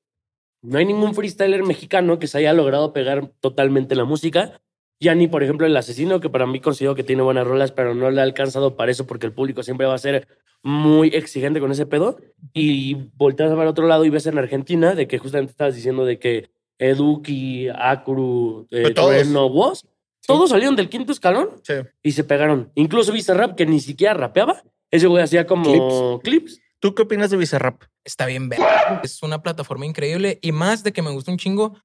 no 0.62 0.78
hay 0.78 0.84
ningún 0.84 1.14
freestyler 1.14 1.62
mexicano 1.62 2.18
que 2.18 2.26
se 2.26 2.38
haya 2.38 2.52
logrado 2.52 2.92
pegar 2.92 3.30
totalmente 3.40 3.94
la 3.94 4.04
música. 4.04 4.60
Ya 5.00 5.14
ni, 5.14 5.28
por 5.28 5.42
ejemplo, 5.42 5.66
el 5.66 5.76
asesino, 5.76 6.20
que 6.20 6.28
para 6.28 6.46
mí 6.46 6.60
considero 6.60 6.94
que 6.94 7.04
tiene 7.04 7.22
buenas 7.22 7.46
rolas, 7.46 7.72
pero 7.72 7.94
no 7.94 8.10
le 8.10 8.20
ha 8.20 8.24
alcanzado 8.24 8.76
para 8.76 8.90
eso 8.90 9.06
porque 9.06 9.26
el 9.26 9.32
público 9.32 9.62
siempre 9.62 9.86
va 9.86 9.94
a 9.94 9.98
ser 9.98 10.28
muy 10.62 11.08
exigente 11.08 11.60
con 11.60 11.72
ese 11.72 11.86
pedo. 11.86 12.18
Y 12.52 12.94
volteas 13.16 13.50
a 13.50 13.54
ver 13.54 13.66
a 13.66 13.70
otro 13.70 13.86
lado 13.86 14.04
y 14.04 14.10
ves 14.10 14.26
en 14.26 14.36
Argentina 14.36 14.94
de 14.94 15.08
que 15.08 15.18
justamente 15.18 15.52
estabas 15.52 15.74
diciendo 15.74 16.04
de 16.04 16.18
que 16.18 16.50
Eduki, 16.78 17.68
Akuru, 17.68 18.66
eh, 18.70 18.92
todos. 18.92 19.10
Trueno, 19.10 19.46
Woz, 19.46 19.86
todos 20.26 20.50
salieron 20.50 20.76
del 20.76 20.88
quinto 20.88 21.12
escalón 21.12 21.48
Sí. 21.62 21.74
y 22.02 22.12
se 22.12 22.24
pegaron. 22.24 22.70
Incluso 22.74 23.12
Bizarrap, 23.12 23.56
que 23.56 23.66
ni 23.66 23.80
siquiera 23.80 24.14
rapeaba, 24.14 24.62
ese 24.90 25.06
güey 25.06 25.22
hacía 25.22 25.46
como 25.46 26.20
clips. 26.20 26.60
¿Tú 26.78 26.94
qué 26.94 27.02
opinas 27.02 27.30
de 27.30 27.36
Bizarrap? 27.36 27.82
está 28.04 28.24
bien 28.26 28.48
ver. 28.48 28.58
Es 29.02 29.22
una 29.22 29.42
plataforma 29.42 29.84
increíble 29.86 30.38
y 30.40 30.52
más 30.52 30.82
de 30.82 30.92
que 30.92 31.02
me 31.02 31.10
gusta 31.10 31.30
un 31.30 31.36
chingo 31.38 31.76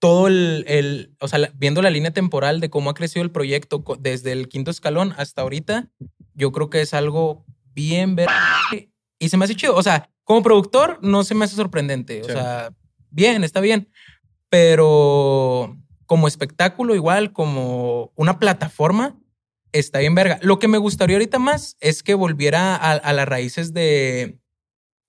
todo 0.00 0.26
el, 0.26 0.64
el- 0.66 1.14
o 1.20 1.28
sea, 1.28 1.38
la- 1.38 1.52
viendo 1.54 1.80
la 1.82 1.88
línea 1.90 2.10
temporal 2.10 2.60
de 2.60 2.68
cómo 2.68 2.90
ha 2.90 2.94
crecido 2.94 3.22
el 3.22 3.30
proyecto 3.30 3.82
desde 4.00 4.32
el 4.32 4.48
quinto 4.48 4.70
escalón 4.72 5.14
hasta 5.16 5.42
ahorita, 5.42 5.88
yo 6.34 6.50
creo 6.52 6.68
que 6.68 6.80
es 6.82 6.92
algo 6.94 7.44
bien 7.72 8.16
ver 8.16 8.28
y 9.20 9.28
se 9.28 9.36
me 9.36 9.44
hace 9.44 9.54
chido. 9.54 9.74
O 9.76 9.82
sea, 9.82 10.10
como 10.24 10.42
productor 10.42 10.98
no 11.00 11.22
se 11.24 11.34
me 11.36 11.44
hace 11.44 11.54
sorprendente. 11.56 12.20
O 12.22 12.24
Sí. 12.24 12.32
sea, 12.32 12.72
bien, 13.10 13.44
está 13.44 13.60
bien, 13.60 13.88
pero 14.50 15.76
como 16.06 16.28
espectáculo 16.28 16.94
igual, 16.94 17.32
como 17.32 18.12
una 18.16 18.38
plataforma, 18.38 19.16
está 19.72 19.98
bien 19.98 20.14
verga. 20.14 20.38
Lo 20.42 20.58
que 20.58 20.68
me 20.68 20.78
gustaría 20.78 21.16
ahorita 21.16 21.38
más 21.38 21.76
es 21.80 22.02
que 22.02 22.14
volviera 22.14 22.74
a, 22.76 22.92
a 22.92 23.12
las 23.12 23.28
raíces 23.28 23.74
de, 23.74 24.38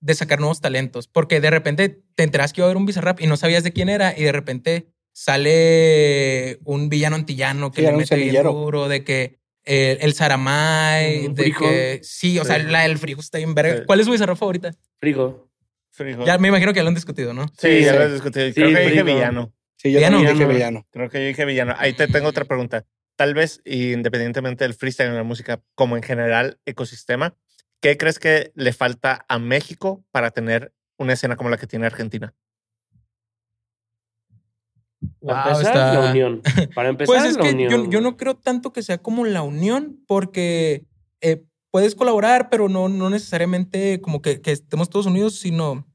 de 0.02 0.14
sacar 0.16 0.40
nuevos 0.40 0.60
talentos, 0.62 1.08
porque 1.08 1.40
de 1.40 1.50
repente 1.52 2.02
te 2.16 2.24
enteras 2.24 2.52
que 2.54 2.62
iba 2.62 2.66
a 2.66 2.70
haber 2.70 2.78
un 2.78 2.86
Bizarrap 2.86 3.22
y 3.22 3.28
no 3.28 3.38
sabías 3.38 3.64
de 3.64 3.72
quién 3.74 3.90
era 3.90 4.14
y 4.18 4.24
de 4.24 4.32
repente 4.32 4.88
sale 5.14 6.60
un 6.64 6.90
villano 6.90 7.16
antillano 7.16 7.72
que 7.72 7.82
Sí, 7.82 7.88
le 7.88 7.94
mete 7.94 8.16
bien 8.16 8.44
duro, 8.44 8.88
de 8.88 9.04
que 9.04 9.40
eh, 9.66 9.98
el 10.02 10.14
Saramay, 10.14 11.28
de 11.30 11.44
frijo. 11.44 11.66
que 11.66 12.00
sí, 12.04 12.40
o 12.40 12.46
sea, 12.46 12.58
la 12.60 12.82
del 12.84 12.98
frijo 12.98 13.20
está 13.22 13.38
bien 13.38 13.54
verga. 13.54 13.78
Sí. 13.80 13.84
¿Cuál 13.86 14.00
es 14.00 14.06
su 14.06 14.12
Bizarrap 14.12 14.38
favorita? 14.38 14.72
Frigo. 15.00 15.50
Frijo. 15.92 16.26
Ya 16.26 16.38
me 16.38 16.48
imagino 16.50 16.72
que 16.74 16.78
ya 16.78 16.84
lo 16.84 16.90
han 16.90 16.96
discutido, 16.96 17.34
¿no? 17.34 17.48
Sí, 17.58 17.82
ya 17.82 17.92
Sí. 17.94 17.98
lo 17.98 18.04
he 18.06 18.14
discutido. 18.14 18.48
Sí, 18.48 18.54
Creo 18.54 18.70
que 18.74 18.80
dije 18.90 19.04
villano. 19.04 19.52
Sí, 19.78 19.92
yo 19.92 19.98
Villano. 20.00 20.18
también 20.18 20.34
dije 20.34 20.46
Villano. 20.46 20.54
villano. 20.82 20.88
Creo 20.92 21.10
que 21.10 21.20
yo 21.22 21.28
dije 21.28 21.46
villano. 21.46 21.76
Ahí 21.78 21.94
te 21.94 22.08
tengo 22.08 22.28
otra 22.30 22.46
pregunta. 22.46 22.86
Tal 23.16 23.34
vez, 23.34 23.62
independientemente 23.66 24.64
del 24.64 24.74
freestyle 24.74 25.10
en 25.10 25.16
la 25.16 25.24
música, 25.24 25.62
como 25.76 25.98
en 25.98 26.04
general 26.04 26.60
ecosistema, 26.66 27.36
¿qué 27.82 27.98
crees 27.98 28.20
que 28.20 28.52
le 28.56 28.74
falta 28.74 29.26
a 29.28 29.40
México 29.40 30.04
para 30.12 30.32
tener 30.32 30.74
una 30.98 31.14
escena 31.14 31.36
como 31.36 31.50
la 31.50 31.58
que 31.58 31.68
tiene 31.68 31.86
Argentina? 31.86 32.34
Para 35.22 35.44
Wow, 35.44 35.52
empezar, 35.54 35.76
está- 35.76 35.94
la 35.94 36.12
unión. 36.12 36.42
Para 36.74 36.90
empezar, 36.90 37.06
Pues 37.16 37.24
es 37.30 37.38
la 37.38 37.44
que 37.44 37.50
unión. 37.54 37.72
yo, 37.86 37.90
yo 37.90 38.02
no 38.02 38.18
creo 38.18 38.36
tanto 38.36 38.74
que 38.74 38.82
sea 38.84 38.98
como 38.98 39.26
la 39.26 39.42
unión, 39.44 40.04
porque 40.08 40.86
eh, 41.22 41.44
puedes 41.72 41.96
colaborar, 41.96 42.50
pero 42.50 42.68
no, 42.70 42.90
no 42.90 43.10
necesariamente 43.10 44.02
como 44.02 44.22
que, 44.22 44.42
que 44.42 44.52
estemos 44.52 44.90
todos 44.90 45.06
unidos, 45.06 45.40
sino 45.40 45.87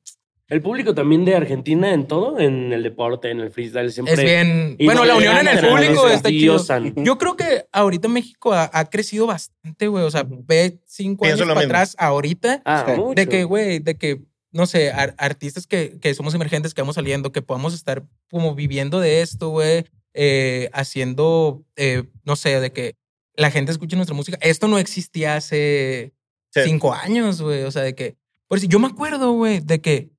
El 0.52 0.60
público 0.60 0.94
también 0.94 1.24
de 1.24 1.34
Argentina 1.34 1.94
en 1.94 2.06
todo, 2.06 2.38
en 2.38 2.72
el 2.74 2.82
deporte, 2.82 3.30
en 3.30 3.40
el 3.40 3.50
freestyle, 3.50 3.90
siempre. 3.90 4.14
es 4.14 4.20
bien. 4.20 4.76
Y 4.78 4.84
Bueno, 4.84 5.04
la 5.06 5.16
unión 5.16 5.38
en 5.38 5.48
el 5.48 5.66
público 5.66 6.08
está 6.08 6.28
chido. 6.28 6.58
Yo 6.96 7.16
creo 7.16 7.36
que 7.36 7.64
ahorita 7.72 8.08
México 8.08 8.52
ha, 8.52 8.68
ha 8.72 8.90
crecido 8.90 9.26
bastante, 9.26 9.86
güey. 9.88 10.04
O 10.04 10.10
sea, 10.10 10.26
ve 10.28 10.78
cinco 10.86 11.22
Pienso 11.22 11.44
años 11.44 11.48
lo 11.48 11.54
para 11.54 11.66
mismo. 11.66 11.74
atrás, 11.74 11.96
ahorita, 11.98 12.60
Ah, 12.66 12.84
mucho. 12.96 13.14
de 13.14 13.26
que, 13.28 13.44
güey, 13.44 13.78
de 13.78 13.96
que, 13.96 14.20
no 14.50 14.66
sé, 14.66 14.90
ar- 14.90 15.14
artistas 15.16 15.66
que, 15.66 15.98
que 16.00 16.12
somos 16.14 16.34
emergentes, 16.34 16.74
que 16.74 16.82
vamos 16.82 16.96
saliendo, 16.96 17.32
que 17.32 17.40
podamos 17.40 17.72
estar 17.72 18.04
como 18.30 18.54
viviendo 18.54 19.00
de 19.00 19.22
esto, 19.22 19.48
güey, 19.48 19.86
eh, 20.12 20.68
haciendo, 20.74 21.64
eh, 21.76 22.04
no 22.24 22.36
sé, 22.36 22.60
de 22.60 22.70
que 22.72 22.96
la 23.34 23.50
gente 23.50 23.72
escuche 23.72 23.96
nuestra 23.96 24.14
música. 24.14 24.36
Esto 24.42 24.68
no 24.68 24.78
existía 24.78 25.36
hace 25.36 26.12
Sí. 26.50 26.60
cinco 26.64 26.92
años, 26.92 27.40
güey. 27.40 27.62
O 27.62 27.70
sea, 27.70 27.80
de 27.82 27.94
que, 27.94 28.16
por 28.48 28.60
si 28.60 28.68
yo 28.68 28.78
me 28.78 28.88
acuerdo, 28.88 29.32
güey, 29.32 29.60
de 29.60 29.80
que 29.80 30.11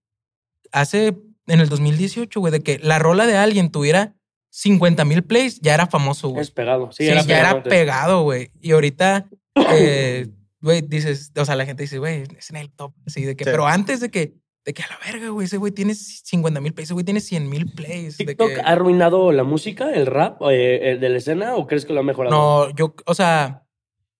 hace, 0.73 1.15
en 1.47 1.59
el 1.61 1.69
2018, 1.69 2.39
güey, 2.41 2.51
de 2.51 2.59
que 2.61 2.79
la 2.79 2.99
rola 2.99 3.25
de 3.25 3.37
alguien 3.37 3.71
tuviera 3.71 4.15
50 4.49 5.05
mil 5.05 5.23
plays, 5.23 5.59
ya 5.61 5.73
era 5.73 5.87
famoso, 5.87 6.29
güey. 6.29 6.41
Es 6.41 6.51
pegado. 6.51 6.91
Sí, 6.91 7.05
Sí, 7.05 7.09
era 7.09 7.21
ya 7.21 7.27
pegado 7.27 7.41
era 7.47 7.49
antes. 7.57 7.69
pegado, 7.73 8.23
güey. 8.23 8.51
Y 8.59 8.71
ahorita, 8.73 9.29
eh, 9.71 10.27
güey, 10.61 10.81
dices, 10.81 11.31
o 11.37 11.45
sea, 11.45 11.55
la 11.55 11.65
gente 11.65 11.83
dice, 11.83 11.97
güey, 11.99 12.23
es 12.37 12.49
en 12.49 12.57
el 12.57 12.69
top, 12.71 12.93
así 13.07 13.23
de 13.23 13.35
que, 13.35 13.45
Sí. 13.45 13.49
pero 13.51 13.65
antes 13.65 13.99
de 13.99 14.09
que, 14.11 14.35
de 14.65 14.73
que 14.73 14.83
a 14.83 14.87
la 14.87 14.99
verga, 15.11 15.29
güey, 15.29 15.45
ese 15.45 15.57
güey 15.57 15.71
tiene 15.71 15.93
50 15.95 16.61
mil 16.61 16.73
plays, 16.73 16.87
ese 16.87 16.93
güey 16.93 17.03
tiene 17.03 17.19
100 17.19 17.49
mil 17.49 17.71
plays. 17.71 18.17
De 18.17 18.25
¿TikTok 18.25 18.47
que, 18.49 18.61
ha 18.61 18.65
arruinado 18.65 19.31
la 19.31 19.43
música, 19.43 19.91
el 19.91 20.05
rap 20.05 20.41
eh, 20.49 20.91
el 20.91 20.99
de 20.99 21.09
la 21.09 21.17
escena 21.17 21.55
o 21.55 21.67
crees 21.67 21.85
que 21.85 21.93
lo 21.93 21.99
ha 21.99 22.03
mejorado? 22.03 22.33
no, 22.35 22.75
yo, 22.75 22.95
o 23.05 23.13
sea, 23.13 23.65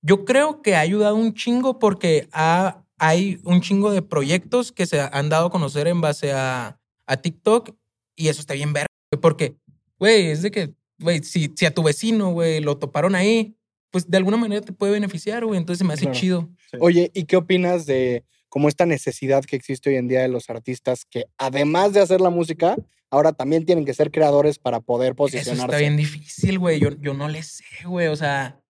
yo 0.02 0.26
creo 0.26 0.62
que 0.62 0.76
ha 0.76 0.82
ayudado 0.82 1.16
un 1.16 1.34
chingo 1.34 1.80
porque 1.80 2.28
ha, 2.34 2.83
hay 3.06 3.40
un 3.44 3.60
chingo 3.60 3.92
de 3.92 4.02
proyectos 4.02 4.72
que 4.72 4.86
se 4.86 5.02
han 5.02 5.28
dado 5.28 5.48
a 5.48 5.52
conocer 5.52 5.88
en 5.88 6.00
base 6.00 6.32
a, 6.32 6.80
a 7.06 7.18
TikTok 7.18 7.76
y 8.16 8.30
eso 8.30 8.40
está 8.40 8.54
bien 8.54 8.72
güey, 8.72 8.86
porque, 9.22 9.56
güey, 10.00 10.28
es 10.28 10.42
de 10.42 10.52
que, 10.52 10.74
güey, 11.00 11.22
si, 11.22 11.52
si 11.54 11.66
a 11.66 11.74
tu 11.74 11.84
vecino, 11.84 12.32
güey, 12.32 12.62
lo 12.62 12.78
toparon 12.78 13.14
ahí, 13.16 13.58
pues 13.92 14.10
de 14.10 14.16
alguna 14.18 14.38
manera 14.38 14.62
te 14.62 14.72
puede 14.72 14.94
beneficiar, 14.94 15.44
güey, 15.46 15.58
entonces 15.58 15.80
se 15.80 15.84
me 15.84 15.94
hace 15.94 16.06
Claro. 16.06 16.18
chido. 16.18 16.50
Oye, 16.80 17.12
¿y 17.14 17.26
qué 17.26 17.36
opinas 17.36 17.86
de 17.86 18.24
como 18.48 18.70
esta 18.70 18.86
necesidad 18.86 19.44
que 19.44 19.56
existe 19.58 19.90
hoy 19.90 19.98
en 19.98 20.08
día 20.08 20.22
de 20.22 20.28
los 20.30 20.50
artistas 20.50 21.04
que 21.10 21.26
además 21.38 21.92
de 21.92 22.00
hacer 22.00 22.22
la 22.22 22.30
música, 22.30 22.78
ahora 23.10 23.34
también 23.34 23.66
tienen 23.66 23.84
que 23.84 23.94
ser 23.94 24.12
creadores 24.12 24.60
para 24.60 24.80
poder 24.80 25.10
Eso 25.10 25.16
posicionarse? 25.18 25.64
está 25.66 25.78
bien 25.78 25.98
difícil, 25.98 26.58
güey, 26.58 26.80
yo, 26.80 26.90
yo 27.02 27.14
no 27.14 27.28
le 27.28 27.44
sé, 27.44 27.66
güey, 27.86 28.08
o 28.08 28.16
sea, 28.16 28.62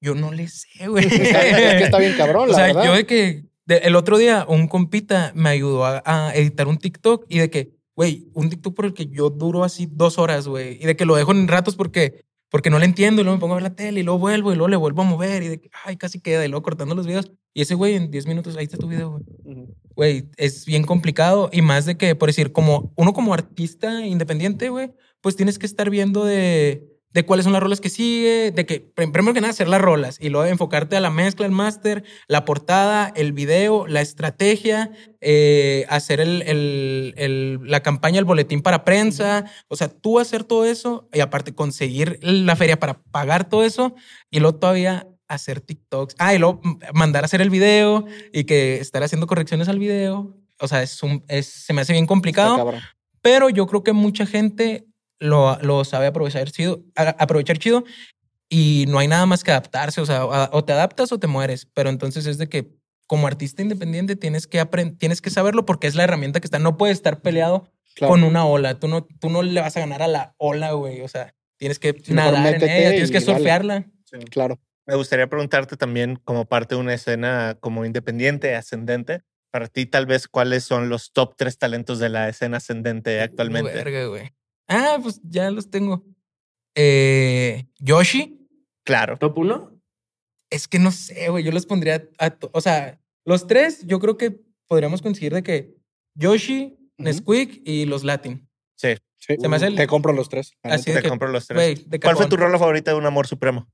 yo 0.00 0.14
no 0.16 0.32
le 0.32 0.48
sé, 0.48 0.88
güey. 0.88 1.04
Es 1.06 1.12
que 1.78 1.84
está 1.84 1.98
bien 1.98 2.16
cabrón, 2.16 2.44
O 2.48 2.52
la 2.52 2.54
sea, 2.54 2.66
verdad. 2.66 2.84
yo 2.84 2.94
de 2.94 3.06
que 3.06 3.44
de- 3.68 3.78
el 3.78 3.94
otro 3.96 4.18
día 4.18 4.44
un 4.48 4.66
compita 4.66 5.30
me 5.34 5.50
ayudó 5.50 5.84
a, 5.84 6.02
a 6.04 6.34
editar 6.34 6.66
un 6.68 6.78
TikTok 6.78 7.26
y 7.28 7.38
de 7.38 7.50
que, 7.50 7.70
güey, 7.94 8.28
un 8.34 8.48
TikTok 8.50 8.74
por 8.74 8.86
el 8.86 8.94
que 8.94 9.06
yo 9.06 9.30
duro 9.30 9.62
así 9.64 9.86
dos 9.90 10.18
horas, 10.18 10.48
güey, 10.48 10.78
y 10.82 10.86
de 10.86 10.96
que 10.96 11.04
lo 11.04 11.14
dejo 11.16 11.32
en 11.32 11.46
ratos 11.48 11.76
porque, 11.76 12.24
porque 12.50 12.70
no 12.70 12.78
le 12.78 12.86
entiendo 12.86 13.20
y 13.20 13.24
luego 13.24 13.36
me 13.36 13.40
pongo 13.40 13.54
a 13.54 13.56
ver 13.56 13.62
la 13.64 13.74
tele 13.76 14.00
y 14.00 14.02
luego 14.02 14.18
vuelvo 14.18 14.52
y 14.52 14.56
luego 14.56 14.68
le 14.68 14.76
vuelvo 14.76 15.02
a 15.02 15.04
mover 15.04 15.42
y 15.42 15.48
de 15.48 15.60
que, 15.60 15.70
ay, 15.84 15.96
casi 15.96 16.18
queda 16.20 16.44
y 16.44 16.48
luego 16.48 16.62
cortando 16.62 16.94
los 16.94 17.06
videos. 17.06 17.30
Y 17.54 17.62
ese 17.62 17.74
güey 17.74 17.94
en 17.94 18.10
10 18.10 18.26
minutos, 18.26 18.56
ahí 18.56 18.64
está 18.64 18.78
tu 18.78 18.88
video, 18.88 19.10
güey. 19.10 19.24
Güey, 19.96 20.30
es 20.36 20.64
bien 20.64 20.84
complicado 20.84 21.50
y 21.52 21.60
más 21.60 21.84
de 21.84 21.96
que, 21.96 22.14
por 22.14 22.28
decir, 22.28 22.52
como 22.52 22.92
uno 22.96 23.12
como 23.12 23.34
artista 23.34 24.06
independiente, 24.06 24.70
güey, 24.70 24.92
pues 25.20 25.34
tienes 25.36 25.58
que 25.58 25.66
estar 25.66 25.90
viendo 25.90 26.24
de, 26.24 26.86
de 27.10 27.24
cuáles 27.24 27.44
son 27.44 27.54
las 27.54 27.62
rolas 27.62 27.80
que 27.80 27.88
sigue, 27.88 28.50
de 28.54 28.66
que, 28.66 28.80
prim- 28.80 29.12
primero 29.12 29.32
que 29.34 29.40
nada, 29.40 29.50
hacer 29.50 29.66
las 29.68 29.80
rolas 29.80 30.18
y 30.20 30.28
luego 30.28 30.46
enfocarte 30.46 30.94
a 30.96 31.00
la 31.00 31.10
mezcla, 31.10 31.46
el 31.46 31.52
máster, 31.52 32.04
la 32.28 32.44
portada, 32.44 33.12
el 33.16 33.32
video, 33.32 33.86
la 33.86 34.02
estrategia, 34.02 34.90
eh, 35.20 35.86
hacer 35.88 36.20
el, 36.20 36.42
el- 36.42 37.14
el- 37.16 37.60
la 37.64 37.80
campaña, 37.82 38.18
el 38.18 38.24
boletín 38.26 38.60
para 38.60 38.84
prensa, 38.84 39.46
o 39.68 39.76
sea, 39.76 39.88
tú 39.88 40.18
hacer 40.18 40.44
todo 40.44 40.64
eso 40.66 41.08
y 41.12 41.20
aparte 41.20 41.54
conseguir 41.54 42.18
la 42.22 42.56
feria 42.56 42.78
para 42.78 43.02
pagar 43.02 43.48
todo 43.48 43.64
eso 43.64 43.94
y 44.30 44.40
luego 44.40 44.58
todavía 44.58 45.08
hacer 45.28 45.60
TikToks. 45.60 46.14
Ah, 46.18 46.34
y 46.34 46.38
luego 46.38 46.60
mandar 46.94 47.24
a 47.24 47.26
hacer 47.26 47.40
el 47.40 47.50
video 47.50 48.04
y 48.32 48.44
que 48.44 48.76
estar 48.80 49.02
haciendo 49.02 49.26
correcciones 49.26 49.68
al 49.68 49.78
video. 49.78 50.34
O 50.60 50.68
sea, 50.68 50.82
es 50.82 51.02
un, 51.02 51.24
es, 51.28 51.46
se 51.46 51.72
me 51.72 51.82
hace 51.82 51.92
bien 51.92 52.06
complicado, 52.06 52.56
pero 53.22 53.48
yo 53.50 53.66
creo 53.66 53.82
que 53.84 53.92
mucha 53.92 54.26
gente 54.26 54.87
lo, 55.20 55.58
lo 55.62 55.84
sabe 55.84 56.06
aprovechar 56.06 56.50
chido, 56.50 56.82
a- 56.96 57.16
aprovechar 57.18 57.58
chido 57.58 57.84
y 58.48 58.86
no 58.88 58.98
hay 58.98 59.08
nada 59.08 59.26
más 59.26 59.44
que 59.44 59.50
adaptarse. 59.50 60.00
O 60.00 60.06
sea, 60.06 60.18
a- 60.22 60.50
o 60.52 60.64
te 60.64 60.72
adaptas 60.72 61.12
o 61.12 61.18
te 61.18 61.26
mueres. 61.26 61.66
Pero 61.74 61.90
entonces 61.90 62.26
es 62.26 62.38
de 62.38 62.48
que 62.48 62.70
como 63.06 63.26
artista 63.26 63.62
independiente 63.62 64.16
tienes 64.16 64.46
que, 64.46 64.60
apren- 64.60 64.96
tienes 64.98 65.20
que 65.22 65.30
saberlo 65.30 65.64
porque 65.66 65.86
es 65.86 65.94
la 65.94 66.04
herramienta 66.04 66.40
que 66.40 66.46
está. 66.46 66.58
No 66.58 66.76
puedes 66.76 66.96
estar 66.98 67.20
peleado 67.20 67.70
Claro. 67.94 68.12
con 68.12 68.22
una 68.22 68.44
ola. 68.46 68.78
Tú 68.78 68.86
no, 68.88 69.04
tú 69.04 69.28
no 69.30 69.42
le 69.42 69.60
vas 69.60 69.76
a 69.76 69.80
ganar 69.80 70.02
a 70.02 70.08
la 70.08 70.34
ola, 70.38 70.72
güey. 70.72 71.00
O 71.00 71.08
sea, 71.08 71.34
tienes 71.56 71.78
que 71.78 71.96
Sí, 72.02 72.12
nadar 72.12 72.46
en 72.54 72.62
ella, 72.62 72.90
tienes 72.90 73.10
que 73.10 73.20
surfearla. 73.20 73.86
Claro. 74.30 74.58
Me 74.86 74.94
gustaría 74.94 75.26
preguntarte 75.26 75.76
también, 75.76 76.16
como 76.24 76.46
parte 76.46 76.74
de 76.74 76.80
una 76.80 76.94
escena 76.94 77.56
como 77.60 77.84
independiente, 77.84 78.54
ascendente, 78.54 79.22
para 79.50 79.66
ti 79.68 79.84
tal 79.84 80.06
vez 80.06 80.28
cuáles 80.28 80.64
son 80.64 80.88
los 80.88 81.12
top 81.12 81.34
tres 81.36 81.58
talentos 81.58 81.98
de 81.98 82.08
la 82.08 82.28
escena 82.28 82.58
ascendente 82.58 83.20
actualmente. 83.20 83.72
Verga, 83.72 84.06
güey. 84.06 84.32
Ah, 84.68 84.98
pues 85.02 85.20
ya 85.24 85.50
los 85.50 85.70
tengo. 85.70 86.04
Eh, 86.74 87.66
Yoshi, 87.78 88.34
Claro. 88.84 89.16
¿Top 89.18 89.36
1? 89.36 89.72
Es 90.50 90.66
que 90.68 90.78
no 90.78 90.90
sé, 90.92 91.28
güey. 91.28 91.44
Yo 91.44 91.52
los 91.52 91.66
pondría 91.66 92.08
a. 92.18 92.30
to- 92.30 92.50
O 92.54 92.60
sea, 92.62 92.98
los 93.26 93.46
tres, 93.46 93.86
yo 93.86 93.98
creo 94.00 94.16
que 94.16 94.40
podríamos 94.66 95.02
coincidir 95.02 95.34
de 95.34 95.42
que 95.42 95.74
Yoshi. 96.14 96.74
Nesquik 97.00 97.62
y 97.64 97.84
los 97.84 98.02
Latin. 98.02 98.48
Sí, 98.76 98.94
Sí. 99.18 99.36
Se 99.40 99.48
me 99.48 99.54
hace 99.56 99.66
el- 99.66 99.76
Te 99.76 99.86
compro 99.86 100.12
los 100.12 100.28
tres. 100.28 100.52
Así 100.64 100.92
te 100.92 101.00
que, 101.02 101.08
compro 101.08 101.28
los 101.28 101.46
tres. 101.46 101.56
Güey, 101.56 101.84
de 101.88 102.00
¿Cuál 102.00 102.16
fue 102.16 102.26
tu 102.26 102.36
rola 102.36 102.58
favorita 102.58 102.90
de 102.92 102.96
Un 102.96 103.06
Amor 103.06 103.26
Supremo? 103.28 103.68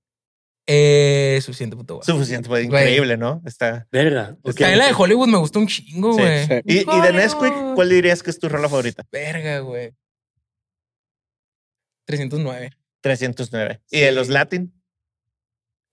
Eh, 0.66 1.38
suficiente, 1.42 1.76
puto. 1.76 1.96
güey. 1.96 2.04
Suficiente, 2.06 2.48
Güey. 2.48 2.64
increíble, 2.66 3.16
¿no? 3.16 3.40
Está. 3.46 3.86
Verga. 3.92 4.36
ok. 4.42 4.54
También 4.56 4.78
la 4.78 4.86
de 4.88 4.94
Hollywood 4.96 5.28
me 5.28 5.38
gustó 5.38 5.58
un 5.60 5.66
chingo, 5.68 6.14
Sí, 6.14 6.20
güey. 6.20 6.46
sí. 6.46 6.54
Y, 6.64 6.76
y 6.80 7.00
de 7.00 7.12
Nesquik, 7.12 7.54
¿cuál 7.74 7.88
dirías 7.90 8.22
que 8.22 8.30
es 8.30 8.38
tu 8.38 8.48
rola 8.48 8.68
favorita? 8.68 9.02
Verga, 9.12 9.60
güey. 9.60 9.92
309. 12.06 12.70
309. 13.00 13.80
¿Y 13.90 14.00
de 14.00 14.08
Sí. 14.08 14.14
los 14.14 14.28
Latin? 14.28 14.72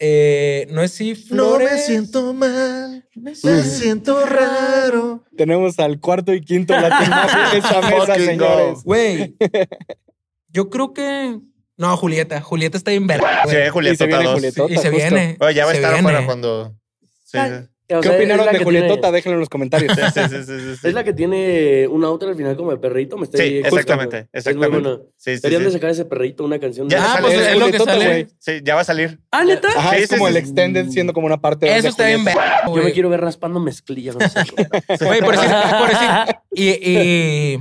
Eh, 0.04 0.68
no 0.72 0.82
es 0.82 0.94
si 0.94 1.14
Flores. 1.14 1.88
mal, 2.34 3.08
me 3.16 3.32
Mm. 3.34 3.64
siento 3.64 4.26
raro. 4.26 5.24
Tenemos 5.38 5.78
al 5.78 6.00
cuarto 6.00 6.34
y 6.34 6.42
quinto 6.42 6.74
Latin 6.74 7.10
Mafia 7.10 7.52
en 7.52 7.58
esta 7.58 7.82
mesa, 7.82 8.16
señores. 8.16 8.84
Güey. 8.84 9.36
Yo 10.50 10.70
creo 10.72 10.94
que. 10.94 11.40
No, 11.78 11.96
Julieta. 11.98 12.42
Julieta 12.42 12.78
está 12.78 12.92
bien 12.92 13.06
verga. 13.08 13.42
Se 13.44 13.48
güey. 13.50 13.58
ve 13.58 13.66
Y 13.68 13.70
Julieta 13.70 13.98
se 13.98 14.08
viene 14.08 14.24
todos. 14.24 14.36
Julietota, 14.36 14.74
y 14.74 14.78
se 14.78 14.90
viene. 14.90 15.38
Oye, 15.40 15.54
ya 15.54 15.66
va 15.66 15.72
a 15.72 15.74
estar 15.76 15.94
viene. 15.94 16.08
afuera 16.10 16.26
cuando. 16.26 16.76
Sí, 17.24 17.38
sí. 17.38 17.70
O 17.94 18.00
¿Qué 18.02 18.08
sea, 18.08 18.18
es 18.18 18.22
opinaron 18.24 18.54
de 18.54 18.64
Julietota? 18.64 19.02
tiene- 19.02 19.16
Déjenlo 19.18 19.36
en 19.36 19.40
los 19.42 19.50
comentarios. 19.50 19.94
Sí, 19.96 20.02
sí, 20.14 20.22
sí, 20.30 20.44
sí, 20.46 20.76
sí. 20.82 20.88
Es 20.88 20.94
la 20.94 21.04
que 21.04 21.14
tiene 21.14 21.88
una 21.88 22.10
otra 22.10 22.30
al 22.30 22.36
final 22.36 22.56
como 22.56 22.72
de 22.72 22.78
perrito. 22.78 23.18
Me 23.18 23.24
estoy 23.24 23.40
Sí, 23.48 23.58
exactamente, 23.58 24.18
Es 24.18 24.24
muy 24.24 24.38
exactamente. 24.64 24.80
bueno. 24.90 25.04
Sí, 25.18 25.36
sí, 25.36 25.42
Deberían 25.42 25.64
de 25.64 25.72
sacar 25.72 25.90
ese 25.90 26.06
perrito 26.06 26.44
una 26.44 26.60
canción. 26.60 26.88
Ya 26.90 27.00
de- 27.02 27.04
Ah, 27.08 27.18
pues 27.22 27.34
Es 27.34 27.48
es 27.48 27.58
lo 27.58 27.72
que 27.72 27.80
sale. 27.80 28.06
güey. 28.06 28.28
Sí, 28.40 28.52
ya 28.64 28.76
va 28.76 28.82
a 28.82 28.86
salir. 28.86 29.20
Ah, 29.32 29.44
neta. 29.44 29.68
Ajá, 29.76 29.90
Sí, 29.96 30.04
es 30.04 30.10
sí, 30.10 30.16
como 30.16 30.28
sí. 30.28 30.32
el 30.32 30.38
extended 30.38 30.90
siendo 30.90 31.14
como 31.14 31.28
una 31.28 31.42
parte 31.42 31.66
de 31.66 31.78
Eso 31.78 31.88
está 31.90 32.06
bien 32.08 32.24
Yo 32.68 32.84
me 32.84 32.92
quiero 32.94 33.10
ver 33.10 33.22
raspando 33.22 33.60
mezclilla. 33.60 34.12
esa 34.12 34.20
cosa. 34.46 35.06
Güey, 35.06 35.20
por 35.22 35.32
decir, 35.36 35.50
por 35.80 35.90
decir. 35.90 36.36
Y, 36.54 36.70
y, 36.90 37.60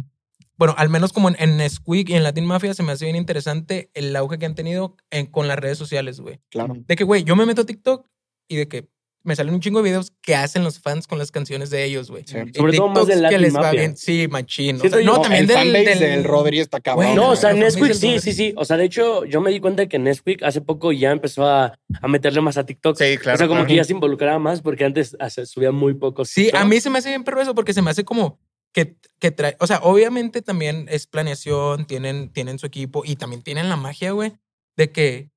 bueno, 0.56 0.74
al 0.76 0.88
menos 0.90 1.12
como 1.12 1.28
en, 1.30 1.36
en 1.38 1.70
Squeak 1.70 2.10
y 2.10 2.14
en 2.14 2.22
Latin 2.22 2.44
Mafia 2.44 2.74
se 2.74 2.82
me 2.82 2.92
hace 2.92 3.06
bien 3.06 3.16
interesante 3.16 3.90
el 3.94 4.14
auge 4.14 4.38
que 4.38 4.46
han 4.46 4.54
tenido 4.54 4.96
en- 5.10 5.26
con 5.26 5.48
las 5.48 5.58
redes 5.58 5.78
sociales, 5.78 6.20
güey. 6.20 6.38
Claro. 6.50 6.74
De 6.86 6.96
que, 6.96 7.04
güey, 7.04 7.24
yo 7.24 7.34
me 7.36 7.46
meto 7.46 7.62
a 7.62 7.66
TikTok 7.66 8.06
y 8.48 8.56
de 8.56 8.68
que 8.68 8.88
me 9.22 9.36
salen 9.36 9.54
un 9.54 9.60
chingo 9.60 9.80
de 9.80 9.90
videos 9.90 10.12
que 10.22 10.34
hacen 10.34 10.64
los 10.64 10.80
fans 10.80 11.06
con 11.06 11.18
las 11.18 11.30
canciones 11.30 11.70
de 11.70 11.84
ellos, 11.84 12.10
güey. 12.10 12.24
Sí. 12.26 12.36
Sobre 12.54 12.76
todo 12.76 12.88
más 12.88 13.06
del 13.06 13.28
que 13.28 13.38
les 13.38 13.54
va 13.54 13.70
bien. 13.70 13.96
Sí, 13.96 14.28
machín. 14.28 14.76
O 14.76 14.80
sea, 14.80 14.90
no, 14.90 15.16
No, 15.16 15.20
también 15.20 15.42
el 15.42 15.46
del, 15.46 15.56
fanbase 15.56 15.84
del, 15.84 15.98
del 15.98 16.24
Rodri 16.24 16.60
está 16.60 16.80
cabrón. 16.80 17.06
Güey, 17.06 17.16
No, 17.16 17.30
o 17.30 17.36
sea, 17.36 17.50
fanbase 17.50 17.80
Nesquik 17.80 17.94
sí, 17.94 18.20
sí, 18.20 18.32
sí. 18.32 18.54
O 18.56 18.64
sea, 18.64 18.76
de 18.76 18.84
hecho, 18.84 19.24
yo 19.24 19.40
me 19.40 19.50
di 19.50 19.60
cuenta 19.60 19.86
que 19.86 19.98
Nesquik 19.98 20.42
hace 20.42 20.60
poco 20.60 20.92
ya 20.92 21.10
empezó 21.10 21.46
a, 21.46 21.78
a 22.00 22.08
meterle 22.08 22.40
más 22.40 22.56
a 22.56 22.64
TikTok. 22.64 22.96
Sí, 22.96 23.18
claro. 23.18 23.34
o 23.34 23.38
sea, 23.38 23.46
como 23.46 23.58
claro. 23.58 23.68
que 23.68 23.76
ya 23.76 23.84
se 23.84 23.92
involucraba 23.92 24.38
más 24.38 24.62
porque 24.62 24.84
antes 24.84 25.16
subía 25.44 25.72
muy 25.72 25.94
poco. 25.94 26.24
Sí, 26.24 26.50
a 26.52 26.64
mí 26.64 26.80
se 26.80 26.90
me 26.90 26.98
hace 26.98 27.10
bien 27.10 27.24
perro 27.24 27.42
eso 27.42 27.54
porque 27.54 27.74
se 27.74 27.82
me 27.82 27.90
hace 27.90 28.04
como 28.04 28.38
que, 28.72 28.96
que 29.18 29.30
trae, 29.30 29.56
o 29.60 29.66
sea, 29.66 29.80
obviamente 29.82 30.42
también 30.42 30.86
es 30.88 31.06
planeación, 31.06 31.86
tienen, 31.86 32.30
tienen 32.30 32.58
su 32.58 32.66
equipo 32.66 33.02
y 33.04 33.16
también 33.16 33.42
tienen 33.42 33.68
la 33.68 33.76
magia, 33.76 34.12
güey, 34.12 34.32
de 34.76 34.90
que, 34.90 35.30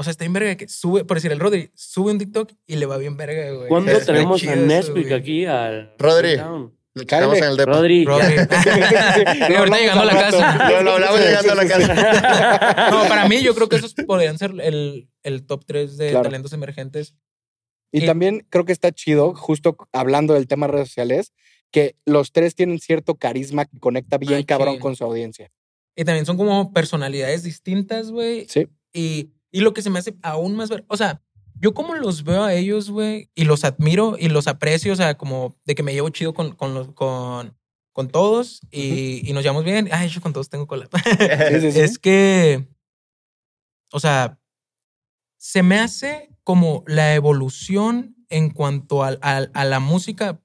o 0.00 0.02
sea, 0.02 0.10
está 0.12 0.24
bien 0.24 0.32
verga 0.32 0.56
que 0.56 0.66
sube, 0.66 1.04
por 1.04 1.16
decir, 1.18 1.30
el 1.30 1.38
Rodri 1.40 1.70
sube 1.74 2.10
un 2.12 2.18
TikTok 2.18 2.50
y 2.66 2.76
le 2.76 2.86
va 2.86 2.96
bien 2.96 3.16
verga, 3.16 3.50
güey. 3.52 3.68
¿Cuándo 3.68 3.92
Es 3.92 4.06
tenemos 4.06 4.40
chido 4.40 4.52
a 4.54 4.56
Nesquik 4.56 5.12
aquí 5.12 5.44
al 5.44 5.94
Rodri. 5.98 6.40
Estamos 6.94 7.36
en 7.38 7.44
el 7.44 7.56
depa. 7.56 7.72
Rodri. 7.72 8.04
Rodri. 8.04 8.34
Ahorita 9.56 9.78
llegando 9.78 10.00
a 10.02 10.04
la 10.06 10.12
casa. 10.12 10.56
rato. 10.58 10.82
Lo, 10.82 10.92
hablamos 10.92 11.20
llegando 11.20 11.52
a 11.52 11.54
la 11.54 11.66
casa. 11.68 12.90
No, 12.90 13.08
para 13.08 13.28
mí 13.28 13.42
yo 13.42 13.54
creo 13.54 13.68
que 13.68 13.76
esos 13.76 13.94
podrían 13.94 14.38
ser 14.38 14.52
el, 14.60 15.08
el 15.22 15.46
top 15.46 15.64
3 15.66 15.96
de 15.98 16.10
Claro. 16.10 16.24
talentos 16.24 16.52
emergentes. 16.52 17.14
Y 17.92 18.02
Y- 18.02 18.06
también 18.06 18.46
creo 18.48 18.64
que 18.64 18.72
está 18.72 18.90
chido, 18.92 19.34
justo 19.34 19.76
hablando 19.92 20.34
del 20.34 20.46
tema 20.48 20.66
redes 20.66 20.88
sociales, 20.88 21.32
que 21.70 21.94
los 22.06 22.32
tres 22.32 22.54
tienen 22.56 22.80
cierto 22.80 23.14
carisma 23.16 23.66
que 23.66 23.78
conecta 23.78 24.18
bien 24.18 24.34
Ay, 24.34 24.44
cabrón 24.44 24.74
sí. 24.74 24.80
con 24.80 24.96
su 24.96 25.04
audiencia. 25.04 25.52
Y 25.96 26.04
también 26.04 26.24
son 26.26 26.36
como 26.36 26.72
personalidades 26.72 27.42
distintas, 27.44 28.10
güey. 28.10 28.46
Sí. 28.48 28.66
Y, 28.92 29.30
y 29.50 29.60
lo 29.60 29.72
que 29.74 29.82
se 29.82 29.90
me 29.90 29.98
hace 29.98 30.14
aún 30.22 30.54
más 30.56 30.68
ver, 30.70 30.84
o 30.88 30.96
sea, 30.96 31.22
yo 31.54 31.74
como 31.74 31.94
los 31.94 32.24
veo 32.24 32.42
a 32.44 32.54
ellos, 32.54 32.90
güey, 32.90 33.30
y 33.34 33.44
los 33.44 33.64
admiro 33.64 34.16
y 34.18 34.28
los 34.28 34.46
aprecio, 34.46 34.92
o 34.92 34.96
sea, 34.96 35.16
como 35.18 35.56
de 35.64 35.74
que 35.74 35.82
me 35.82 35.92
llevo 35.92 36.08
chido 36.08 36.32
con, 36.32 36.54
con, 36.54 36.72
los, 36.74 36.92
con, 36.94 37.54
con 37.92 38.08
todos 38.08 38.60
y, 38.70 39.28
y 39.28 39.32
nos 39.34 39.42
llevamos 39.42 39.64
bien. 39.64 39.88
Ay, 39.92 40.08
yo 40.08 40.20
con 40.22 40.32
todos 40.32 40.48
tengo 40.48 40.66
cola. 40.66 40.88
Sí, 41.50 41.60
sí, 41.60 41.72
sí. 41.72 41.80
es 41.80 41.98
que, 41.98 42.66
o 43.92 44.00
sea, 44.00 44.38
se 45.36 45.62
me 45.62 45.78
hace 45.78 46.30
como 46.44 46.82
la 46.86 47.14
evolución 47.14 48.16
en 48.28 48.50
cuanto 48.50 49.02
al- 49.04 49.18
al- 49.22 49.50
a, 49.54 49.64
la 49.64 49.80
música, 49.80 50.40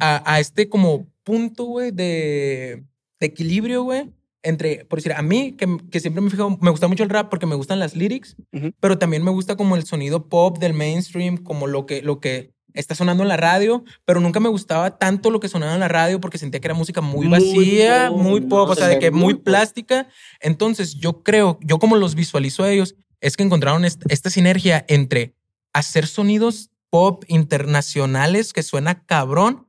a, 0.00 0.32
a 0.34 0.40
este 0.40 0.68
como 0.68 1.08
punto, 1.22 1.64
güey, 1.64 1.90
de, 1.92 2.84
de 3.20 3.26
equilibrio, 3.26 3.84
güey. 3.84 4.12
Entre, 4.44 4.84
por 4.86 4.98
decir, 4.98 5.12
a 5.12 5.22
mí, 5.22 5.52
que, 5.52 5.76
que 5.90 6.00
siempre 6.00 6.20
me 6.20 6.28
fijo, 6.30 6.58
me 6.60 6.70
gusta 6.70 6.88
mucho 6.88 7.04
el 7.04 7.10
rap 7.10 7.28
porque 7.30 7.46
me 7.46 7.54
gustan 7.54 7.78
las 7.78 7.94
lyrics, 7.94 8.34
pero 8.80 8.98
también 8.98 9.22
me 9.22 9.30
gusta 9.30 9.56
como 9.56 9.76
el 9.76 9.84
sonido 9.84 10.28
pop 10.28 10.58
del 10.58 10.74
mainstream, 10.74 11.36
como 11.36 11.66
lo 11.68 11.86
que, 11.86 12.02
lo 12.02 12.18
que 12.18 12.52
está 12.74 12.94
sonando 12.94 13.22
en 13.22 13.28
la 13.28 13.36
radio, 13.36 13.84
pero 14.04 14.18
nunca 14.18 14.40
me 14.40 14.48
gustaba 14.48 14.98
tanto 14.98 15.30
lo 15.30 15.38
que 15.40 15.48
sonaba 15.48 15.74
en 15.74 15.80
la 15.80 15.88
radio 15.88 16.20
porque 16.20 16.38
sentía 16.38 16.58
que 16.60 16.66
era 16.66 16.74
música 16.74 17.00
muy 17.02 17.28
Muy 17.28 17.38
vacía, 17.38 18.08
pop, 18.08 18.18
muy 18.20 18.40
¿no? 18.40 18.48
pop, 18.48 18.70
o 18.70 18.74
sea, 18.74 18.88
de 18.88 18.98
que 18.98 19.10
muy 19.10 19.20
muy 19.20 19.34
plástica. 19.34 20.08
Entonces, 20.40 20.94
yo 20.94 21.22
creo, 21.22 21.58
yo 21.62 21.78
como 21.78 21.96
los 21.96 22.14
visualizo 22.14 22.64
a 22.64 22.70
ellos, 22.72 22.94
es 23.20 23.36
que 23.36 23.44
encontraron 23.44 23.84
est- 23.84 24.02
esta 24.08 24.30
sinergia 24.30 24.84
entre 24.88 25.34
hacer 25.72 26.06
sonidos 26.06 26.70
pop 26.90 27.24
internacionales 27.28 28.52
que 28.52 28.62
suena 28.62 29.04
cabrón, 29.06 29.66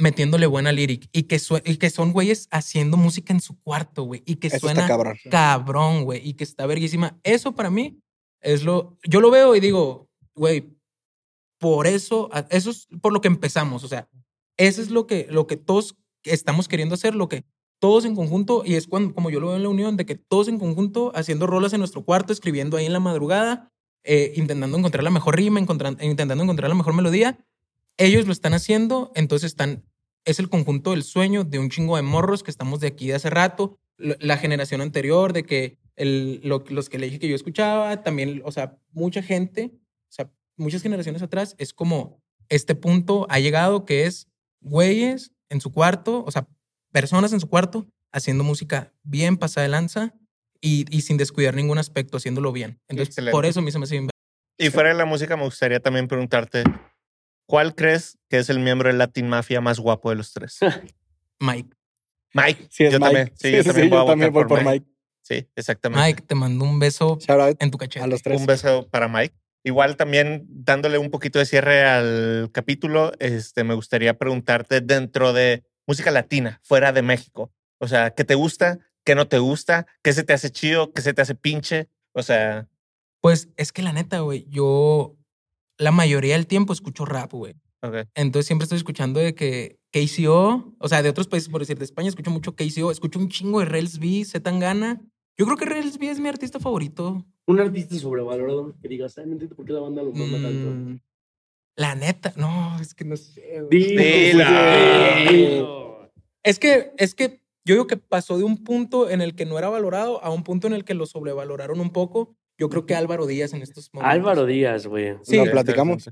metiéndole 0.00 0.46
buena 0.46 0.72
lyric 0.72 1.08
y 1.12 1.24
que, 1.24 1.40
y 1.64 1.76
que 1.76 1.90
son 1.90 2.12
güeyes 2.12 2.48
haciendo 2.50 2.96
música 2.96 3.32
en 3.32 3.40
su 3.40 3.60
cuarto, 3.60 4.04
güey, 4.04 4.22
y 4.26 4.36
que 4.36 4.48
Eso 4.48 4.58
suena 4.58 4.86
cabrón. 4.86 5.16
cabrón, 5.30 6.04
güey, 6.04 6.26
y 6.28 6.34
que 6.34 6.44
está 6.44 6.66
verguísima. 6.66 7.18
Eso 7.22 7.52
para 7.54 7.70
mí 7.70 8.00
es 8.40 8.64
lo. 8.64 8.96
Yo 9.04 9.20
lo 9.20 9.30
veo 9.30 9.54
y 9.54 9.60
digo, 9.60 10.08
güey, 10.34 10.74
por 11.58 11.86
eso, 11.86 12.30
eso 12.50 12.70
es 12.70 12.88
por 13.02 13.12
lo 13.12 13.20
que 13.20 13.28
empezamos. 13.28 13.84
O 13.84 13.88
sea, 13.88 14.08
eso 14.56 14.80
es 14.82 14.90
lo 14.90 15.06
que, 15.06 15.26
lo 15.30 15.46
que 15.46 15.56
todos 15.56 15.96
estamos 16.24 16.66
queriendo 16.68 16.94
hacer, 16.94 17.14
lo 17.14 17.28
que 17.28 17.44
todos 17.78 18.04
en 18.04 18.14
conjunto, 18.14 18.62
y 18.64 18.74
es 18.74 18.86
cuando, 18.86 19.14
como 19.14 19.30
yo 19.30 19.40
lo 19.40 19.48
veo 19.48 19.56
en 19.56 19.62
la 19.62 19.68
unión, 19.70 19.96
de 19.96 20.04
que 20.06 20.14
todos 20.14 20.48
en 20.48 20.58
conjunto 20.58 21.12
haciendo 21.14 21.46
rolas 21.46 21.72
en 21.72 21.78
nuestro 21.80 22.04
cuarto, 22.04 22.32
escribiendo 22.32 22.76
ahí 22.76 22.86
en 22.86 22.92
la 22.92 23.00
madrugada, 23.00 23.70
eh, 24.04 24.32
intentando 24.36 24.76
encontrar 24.78 25.02
la 25.04 25.10
mejor 25.10 25.36
rima, 25.36 25.60
encontran- 25.60 26.02
intentando 26.02 26.42
encontrar 26.44 26.68
la 26.70 26.74
mejor 26.74 26.94
melodía. 26.94 27.38
Ellos 27.98 28.26
lo 28.26 28.32
están 28.32 28.54
haciendo, 28.54 29.12
entonces 29.14 29.48
están. 29.52 29.84
Es 30.24 30.38
el 30.38 30.48
conjunto 30.48 30.90
del 30.90 31.02
sueño 31.02 31.44
de 31.44 31.58
un 31.58 31.70
chingo 31.70 31.96
de 31.96 32.02
morros 32.02 32.42
que 32.42 32.50
estamos 32.50 32.80
de 32.80 32.88
aquí 32.88 33.08
de 33.08 33.14
hace 33.14 33.30
rato, 33.30 33.78
la 33.96 34.36
generación 34.36 34.80
anterior, 34.80 35.32
de 35.32 35.44
que 35.44 35.78
el, 35.96 36.40
lo- 36.44 36.64
los 36.68 36.88
que 36.88 36.98
le 36.98 37.06
dije 37.06 37.18
que 37.18 37.28
yo 37.28 37.34
escuchaba, 37.34 38.02
también, 38.02 38.42
o 38.44 38.52
sea, 38.52 38.78
mucha 38.92 39.22
gente, 39.22 39.72
o 39.74 40.12
sea, 40.12 40.30
muchas 40.56 40.82
generaciones 40.82 41.22
atrás, 41.22 41.54
es 41.58 41.72
como 41.74 42.22
este 42.48 42.74
punto 42.74 43.26
ha 43.30 43.38
llegado 43.38 43.84
que 43.84 44.06
es 44.06 44.28
güeyes 44.60 45.32
en 45.48 45.60
su 45.60 45.72
cuarto, 45.72 46.24
o 46.26 46.30
sea, 46.30 46.46
personas 46.92 47.32
en 47.32 47.40
su 47.40 47.48
cuarto 47.48 47.86
haciendo 48.12 48.44
música 48.44 48.92
bien 49.02 49.36
pasada 49.36 49.64
de 49.64 49.70
lanza 49.70 50.14
y, 50.60 50.84
y 50.94 51.02
sin 51.02 51.16
descuidar 51.16 51.54
ningún 51.54 51.78
aspecto, 51.78 52.16
haciéndolo 52.16 52.52
bien. 52.52 52.78
Entonces, 52.88 53.08
Excelente. 53.14 53.32
por 53.32 53.46
eso 53.46 53.60
a 53.60 53.62
mí 53.62 53.70
se 53.72 53.78
me 53.78 53.84
hace 53.84 53.98
bien. 53.98 54.10
Y 54.58 54.68
fuera 54.70 54.90
de 54.90 54.94
la 54.96 55.04
música, 55.06 55.36
me 55.36 55.44
gustaría 55.44 55.80
también 55.80 56.08
preguntarte, 56.08 56.64
¿cuál 57.50 57.74
crees 57.74 58.16
que 58.28 58.38
es 58.38 58.48
el 58.48 58.60
miembro 58.60 58.88
de 58.88 58.94
Latin 58.96 59.28
Mafia 59.28 59.60
más 59.60 59.80
guapo 59.80 60.10
de 60.10 60.16
los 60.16 60.32
tres? 60.32 60.58
Mike, 61.40 61.70
Mike. 62.32 62.68
Sí, 62.70 62.84
es 62.84 62.92
yo 62.92 63.00
Mike. 63.00 63.04
también. 63.14 63.26
Sí, 63.36 63.48
Sí, 63.50 63.56
yo 63.56 63.62
sí, 63.62 63.68
también 63.68 63.86
sí, 63.86 63.90
voy 63.90 63.98
a 63.98 64.02
yo 64.02 64.06
también 64.06 64.32
voy 64.32 64.44
por 64.44 64.64
Mike. 64.64 64.86
Sí, 65.22 65.48
exactamente. 65.56 66.06
Mike, 66.06 66.22
te 66.22 66.34
mando 66.36 66.64
un 66.64 66.78
beso 66.78 67.18
en 67.58 67.70
tu 67.72 67.78
cachete. 67.78 68.04
a 68.04 68.06
los 68.06 68.22
tres. 68.22 68.40
Un 68.40 68.46
beso 68.46 68.88
para 68.88 69.08
Mike. 69.08 69.34
Igual 69.64 69.96
también 69.96 70.46
dándole 70.48 70.96
un 70.98 71.10
poquito 71.10 71.38
de 71.40 71.44
cierre 71.46 71.84
al 71.84 72.50
capítulo, 72.52 73.12
este, 73.18 73.64
me 73.64 73.74
gustaría 73.74 74.16
preguntarte 74.16 74.80
dentro 74.80 75.32
de 75.32 75.64
música 75.86 76.10
latina, 76.12 76.60
fuera 76.62 76.92
de 76.92 77.02
México. 77.02 77.52
O 77.78 77.88
sea, 77.88 78.10
¿qué 78.10 78.24
te 78.24 78.34
gusta? 78.36 78.78
¿Qué 79.04 79.14
no 79.14 79.26
te 79.28 79.38
gusta? 79.38 79.86
¿Qué 80.02 80.12
se 80.12 80.22
te 80.22 80.32
hace 80.32 80.50
chido? 80.50 80.92
¿Qué 80.92 81.02
se 81.02 81.12
te 81.14 81.22
hace 81.22 81.34
pinche? 81.34 81.88
O 82.12 82.22
sea, 82.22 82.68
Pues 83.20 83.48
es 83.56 83.72
que 83.72 83.82
la 83.82 83.92
neta, 83.92 84.20
güey, 84.20 84.46
yo 84.48 85.16
la 85.80 85.92
mayoría 85.92 86.34
del 86.34 86.46
tiempo 86.46 86.72
escucho 86.72 87.04
rap, 87.04 87.32
güey. 87.32 87.54
ok. 87.82 88.06
Entonces 88.14 88.46
siempre 88.46 88.64
estoy 88.64 88.76
escuchando 88.76 89.18
de 89.18 89.34
que 89.34 89.78
KCO, 89.92 90.74
o 90.78 90.88
sea, 90.88 91.02
de 91.02 91.08
otros 91.08 91.26
países, 91.26 91.48
por 91.48 91.60
decir, 91.60 91.78
de 91.78 91.84
España 91.84 92.08
escucho 92.08 92.30
mucho 92.30 92.54
KCO, 92.54 92.90
escucho 92.90 93.18
un 93.18 93.28
chingo 93.28 93.60
de 93.60 93.64
Rels 93.66 93.98
B, 93.98 94.24
Zetangana. 94.24 95.00
Yo 95.38 95.46
creo 95.46 95.56
que 95.56 95.64
Rels 95.64 95.98
B 95.98 96.10
es 96.10 96.20
mi 96.20 96.28
artista 96.28 96.60
favorito. 96.60 97.24
Un 97.46 97.60
artista 97.60 97.96
sobrevalorado 97.96 98.76
que 98.80 98.88
digas, 98.88 99.16
ay, 99.16 99.26
no 99.26 99.32
entiendo 99.32 99.56
por 99.56 99.64
qué 99.64 99.72
la 99.72 99.80
banda 99.80 100.02
lo 100.02 100.12
tanto. 100.12 100.70
Mm, 100.70 101.00
la 101.76 101.94
neta, 101.94 102.34
no, 102.36 102.78
es 102.78 102.94
que 102.94 103.04
no 103.06 103.16
sé. 103.16 103.62
güey. 103.62 103.96
Dilo, 103.96 104.44
dilo. 105.30 106.10
Es 106.42 106.58
que, 106.58 106.92
es 106.98 107.14
que 107.14 107.40
yo 107.64 107.74
digo 107.74 107.86
que 107.86 107.96
pasó 107.96 108.36
de 108.36 108.44
un 108.44 108.62
punto 108.64 109.08
en 109.08 109.20
el 109.22 109.34
que 109.34 109.46
no 109.46 109.58
era 109.58 109.68
valorado 109.68 110.22
a 110.22 110.30
un 110.30 110.42
punto 110.42 110.66
en 110.66 110.74
el 110.74 110.84
que 110.84 110.94
lo 110.94 111.06
sobrevaloraron 111.06 111.80
un 111.80 111.90
poco. 111.90 112.36
Yo 112.60 112.68
creo 112.68 112.84
que 112.86 112.94
Álvaro 112.94 113.26
Díaz 113.26 113.54
en 113.54 113.62
estos 113.62 113.88
momentos. 113.92 114.14
Álvaro 114.14 114.44
Díaz, 114.46 114.86
güey. 114.86 115.16
Sí. 115.22 115.36
Lo 115.36 115.50
platicamos. 115.50 116.10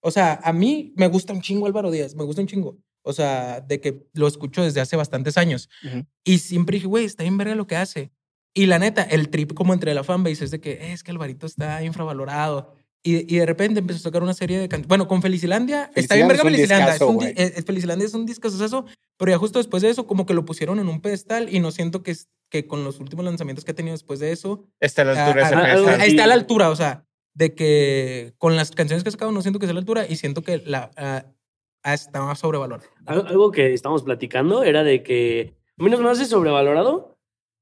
O 0.00 0.10
sea, 0.12 0.38
a 0.44 0.52
mí 0.52 0.92
me 0.96 1.08
gusta 1.08 1.32
un 1.32 1.40
chingo 1.40 1.66
Álvaro 1.66 1.90
Díaz, 1.90 2.14
me 2.14 2.22
gusta 2.22 2.42
un 2.42 2.46
chingo. 2.46 2.78
O 3.02 3.12
sea, 3.12 3.60
de 3.60 3.80
que 3.80 4.06
lo 4.12 4.26
escucho 4.28 4.62
desde 4.62 4.80
hace 4.80 4.94
bastantes 4.96 5.38
años. 5.38 5.68
Ujú. 5.84 6.04
Y 6.24 6.38
siempre 6.38 6.74
dije, 6.76 6.86
güey, 6.86 7.04
está 7.06 7.22
bien 7.22 7.38
verga 7.38 7.54
lo 7.54 7.66
que 7.66 7.76
hace. 7.76 8.12
Y 8.54 8.66
la 8.66 8.78
neta, 8.78 9.02
el 9.02 9.28
trip 9.30 9.54
como 9.54 9.72
entre 9.74 9.94
la 9.94 10.04
fanbase 10.04 10.44
es 10.44 10.50
de 10.50 10.60
que 10.60 10.72
"Eh, 10.72 10.92
es 10.92 11.02
que 11.02 11.10
Alvarito 11.12 11.46
está 11.46 11.82
infravalorado. 11.82 12.74
Y, 13.06 13.32
y 13.34 13.38
de 13.38 13.46
repente 13.46 13.78
empezó 13.80 13.98
a 13.98 14.02
sacar 14.02 14.22
una 14.22 14.34
serie 14.34 14.58
de 14.58 14.68
canciones. 14.68 14.88
Bueno, 14.88 15.06
con 15.06 15.22
Felicilandia, 15.22 15.90
está 15.94 16.16
bien 16.16 16.26
verga 16.26 16.42
Felicilandia 16.42 16.86
Felicilandia. 16.86 16.94
es 16.96 17.00
un 17.00 17.08
Es 17.08 17.12
un, 17.14 17.18
discazo, 17.28 17.48
es- 17.52 17.58
es- 17.58 17.64
Felicilandia 17.64 18.06
es 18.06 18.14
un 18.14 18.26
discazo, 18.26 18.86
pero 19.16 19.30
ya 19.30 19.38
justo 19.38 19.58
después 19.60 19.82
de 19.82 19.90
eso, 19.90 20.06
como 20.06 20.26
que 20.26 20.34
lo 20.34 20.44
pusieron 20.44 20.78
en 20.80 20.88
un 20.88 21.00
pedestal 21.00 21.48
y 21.54 21.60
no 21.60 21.70
siento 21.70 22.02
que, 22.02 22.10
es- 22.10 22.28
que 22.50 22.66
con 22.66 22.82
los 22.84 22.98
últimos 23.00 23.24
lanzamientos 23.24 23.64
que 23.64 23.70
ha 23.70 23.74
tenido 23.74 23.94
después 23.94 24.18
de 24.18 24.32
eso, 24.32 24.64
Está 24.80 25.02
a 25.02 25.04
la 25.04 25.26
altura 25.26 25.46
ese 25.46 25.54
ah, 25.54 25.62
pedestal. 25.62 26.00
ah, 26.00 26.04
está 26.06 26.24
a 26.24 26.26
la 26.26 26.34
altura, 26.34 26.70
o 26.70 26.76
sea, 26.76 27.04
de 27.34 27.54
que 27.54 28.34
con 28.38 28.56
las 28.56 28.70
canciones 28.72 29.02
que 29.04 29.08
ha 29.10 29.12
sacado 29.12 29.30
no 29.32 29.40
siento 29.42 29.58
que 29.60 29.66
sea 29.66 29.70
a 29.72 29.74
la 29.74 29.80
altura 29.80 30.04
y 30.08 30.16
siento 30.16 30.42
que 30.42 30.58
la 30.58 30.90
está 31.84 32.20
más 32.22 32.38
sobrevalorado. 32.40 32.88
Al- 33.06 33.26
Algo 33.28 33.52
que 33.52 33.72
estamos 33.72 34.02
platicando 34.02 34.64
era 34.64 34.82
de 34.82 35.02
que, 35.02 35.54
a 35.78 35.82
mí 35.84 35.90
no 35.90 35.96
se 35.96 36.02
me 36.02 36.10
hace 36.10 36.24
sobrevalorado 36.24 37.15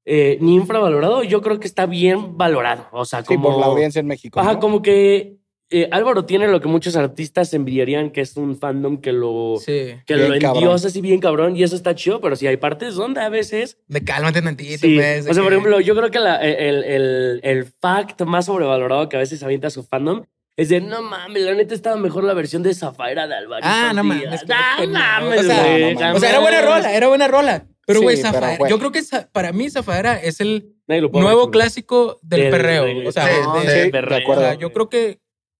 eh, 0.05 0.37
ni 0.41 0.55
infravalorado. 0.55 1.23
Yo 1.23 1.41
creo 1.41 1.59
que 1.59 1.67
está 1.67 1.85
bien 1.85 2.37
valorado. 2.37 2.87
O 2.91 3.05
sea, 3.05 3.21
Sí, 3.21 3.27
como. 3.35 3.51
por 3.51 3.59
la 3.59 3.65
audiencia 3.65 3.99
en 3.99 4.07
México. 4.07 4.39
Ajá, 4.39 4.53
¿no? 4.53 4.59
como 4.59 4.81
que 4.81 5.37
eh, 5.71 5.89
Álvaro 5.91 6.25
tiene 6.25 6.47
lo 6.47 6.61
que 6.61 6.67
muchos 6.67 6.95
artistas 6.95 7.51
envidiarían, 7.55 8.11
que 8.11 8.21
es 8.21 8.37
un 8.37 8.55
fandom 8.55 8.97
que 9.01 9.11
lo, 9.11 9.55
Sí. 9.59 9.95
que 10.05 10.13
Bien 10.13 10.33
lo 10.33 10.39
cabrón. 10.39 10.57
endiosa 10.63 10.87
así 10.89 11.01
bien 11.01 11.19
cabrón, 11.19 11.57
y 11.57 11.63
eso 11.63 11.75
está 11.75 11.95
chido, 11.95 12.21
pero 12.21 12.35
sí 12.35 12.45
hay 12.45 12.57
partes 12.57 12.93
donde 12.93 13.19
a 13.21 13.29
veces. 13.29 13.79
De 13.87 14.03
cálmate 14.03 14.43
tantito, 14.43 14.77
Sí. 14.85 14.95
pues, 14.95 15.27
O 15.27 15.33
sea, 15.33 15.41
por 15.41 15.51
que- 15.51 15.57
ejemplo, 15.57 15.79
yo 15.81 15.95
creo 15.95 16.11
que 16.11 16.19
la- 16.19 16.35
el, 16.37 16.83
el, 16.83 17.39
el 17.43 17.65
fact 17.65 18.21
más 18.21 18.45
sobrevalorado 18.45 19.09
que 19.09 19.15
a 19.17 19.19
veces 19.19 19.41
avienta 19.41 19.71
su 19.71 19.81
fandom 19.83 20.21
es 20.55 20.69
de 20.69 20.81
no 20.81 21.01
mames, 21.01 21.41
la 21.41 21.55
neta 21.55 21.73
estaba 21.73 21.95
mejor 21.95 22.23
la 22.25 22.35
versión 22.35 22.61
de 22.61 22.73
Zafaira 22.75 23.27
de 23.27 23.33
Alvarito. 23.33 23.67
Ah, 23.67 23.91
no 23.95 24.03
Díaz". 24.03 24.23
mames. 24.23 24.41
No 24.47 24.55
qué 24.77 24.87
mames, 24.87 25.39
o 25.39 25.43
sea, 25.43 25.61
güey, 25.63 25.93
no 25.95 25.99
mames. 25.99 26.15
O 26.15 26.19
sea, 26.19 26.29
era 26.29 26.39
buena 26.39 26.61
rola, 26.61 26.93
era 26.95 27.07
buena 27.07 27.27
rola. 27.27 27.65
Pero, 27.85 27.99
Sí, 27.99 28.03
güey, 28.05 28.15
pero, 28.17 28.27
Zafaera. 28.33 28.57
güey. 28.57 28.69
Yo 28.71 28.79
creo 28.79 28.91
que 28.91 29.01
para 29.31 29.51
mí 29.53 29.69
Zafaera 29.69 30.19
es 30.19 30.39
el 30.41 30.73
nuevo 30.87 31.09
mencionar. 31.11 31.49
clásico 31.51 32.19
del, 32.23 32.41
Del 32.41 32.51
perreo. 32.51 33.07
O 33.07 33.11
sea, 33.11 33.27
Sí, 33.27 33.67
de- 33.67 33.73
sí, 33.73 33.79
de 33.81 33.89
perreo, 33.91 34.17
acuerdo. 34.17 34.41
o 34.41 34.45
sea, 34.45 34.53
yo 34.55 34.73
creo 34.73 34.89
que 34.89 35.19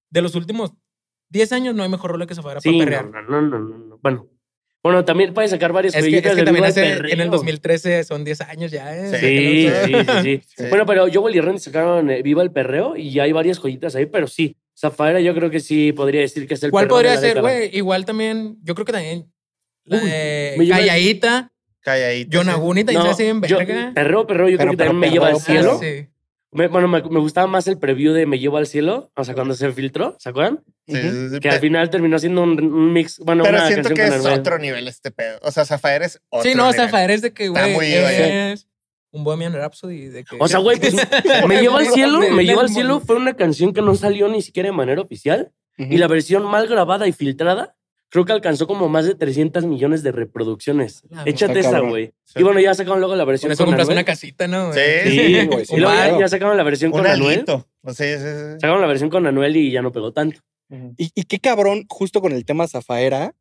de 0.10 0.22
los 0.22 0.34
últimos 0.36 0.74
10 1.30 1.52
años 1.52 1.76
no 1.76 1.84
hay 1.84 1.90
mejor 1.90 2.12
rola 2.12 2.26
que 2.26 2.36
Zafaera 2.36 2.62
Sí, 2.62 2.72
para 2.80 2.84
perrear. 3.02 3.06
no, 3.06 3.22
no, 3.22 3.42
no, 3.42 3.60
no, 3.60 3.78
no. 3.78 4.00
Bueno. 4.02 4.28
Bueno, 4.84 5.04
también 5.04 5.34
puede 5.34 5.48
sacar 5.48 5.74
varias 5.74 5.96
Es 5.96 6.06
que, 6.06 6.18
es 6.18 6.22
que 6.22 6.36
del 6.36 6.46
también 6.46 6.64
hace, 6.66 6.82
Perreo. 6.84 7.12
en 7.14 7.20
el 7.22 7.32
2013 7.32 8.04
son 8.04 8.24
10 8.24 8.42
años 8.42 8.70
ya, 8.72 8.96
¿eh? 8.96 9.10
Sí, 9.20 9.68
sí, 9.68 9.94
sí, 9.96 10.22
sí. 10.22 10.42
Sí. 10.58 10.70
Bueno, 10.70 10.86
pero 10.86 11.08
Joel 11.12 11.36
y 11.36 11.42
Randy 11.42 11.60
sacaron 11.60 12.12
eh, 12.12 12.22
Viva 12.22 12.44
el 12.44 12.52
Perreo 12.52 12.96
y 12.96 13.20
hay 13.20 13.32
varias 13.32 13.58
joyitas 13.58 13.96
ahí, 13.96 14.06
pero 14.06 14.28
sí. 14.28 14.56
Zafaera 14.78 15.20
yo 15.22 15.34
creo 15.34 15.50
que 15.50 15.60
sí 15.60 15.92
podría 15.92 16.22
decir 16.22 16.48
que 16.48 16.54
es 16.54 16.62
el 16.62 16.70
¿Cuál 16.70 16.88
podría 16.88 17.16
la 17.16 17.20
ser, 17.20 17.42
güey? 17.42 17.76
Igual 17.76 18.06
también, 18.06 18.58
yo 18.62 18.76
creo 18.76 18.86
que 18.86 18.92
también 18.92 19.32
la 19.86 19.98
Uy, 19.98 20.66
lleva- 20.68 20.78
Calladita, 20.78 21.52
Calladito. 21.86 22.38
John 22.38 22.46
sí. 22.48 22.52
Aguni 22.52 22.84
también 22.84 23.02
se 23.04 23.08
No, 23.08 23.14
hace 23.14 23.24
bien 23.24 23.42
yo- 23.44 23.58
verga. 23.60 23.92
perreo, 23.94 24.28
perreo, 24.28 24.50
yo 24.50 24.58
Pero- 24.58 24.72
creo 24.72 24.72
que 24.72 24.78
también 24.78 25.00
me 25.00 25.08
pero 25.08 25.14
lleva 25.14 25.28
al 25.30 25.40
cielo. 25.40 25.80
Sí. 25.80 26.08
Me- 26.52 26.68
bueno, 26.68 26.88
me, 26.88 27.02
me 27.04 27.20
gustaba 27.20 27.48
más 27.48 27.68
el 27.68 27.78
preview 27.78 28.14
de 28.14 28.26
Me 28.26 28.40
llevo 28.40 28.58
al 28.58 28.66
cielo, 28.66 29.12
o 29.16 29.24
sea, 29.26 29.34
cuando 29.36 29.54
se 29.56 29.72
filtró, 29.74 30.16
¿se 30.20 30.30
acuerdan? 30.30 30.64
Sí, 30.88 30.94
Ujú. 30.98 31.10
sí, 31.12 31.30
sí, 31.34 31.40
Que 31.40 31.50
al 31.50 31.60
final 31.60 31.90
terminó 31.90 32.18
siendo 32.18 32.42
un, 32.44 32.52
un 32.64 32.94
mix, 32.94 33.20
bueno, 33.20 33.44
Pero 33.44 33.58
una 33.58 33.68
siento 33.68 33.90
canción 33.90 34.10
que 34.12 34.18
con 34.20 34.32
es 34.32 34.38
otro 34.40 34.58
nivel 34.58 34.88
este 34.88 35.12
pedo. 35.12 35.38
O 35.42 35.52
sea, 35.52 35.66
Zafaer 35.66 36.04
es 36.04 36.22
otro 36.30 36.50
Sí, 36.50 36.56
no, 36.56 36.68
nivel. 36.72 36.80
Zafaera 36.86 37.14
es 37.14 37.22
de 37.22 37.34
que, 37.34 37.46
Está 37.46 37.68
güey, 37.74 37.94
es 37.94 38.68
un 39.12 39.24
Bohemian 39.24 39.54
Rhapsody. 39.54 40.08
De 40.08 40.24
que, 40.24 40.38
O 40.40 40.48
sea, 40.48 40.60
güey, 40.60 40.80
pues, 40.80 40.94
Me 41.48 41.62
llevo 41.62 41.78
al 41.78 41.88
cielo, 41.88 42.20
Me 42.32 42.44
llevo 42.46 42.62
al 42.62 42.70
cielo 42.70 43.00
fue 43.02 43.16
una 43.18 43.36
canción 43.36 43.74
que 43.74 43.82
no 43.82 43.94
salió 43.96 44.28
ni 44.30 44.42
siquiera 44.42 44.70
de 44.70 44.76
manera 44.76 45.02
oficial 45.02 45.52
Ujú. 45.78 45.92
y 45.94 45.98
la 45.98 46.08
versión 46.08 46.46
mal 46.46 46.68
grabada 46.68 47.06
y 47.08 47.12
filtrada 47.12 47.75
creo 48.16 48.24
que 48.24 48.32
alcanzó 48.32 48.66
como 48.66 48.88
más 48.88 49.06
de 49.06 49.14
300 49.14 49.66
millones 49.66 50.02
de 50.02 50.14
reproducciones. 50.14 51.04
Échate 51.26 51.60
está 51.60 51.70
esa, 51.72 51.80
güey. 51.82 52.14
Sí. 52.24 52.40
Y 52.40 52.44
bueno, 52.44 52.62
ya 52.62 52.74
sacaron 52.74 53.00
luego 53.02 53.14
la 53.18 53.26
versión 53.26 53.50
Con 53.50 53.54
eso 53.54 53.64
con 53.66 53.74
compras 53.74 53.88
Anuel. 53.88 53.98
una 53.98 54.06
casita, 54.06 54.48
¿no? 54.48 54.72
Sí. 54.72 54.80
Sí, 55.04 55.46
güey, 55.48 55.66
sí, 55.66 55.76
y 55.76 55.80
luego 55.82 55.94
ya, 55.94 56.04
claro. 56.06 56.20
ya 56.22 56.28
sacaron 56.30 56.56
la 56.56 56.64
versión 56.64 56.92
Un 56.94 57.00
con 57.00 57.08
Anuel. 57.08 57.32
alguito. 57.40 57.68
O 57.82 57.94
sea, 57.94 58.18
sí, 58.18 58.24
sí, 58.24 58.30
sí. 58.30 58.60
Sacaron 58.62 58.80
la 58.80 58.88
versión 58.88 59.10
con 59.10 59.28
Anuel 59.28 59.58
y 59.58 59.70
ya 59.70 59.82
no 59.82 59.92
pegó 59.92 60.14
tanto. 60.14 60.40
Y, 60.98 61.12
y 61.14 61.24
qué 61.24 61.40
cabrón, 61.40 61.84
justo 61.90 62.22
con 62.22 62.32
el 62.32 62.46
tema 62.46 62.68
Zafaera, 62.70 63.36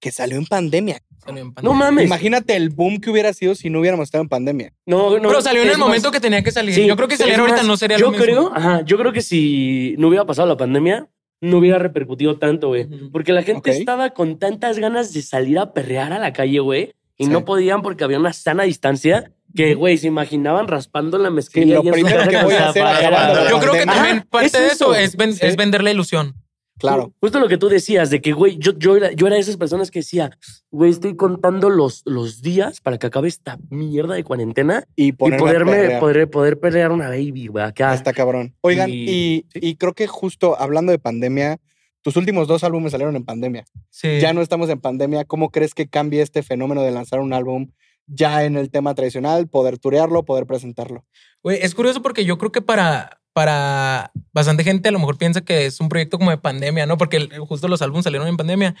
que 0.00 0.10
salió 0.10 0.38
en 0.38 0.46
pandemia. 0.46 1.02
Salió 1.24 1.42
en 1.42 1.52
No 1.62 1.74
mames. 1.74 2.06
Imagínate 2.06 2.56
el 2.56 2.70
boom 2.70 2.98
que 3.00 3.10
hubiera 3.10 3.32
sido 3.32 3.54
si 3.54 3.70
no 3.70 3.80
hubiéramos 3.80 4.04
estado 4.04 4.22
en 4.22 4.28
pandemia. 4.28 4.72
No, 4.86 5.18
no. 5.18 5.28
Pero 5.28 5.42
salió 5.42 5.62
en 5.62 5.68
el 5.68 5.78
más, 5.78 5.86
momento 5.86 6.10
que 6.10 6.20
tenía 6.20 6.42
que 6.42 6.50
salir. 6.52 6.74
sí, 6.74 6.86
yo 6.86 6.96
creo 6.96 7.08
que 7.08 7.14
es 7.14 7.20
saliera 7.20 7.40
ahorita 7.40 7.58
más, 7.58 7.66
no 7.66 7.76
sería 7.76 7.98
yo 7.98 8.06
lo 8.06 8.10
mismo. 8.12 8.24
creo, 8.24 8.52
ajá, 8.54 8.82
yo 8.84 8.96
creo 8.98 9.12
que 9.12 9.22
si 9.22 9.94
no 9.98 10.08
hubiera 10.08 10.24
pasado 10.24 10.48
la 10.48 10.56
pandemia, 10.56 11.08
no 11.40 11.58
hubiera 11.58 11.78
repercutido 11.78 12.38
tanto, 12.38 12.68
güey. 12.68 12.86
Porque 13.12 13.32
la 13.32 13.42
gente 13.42 13.70
estaba 13.70 14.10
con 14.10 14.38
tantas 14.38 14.78
ganas 14.78 15.12
de 15.12 15.22
salir 15.22 15.58
a 15.58 15.72
perrear 15.72 16.12
a 16.12 16.18
la 16.18 16.32
calle, 16.32 16.60
güey, 16.60 16.92
y 17.18 17.24
Sí. 17.26 17.30
no 17.30 17.44
podían 17.44 17.82
porque 17.82 18.04
había 18.04 18.18
una 18.18 18.32
sana 18.32 18.62
distancia 18.64 19.32
que, 19.54 19.74
güey, 19.74 19.96
se 19.96 20.06
imaginaban 20.08 20.68
raspando 20.68 21.16
la 21.18 21.28
Sí, 21.28 21.34
mezclilla. 21.34 21.74
lo 21.76 21.84
y 21.84 21.88
en 21.88 21.94
su 21.94 22.00
primero 22.04 22.28
que 22.28 22.42
voy 22.42 22.54
a 22.54 22.68
hacer 22.68 22.82
Zafaera. 22.82 23.08
acabando 23.08 23.44
la 23.44 23.50
Yo 23.50 23.58
creo 23.58 23.72
que 23.72 23.86
también 23.86 24.26
parte 24.28 24.46
es 24.46 24.52
de 24.52 24.66
eso 24.66 24.74
eso. 24.92 24.94
es, 24.94 25.16
ven- 25.16 25.32
Sí. 25.32 25.40
es 25.46 25.56
vender 25.56 25.82
la 25.82 25.90
ilusión. 25.92 26.34
Claro. 26.78 27.12
Justo 27.20 27.40
lo 27.40 27.48
que 27.48 27.56
tú 27.56 27.68
decías, 27.68 28.10
de 28.10 28.20
que, 28.20 28.32
güey, 28.32 28.58
yo, 28.58 28.72
yo, 28.78 28.96
era, 28.96 29.12
yo 29.12 29.26
era 29.26 29.36
de 29.36 29.40
esas 29.42 29.56
personas 29.56 29.90
que 29.90 30.00
decía, 30.00 30.30
güey, 30.70 30.90
estoy 30.90 31.16
contando 31.16 31.70
los, 31.70 32.02
los 32.04 32.42
días 32.42 32.80
para 32.80 32.98
que 32.98 33.06
acabe 33.06 33.28
esta 33.28 33.58
mierda 33.70 34.14
de 34.14 34.24
cuarentena 34.24 34.84
Y 34.94 35.08
y 35.08 35.12
poderme, 35.12 35.98
poder, 35.98 36.28
poder 36.28 36.60
pelear 36.60 36.92
una 36.92 37.08
baby, 37.08 37.46
güey, 37.46 37.64
acá. 37.64 37.94
Está 37.94 38.12
cabrón. 38.12 38.54
Oigan, 38.60 38.90
Y- 38.90 39.06
y, 39.08 39.46
y 39.54 39.76
creo 39.76 39.94
que 39.94 40.06
justo 40.06 40.58
hablando 40.60 40.92
de 40.92 40.98
pandemia, 40.98 41.58
tus 42.02 42.16
últimos 42.16 42.46
dos 42.46 42.62
álbumes 42.62 42.92
salieron 42.92 43.16
en 43.16 43.24
pandemia. 43.24 43.64
Sí. 43.90 44.20
Ya 44.20 44.32
no 44.32 44.40
estamos 44.42 44.68
en 44.70 44.80
pandemia. 44.80 45.24
¿Cómo 45.24 45.50
crees 45.50 45.74
que 45.74 45.88
cambie 45.88 46.20
este 46.22 46.42
fenómeno 46.42 46.82
de 46.82 46.90
lanzar 46.92 47.20
un 47.20 47.32
álbum 47.32 47.70
ya 48.06 48.44
en 48.44 48.56
el 48.56 48.70
tema 48.70 48.94
tradicional, 48.94 49.48
poder 49.48 49.78
turearlo, 49.78 50.24
poder 50.24 50.46
presentarlo? 50.46 51.04
Güey, 51.42 51.58
es 51.62 51.74
curioso 51.74 52.02
porque 52.02 52.24
yo 52.24 52.38
creo 52.38 52.52
que 52.52 52.62
para, 52.62 53.15
para 53.36 54.12
bastante 54.32 54.64
gente 54.64 54.88
a 54.88 54.92
lo 54.92 54.98
mejor 54.98 55.18
piensa 55.18 55.42
que 55.42 55.66
es 55.66 55.78
un 55.78 55.90
proyecto 55.90 56.16
como 56.16 56.30
de 56.30 56.38
pandemia, 56.38 56.86
¿no? 56.86 56.96
Porque 56.96 57.28
justo 57.46 57.68
los 57.68 57.82
álbumes 57.82 58.04
salieron 58.04 58.26
en 58.28 58.38
pandemia. 58.38 58.74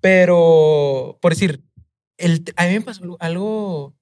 Pero, 0.00 1.18
por 1.20 1.32
decir, 1.32 1.64
el, 2.16 2.44
a 2.54 2.66
mí 2.66 2.74
me 2.74 2.80
pasó 2.82 3.16
algo- 3.18 3.96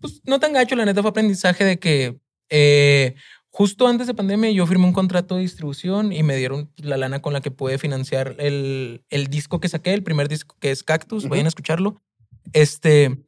pues 0.00 0.22
no 0.24 0.40
tan 0.40 0.54
gacho, 0.54 0.76
la 0.76 0.86
neta 0.86 1.02
fue 1.02 1.10
aprendizaje 1.10 1.62
de 1.62 1.78
que 1.78 2.20
eh, 2.48 3.14
justo 3.50 3.86
antes 3.86 4.06
de 4.06 4.14
pandemia 4.14 4.50
yo 4.50 4.66
firmé 4.66 4.86
un 4.86 4.94
contrato 4.94 5.34
de 5.36 5.42
distribución 5.42 6.10
y 6.14 6.22
me 6.22 6.34
dieron 6.36 6.72
la 6.76 6.96
lana 6.96 7.20
con 7.20 7.34
la 7.34 7.42
que 7.42 7.50
pude 7.50 7.76
financiar 7.76 8.34
el, 8.38 9.04
el 9.10 9.26
disco 9.26 9.60
que 9.60 9.68
saqué, 9.68 9.92
el 9.92 10.02
primer 10.02 10.28
disco 10.28 10.56
que 10.58 10.70
es 10.70 10.82
Cactus, 10.82 11.24
vayan 11.28 11.44
a 11.44 11.48
escucharlo. 11.50 12.00
Este, 12.54 13.18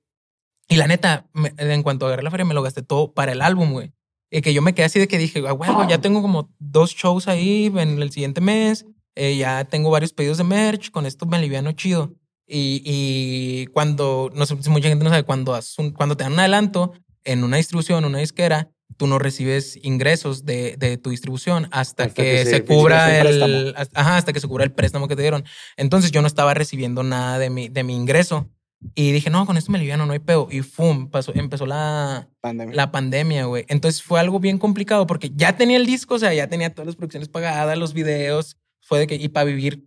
y 0.67 0.77
la 0.77 0.87
neta, 0.87 1.27
me- 1.35 1.53
en 1.59 1.83
cuanto 1.83 2.07
agarré 2.07 2.23
la 2.23 2.31
feria, 2.31 2.47
me 2.47 2.55
lo 2.55 2.63
gasté 2.63 2.81
todo 2.81 3.13
para 3.13 3.33
el 3.33 3.43
álbum, 3.43 3.73
güey. 3.73 3.93
Y 4.37 4.41
que 4.43 4.53
yo 4.53 4.63
me 4.63 4.75
quedé 4.75 4.87
así 4.87 4.99
de 4.99 5.07
que 5.09 5.17
dije, 5.19 5.43
ah, 5.47 5.53
bueno, 5.53 5.89
ya 5.89 5.99
tengo 6.01 6.21
como 6.23 6.51
dos 6.59 6.91
shows 6.95 7.29
ahí 7.29 7.67
en 7.77 8.03
el 8.03 8.11
siguiente 8.11 8.41
mes. 8.41 8.85
eh, 9.17 9.37
ya 9.37 9.65
tengo 9.65 9.91
varios 9.91 10.13
pedidos 10.13 10.39
de 10.39 10.45
merch. 10.45 10.91
Con 10.91 11.07
esto 11.07 11.25
me 11.27 11.37
aliviano 11.37 11.71
chido. 11.73 12.15
Y, 12.49 12.83
y 12.85 13.67
cuando, 13.67 14.31
no 14.35 14.45
sé 14.45 14.57
si 14.61 14.69
mucha 14.71 14.89
gente 14.89 15.05
no 15.05 15.11
sabe, 15.11 15.23
cuando, 15.23 15.57
un- 15.79 15.93
cuando 15.93 16.17
te 16.17 16.25
dan 16.25 16.33
un 16.33 16.41
adelanto 16.41 16.93
en 17.23 17.45
una 17.45 17.57
distribución, 17.59 18.05
una 18.05 18.19
disquera, 18.19 18.71
tú 18.97 19.07
no 19.07 19.19
recibes 19.21 19.79
ingresos 19.83 20.45
de, 20.45 20.77
de 20.79 20.99
tu 20.99 21.11
distribución 21.11 21.69
hasta, 21.71 22.05
Hasta 22.05 22.23
que, 22.23 22.23
que 22.23 22.45
se 22.45 22.51
se 22.51 22.65
cubra 22.65 23.21
el, 23.21 23.73
hasta- 23.77 24.01
ajá, 24.01 24.17
hasta 24.17 24.33
que 24.33 24.41
se 24.41 24.49
cubra 24.49 24.65
el 24.65 24.73
préstamo 24.73 25.07
que 25.09 25.15
te 25.17 25.23
dieron. 25.23 25.45
Entonces 25.77 26.11
yo 26.11 26.21
no 26.23 26.27
estaba 26.27 26.55
recibiendo 26.55 27.03
nada 27.05 27.39
de 27.39 27.51
mi, 27.51 27.69
de 27.69 27.83
mi 27.85 27.95
ingreso. 27.95 28.49
Y 28.95 29.13
dije, 29.13 29.31
no, 29.31 29.47
con 29.47 29.57
esto 29.57 29.73
me 29.73 29.79
aliviano, 29.79 30.07
no 30.07 30.13
hay 30.13 30.19
peo. 30.19 30.49
Y 30.51 30.61
¡fum! 30.63 31.09
Pasó, 31.09 31.33
empezó 31.35 31.67
la, 31.67 32.29
Pandemia. 32.41 32.75
la 32.75 32.93
pandemia, 32.93 33.45
güey. 33.47 33.65
Entonces 33.69 34.03
fue 34.03 34.21
algo 34.21 34.39
bien 34.41 34.59
complicado 34.59 35.07
porque 35.07 35.31
ya 35.35 35.57
tenía 35.57 35.77
el 35.77 35.87
disco, 35.87 36.15
o 36.15 36.19
sea, 36.19 36.35
ya 36.35 36.49
tenía 36.49 36.71
todas 36.75 36.87
las 36.87 36.97
producciones 36.97 37.29
pagadas, 37.29 37.79
los 37.79 37.95
videos. 37.95 38.57
Fue 38.83 38.99
de 38.99 39.07
que, 39.07 39.15
y 39.15 39.29
para 39.29 39.45
vivir 39.45 39.85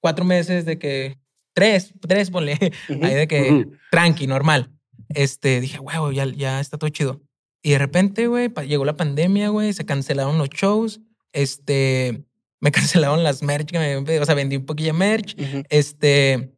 cuatro 0.00 0.24
meses 0.24 0.64
de 0.64 0.78
que, 0.78 1.18
tres, 1.54 1.92
tres, 2.00 2.30
ponle, 2.30 2.58
Ujú. 2.88 3.04
ahí 3.04 3.14
de 3.14 3.28
que 3.28 3.52
Ujú. 3.52 3.72
tranqui, 3.90 4.26
normal. 4.26 4.72
Este, 5.08 5.60
dije, 5.60 5.78
huevo, 5.78 6.10
ya, 6.12 6.24
ya 6.26 6.60
está 6.60 6.76
todo 6.78 6.90
chido. 6.90 7.20
Y 7.62 7.70
de 7.70 7.78
repente, 7.78 8.26
güey, 8.26 8.50
llegó 8.66 8.84
la 8.84 8.96
pandemia, 8.96 9.48
güey, 9.50 9.72
se 9.72 9.84
cancelaron 9.84 10.38
los 10.38 10.48
shows. 10.50 11.00
Este, 11.32 12.24
me 12.60 12.72
cancelaron 12.72 13.22
las 13.22 13.42
merch 13.42 13.70
que 13.70 13.78
me, 13.78 14.18
o 14.18 14.24
sea, 14.24 14.34
vendí 14.34 14.56
un 14.56 14.66
poquillo 14.66 14.92
de 14.92 14.98
merch. 14.98 15.36
Ujú. 15.40 15.62
Este, 15.68 16.52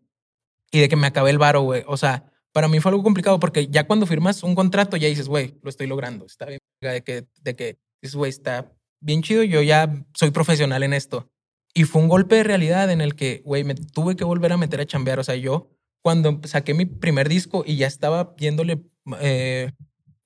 y 0.73 0.81
de 0.81 0.89
que 0.89 0.97
me 0.97 1.07
acabé 1.07 1.31
el 1.31 1.39
varo, 1.39 1.61
güey. 1.63 1.85
O 1.87 1.97
sea, 1.97 2.25
para 2.53 2.67
mí 2.67 2.81
fue 2.81 2.91
algo 2.91 3.03
complicado 3.03 3.39
porque 3.39 3.69
ya 3.69 3.87
cuando 3.87 4.07
firmas 4.07 4.43
un 4.43 4.55
contrato 4.55 4.97
ya 4.97 5.07
dices, 5.07 5.29
güey, 5.29 5.55
lo 5.63 5.69
estoy 5.69 5.87
logrando. 5.87 6.27
Está 6.27 6.47
bien. 6.47 6.59
De 6.81 7.03
que, 7.03 7.27
de 7.43 7.55
que 7.55 7.79
dices, 8.01 8.17
güey, 8.17 8.31
está 8.31 8.73
bien 9.01 9.23
chido. 9.23 9.43
Yo 9.45 9.63
ya 9.63 10.05
soy 10.15 10.31
profesional 10.31 10.83
en 10.83 10.95
esto. 10.95 11.31
Y 11.75 11.85
fue 11.85 12.03
un 12.03 12.09
golpe 12.09 12.37
de 12.37 12.45
realidad 12.45 12.91
en 12.91 13.01
el 13.01 13.15
que, 13.15 13.43
güey, 13.45 13.65
me 13.65 13.75
tuve 13.75 14.17
que 14.17 14.25
volver 14.25 14.53
a 14.53 14.57
meter 14.57 14.81
a 14.81 14.87
chambear. 14.87 15.21
O 15.21 15.25
sea, 15.25 15.37
yo 15.37 15.71
cuando 16.03 16.41
saqué 16.45 16.75
mi 16.75 16.87
primer 16.87 17.29
disco 17.29 17.65
y 17.67 17.77
ya 17.77 17.87
estaba 17.87 18.35
viéndole 18.37 18.83
eh, 19.21 19.71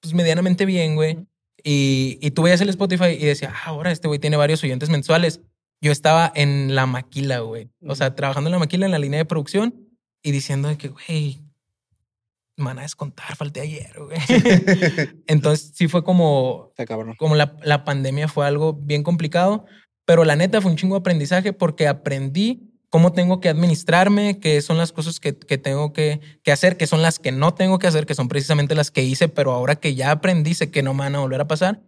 pues 0.01 0.15
medianamente 0.15 0.65
bien, 0.65 0.95
güey. 0.95 1.27
Y, 1.63 2.19
y 2.21 2.31
tú 2.31 2.43
veías 2.43 2.61
el 2.61 2.69
Spotify 2.69 3.17
y 3.19 3.25
decía, 3.25 3.53
ah, 3.53 3.71
ahora 3.71 3.91
este 3.91 4.07
güey 4.07 4.21
tiene 4.21 4.37
varios 4.37 4.63
oyentes 4.63 4.91
mensuales. 4.91 5.41
Yo 5.81 5.91
estaba 5.91 6.33
en 6.35 6.75
la 6.77 6.87
maquila, 6.87 7.41
güey. 7.41 7.69
O 7.83 7.97
sea, 7.97 8.15
trabajando 8.15 8.49
en 8.49 8.53
la 8.53 8.59
maquila 8.61 8.87
en 8.87 8.93
la 8.93 8.99
línea 9.01 9.19
de 9.19 9.25
producción 9.25 9.86
y 10.27 10.33
diciendo 10.33 10.67
de 10.67 10.77
que, 10.77 10.89
güey, 10.89 11.41
me 12.57 12.65
van 12.65 12.81
a 12.81 12.83
descontar, 12.83 13.37
falté 13.37 13.61
ayer, 13.61 13.95
güey. 13.97 14.19
Entonces 15.29 15.71
sí 15.73 15.87
fue 15.87 16.03
como, 16.03 16.73
como 17.17 17.37
la, 17.37 17.57
la 17.63 17.85
pandemia 17.85 18.27
fue 18.27 18.45
algo 18.45 18.73
bien 18.73 19.05
complicado, 19.05 19.67
pero 20.05 20.25
la 20.25 20.35
neta 20.35 20.61
fue 20.61 20.73
un 20.73 20.77
chingo 20.77 20.97
de 20.97 21.01
aprendizaje 21.01 21.53
porque 21.53 21.87
aprendí 21.87 22.73
cómo 22.91 23.13
tengo 23.13 23.41
que 23.41 23.49
administrarme, 23.49 24.41
qué 24.41 24.61
son 24.63 24.79
las 24.79 24.91
cosas 24.91 25.21
que, 25.21 25.39
que 25.39 25.59
tengo 25.59 25.93
que, 25.93 26.21
que 26.43 26.51
hacer, 26.51 26.77
qué 26.77 26.89
son 26.89 27.03
las 27.03 27.21
que 27.21 27.31
no 27.31 27.55
tengo 27.55 27.79
que 27.79 27.87
hacer, 27.87 28.05
que 28.05 28.17
son 28.17 28.27
precisamente 28.27 28.75
las 28.75 28.91
que 28.91 29.05
hice, 29.05 29.29
pero 29.29 29.53
ahora 29.53 29.77
que 29.77 29.95
ya 29.95 30.11
aprendí, 30.11 30.55
sé 30.55 30.73
que 30.73 30.83
no 30.83 30.93
me 30.93 31.05
van 31.05 31.15
a 31.15 31.21
volver 31.21 31.41
a 31.41 31.47
pasar. 31.47 31.85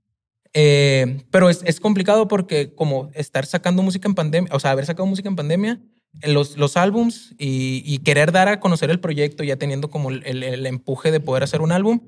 Eh, 0.55 1.25
pero 1.33 1.51
es, 1.51 1.65
es 1.65 1.81
complicado 1.81 2.29
porque 2.29 2.73
como 2.73 3.11
estar 3.15 3.47
sacando 3.47 3.83
música 3.83 4.07
en 4.07 4.15
pandemia, 4.15 4.55
o 4.55 4.61
sea, 4.61 4.71
haber 4.71 4.87
sacado 4.87 5.07
música 5.07 5.29
en 5.29 5.35
pandemia, 5.35 5.81
los, 6.23 6.57
los 6.57 6.77
álbums 6.77 7.35
y, 7.39 7.83
y 7.85 7.99
querer 7.99 8.33
dar 8.33 8.49
a 8.49 8.61
conocer 8.61 8.91
el 8.91 9.01
proyecto 9.01 9.45
ya 9.45 9.57
teniendo 9.57 9.89
como 9.91 10.11
el, 10.11 10.23
el- 10.27 10.43
el 10.43 10.67
empuje 10.67 11.11
de 11.11 11.21
poder 11.21 11.43
hacer 11.43 11.61
un 11.61 11.73
álbum, 11.73 12.01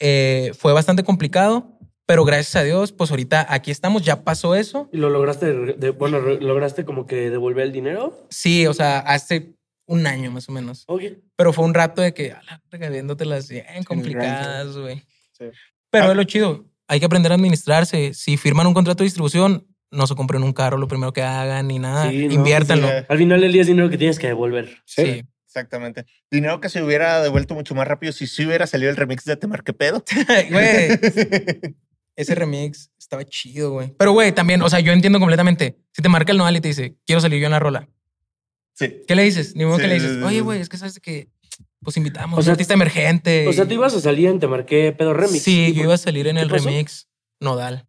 eh, 0.00 0.52
fue 0.58 0.72
bastante 0.72 1.02
complicado, 1.04 1.78
pero 2.06 2.24
gracias 2.24 2.56
a 2.56 2.62
Dios, 2.64 2.92
pues 2.92 3.10
ahorita 3.10 3.46
aquí 3.48 3.70
estamos, 3.70 4.02
ya 4.02 4.24
pasó 4.24 4.54
eso. 4.54 4.88
¿Y 4.92 4.98
lo 4.98 5.08
lograste, 5.08 5.52
de- 5.52 5.90
bueno, 5.90 6.18
lograste 6.20 6.84
como 6.84 7.06
que 7.06 7.30
devolver 7.30 7.64
el 7.64 7.72
dinero? 7.72 8.26
Sí, 8.30 8.66
o 8.66 8.74
sea, 8.74 8.98
hace 8.98 9.54
un 9.86 10.06
año 10.06 10.30
más 10.30 10.48
o 10.48 10.52
menos. 10.52 10.84
Ok. 10.86 11.02
Pero 11.36 11.52
fue 11.52 11.64
un 11.64 11.74
rato 11.74 12.02
de 12.02 12.12
que, 12.14 12.32
a 12.32 12.42
la 12.42 12.62
verga, 12.70 12.88
viéndotelas 12.90 13.48
bien 13.48 13.84
complicadas, 13.86 14.76
güey. 14.76 15.02
Sí. 15.32 15.44
Pero 15.90 16.06
Ah. 16.06 16.10
es 16.10 16.16
lo 16.16 16.24
chido. 16.24 16.66
Hay 16.88 17.00
que 17.00 17.06
aprender 17.06 17.32
a 17.32 17.36
administrarse. 17.36 18.12
Si 18.14 18.36
firman 18.36 18.66
un 18.66 18.74
contrato 18.74 18.98
de 19.02 19.06
distribución, 19.06 19.66
no 19.94 20.06
se 20.06 20.14
compren 20.14 20.42
un 20.42 20.52
carro 20.52 20.76
lo 20.76 20.88
primero 20.88 21.12
que 21.12 21.22
hagan 21.22 21.68
ni 21.68 21.78
nada. 21.78 22.10
Sí, 22.10 22.26
no, 22.28 22.34
Inviértanlo. 22.34 22.88
sí, 22.88 22.94
Al 23.08 23.18
final 23.18 23.40
del 23.40 23.52
día 23.52 23.62
es 23.62 23.68
dinero 23.68 23.88
que 23.90 23.98
tienes 23.98 24.18
que 24.18 24.26
devolver. 24.26 24.82
Sí. 24.84 25.04
Sí. 25.04 25.22
Exactamente. 25.46 26.04
Dinero 26.32 26.60
que 26.60 26.68
se 26.68 26.82
hubiera 26.82 27.22
devuelto 27.22 27.54
mucho 27.54 27.76
más 27.76 27.86
rápido 27.86 28.12
si 28.12 28.26
sí 28.26 28.44
hubiera 28.44 28.66
salido 28.66 28.90
el 28.90 28.96
remix 28.96 29.24
de 29.24 29.36
Te 29.36 29.46
Marqué 29.46 29.72
Pedo. 29.72 30.02
Güey, 30.50 30.88
ese 32.16 32.34
remix 32.34 32.90
estaba 32.98 33.24
chido, 33.24 33.70
güey. 33.70 33.94
Pero, 33.96 34.10
güey, 34.12 34.32
también, 34.32 34.62
o 34.62 34.68
sea, 34.68 34.80
yo 34.80 34.92
entiendo 34.92 35.20
completamente. 35.20 35.78
Si 35.92 36.02
te 36.02 36.08
marca 36.08 36.32
el 36.32 36.38
Nodal 36.38 36.56
y 36.56 36.60
te 36.60 36.68
dice, 36.68 36.96
quiero 37.06 37.20
salir 37.20 37.38
yo 37.40 37.46
en 37.46 37.52
la 37.52 37.60
rola, 37.60 37.88
sí. 38.74 39.02
¿qué 39.06 39.14
le 39.14 39.22
dices? 39.22 39.54
Ni 39.54 39.64
modo 39.64 39.76
Sí, 39.76 39.82
que 39.82 39.88
le 39.88 39.94
dices, 39.94 40.22
oye, 40.24 40.40
güey, 40.40 40.60
es 40.60 40.68
que 40.68 40.76
sabes 40.76 40.98
que, 40.98 41.28
pues 41.80 41.96
invitamos 41.96 42.32
O 42.34 42.36
a 42.36 42.38
un 42.40 42.44
sea, 42.44 42.52
artista 42.54 42.74
emergente. 42.74 43.46
O 43.46 43.52
sea, 43.52 43.64
tú 43.66 43.74
ibas 43.74 43.94
a 43.94 44.00
salir 44.00 44.28
en 44.28 44.40
Te 44.40 44.48
Marqué 44.48 44.90
Pedo 44.92 45.12
Remix. 45.14 45.42
Sí, 45.42 45.66
¿Y 45.68 45.74
yo 45.74 45.82
iba 45.84 45.94
a 45.94 45.98
salir 45.98 46.26
en 46.26 46.34
qué 46.34 46.42
el 46.42 46.48
pasó? 46.50 46.68
remix 46.68 47.08
Nodal. 47.38 47.86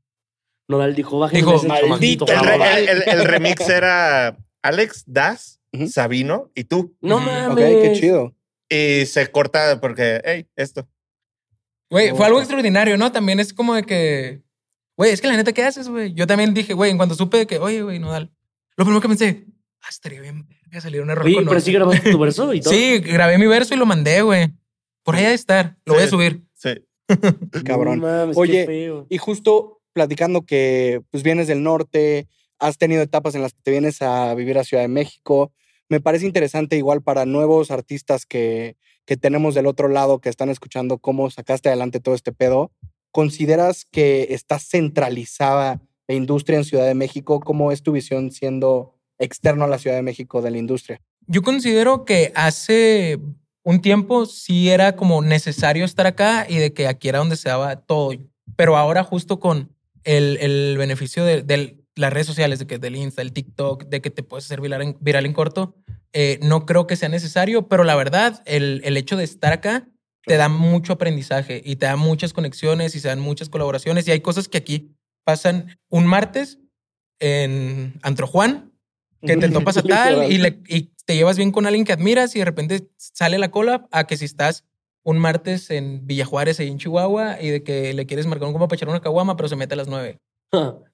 Nodal 0.68 0.96
dijo, 0.96 1.20
bájenme 1.20 1.40
Dijo, 1.42 1.56
ese 1.58 1.68
"Maldito 1.68 2.26
chamaquito, 2.26 2.26
El, 2.26 2.38
por 2.38 2.48
re- 2.48 2.52
favor". 2.58 2.68
el- 2.78 2.90
el- 2.90 3.04
el 3.20 3.26
remix 3.26 3.70
era 3.70 4.38
Alex, 4.64 5.04
Das, 5.08 5.60
Ujú. 5.74 5.88
Sabino 5.88 6.52
y 6.56 6.64
tú. 6.64 6.96
No 7.02 7.20
mames. 7.20 7.52
Ok, 7.52 7.58
qué 7.82 7.94
chido. 8.00 8.36
Y 8.70 9.06
se 9.06 9.28
corta 9.32 9.80
porque, 9.82 10.22
hey, 10.26 10.48
esto. 10.56 10.88
Güey, 11.92 12.12
Oh, 12.12 12.16
fue 12.16 12.26
algo 12.26 12.38
ok. 12.40 12.44
extraordinario, 12.44 12.98
¿no? 12.98 13.12
También 13.12 13.40
es 13.40 13.54
como 13.54 13.76
de 13.76 13.84
que, 13.84 14.42
güey, 14.98 15.12
es 15.12 15.22
que 15.22 15.28
la 15.28 15.36
neta, 15.38 15.54
¿qué 15.54 15.64
haces, 15.64 15.88
güey? 15.88 16.14
Yo 16.14 16.26
también 16.26 16.54
dije, 16.54 16.74
güey, 16.74 16.90
en 16.92 16.98
cuanto 16.98 17.14
supe 17.16 17.38
de 17.40 17.48
que, 17.48 17.60
oye, 17.60 17.84
güey, 17.84 18.00
Nodal, 18.00 18.32
lo 18.76 18.86
primero 18.86 19.02
que 19.02 19.08
pensé, 19.08 19.46
ah, 19.82 19.88
estaría 19.90 20.20
bien 20.22 20.48
verga 20.48 20.82
salir 20.82 21.02
una 21.02 21.14
rola 21.14 21.26
Oye, 21.28 21.36
con 21.36 21.44
pero 21.44 21.52
Nodal. 21.54 21.62
sí 21.62 21.72
grabaste 21.74 22.12
tu 22.12 22.18
verso 22.20 22.54
y 22.54 22.62
todo. 22.62 22.74
Sí, 22.74 22.98
grabé 23.00 23.38
mi 23.38 23.46
verso 23.46 23.74
y 23.76 23.78
lo 23.78 23.86
mandé, 23.86 24.22
güey. 24.24 24.52
Por 25.04 25.16
ahí 25.16 25.26
ha 25.26 25.30
de 25.30 25.36
estar, 25.36 25.78
lo 25.86 25.94
voy 25.94 26.02
a 26.04 26.06
Sí. 26.06 26.10
subir. 26.12 26.42
Sí. 26.56 26.70
Cabrón. 27.66 28.00
No 28.00 28.08
mames, 28.08 28.36
Oye, 28.38 28.62
qué 28.62 28.66
feo. 28.66 29.06
Y 29.10 29.18
justo 29.20 29.75
platicando 29.96 30.46
que 30.46 31.02
pues 31.10 31.24
vienes 31.24 31.48
del 31.48 31.64
norte, 31.64 32.28
has 32.60 32.78
tenido 32.78 33.02
etapas 33.02 33.34
en 33.34 33.42
las 33.42 33.54
que 33.54 33.62
te 33.64 33.72
vienes 33.72 34.02
a 34.02 34.36
vivir 34.36 34.58
a 34.58 34.66
Ciudad 34.66 34.84
de 34.84 34.90
México. 34.90 35.54
Me 35.88 36.02
parece 36.02 36.26
interesante 36.26 36.76
igual 36.76 37.02
para 37.02 37.26
nuevos 37.26 37.72
artistas 37.72 38.26
que, 38.26 38.76
que 39.06 39.16
tenemos 39.16 39.56
del 39.56 39.68
otro 39.68 39.88
lado 39.88 40.20
que 40.20 40.28
están 40.28 40.50
escuchando 40.50 40.98
cómo 40.98 41.32
sacaste 41.32 41.70
adelante 41.70 42.02
todo 42.02 42.14
este 42.14 42.34
pedo. 42.34 42.74
¿Consideras 43.12 43.86
que 43.86 44.28
está 44.32 44.60
centralizada 44.60 45.82
la 46.10 46.16
industria 46.16 46.58
en 46.58 46.66
Ciudad 46.66 46.86
de 46.86 46.94
México? 46.94 47.40
¿Cómo 47.40 47.72
es 47.72 47.82
tu 47.82 47.94
visión 47.94 48.32
siendo 48.32 48.96
externo 49.18 49.64
a 49.64 49.70
la 49.70 49.78
Ciudad 49.78 49.96
de 49.96 50.02
México 50.02 50.42
de 50.42 50.52
la 50.52 50.58
industria? 50.58 51.00
Yo 51.26 51.42
considero 51.42 52.04
que 52.04 52.34
hace 52.36 53.18
un 53.64 53.82
tiempo 53.82 54.26
sí 54.26 54.70
era 54.70 54.98
como 54.98 55.22
necesario 55.22 55.86
estar 55.86 56.06
acá 56.06 56.46
y 56.50 56.58
de 56.58 56.74
que 56.74 56.86
aquí 56.86 57.08
era 57.08 57.20
donde 57.20 57.38
se 57.38 57.48
daba 57.48 57.78
todo. 57.78 58.12
Pero 58.58 58.76
ahora 58.76 59.04
justo 59.04 59.40
con 59.40 59.75
el, 60.06 60.38
el 60.40 60.76
beneficio 60.78 61.26
de, 61.26 61.42
de 61.44 61.84
las 61.96 62.14
redes 62.14 62.28
sociales, 62.28 62.60
de 62.60 62.68
que 62.68 62.78
del 62.80 62.96
Insta, 62.96 63.22
el 63.22 63.34
TikTok, 63.34 63.86
de 63.86 64.02
que 64.02 64.10
te 64.10 64.24
puedes 64.24 64.46
hacer 64.46 64.62
viral 64.62 64.82
en, 64.82 64.98
viral 65.02 65.26
en 65.26 65.34
corto, 65.34 65.76
eh, 66.14 66.40
no 66.42 66.66
creo 66.66 66.88
que 66.88 66.96
sea 66.96 67.10
necesario, 67.10 67.68
pero 67.68 67.84
la 67.84 67.96
verdad, 67.96 68.42
el, 68.46 68.82
el 68.86 68.96
hecho 68.98 69.18
de 69.18 69.24
estar 69.26 69.52
acá 69.52 69.88
te 70.26 70.38
da 70.38 70.48
mucho 70.50 70.94
aprendizaje 70.94 71.62
y 71.64 71.76
te 71.76 71.86
da 71.86 71.96
muchas 71.98 72.34
conexiones 72.34 72.96
y 72.96 73.00
se 73.00 73.10
dan 73.10 73.20
muchas 73.20 73.50
colaboraciones. 73.50 74.08
Y 74.08 74.12
hay 74.12 74.22
cosas 74.22 74.48
que 74.48 74.58
aquí 74.58 74.96
pasan 75.24 75.78
un 75.90 76.06
martes 76.08 76.58
en 77.20 77.94
Antro 78.02 78.28
Juan, 78.28 78.72
que 79.22 79.38
te 79.38 79.48
topas 79.60 79.78
a 79.78 79.82
tal 79.84 80.16
y, 80.32 80.38
le- 80.38 80.60
y 80.68 80.92
te 81.06 81.16
llevas 81.16 81.38
bien 81.38 81.52
con 81.52 81.66
alguien 81.66 81.86
que 81.86 81.94
admiras 81.94 82.36
y 82.36 82.40
de 82.40 82.46
repente 82.46 82.88
sale 82.98 83.38
la 83.38 83.52
cola 83.52 83.88
a 83.92 84.06
que 84.08 84.18
si 84.18 84.26
estás 84.26 84.66
un 85.06 85.18
martes 85.20 85.70
en 85.72 86.06
Villa 86.06 86.26
Juárez, 86.26 86.60
ahí 86.60 86.68
en 86.68 86.78
Chihuahua, 86.80 87.38
y 87.42 87.50
de 87.50 87.64
que 87.64 87.94
le 87.94 88.06
quieres 88.06 88.26
marcar 88.28 88.48
un 88.48 88.54
compa 88.54 88.68
para 88.68 88.76
echar 88.76 88.90
una 88.90 89.00
caguama, 89.02 89.38
pero 89.38 89.48
se 89.48 89.56
mete 89.56 89.74
a 89.76 89.78
las 89.78 89.88
nueve. 89.88 90.18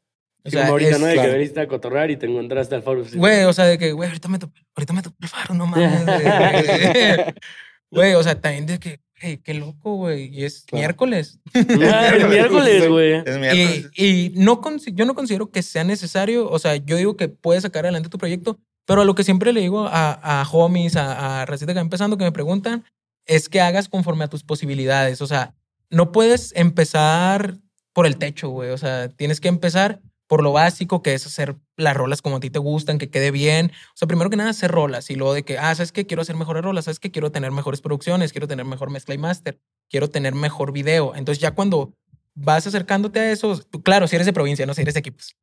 O 0.43 0.49
sea, 0.49 0.61
como 0.61 0.71
ahorita, 0.71 0.89
es- 0.91 0.99
¿no? 0.99 1.05
De 1.05 1.13
claro. 1.13 1.29
que 1.29 1.33
veniste 1.37 1.59
a 1.59 1.67
cotorrear 1.67 2.09
y 2.09 2.17
te 2.17 2.25
encontraste 2.25 2.73
al 2.73 2.81
faro. 2.81 3.03
Güey, 3.13 3.43
o 3.43 3.53
sea, 3.53 3.65
de 3.65 3.77
que, 3.77 3.91
güey, 3.91 4.09
ahorita 4.09 4.27
me 4.27 4.39
topé, 4.39 4.59
ahorita 4.75 4.91
me 4.93 5.03
topé 5.03 5.17
el 5.21 5.27
faro, 5.29 5.53
no 5.53 5.67
mames. 5.67 6.01
güey. 7.91 8.13
O 8.15 8.23
sea, 8.23 8.39
también 8.41 8.65
de 8.65 8.79
que, 8.79 8.99
hey, 9.15 9.39
qué 9.43 9.53
loco, 9.53 9.95
güey. 9.97 10.35
Y 10.35 10.43
es 10.45 10.63
Claro. 10.63 10.79
miércoles. 10.81 11.39
Ah, 11.53 12.11
el 12.15 12.27
miércoles, 12.29 12.89
güey. 12.89 13.13
Es 13.25 13.37
miércoles. 13.37 13.89
Y, 13.95 14.05
y 14.05 14.29
no 14.35 14.61
consi- 14.61 14.93
yo 14.95 15.05
no 15.05 15.13
considero 15.13 15.51
que 15.51 15.61
sea 15.61 15.83
necesario, 15.83 16.49
o 16.49 16.57
sea, 16.59 16.75
yo 16.75 16.97
digo 16.97 17.15
que 17.17 17.29
puedes 17.29 17.63
sacar 17.63 17.85
adelante 17.85 18.09
tu 18.09 18.17
proyecto, 18.17 18.59
pero 18.87 19.01
a 19.01 19.05
lo 19.05 19.13
que 19.15 19.23
siempre 19.23 19.53
le 19.53 19.61
digo 19.61 19.85
a, 19.87 20.11
a 20.41 20.49
homies, 20.51 20.95
a, 20.95 21.41
a 21.41 21.45
racita 21.45 21.73
que 21.73 21.77
va 21.77 21.81
empezando, 21.81 22.17
que 22.17 22.23
me 22.25 22.31
preguntan, 22.31 22.83
es 23.35 23.49
que 23.49 23.61
hagas 23.61 23.87
conforme 23.89 24.23
a 24.25 24.27
tus 24.27 24.43
posibilidades. 24.43 25.21
O 25.21 25.27
sea, 25.27 25.53
no 25.89 26.11
puedes 26.11 26.53
empezar 26.55 27.57
por 27.93 28.05
el 28.05 28.17
techo, 28.17 28.49
güey. 28.49 28.69
O 28.71 28.77
sea, 28.77 29.09
tienes 29.09 29.39
que 29.41 29.47
empezar 29.47 30.01
por 30.27 30.43
lo 30.43 30.53
básico, 30.53 31.01
que 31.03 31.13
es 31.13 31.25
hacer 31.25 31.57
las 31.75 31.95
rolas 31.95 32.21
como 32.21 32.37
a 32.37 32.39
ti 32.39 32.49
te 32.49 32.59
gustan, 32.59 32.97
que 32.97 33.09
quede 33.09 33.31
bien. 33.31 33.71
O 33.89 33.97
sea, 33.97 34.07
primero 34.07 34.29
que 34.29 34.37
nada, 34.37 34.49
hacer 34.51 34.71
rolas 34.71 35.09
y 35.09 35.15
luego 35.15 35.33
de 35.33 35.43
que, 35.43 35.57
ah, 35.57 35.75
¿sabes 35.75 35.91
qué? 35.91 36.05
Quiero 36.05 36.21
hacer 36.21 36.35
mejores 36.37 36.63
rolas, 36.63 36.85
¿sabes 36.85 36.99
qué? 36.99 37.11
Quiero 37.11 37.31
tener 37.31 37.51
mejores 37.51 37.81
producciones, 37.81 38.31
quiero 38.31 38.47
tener 38.47 38.65
mejor 38.65 38.89
mezcla 38.89 39.13
y 39.13 39.17
master, 39.17 39.59
quiero 39.89 40.09
tener 40.09 40.33
mejor 40.33 40.71
video. 40.71 41.13
Entonces, 41.15 41.41
ya 41.41 41.51
cuando 41.51 41.93
vas 42.33 42.65
acercándote 42.65 43.19
a 43.19 43.31
eso, 43.31 43.59
tú- 43.69 43.81
claro, 43.83 44.07
si 44.07 44.15
eres 44.15 44.25
de 44.25 44.31
provincia, 44.31 44.65
no 44.65 44.73
si 44.73 44.81
eres 44.83 44.93
de 44.93 45.01
equipos. 45.01 45.35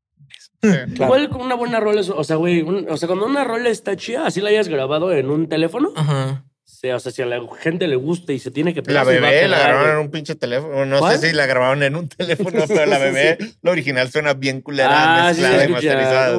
Sí. 0.63 0.69
Claro. 0.95 1.05
Igual 1.05 1.29
con 1.29 1.43
una 1.43 1.55
buena 1.55 1.81
rola, 1.81 2.01
es- 2.01 2.09
o 2.09 2.25
sea, 2.25 2.37
güey, 2.37 2.63
un- 2.63 2.87
o 2.91 2.97
sea, 2.97 3.07
cuando 3.09 3.27
una 3.27 3.45
rola 3.45 3.69
está 3.69 3.95
chida, 3.97 4.27
así 4.27 4.41
la 4.41 4.49
hayas 4.49 4.69
grabado 4.69 5.13
en 5.13 5.29
un 5.31 5.49
teléfono, 5.51 5.93
Ajá. 5.97 6.45
O 6.79 6.81
sea, 6.81 6.95
o 6.95 7.01
sea, 7.01 7.11
si 7.11 7.23
a 7.23 7.27
la 7.27 7.41
gente 7.61 7.89
le 7.89 7.97
gusta 7.97 8.33
y 8.33 8.39
se 8.39 8.53
tiene 8.53 8.73
que 8.73 8.83
La 8.83 9.03
pegar, 9.03 9.07
bebé 9.07 9.49
la 9.49 9.59
grabaron 9.59 9.91
en 9.91 9.97
un 9.99 10.11
pinche 10.13 10.37
teléfono. 10.37 10.87
No 10.87 11.01
¿Cuál? 11.01 11.19
sé 11.19 11.31
si 11.31 11.35
la 11.35 11.47
grabaron 11.47 11.83
en 11.83 11.97
un 11.97 12.09
teléfono, 12.09 12.65
pero 12.69 12.87
la 12.87 12.99
bebé, 12.99 13.37
la 13.63 13.73
original 13.73 14.09
suena 14.13 14.35
bien 14.35 14.61
culera, 14.61 15.27
Ah, 15.27 15.35
sí, 15.35 15.41
mezclada 15.41 15.65
y 15.65 15.73
escucha. 15.73 15.95
masterizada. 15.97 16.39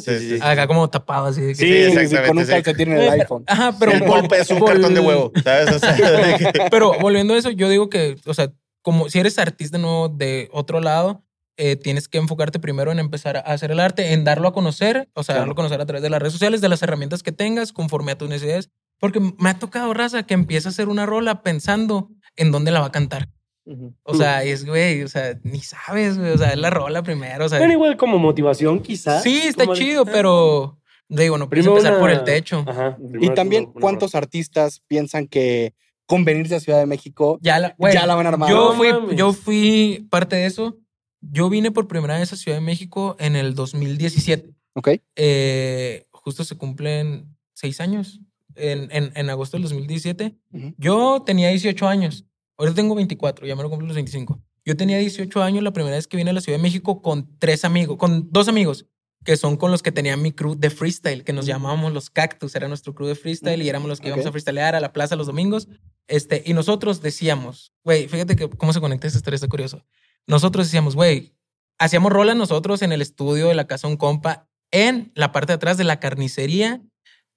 Sí, 0.00 0.18
sí, 0.18 0.28
sí. 0.30 0.36
sí. 0.36 0.42
Acá 0.42 0.66
como 0.66 0.90
tapado 0.90 1.26
así. 1.26 1.54
Sí, 1.54 1.54
Sí, 1.54 1.66
sí, 1.66 1.74
exactamente, 1.98 2.26
con 2.28 2.38
un 2.38 2.44
sí. 2.44 2.50
calcetín 2.50 2.92
en 2.92 2.98
el 2.98 3.08
iPhone. 3.20 3.44
Ajá, 3.46 3.72
pero 3.78 3.92
el 3.92 4.02
pulp 4.02 4.32
es 4.32 4.50
un 4.50 4.58
vol- 4.58 4.66
cartón 4.66 4.94
de 4.94 5.00
huevo, 5.00 5.32
¿sabes? 5.44 5.76
O 5.76 5.78
sea, 5.78 5.94
que- 6.38 6.52
Pero 6.68 6.94
volviendo 7.00 7.34
a 7.34 7.38
eso, 7.38 7.50
yo 7.50 7.68
digo 7.68 7.88
que, 7.88 8.16
o 8.26 8.34
sea, 8.34 8.50
como 8.82 9.08
si 9.10 9.20
eres 9.20 9.38
artista 9.38 9.78
no 9.78 10.08
de 10.08 10.48
otro 10.52 10.80
lado, 10.80 11.22
eh, 11.56 11.76
tienes 11.76 12.08
que 12.08 12.18
enfocarte 12.18 12.58
primero 12.58 12.90
en 12.90 12.98
empezar 12.98 13.36
a 13.36 13.40
hacer 13.40 13.70
el 13.70 13.78
arte, 13.78 14.12
en 14.12 14.24
darlo 14.24 14.48
a 14.48 14.52
conocer, 14.52 15.08
o 15.14 15.22
sea, 15.22 15.34
Claro. 15.34 15.40
darlo 15.42 15.52
a 15.52 15.56
conocer 15.56 15.80
a 15.80 15.86
través 15.86 16.02
de 16.02 16.10
las 16.10 16.18
redes 16.20 16.32
sociales, 16.32 16.60
de 16.62 16.68
las 16.68 16.82
herramientas 16.82 17.22
que 17.22 17.32
tengas, 17.32 17.72
conforme 17.72 18.10
a 18.12 18.18
tus 18.18 18.28
necesidades. 18.28 18.70
Porque 19.00 19.18
me 19.20 19.50
ha 19.50 19.58
tocado 19.58 19.92
raza 19.94 20.22
que 20.24 20.34
empieza 20.34 20.68
a 20.68 20.70
hacer 20.70 20.88
una 20.88 21.06
rola 21.06 21.42
pensando 21.42 22.10
en 22.36 22.52
dónde 22.52 22.70
la 22.70 22.80
va 22.80 22.86
a 22.86 22.92
cantar. 22.92 23.28
Ujú. 23.64 23.94
O 24.02 24.14
sea, 24.14 24.44
y 24.44 24.50
es, 24.50 24.64
güey, 24.64 25.02
o 25.02 25.08
sea, 25.08 25.38
ni 25.42 25.60
sabes, 25.60 26.18
güey, 26.18 26.32
o 26.32 26.38
sea, 26.38 26.50
es 26.50 26.58
la 26.58 26.70
rola 26.70 27.02
primero, 27.02 27.44
o 27.46 27.48
sea. 27.48 27.58
Bueno, 27.58 27.72
igual 27.72 27.96
como 27.96 28.18
motivación, 28.18 28.80
quizás. 28.80 29.22
sí, 29.22 29.40
está 29.44 29.64
como 29.64 29.74
chido, 29.76 30.04
pero 30.04 30.78
digo, 31.08 31.38
no 31.38 31.48
puedes 31.48 31.64
Primero 31.64 31.76
empezar 31.78 31.92
una- 31.94 32.00
por 32.00 32.10
el 32.10 32.24
techo. 32.24 32.64
Ajá. 32.66 32.96
Y 33.20 33.30
también, 33.30 33.64
una- 33.64 33.72
una 33.72 33.80
¿cuántos 33.80 34.14
artistas 34.14 34.82
piensan 34.86 35.26
que 35.26 35.74
con 36.06 36.24
venirse 36.24 36.56
a 36.56 36.60
Ciudad 36.60 36.78
de 36.80 36.86
México 36.86 37.38
Ya 37.40 37.58
la, 37.58 37.74
güey, 37.78 37.94
ya 37.94 38.06
la 38.06 38.14
van 38.16 38.26
a 38.26 38.30
armar? 38.30 38.50
Yo 38.50 38.72
fui, 38.74 38.92
mames. 38.92 39.16
yo 39.16 39.32
fui 39.32 40.06
parte 40.10 40.36
de 40.36 40.46
eso. 40.46 40.76
Yo 41.20 41.48
vine 41.50 41.70
por 41.70 41.86
primera 41.86 42.18
vez 42.18 42.32
a 42.32 42.36
Ciudad 42.36 42.56
de 42.58 42.64
México 42.64 43.14
en 43.20 43.36
el 43.36 43.54
2017. 43.54 44.50
Ok. 44.74 44.88
Eh, 45.16 46.06
justo 46.10 46.44
se 46.44 46.56
cumplen 46.56 47.36
seis 47.52 47.80
años. 47.80 48.20
En, 48.56 48.88
en, 48.90 49.12
en 49.14 49.30
agosto 49.30 49.56
del 49.56 49.62
2017. 49.64 50.36
Ujú. 50.52 50.74
Yo 50.78 51.22
tenía 51.24 51.48
18 51.50 51.86
años. 51.88 52.24
Ahorita 52.58 52.76
tengo 52.76 52.94
24, 52.94 53.46
ya 53.46 53.56
me 53.56 53.62
lo 53.62 53.70
cumplo 53.70 53.86
los 53.86 53.94
25. 53.96 54.40
Yo 54.64 54.76
tenía 54.76 54.98
18 54.98 55.42
años 55.42 55.62
la 55.64 55.72
primera 55.72 55.96
vez 55.96 56.06
que 56.06 56.16
vine 56.16 56.30
a 56.30 56.32
la 56.34 56.40
Ciudad 56.40 56.58
de 56.58 56.62
México 56.62 57.00
con 57.00 57.38
tres 57.38 57.64
amigos, 57.64 57.96
con 57.96 58.28
dos 58.30 58.48
amigos, 58.48 58.86
que 59.24 59.36
son 59.36 59.56
con 59.56 59.70
los 59.70 59.82
que 59.82 59.92
tenía 59.92 60.16
mi 60.16 60.32
crew 60.32 60.54
de 60.54 60.68
freestyle, 60.70 61.24
que 61.24 61.32
nos 61.32 61.46
llamábamos 61.46 61.92
los 61.92 62.10
Cactus, 62.10 62.54
era 62.54 62.68
nuestro 62.68 62.94
crew 62.94 63.08
de 63.08 63.14
freestyle 63.14 63.62
y 63.62 63.68
éramos 63.68 63.88
los 63.88 64.00
que 64.00 64.08
íbamos 64.08 64.26
Ok. 64.26 64.28
a 64.30 64.32
freestylear 64.32 64.74
a 64.74 64.80
la 64.80 64.92
plaza 64.92 65.16
los 65.16 65.26
domingos. 65.26 65.68
Este, 66.08 66.42
y 66.44 66.52
nosotros 66.52 67.00
decíamos, 67.00 67.72
güey, 67.84 68.08
fíjate 68.08 68.36
que 68.36 68.48
cómo 68.50 68.72
se 68.74 68.80
conecta 68.80 69.06
esta 69.06 69.18
historia, 69.18 69.36
está 69.36 69.48
curioso. 69.48 69.84
Nosotros 70.26 70.66
decíamos, 70.66 70.94
güey, 70.96 71.34
hacíamos 71.78 72.12
rola 72.12 72.34
nosotros 72.34 72.82
en 72.82 72.92
el 72.92 73.00
estudio 73.00 73.48
de 73.48 73.54
la 73.54 73.66
casa 73.66 73.88
un 73.88 73.96
compa, 73.96 74.48
en 74.70 75.12
la 75.14 75.32
parte 75.32 75.52
de 75.52 75.56
atrás 75.56 75.78
de 75.78 75.84
la 75.84 75.98
carnicería 76.00 76.82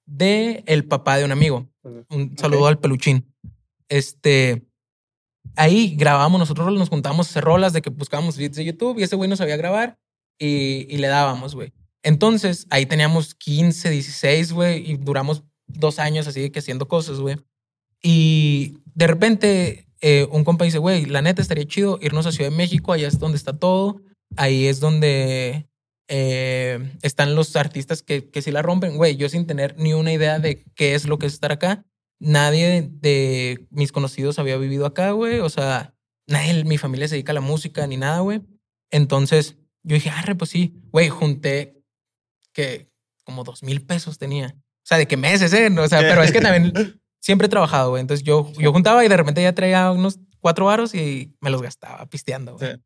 de 0.06 0.62
el 0.66 0.86
papá 0.86 1.16
de 1.16 1.24
un 1.24 1.32
amigo. 1.32 1.68
Un 2.10 2.36
saludo 2.38 2.66
al 2.66 2.78
peluchín. 2.78 3.32
Este, 3.88 4.66
ahí 5.56 5.94
grabábamos 5.96 6.38
nosotros, 6.38 6.72
nos 6.72 6.88
juntábamos 6.88 7.26
a 7.26 7.30
hacer 7.30 7.44
rolas 7.44 7.72
de 7.72 7.82
que 7.82 7.90
buscábamos 7.90 8.36
beats 8.36 8.56
de 8.56 8.64
YouTube 8.64 8.98
y 8.98 9.02
ese 9.02 9.16
güey 9.16 9.28
no 9.28 9.36
sabía 9.36 9.56
grabar 9.56 9.98
y, 10.38 10.86
y 10.88 10.98
le 10.98 11.08
dábamos, 11.08 11.54
güey. 11.54 11.72
Entonces 12.02 12.66
ahí 12.70 12.86
teníamos 12.86 13.34
15, 13.34 13.90
16, 13.90 14.52
güey, 14.52 14.90
y 14.90 14.96
duramos 14.96 15.44
dos 15.66 15.98
años 15.98 16.26
así 16.26 16.40
de 16.40 16.52
que 16.52 16.58
haciendo 16.58 16.88
cosas, 16.88 17.18
güey. 17.18 17.36
Y 18.02 18.78
de 18.94 19.06
repente 19.06 19.88
eh, 20.06 20.28
un 20.30 20.44
compa 20.44 20.66
dice, 20.66 20.76
güey, 20.76 21.06
la 21.06 21.22
neta 21.22 21.40
estaría 21.40 21.64
chido 21.64 21.98
irnos 22.02 22.26
a 22.26 22.32
Ciudad 22.32 22.50
de 22.50 22.56
México, 22.56 22.92
allá 22.92 23.08
es 23.08 23.18
donde 23.18 23.38
está 23.38 23.58
todo, 23.58 24.02
ahí 24.36 24.66
es 24.66 24.78
donde 24.78 25.66
eh, 26.08 26.92
están 27.02 27.34
los 27.34 27.54
artistas 27.56 28.02
que, 28.02 28.30
que 28.30 28.42
sí 28.42 28.50
la 28.50 28.62
rompen, 28.62 28.96
güey, 28.96 29.16
yo 29.16 29.28
sin 29.28 29.46
tener 29.46 29.76
ni 29.78 29.94
una 29.94 30.12
idea 30.12 30.38
de 30.38 30.64
qué 30.74 30.94
es 30.94 31.06
lo 31.06 31.18
que 31.18 31.26
es 31.26 31.34
estar 31.34 31.52
acá, 31.52 31.84
nadie 32.18 32.88
de 32.90 33.66
mis 33.70 33.92
conocidos 33.92 34.38
había 34.38 34.56
vivido 34.56 34.86
acá, 34.86 35.12
güey, 35.12 35.40
o 35.40 35.48
sea, 35.48 35.94
nadie 36.26 36.64
mi 36.64 36.78
familia 36.78 37.08
se 37.08 37.14
dedica 37.14 37.32
a 37.32 37.34
la 37.34 37.40
música 37.40 37.86
ni 37.86 37.96
nada, 37.96 38.20
güey. 38.20 38.42
Entonces 38.90 39.56
yo 39.82 39.94
dije, 39.94 40.10
arre, 40.10 40.34
pues 40.34 40.50
sí, 40.50 40.74
güey, 40.90 41.08
junté 41.08 41.82
que 42.52 42.88
como 43.24 43.44
dos 43.44 43.62
mil 43.62 43.82
pesos 43.82 44.18
tenía. 44.18 44.54
O 44.56 44.86
sea, 44.86 44.98
de 44.98 45.06
qué 45.06 45.16
meses, 45.16 45.52
¿eh? 45.52 45.68
O 45.78 45.88
sea, 45.88 46.00
pero 46.00 46.22
es 46.22 46.32
que 46.32 46.40
también 46.40 46.72
siempre 47.20 47.46
he 47.46 47.50
trabajado, 47.50 47.90
güey. 47.90 48.00
Entonces 48.00 48.24
yo, 48.24 48.50
yo 48.58 48.72
juntaba 48.72 49.04
y 49.04 49.08
de 49.08 49.16
repente 49.16 49.42
ya 49.42 49.54
traía 49.54 49.90
unos 49.90 50.18
cuatro 50.40 50.66
varos 50.66 50.94
y 50.94 51.34
me 51.40 51.50
los 51.50 51.62
gastaba 51.62 52.06
pisteando, 52.06 52.56
güey. 52.56 52.74
Sí. 52.74 52.80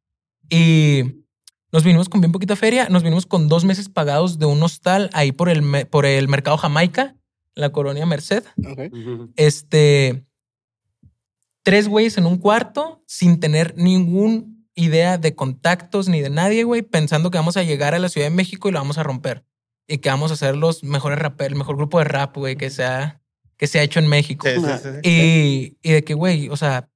Y 0.51 1.25
nos 1.73 1.85
vinimos 1.85 2.09
con 2.09 2.21
bien 2.21 2.33
poquita 2.33 2.57
feria. 2.57 2.89
Nos 2.89 3.03
vinimos 3.03 3.27
con 3.27 3.49
dos 3.49 3.65
meses 3.65 3.89
pagados 3.89 4.39
de 4.39 4.47
un 4.47 4.63
hostal 4.63 5.11
ahí 5.13 5.33
por 5.33 5.49
el, 5.49 5.87
por 5.89 6.07
el 6.07 6.29
mercado 6.29 6.57
Jamaica, 6.57 7.17
la 7.55 7.71
colonia 7.71 8.07
Merced. 8.07 8.45
Este, 9.37 10.25
tres 11.63 11.89
güeyes 11.89 12.17
en 12.19 12.27
un 12.27 12.39
cuarto 12.39 13.03
sin 13.07 13.41
tener 13.41 13.75
ningún 13.77 14.67
idea 14.75 15.19
de 15.19 15.35
contactos 15.35 16.09
ni 16.09 16.21
de 16.21 16.31
nadie, 16.31 16.65
güey, 16.65 16.83
pensando 16.83 17.31
que 17.31 17.39
vamos 17.39 17.57
a 17.57 17.65
llegar 17.65 17.95
a 17.95 17.99
la 17.99 18.09
Ciudad 18.09 18.29
de 18.29 18.35
México 18.35 18.69
y 18.69 18.73
lo 18.73 18.79
vamos 18.79 18.97
a 18.97 19.03
romper. 19.03 19.45
Y 19.87 19.99
que 19.99 20.09
vamos 20.09 20.31
a 20.31 20.37
ser 20.37 20.57
los 20.57 20.85
mejores 20.85 21.19
raperos, 21.19 21.53
el 21.53 21.59
mejor 21.59 21.77
grupo 21.77 21.99
de 21.99 22.05
rap, 22.05 22.37
güey, 22.37 22.57
que 22.57 22.71
se 22.71 22.85
ha, 22.85 23.21
que 23.57 23.67
se 23.67 23.81
ha 23.81 23.83
hecho 23.83 23.99
en 23.99 24.07
México. 24.07 24.47
Sí, 24.47 24.55
sí, 24.61 24.89
sí. 25.03 25.09
Y, 25.09 25.79
y 25.83 25.93
de 25.93 26.05
que, 26.05 26.15
güey, 26.15 26.49
o 26.49 26.57
sea, 26.57 26.89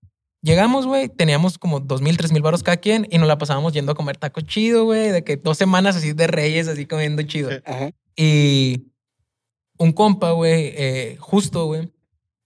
llegamos, 0.43 0.86
güey, 0.86 1.09
teníamos 1.09 1.59
como 1.59 1.80
dos 1.80 2.03
mil, 2.03 2.16
tres 2.16 2.32
mil 2.32 2.43
baros 2.43 2.62
cada 2.62 2.76
quien 2.76 3.07
y 3.11 3.18
nos 3.18 3.28
la 3.28 3.38
pasábamos 3.38 3.72
yendo 3.72 3.93
a 3.93 3.95
comer 3.95 4.16
taco 4.16 4.40
chido, 4.40 4.84
güey, 4.84 5.11
de 5.11 5.24
que 5.24 5.36
dos 5.36 5.57
semanas 5.57 5.97
así 5.97 6.12
de 6.12 6.26
reyes, 6.26 6.68
así 6.68 6.86
comiendo 6.86 7.22
chido. 7.22 7.51
Ajá. 7.64 7.90
Y 8.16 8.88
un 9.78 9.93
compa, 9.93 10.32
güey, 10.32 10.72
eh, 10.76 11.16
justo, 11.18 11.66
güey, 11.66 11.90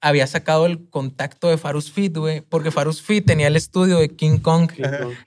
había 0.00 0.26
sacado 0.26 0.66
el 0.66 0.88
contacto 0.88 1.48
de 1.48 1.58
Farus 1.58 1.90
Fit, 1.90 2.16
güey, 2.16 2.40
porque 2.42 2.70
Farus 2.70 3.02
Fit 3.02 3.26
tenía 3.26 3.48
el 3.48 3.56
estudio 3.56 3.98
de 3.98 4.14
King 4.14 4.38
Kong. 4.38 4.70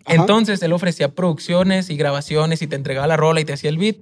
Entonces 0.05 0.61
él 0.61 0.71
ofrecía 0.71 1.13
producciones 1.13 1.89
y 1.89 1.97
grabaciones 1.97 2.61
y 2.61 2.67
te 2.67 2.75
entregaba 2.75 3.07
la 3.07 3.17
rola 3.17 3.41
y 3.41 3.45
te 3.45 3.53
hacía 3.53 3.69
el 3.69 3.77
beat 3.77 3.97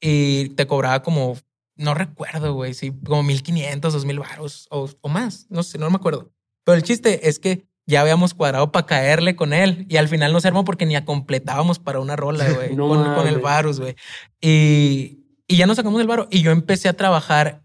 y 0.00 0.50
te 0.50 0.66
cobraba 0.66 1.02
como, 1.02 1.36
no 1.76 1.94
recuerdo, 1.94 2.54
güey, 2.54 2.74
sí, 2.74 2.92
como 3.04 3.22
1500, 3.22 3.92
2000 3.92 4.18
baros 4.18 4.66
o, 4.70 4.88
o 5.00 5.08
más, 5.08 5.46
no 5.50 5.62
sé, 5.62 5.78
no 5.78 5.90
me 5.90 5.96
acuerdo. 5.96 6.30
Pero 6.64 6.76
el 6.76 6.82
chiste 6.82 7.28
es 7.28 7.38
que 7.38 7.69
ya 7.90 8.00
habíamos 8.00 8.32
cuadrado 8.32 8.72
para 8.72 8.86
caerle 8.86 9.36
con 9.36 9.52
él 9.52 9.84
y 9.88 9.98
al 9.98 10.08
final 10.08 10.32
no 10.32 10.40
se 10.40 10.48
armó 10.48 10.64
porque 10.64 10.86
ni 10.86 10.96
a 10.96 11.04
completábamos 11.04 11.78
para 11.78 12.00
una 12.00 12.16
rola, 12.16 12.50
güey, 12.50 12.74
No 12.76 12.88
con, 12.88 13.14
con 13.14 13.26
el. 13.26 13.38
Varus, 13.38 13.80
güey. 13.80 13.94
Y, 14.40 15.18
y 15.46 15.56
ya 15.56 15.66
nos 15.66 15.76
sacamos 15.76 16.00
el 16.00 16.06
varo 16.06 16.26
y 16.30 16.40
yo 16.42 16.50
empecé 16.50 16.88
a 16.88 16.94
trabajar. 16.94 17.62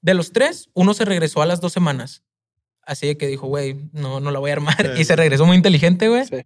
De 0.00 0.14
los 0.14 0.32
tres, 0.32 0.68
uno 0.74 0.94
se 0.94 1.04
regresó 1.04 1.42
a 1.42 1.46
las 1.46 1.60
dos 1.60 1.72
semanas. 1.72 2.22
Así 2.82 3.06
de 3.06 3.16
que 3.16 3.26
dijo, 3.26 3.48
güey, 3.48 3.76
no, 3.92 4.20
no 4.20 4.30
la 4.30 4.38
voy 4.38 4.50
a 4.50 4.54
armar. 4.54 4.94
Sí. 4.94 5.02
Y 5.02 5.04
se 5.04 5.16
regresó 5.16 5.44
muy 5.44 5.56
inteligente, 5.56 6.08
güey. 6.08 6.24
Sí. 6.26 6.36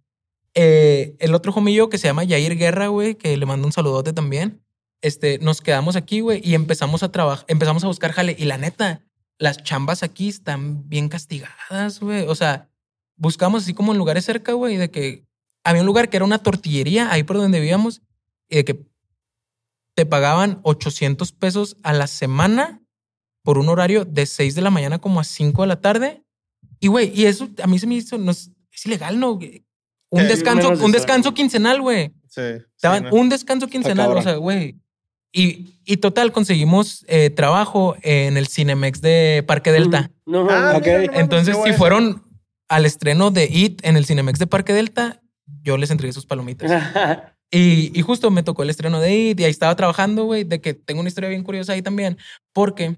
Eh, 0.55 1.15
el 1.19 1.33
otro 1.33 1.51
homillo 1.51 1.89
que 1.89 1.97
se 1.97 2.07
llama 2.07 2.23
Yair 2.23 2.57
Guerra, 2.57 2.87
güey, 2.87 3.15
que 3.15 3.35
le 3.35 3.45
mando 3.45 3.65
un 3.67 3.71
saludote 3.71 4.13
también. 4.13 4.63
Este, 5.01 5.39
nos 5.39 5.61
quedamos 5.61 5.95
aquí, 5.95 6.21
güey, 6.21 6.41
y 6.43 6.53
empezamos 6.53 7.03
a 7.03 7.11
trabajar, 7.11 7.45
empezamos 7.47 7.83
a 7.83 7.87
buscar 7.87 8.11
jale. 8.11 8.35
Y 8.37 8.45
la 8.45 8.57
neta, 8.57 9.01
las 9.37 9.61
chambas 9.63 10.03
aquí 10.03 10.29
están 10.29 10.87
bien 10.87 11.09
castigadas, 11.09 11.99
güey. 11.99 12.25
O 12.27 12.35
sea, 12.35 12.69
buscamos 13.15 13.63
así 13.63 13.73
como 13.73 13.91
en 13.91 13.97
lugares 13.97 14.25
cerca, 14.25 14.53
güey, 14.53 14.77
de 14.77 14.89
que 14.91 15.25
había 15.63 15.81
un 15.81 15.85
lugar 15.87 16.09
que 16.09 16.17
era 16.17 16.25
una 16.25 16.39
tortillería 16.39 17.11
ahí 17.11 17.23
por 17.23 17.37
donde 17.37 17.59
vivíamos 17.59 18.01
y 18.49 18.57
de 18.57 18.65
que 18.65 18.85
te 19.95 20.05
pagaban 20.05 20.59
800 20.63 21.31
pesos 21.33 21.77
a 21.83 21.93
la 21.93 22.07
semana 22.07 22.81
por 23.43 23.57
un 23.57 23.69
horario 23.69 24.05
de 24.05 24.25
6 24.25 24.55
de 24.55 24.61
la 24.61 24.71
mañana 24.71 24.99
como 24.99 25.19
a 25.19 25.23
5 25.23 25.61
de 25.61 25.67
la 25.67 25.79
tarde. 25.81 26.23
Y 26.79 26.87
güey, 26.87 27.11
y 27.13 27.25
eso 27.25 27.49
a 27.61 27.67
mí 27.67 27.77
se 27.79 27.87
me 27.87 27.95
hizo, 27.95 28.17
no 28.17 28.31
es, 28.31 28.51
es 28.71 28.85
ilegal, 28.85 29.19
¿no? 29.19 29.33
Un 30.09 30.27
descanso, 30.27 30.69
un 30.69 30.73
eso. 30.75 30.87
descanso 30.89 31.33
quincenal, 31.33 31.81
güey. 31.81 32.13
Sí, 32.27 32.41
no. 32.83 33.09
un 33.11 33.29
descanso 33.29 33.67
quincenal, 33.67 34.11
o 34.17 34.21
sea, 34.21 34.35
güey. 34.35 34.77
Y, 35.31 35.79
y 35.85 35.97
total, 35.97 36.31
conseguimos 36.31 37.03
eh, 37.07 37.29
trabajo 37.31 37.95
en 38.03 38.37
el 38.37 38.47
Cinemex 38.47 39.01
de 39.01 39.43
Parque 39.47 39.71
Delta. 39.71 40.11
No, 40.25 40.47
Ah, 40.49 40.73
Ok. 40.77 40.83
mira, 40.85 40.93
no 40.97 41.03
mames, 41.07 41.19
Entonces, 41.19 41.57
si 41.63 41.73
fueron 41.73 42.23
al 42.69 42.85
estreno 42.85 43.31
de 43.31 43.45
It 43.51 43.81
en 43.85 43.97
el 43.97 44.05
Cinemex 44.05 44.39
de 44.39 44.47
Parque 44.47 44.73
Delta, 44.73 45.21
yo 45.61 45.77
les 45.77 45.91
entregué 45.91 46.13
sus 46.13 46.25
palomitas. 46.25 46.71
Y, 47.55 47.91
y 47.93 48.01
justo 48.01 48.31
me 48.31 48.41
tocó 48.41 48.63
el 48.63 48.71
estreno 48.71 48.99
de 48.99 49.13
It 49.15 49.39
y 49.39 49.43
ahí 49.43 49.51
estaba 49.51 49.75
trabajando, 49.75 50.23
güey, 50.23 50.43
de 50.43 50.59
que 50.59 50.73
tengo 50.73 51.01
una 51.01 51.07
historia 51.09 51.29
bien 51.29 51.43
curiosa 51.43 51.73
ahí 51.73 51.83
también, 51.83 52.17
porque 52.51 52.97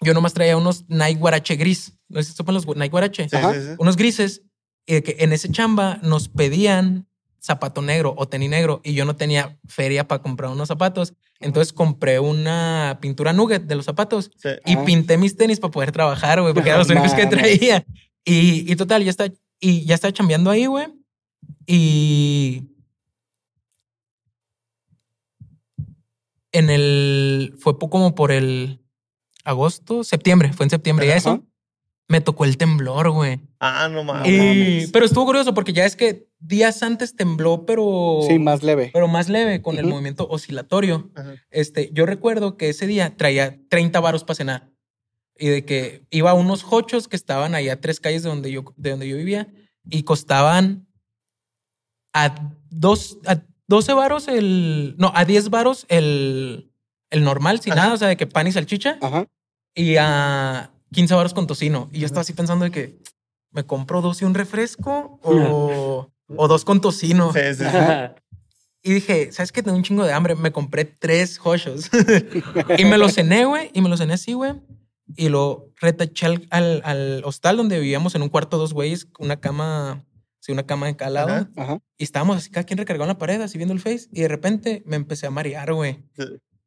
yo 0.00 0.14
nomás 0.14 0.32
traía 0.32 0.56
unos 0.56 0.86
Nike 0.88 1.18
Guarache 1.20 1.56
gris. 1.56 1.92
No 2.08 2.22
si 2.22 2.32
sepan 2.32 2.54
los 2.54 2.66
Nike 2.66 2.88
Guarache. 2.88 3.28
Sí, 3.28 3.36
sí, 3.36 3.60
sí. 3.60 3.68
Unos 3.78 3.96
grises. 3.96 4.40
Y 4.86 4.94
de 4.94 5.02
que 5.02 5.16
en 5.18 5.34
ese 5.34 5.50
chamba 5.52 5.98
nos 6.02 6.28
pedían 6.30 7.06
zapato 7.40 7.82
negro 7.82 8.14
o 8.16 8.26
tenis 8.26 8.48
negro 8.48 8.80
y 8.84 8.94
yo 8.94 9.04
no 9.04 9.16
tenía 9.16 9.58
feria 9.68 10.08
para 10.08 10.22
comprar 10.22 10.50
unos 10.50 10.68
zapatos. 10.68 11.12
Entonces 11.40 11.74
compré 11.74 12.20
una 12.20 12.96
pintura 13.02 13.34
nugget 13.34 13.64
de 13.64 13.74
los 13.74 13.84
zapatos 13.84 14.30
Sí. 14.38 14.48
y 14.64 14.76
Ajá. 14.76 14.84
pinté 14.86 15.18
mis 15.18 15.36
tenis 15.36 15.60
para 15.60 15.70
poder 15.72 15.92
trabajar, 15.92 16.40
güey, 16.40 16.54
porque 16.54 16.70
eran 16.70 16.78
los 16.78 16.88
únicos 16.88 17.12
que 17.12 17.26
traía. 17.26 17.84
Y, 18.24 18.70
y 18.70 18.76
total, 18.76 19.04
ya 19.04 19.10
está, 19.10 19.30
y 19.60 19.84
ya 19.84 19.94
estaba 19.94 20.12
chambeando 20.12 20.50
ahí, 20.50 20.66
güey. 20.66 20.86
Y 21.66 22.62
en 26.52 26.70
el, 26.70 27.54
fue 27.58 27.76
como 27.78 28.14
por 28.14 28.30
el 28.32 28.80
agosto, 29.44 30.04
septiembre, 30.04 30.52
fue 30.52 30.64
en 30.66 30.70
septiembre. 30.70 31.06
Y 31.06 31.10
Ajá. 31.10 31.18
eso 31.18 31.44
me 32.08 32.20
tocó 32.20 32.44
el 32.44 32.56
temblor, 32.56 33.10
güey. 33.10 33.40
Ah, 33.60 33.88
no 33.90 34.04
mames. 34.04 34.86
Y- 34.88 34.92
pero 34.92 35.06
estuvo 35.06 35.24
curioso 35.24 35.54
porque 35.54 35.72
ya 35.72 35.84
es 35.84 35.96
que 35.96 36.28
días 36.38 36.82
antes 36.82 37.16
tembló, 37.16 37.64
pero, 37.66 38.20
Sí, 38.28 38.38
más 38.38 38.62
leve. 38.62 38.90
pero 38.92 39.08
más 39.08 39.28
leve 39.28 39.62
con 39.62 39.78
el 39.78 39.86
movimiento 39.86 40.28
oscilatorio. 40.28 41.10
Ajá. 41.14 41.34
Este, 41.50 41.90
yo 41.92 42.06
recuerdo 42.06 42.56
que 42.56 42.68
ese 42.68 42.86
día 42.86 43.16
traía 43.16 43.58
30 43.68 44.00
varos 44.00 44.22
para 44.24 44.36
cenar 44.36 44.70
y 45.38 45.48
de 45.48 45.64
que 45.64 46.06
iba 46.10 46.30
a 46.30 46.34
unos 46.34 46.64
hochos 46.68 47.08
que 47.08 47.16
estaban 47.16 47.54
ahí 47.54 47.68
a 47.68 47.80
tres 47.80 48.00
calles 48.00 48.22
de 48.22 48.28
donde 48.28 48.52
yo, 48.52 48.64
de 48.76 48.90
donde 48.90 49.08
yo 49.08 49.16
vivía 49.16 49.48
y 49.90 50.04
costaban 50.04 50.86
a, 52.12 52.52
dos, 52.70 53.18
a 53.26 53.40
12 53.66 53.92
varos 53.94 54.28
el, 54.28 54.94
no, 54.98 55.12
a 55.14 55.24
10 55.24 55.50
varos 55.50 55.86
el, 55.88 56.70
el 57.10 57.24
normal, 57.24 57.60
sin 57.60 57.72
Ajá. 57.72 57.82
nada, 57.82 57.94
o 57.94 57.96
sea, 57.98 58.08
de 58.08 58.16
que 58.16 58.26
pan 58.26 58.46
y 58.46 58.52
salchicha 58.52 58.98
Ajá. 59.00 59.26
y 59.74 59.96
a 59.96 60.70
15 60.92 61.14
varos 61.14 61.34
con 61.34 61.46
tocino. 61.46 61.90
Y 61.92 62.00
yo 62.00 62.06
estaba 62.06 62.22
así 62.22 62.32
pensando 62.32 62.64
de 62.64 62.70
que 62.70 62.98
me 63.50 63.64
compro 63.64 64.00
dos 64.00 64.22
y 64.22 64.24
un 64.24 64.34
refresco 64.34 65.18
o, 65.22 66.08
o 66.28 66.48
dos 66.48 66.64
con 66.64 66.80
tocino. 66.80 67.32
Sí, 67.32 67.40
sí, 67.54 67.64
sí. 67.64 67.78
Y 68.86 68.92
dije, 68.92 69.32
¿sabes 69.32 69.50
qué? 69.50 69.62
Tengo 69.62 69.78
un 69.78 69.82
chingo 69.82 70.04
de 70.04 70.12
hambre. 70.12 70.34
Me 70.34 70.52
compré 70.52 70.84
tres 70.84 71.40
hochos. 71.42 71.88
y 72.78 72.84
me 72.84 72.98
lo 72.98 73.08
cené, 73.08 73.46
güey. 73.46 73.70
Y 73.72 73.80
me 73.80 73.88
lo 73.88 73.96
cené 73.96 74.12
así, 74.12 74.34
güey. 74.34 74.52
Y 75.16 75.28
lo 75.28 75.70
retaché 75.80 76.26
al, 76.26 76.46
al, 76.50 76.82
al 76.84 77.22
hostal 77.24 77.56
donde 77.56 77.78
vivíamos 77.78 78.14
en 78.14 78.22
un 78.22 78.28
cuarto 78.28 78.58
dos 78.58 78.72
güeyes, 78.72 79.08
una 79.18 79.38
cama, 79.38 80.04
sí, 80.40 80.52
una 80.52 80.64
cama 80.66 80.86
de. 80.86 80.96
Ajá. 81.02 81.50
Ajá. 81.56 81.78
Y 81.98 82.04
estábamos 82.04 82.38
así, 82.38 82.50
cada 82.50 82.64
quien 82.64 82.78
recargado 82.78 83.04
en 83.04 83.14
la 83.14 83.18
pared, 83.18 83.40
así 83.40 83.58
viendo 83.58 83.74
el 83.74 83.80
face. 83.80 84.08
Y 84.12 84.22
de 84.22 84.28
repente 84.28 84.82
me 84.86 84.96
empecé 84.96 85.26
a 85.26 85.30
marear, 85.30 85.72
güey. 85.72 86.02
Sí. 86.16 86.24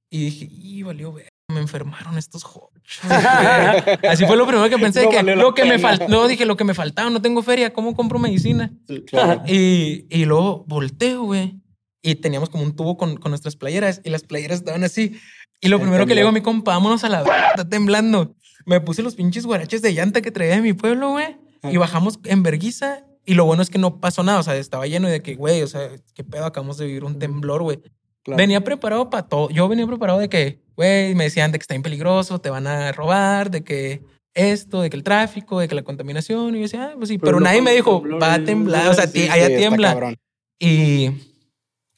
Y 0.10 0.26
dije, 0.26 0.48
y 0.50 0.84
valió, 0.84 1.12
güey. 1.12 1.26
Me 1.50 1.60
enfermaron 1.60 2.18
estos 2.18 2.44
hochos. 2.46 3.00
güey. 3.04 4.00
Así 4.10 4.26
fue 4.26 4.38
lo 4.38 4.46
primero 4.46 4.70
que 4.70 4.78
pensé, 4.78 5.04
No 5.04 5.10
que 5.10 5.24
lo 5.36 5.54
que 5.54 5.64
me 5.64 5.78
pena. 5.78 5.90
faltó, 5.90 6.08
no, 6.08 6.28
dije, 6.28 6.46
lo 6.46 6.58
que 6.58 6.64
me 6.64 6.74
faltaba, 6.74 7.10
no 7.10 7.22
tengo 7.22 7.42
feria, 7.42 7.74
¿cómo 7.74 7.96
compro 7.96 8.20
medicina? 8.20 8.72
Claro. 9.08 9.44
Y, 9.48 10.06
y 10.10 10.26
luego 10.26 10.66
volteo, 10.68 11.24
güey. 11.24 11.62
Y 12.02 12.16
teníamos 12.16 12.50
como 12.50 12.64
un 12.64 12.76
tubo 12.76 12.96
con, 12.98 13.18
con 13.18 13.32
nuestras 13.32 13.56
playeras 13.56 14.02
y 14.04 14.10
las 14.12 14.24
playeras 14.24 14.60
estaban 14.60 14.84
así. 14.84 15.18
Y 15.62 15.70
lo 15.70 15.80
primero 15.80 16.06
que 16.06 16.14
le 16.14 16.22
digo 16.22 16.30
a 16.30 16.34
mi 16.34 16.42
compa, 16.42 16.72
vámonos 16.74 17.04
a 17.04 17.10
la 17.10 17.24
verga, 17.24 17.50
está 17.50 17.68
temblando. 17.68 18.36
Me 18.66 18.80
puse 18.82 19.02
los 19.02 19.16
pinches 19.16 19.46
guaraches 19.46 19.82
de 19.82 19.94
llanta 19.94 20.22
que 20.22 20.32
traía 20.32 20.56
de 20.56 20.62
mi 20.62 20.74
pueblo, 20.74 21.12
güey. 21.12 21.38
Y 21.64 21.78
bajamos 21.78 22.20
en 22.26 22.44
verguiza. 22.44 23.04
Y 23.26 23.34
lo 23.34 23.46
bueno 23.46 23.62
es 23.62 23.70
que 23.70 23.78
no 23.78 24.00
pasó 24.00 24.24
nada. 24.24 24.40
O 24.40 24.44
sea, 24.44 24.56
estaba 24.56 24.88
lleno 24.88 25.08
de 25.08 25.22
que, 25.22 25.36
güey, 25.36 25.62
o 25.64 25.68
sea, 25.68 25.90
qué 26.14 26.24
pedo, 26.24 26.46
acabamos 26.46 26.78
de 26.78 26.86
vivir 26.86 27.04
un 27.04 27.20
temblor, 27.20 27.64
güey. 27.64 27.80
claro. 28.24 28.38
Venía 28.38 28.64
preparado 28.64 29.10
para 29.10 29.24
todo. 29.24 29.50
Yo 29.50 29.68
venía 29.68 29.88
preparado 29.88 30.20
de 30.20 30.30
que, 30.30 30.62
güey, 30.76 31.16
me 31.16 31.26
decían 31.26 31.52
de 31.52 31.60
que 31.60 31.64
está 31.64 31.74
bien 31.74 31.82
peligroso, 31.82 32.40
te 32.40 32.50
van 32.50 32.68
a 32.68 32.92
robar, 32.92 33.50
de 33.52 33.64
que 33.64 34.02
esto, 34.34 34.82
de 34.82 34.90
que 34.90 34.96
el 34.98 35.04
tráfico, 35.04 35.60
de 35.60 35.68
que 35.68 35.76
la 35.76 35.84
contaminación. 35.84 36.56
Y 36.56 36.60
yo 36.60 36.64
decía, 36.64 36.92
ah, 36.92 36.96
pues 36.98 37.10
sí, 37.10 37.18
Pero 37.18 37.38
pero, 37.38 37.40
nadie 37.40 37.62
me 37.62 37.74
dijo, 37.74 38.00
temblor, 38.02 38.22
va 38.22 38.34
a 38.36 38.44
temblar. 38.44 38.88
O 38.90 38.94
sea, 38.94 39.08
Sí, 39.08 39.28
allá 39.28 39.48
Sí, 39.48 39.56
tiembla. 39.58 40.14
Y, 40.60 41.12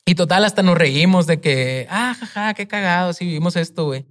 y 0.10 0.16
total, 0.16 0.44
hasta 0.46 0.64
nos 0.64 0.76
reímos 0.78 1.28
de 1.28 1.40
que, 1.40 1.86
ah, 1.90 2.16
jaja, 2.20 2.54
qué 2.56 2.68
cagado, 2.68 3.14
sí, 3.14 3.26
vivimos 3.26 3.56
esto, 3.56 3.86
güey. 3.86 4.06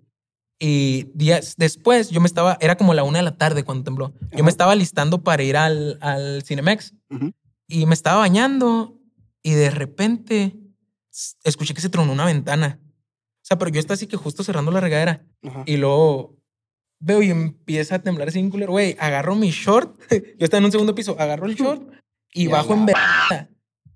Y 0.61 1.09
días 1.15 1.55
después, 1.57 2.11
yo 2.11 2.21
me 2.21 2.27
estaba, 2.27 2.57
era 2.61 2.77
como 2.77 2.95
la 2.95 3.03
una 3.03 3.19
de 3.19 3.25
la 3.25 3.37
tarde 3.37 3.65
cuando 3.65 3.85
tembló. 3.85 4.13
Yo 4.21 4.29
Ajá. 4.35 4.43
me 4.45 4.51
estaba 4.51 4.75
listando 4.77 5.23
para 5.25 5.43
ir 5.43 5.57
al, 5.57 5.99
al 6.01 6.43
Cinemex 6.45 6.95
Ujú. 7.11 7.33
y 7.67 7.87
me 7.87 7.95
estaba 7.95 8.19
bañando 8.19 8.97
y 9.43 9.53
de 9.55 9.71
repente 9.71 10.57
escuché 11.45 11.75
que 11.75 11.81
se 11.81 11.89
tronó 11.89 12.13
una 12.13 12.25
ventana. 12.27 12.79
O 12.83 13.45
sea, 13.49 13.59
pero 13.59 13.71
yo 13.71 13.81
estaba 13.81 13.95
así 13.95 14.07
que 14.07 14.17
justo 14.17 14.45
cerrando 14.45 14.71
la 14.71 14.81
regadera 14.81 15.25
Ajá. 15.45 15.63
y 15.67 15.77
luego 15.79 16.37
veo 17.01 17.23
y 17.23 17.31
empieza 17.31 17.97
a 17.97 17.99
temblar 18.03 18.29
así 18.29 18.39
en 18.39 18.51
culero. 18.51 18.73
Güey, 18.73 18.97
agarro 19.01 19.35
mi 19.35 19.51
short. 19.51 19.99
yo 20.11 20.45
estaba 20.45 20.59
en 20.59 20.65
un 20.67 20.73
segundo 20.73 20.95
piso, 20.95 21.17
agarro 21.19 21.47
el 21.47 21.55
short 21.57 21.83
y 22.33 22.45
Y 22.45 22.47
bajo 22.49 22.75
en 22.75 22.87
verga. 22.87 23.49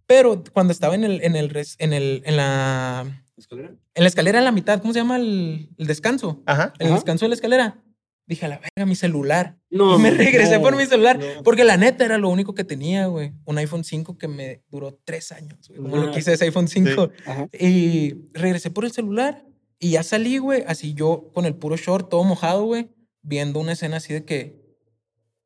Pero 0.07 0.43
cuando 0.53 0.73
estaba 0.73 0.95
en 0.95 1.05
el, 1.05 1.23
en 1.23 1.37
el, 1.37 1.49
res- 1.51 1.77
en 1.79 1.93
el, 1.93 2.23
en 2.25 2.37
la, 2.37 3.25
¿Escalera? 3.37 3.69
en 3.95 4.03
la 4.03 4.09
escalera 4.09 4.39
en 4.39 4.45
la 4.45 4.53
mitad, 4.53 4.81
¿cómo 4.81 4.93
se 4.93 5.01
llama 5.01 5.17
el, 5.17 5.71
el 5.79 5.87
descanso? 5.87 6.43
Ajá. 6.47 6.73
En 6.79 6.87
el 6.87 6.93
Ajá. 6.93 6.97
descanso 6.97 7.25
de 7.25 7.29
la 7.31 7.35
escalera. 7.35 7.83
Dije, 8.27 8.47
a 8.47 8.49
la 8.49 8.59
verga, 8.61 8.87
mi 8.87 8.95
celular. 8.95 9.59
No. 9.69 9.99
me 9.99 10.11
regresé 10.11 10.57
no, 10.57 10.63
por 10.63 10.77
mi 10.77 10.87
celular. 10.87 11.19
no. 11.19 11.43
Porque 11.43 11.65
la 11.65 11.77
neta 11.77 12.05
era 12.05 12.19
lo 12.19 12.29
único 12.29 12.55
que 12.55 12.63
tenía, 12.65 13.07
güey. 13.07 13.33
Un 13.45 13.59
iPhone 13.59 13.83
5 13.85 14.17
que 14.17 14.29
me 14.29 14.63
duró 14.71 14.99
tres 15.05 15.33
años. 15.33 15.59
güey. 15.69 15.81
Como 15.81 15.97
lo 15.97 16.03
Ajá. 16.05 16.13
quise 16.13 16.33
ese 16.33 16.45
iPhone 16.45 16.69
5. 16.69 17.11
Ajá. 17.27 17.49
Y 17.59 18.15
regresé 18.33 18.71
por 18.71 18.85
el 18.85 18.93
celular 18.93 19.45
y 19.81 19.91
ya 19.93 20.03
salí, 20.05 20.39
güey. 20.39 20.63
Así 20.69 20.95
yo 20.95 21.31
con 21.35 21.47
el 21.47 21.57
puro 21.57 21.77
short, 21.77 22.09
todo 22.09 22.23
mojado, 22.23 22.65
güey. 22.65 22.91
Viendo 23.23 23.59
una 23.59 23.73
escena 23.73 23.97
así 23.97 24.13
de 24.15 24.25
que 24.25 24.62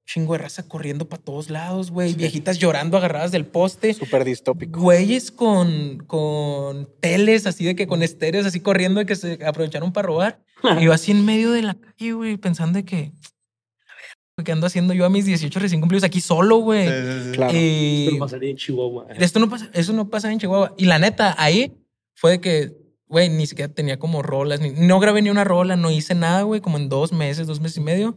chingo 0.07 0.35
de 0.35 0.39
raza 0.39 0.67
corriendo 0.69 1.09
para 1.09 1.23
todos 1.23 1.51
lados, 1.51 1.91
güey. 1.91 2.15
Viejitas 2.15 2.59
llorando 2.59 2.97
agarradas 2.97 3.33
del 3.33 3.45
poste. 3.45 3.93
Súper 3.93 4.25
distópico. 4.25 4.81
Güeyes 4.81 5.33
con, 5.33 5.99
con 6.07 6.89
teles, 7.01 7.47
así 7.47 7.65
de 7.65 7.75
que 7.75 7.87
con 7.87 8.03
estéreos, 8.03 8.47
así 8.47 8.61
corriendo, 8.61 9.01
de 9.01 9.07
que 9.07 9.17
se 9.17 9.45
aprovecharon 9.45 9.93
para 9.93 10.07
robar. 10.07 10.45
Y 10.81 10.85
yo 10.85 10.93
así 10.93 11.11
en 11.11 11.25
medio 11.25 11.51
de 11.51 11.63
la 11.63 11.75
calle, 11.75 12.13
güey, 12.13 12.37
pensando 12.37 12.79
de 12.79 12.85
que, 12.85 12.97
a 12.97 13.95
ver, 14.37 14.45
¿qué 14.45 14.53
ando 14.53 14.69
haciendo 14.69 14.95
yo 14.95 15.05
a 15.05 15.11
mis 15.11 15.27
18 15.27 15.59
recién 15.59 15.81
cumplidos 15.81 16.05
aquí 16.05 16.21
solo, 16.21 16.59
güey? 16.59 16.87
Sí, 16.87 16.95
sí, 16.95 17.25
sí. 17.25 17.33
Claro. 17.33 17.53
Y 17.57 18.05
Esto 18.07 18.13
no 18.13 18.19
pasaría 18.21 18.51
en 18.51 18.57
Chihuahua. 18.57 19.07
esto 19.19 19.41
no 19.41 19.51
pasa, 19.51 19.71
eso 19.75 19.93
no 19.93 20.09
pasa 20.09 20.33
en 20.33 20.39
Chihuahua. 20.39 20.75
Y 20.79 20.85
la 20.85 21.01
neta, 21.01 21.35
ahí 21.37 21.77
fue 22.15 22.31
de 22.31 22.41
que, 22.41 22.73
güey, 23.09 23.29
ni 23.29 23.49
siquiera 23.49 23.73
tenía 23.75 23.99
como 23.99 24.23
rolas, 24.23 24.61
ni, 24.61 24.71
no 24.71 25.01
grabé 25.01 25.21
ni 25.21 25.31
una 25.31 25.43
rola, 25.43 25.75
no 25.75 25.91
hice 25.91 26.15
nada, 26.15 26.43
güey, 26.43 26.61
como 26.61 26.77
en 26.77 26.89
dos 26.89 27.13
meses, 27.13 27.49
dos 27.49 27.61
meses 27.61 27.79
y 27.79 27.81
medio. 27.81 28.17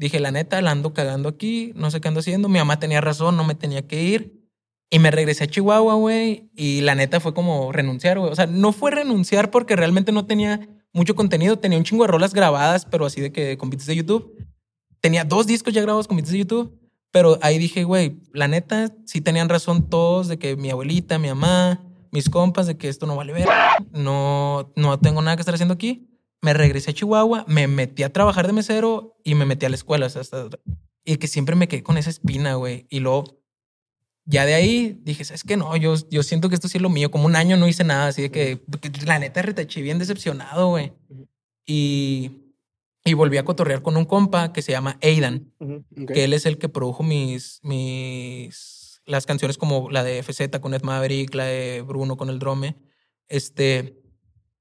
Dije, 0.00 0.18
la 0.18 0.30
neta, 0.30 0.62
la 0.62 0.70
ando 0.70 0.94
cagando 0.94 1.28
aquí, 1.28 1.72
no 1.76 1.90
sé 1.90 2.00
qué 2.00 2.08
ando 2.08 2.20
haciendo. 2.20 2.48
Mi 2.48 2.58
mamá 2.58 2.80
tenía 2.80 3.02
razón, 3.02 3.36
no 3.36 3.44
me 3.44 3.54
tenía 3.54 3.86
que 3.86 4.02
ir. 4.02 4.48
Y 4.88 4.98
me 4.98 5.10
regresé 5.10 5.44
a 5.44 5.46
Chihuahua, 5.46 5.92
güey. 5.92 6.48
Y 6.56 6.80
la 6.80 6.94
neta 6.94 7.20
fue 7.20 7.34
como 7.34 7.70
renunciar, 7.70 8.18
güey. 8.18 8.32
O 8.32 8.34
sea, 8.34 8.46
no 8.46 8.72
fue 8.72 8.92
renunciar 8.92 9.50
porque 9.50 9.76
realmente 9.76 10.10
no 10.10 10.24
tenía 10.24 10.66
mucho 10.94 11.14
contenido. 11.14 11.58
Tenía 11.58 11.76
un 11.76 11.84
chingo 11.84 12.04
de 12.04 12.08
rolas 12.08 12.32
grabadas, 12.32 12.86
pero 12.86 13.04
así 13.04 13.20
de 13.20 13.30
que 13.30 13.58
con 13.58 13.68
beats 13.68 13.84
de 13.84 13.94
YouTube. 13.94 14.34
Tenía 15.02 15.24
dos 15.24 15.46
discos 15.46 15.74
ya 15.74 15.82
grabados 15.82 16.08
con 16.08 16.16
beats 16.16 16.30
de 16.30 16.38
YouTube. 16.38 16.80
Pero 17.12 17.38
ahí 17.42 17.58
dije, 17.58 17.84
güey, 17.84 18.22
la 18.32 18.48
neta, 18.48 18.94
sí 19.04 19.20
tenían 19.20 19.50
razón 19.50 19.90
todos 19.90 20.28
de 20.28 20.38
que 20.38 20.56
mi 20.56 20.70
abuelita, 20.70 21.18
mi 21.18 21.28
mamá, 21.28 21.84
mis 22.10 22.30
compas, 22.30 22.66
de 22.66 22.78
que 22.78 22.88
esto 22.88 23.04
no 23.04 23.16
vale 23.16 23.34
ver. 23.34 23.46
No, 23.92 24.72
no 24.76 24.98
tengo 24.98 25.20
nada 25.20 25.36
que 25.36 25.42
estar 25.42 25.54
haciendo 25.54 25.74
aquí. 25.74 26.09
Me 26.42 26.54
regresé 26.54 26.90
a 26.90 26.94
Chihuahua, 26.94 27.44
me 27.48 27.66
metí 27.68 28.02
a 28.02 28.12
trabajar 28.12 28.46
de 28.46 28.52
mesero 28.52 29.16
y 29.24 29.34
me 29.34 29.44
metí 29.46 29.66
a 29.66 29.68
la 29.68 29.74
escuela. 29.76 30.06
o 30.06 30.10
sea, 30.10 30.22
hasta- 30.22 30.48
y 31.04 31.16
que 31.16 31.26
siempre 31.28 31.56
me 31.56 31.68
quedé 31.68 31.82
con 31.82 31.96
esa 31.98 32.10
espina, 32.10 32.54
güey. 32.54 32.86
Y 32.90 33.00
luego, 33.00 33.24
ya 34.24 34.44
de 34.46 34.54
ahí 34.54 34.98
dije, 35.02 35.24
¿sabes 35.24 35.44
qué? 35.44 35.56
No, 35.56 35.74
yo, 35.76 35.94
yo 36.10 36.22
siento 36.22 36.48
que 36.48 36.54
esto 36.54 36.68
sí 36.68 36.78
es 36.78 36.82
lo 36.82 36.88
mío. 36.90 37.10
Como 37.10 37.26
un 37.26 37.36
año 37.36 37.56
no 37.56 37.66
hice 37.68 37.84
nada, 37.84 38.08
así 38.08 38.22
de 38.22 38.30
que, 38.30 38.62
la 39.06 39.18
neta 39.18 39.42
retaché 39.42 39.82
bien 39.82 39.98
decepcionado, 39.98 40.68
güey. 40.68 40.92
Y, 41.66 42.30
y 43.04 43.14
volví 43.14 43.36
a 43.38 43.44
cotorrear 43.44 43.82
con 43.82 43.96
un 43.96 44.04
compa 44.04 44.52
que 44.52 44.62
se 44.62 44.72
llama 44.72 44.98
Aidan 45.02 45.52
que 46.06 46.24
él 46.24 46.32
es 46.32 46.44
el 46.46 46.58
que 46.58 46.68
produjo 46.68 47.02
mis, 47.02 47.60
mis, 47.62 49.00
las 49.06 49.26
canciones 49.26 49.56
como 49.58 49.90
la 49.90 50.04
de 50.04 50.22
FZ 50.22 50.60
con 50.60 50.74
Ed 50.74 50.82
Maverick, 50.82 51.34
la 51.34 51.44
de 51.44 51.82
Bruno 51.82 52.16
con 52.16 52.28
el 52.28 52.38
Drome, 52.38 52.76
este, 53.28 53.99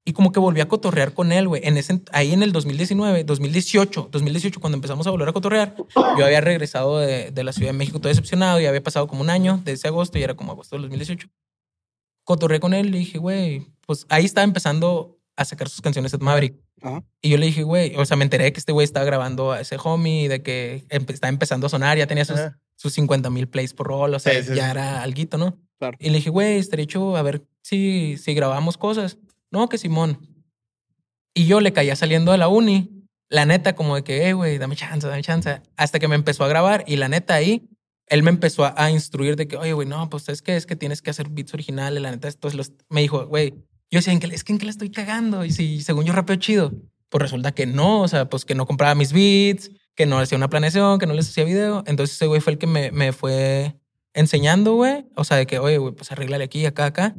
y 0.10 0.14
como 0.14 0.32
que 0.32 0.40
volví 0.40 0.60
a 0.60 0.68
cotorrear 0.68 1.14
con 1.14 1.32
él, 1.32 1.48
güey, 1.48 1.62
en 1.66 1.78
ese, 1.78 2.02
ahí 2.12 2.34
en 2.34 2.42
el 2.42 2.52
2019, 2.52 3.24
2018, 3.26 4.10
2018, 4.12 4.60
cuando 4.60 4.76
empezamos 4.78 5.06
a 5.06 5.12
volver 5.12 5.30
a 5.30 5.34
cotorrear, 5.34 5.76
yo 6.18 6.26
había 6.26 6.42
regresado 6.42 6.98
de, 7.00 7.30
de 7.32 7.44
la 7.44 7.54
Ciudad 7.54 7.70
de 7.72 7.78
México 7.78 8.00
todo 8.00 8.10
decepcionado 8.10 8.60
y 8.60 8.66
había 8.66 8.82
pasado 8.82 9.08
como 9.08 9.22
un 9.22 9.30
año 9.30 9.62
de 9.64 9.74
ese 9.74 9.88
agosto 9.88 10.18
y 10.18 10.24
era 10.24 10.34
como 10.34 10.52
agosto 10.52 10.76
del 10.76 10.82
2018. 10.84 11.28
Cotorreé 12.24 12.60
con 12.60 12.74
él 12.74 12.94
y 12.96 13.00
dije, 13.00 13.18
güey, 13.18 13.68
pues 13.86 14.06
ahí 14.10 14.26
estaba 14.26 14.44
empezando 14.46 15.18
a 15.36 15.46
sacar 15.46 15.70
sus 15.70 15.82
canciones 15.82 16.14
Ed 16.14 16.22
Maverick. 16.22 16.56
Ajá. 16.82 17.04
Y 17.22 17.30
yo 17.30 17.38
le 17.38 17.46
dije, 17.48 17.64
güey, 17.64 17.96
o 17.96 18.06
sea, 18.06 18.18
me 18.18 18.24
enteré 18.24 18.46
de 18.46 18.54
que 18.54 18.60
este 18.60 18.72
güey 18.72 18.86
estaba 18.86 19.06
grabando 19.06 19.52
a 19.52 19.62
ese 19.62 19.78
homie, 19.84 20.30
de 20.30 20.42
que 20.42 20.84
empe- 20.90 21.14
estaba 21.14 21.30
empezando 21.30 21.68
a 21.68 21.70
sonar, 21.70 21.98
ya 21.98 22.08
tenía 22.08 22.26
sus, 22.26 22.40
Ajá. 22.40 22.60
sus 22.76 22.94
50 22.94 23.30
mil 23.30 23.48
plays 23.48 23.74
por 23.74 23.88
rol, 23.88 24.14
o 24.14 24.20
sea, 24.20 24.34
Sí, 24.42 24.50
sí, 24.50 24.56
ya 24.56 24.66
sí. 24.66 24.72
era 24.72 25.02
alguito, 25.04 25.38
¿no? 25.38 25.58
Claro. 25.78 25.98
Y 26.00 26.10
le 26.10 26.18
dije, 26.18 26.30
güey, 26.30 26.58
estaría 26.58 26.84
hecho 26.84 27.16
a 27.18 27.22
ver 27.22 27.44
si, 27.62 28.18
si 28.18 28.34
grabamos 28.34 28.78
cosas. 28.78 29.18
No, 29.52 29.70
que 29.70 29.78
Simón. 29.78 30.20
Y 31.34 31.46
yo 31.46 31.60
le 31.60 31.74
caía 31.74 31.96
saliendo 31.96 32.32
de 32.32 32.38
la 32.38 32.48
uni, 32.48 33.08
la 33.30 33.46
neta, 33.46 33.76
como 33.76 33.96
de 33.96 34.04
que, 34.04 34.28
eh, 34.28 34.34
güey, 34.34 34.58
dame 34.58 34.76
chance, 34.76 35.08
dame 35.08 35.22
chance. 35.22 35.62
Hasta 35.78 36.00
que 36.00 36.08
me 36.08 36.16
empezó 36.16 36.44
a 36.44 36.48
grabar 36.48 36.84
y 36.88 36.96
la 36.96 37.08
neta 37.08 37.36
ahí, 37.36 37.70
él 38.08 38.24
me 38.24 38.32
empezó 38.32 38.66
a, 38.66 38.90
instruir 38.90 39.36
de 39.36 39.48
que, 39.48 39.56
oye, 39.56 39.74
güey, 39.74 39.88
no, 39.88 40.10
pues 40.10 40.28
es 40.30 40.42
que 40.42 40.56
es 40.56 40.66
que 40.66 40.76
tienes 40.76 41.02
que 41.02 41.12
hacer 41.12 41.30
beats 41.30 41.54
originales, 41.54 42.02
la 42.02 42.12
neta, 42.12 42.28
estos 42.28 42.56
los. 42.56 42.74
Me 42.90 43.02
dijo, 43.02 43.28
güey, 43.28 43.54
yo 43.92 44.00
decía, 44.00 44.14
¿en 44.14 44.20
qué, 44.20 44.28
es 44.28 44.44
que 44.44 44.54
en 44.54 44.60
qué 44.60 44.66
la 44.66 44.72
estoy 44.72 44.90
cagando. 44.90 45.46
Y 45.46 45.52
si 45.52 45.82
según 45.82 46.06
yo 46.06 46.14
rapeo 46.14 46.36
chido, 46.38 46.74
pues 47.10 47.22
resulta 47.22 47.52
que 47.52 47.68
no, 47.68 48.02
o 48.02 48.08
sea, 48.08 48.28
pues 48.30 48.46
que 48.46 48.56
no 48.56 48.66
compraba 48.66 48.96
mis 48.96 49.14
beats, 49.14 49.72
que 49.96 50.08
no 50.08 50.18
hacía 50.20 50.38
una 50.38 50.50
planeación, 50.50 51.00
que 51.00 51.06
no 51.06 51.14
les 51.14 51.30
hacía 51.30 51.44
video. 51.44 51.84
Entonces 51.86 52.16
ese 52.16 52.26
güey 52.26 52.42
fue 52.42 52.54
el 52.54 52.60
que 52.60 52.68
me, 52.68 52.92
me 52.92 53.14
fue 53.14 53.76
enseñando, 54.14 54.74
güey. 54.74 55.06
O 55.16 55.24
sea, 55.24 55.38
de 55.38 55.46
que, 55.46 55.60
oye, 55.60 55.78
güey, 55.78 55.94
pues 55.94 56.12
arréglale 56.12 56.44
aquí, 56.44 56.66
acá, 56.66 56.86
acá. 56.86 57.16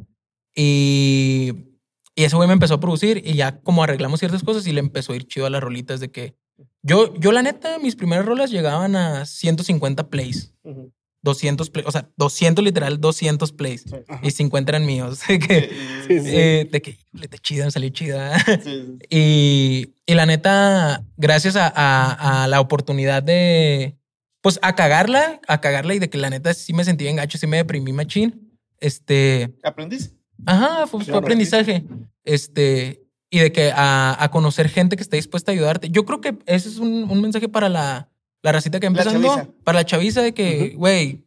Y, 0.53 1.70
y 2.15 2.23
ese 2.23 2.35
güey 2.35 2.47
me 2.47 2.53
empezó 2.53 2.75
a 2.75 2.79
producir 2.79 3.21
y 3.25 3.33
ya 3.35 3.59
como 3.61 3.83
arreglamos 3.83 4.19
ciertas 4.19 4.43
cosas 4.43 4.65
y 4.67 4.71
le 4.73 4.79
empezó 4.79 5.13
a 5.13 5.15
ir 5.15 5.25
chido 5.27 5.45
a 5.45 5.49
las 5.49 5.61
rolitas 5.61 5.99
de 5.99 6.11
que 6.11 6.35
yo, 6.83 7.13
yo 7.15 7.31
la 7.31 7.41
neta, 7.41 7.79
mis 7.79 7.95
primeras 7.95 8.25
rolas 8.25 8.51
llegaban 8.51 8.95
a 8.95 9.25
150 9.25 10.09
plays. 10.09 10.53
Ujú. 10.63 10.91
200 11.23 11.69
plays, 11.69 11.87
o 11.87 11.91
sea, 11.91 12.09
200 12.17 12.63
literal, 12.65 12.99
200 12.99 13.51
plays. 13.51 13.85
Ajá. 14.07 14.19
Y 14.23 14.31
50 14.31 14.71
eran 14.71 14.85
míos. 14.87 15.19
De 15.27 15.37
que, 15.39 15.69
Sí, 16.07 16.19
sí. 16.19 16.29
eh, 16.33 16.67
de 16.71 16.81
que, 16.81 16.97
te 17.29 17.37
chida, 17.37 17.65
me 17.65 17.71
salió 17.71 17.89
chida. 17.89 18.39
Sí, 18.39 18.53
sí. 18.63 18.97
Y, 19.11 19.93
y 20.07 20.15
la 20.15 20.25
neta, 20.25 21.03
gracias 21.17 21.55
a, 21.55 21.67
a- 21.67 22.43
a 22.43 22.47
la 22.47 22.59
oportunidad 22.59 23.21
de, 23.21 23.97
pues, 24.41 24.57
a 24.63 24.73
cagarla, 24.75 25.39
a 25.47 25.61
cagarla 25.61 25.93
y 25.93 25.99
de 25.99 26.09
que 26.09 26.17
la 26.17 26.31
neta 26.31 26.53
sí 26.55 26.73
me 26.73 26.83
sentí 26.83 27.03
bien 27.03 27.17
gacho, 27.17 27.37
sí 27.37 27.45
me 27.45 27.57
deprimí 27.57 27.93
machín. 27.93 28.57
Este, 28.79 29.53
¿Aprendiste? 29.63 30.15
Ajá, 30.45 30.87
fue, 30.87 31.03
fue 31.03 31.17
aprendizaje. 31.17 31.85
Este, 32.23 33.01
y 33.29 33.39
de 33.39 33.51
que 33.51 33.71
a, 33.71 34.21
a 34.21 34.29
conocer 34.29 34.69
gente 34.69 34.97
que 34.97 35.03
está 35.03 35.15
dispuesta 35.15 35.51
a 35.51 35.55
ayudarte. 35.55 35.89
Yo 35.89 36.05
creo 36.05 36.21
que 36.21 36.37
ese 36.45 36.67
es 36.67 36.77
un, 36.77 37.09
un 37.09 37.21
mensaje 37.21 37.47
para 37.47 37.69
la, 37.69 38.09
la 38.43 38.51
racita 38.51 38.79
que 38.79 38.87
empezando, 38.87 39.55
para 39.63 39.79
la 39.79 39.85
chaviza 39.85 40.21
de 40.21 40.33
que, 40.33 40.75
güey, 40.75 41.25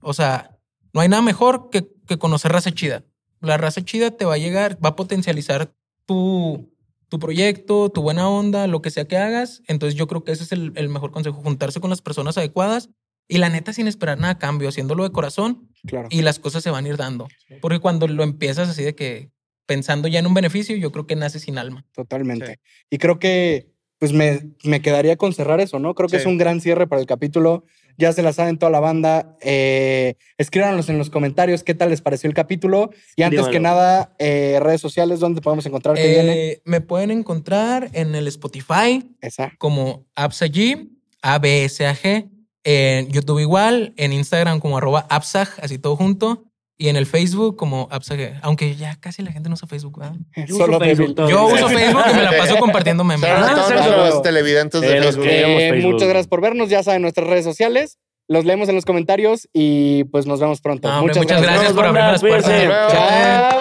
o 0.00 0.14
sea, 0.14 0.58
no 0.94 1.02
hay 1.02 1.08
nada 1.08 1.22
mejor 1.22 1.68
que, 1.70 1.86
que 2.06 2.18
conocer 2.18 2.52
raza 2.52 2.70
chida. 2.72 3.04
La 3.40 3.58
raza 3.58 3.84
chida 3.84 4.12
te 4.12 4.24
va 4.24 4.34
a 4.34 4.38
llegar, 4.38 4.78
va 4.82 4.90
a 4.90 4.96
potencializar 4.96 5.74
tu, 6.06 6.72
tu 7.08 7.18
proyecto, 7.18 7.90
tu 7.90 8.00
buena 8.00 8.28
onda, 8.28 8.66
lo 8.66 8.80
que 8.80 8.90
sea 8.90 9.06
que 9.06 9.18
hagas. 9.18 9.62
Entonces 9.66 9.98
yo 9.98 10.06
creo 10.06 10.24
que 10.24 10.32
ese 10.32 10.44
es 10.44 10.52
el, 10.52 10.72
el 10.76 10.88
mejor 10.88 11.10
consejo, 11.10 11.42
juntarse 11.42 11.80
con 11.80 11.90
las 11.90 12.00
personas 12.00 12.38
adecuadas 12.38 12.88
y 13.28 13.38
la 13.38 13.50
neta 13.50 13.74
sin 13.74 13.88
esperar 13.88 14.18
nada 14.18 14.34
a 14.34 14.38
cambio, 14.38 14.70
haciéndolo 14.70 15.04
de 15.04 15.12
corazón 15.12 15.68
Claro. 15.86 16.08
y 16.10 16.22
las 16.22 16.38
cosas 16.38 16.62
se 16.62 16.70
van 16.70 16.84
a 16.84 16.88
ir 16.88 16.96
dando. 16.96 17.26
Porque 17.60 17.80
cuando 17.80 18.06
lo 18.08 18.22
empiezas 18.22 18.68
así 18.68 18.82
de 18.84 18.94
que 18.94 19.30
pensando 19.66 20.06
ya 20.08 20.18
en 20.20 20.26
un 20.26 20.34
beneficio, 20.34 20.76
yo 20.76 20.92
creo 20.92 21.06
que 21.06 21.16
nace 21.16 21.38
sin 21.40 21.58
alma. 21.58 21.84
Totalmente. 21.92 22.60
Y 22.90 22.98
creo 22.98 23.18
que 23.18 23.68
pues 23.98 24.12
me, 24.12 24.50
me 24.64 24.82
quedaría 24.82 25.16
con 25.16 25.32
cerrar 25.32 25.60
eso, 25.60 25.78
¿no? 25.78 25.94
Creo 25.94 26.08
que 26.08 26.16
Sí. 26.16 26.22
es 26.22 26.26
un 26.26 26.36
gran 26.36 26.60
cierre 26.60 26.88
para 26.88 27.00
el 27.00 27.06
capítulo. 27.06 27.64
Ya 27.98 28.12
se 28.12 28.22
la 28.22 28.32
saben 28.32 28.58
toda 28.58 28.70
la 28.72 28.80
banda. 28.80 29.36
Eh, 29.40 30.14
escríbanos 30.38 30.88
en 30.88 30.98
los 30.98 31.08
comentarios 31.08 31.62
qué 31.62 31.74
tal 31.74 31.90
les 31.90 32.00
pareció 32.00 32.26
el 32.28 32.34
capítulo. 32.34 32.90
Y 33.14 33.22
antes 33.22 33.46
que 33.46 33.60
nada, 33.60 34.16
eh, 34.18 34.58
redes 34.60 34.80
sociales, 34.80 35.20
¿dónde 35.20 35.40
podemos 35.40 35.64
encontrar 35.66 35.94
que 35.94 36.08
viene? 36.08 36.32
Eh, 36.50 36.62
me 36.64 36.80
pueden 36.80 37.12
encontrar 37.12 37.90
en 37.92 38.16
el 38.16 38.26
Spotify 38.26 39.08
Esa. 39.20 39.52
como 39.58 40.04
ABSAG, 40.16 40.88
A-B-S-A-G, 41.22 42.28
en 42.64 43.08
YouTube 43.10 43.40
igual, 43.40 43.92
en 43.96 44.12
Instagram 44.12 44.60
como 44.60 44.78
arroba 44.78 45.06
ABSAG, 45.08 45.48
así 45.62 45.78
todo 45.78 45.96
junto, 45.96 46.44
y 46.78 46.88
en 46.88 46.96
el 46.96 47.06
Facebook 47.06 47.56
como 47.56 47.88
ABSAG, 47.90 48.40
aunque 48.42 48.74
ya 48.74 48.96
casi 48.98 49.22
la 49.22 49.32
gente 49.32 49.48
no 49.48 49.54
usa 49.54 49.68
Facebook, 49.68 49.98
¿verdad? 49.98 50.16
Yo 50.48 50.56
Solo 50.56 50.76
uso 50.76 50.80
Facebook 50.80 51.14
todo. 51.14 51.30
Yo 51.30 51.46
uso 51.46 51.68
Facebook 51.68 52.02
y 52.10 52.14
me 52.14 52.22
la 52.22 52.36
paso 52.36 52.58
compartiendo 52.58 53.04
memes. 53.04 53.30
Ah, 53.30 54.08
los 54.08 54.22
televidentes 54.22 54.80
de 54.80 55.00
los 55.00 55.14
Facebook. 55.14 55.26
Eh, 55.28 55.70
Facebook. 55.70 55.92
muchas 55.92 56.08
gracias 56.08 56.28
por 56.28 56.40
vernos. 56.40 56.68
Ya 56.70 56.82
saben 56.82 57.02
nuestras 57.02 57.26
redes 57.26 57.44
sociales. 57.44 57.98
Los 58.28 58.44
leemos 58.44 58.68
en 58.68 58.76
los 58.76 58.84
comentarios 58.84 59.48
y 59.52 60.04
pues 60.04 60.26
nos 60.26 60.40
vemos 60.40 60.60
pronto. 60.60 60.88
No, 60.88 61.00
hombre, 61.00 61.14
muchas, 61.14 61.38
muchas 61.38 61.42
gracias, 61.42 61.72
por 61.72 61.84
abrirme 61.84 62.12
las 62.12 62.20
puertas. 62.20 62.92
Chao. 62.92 63.60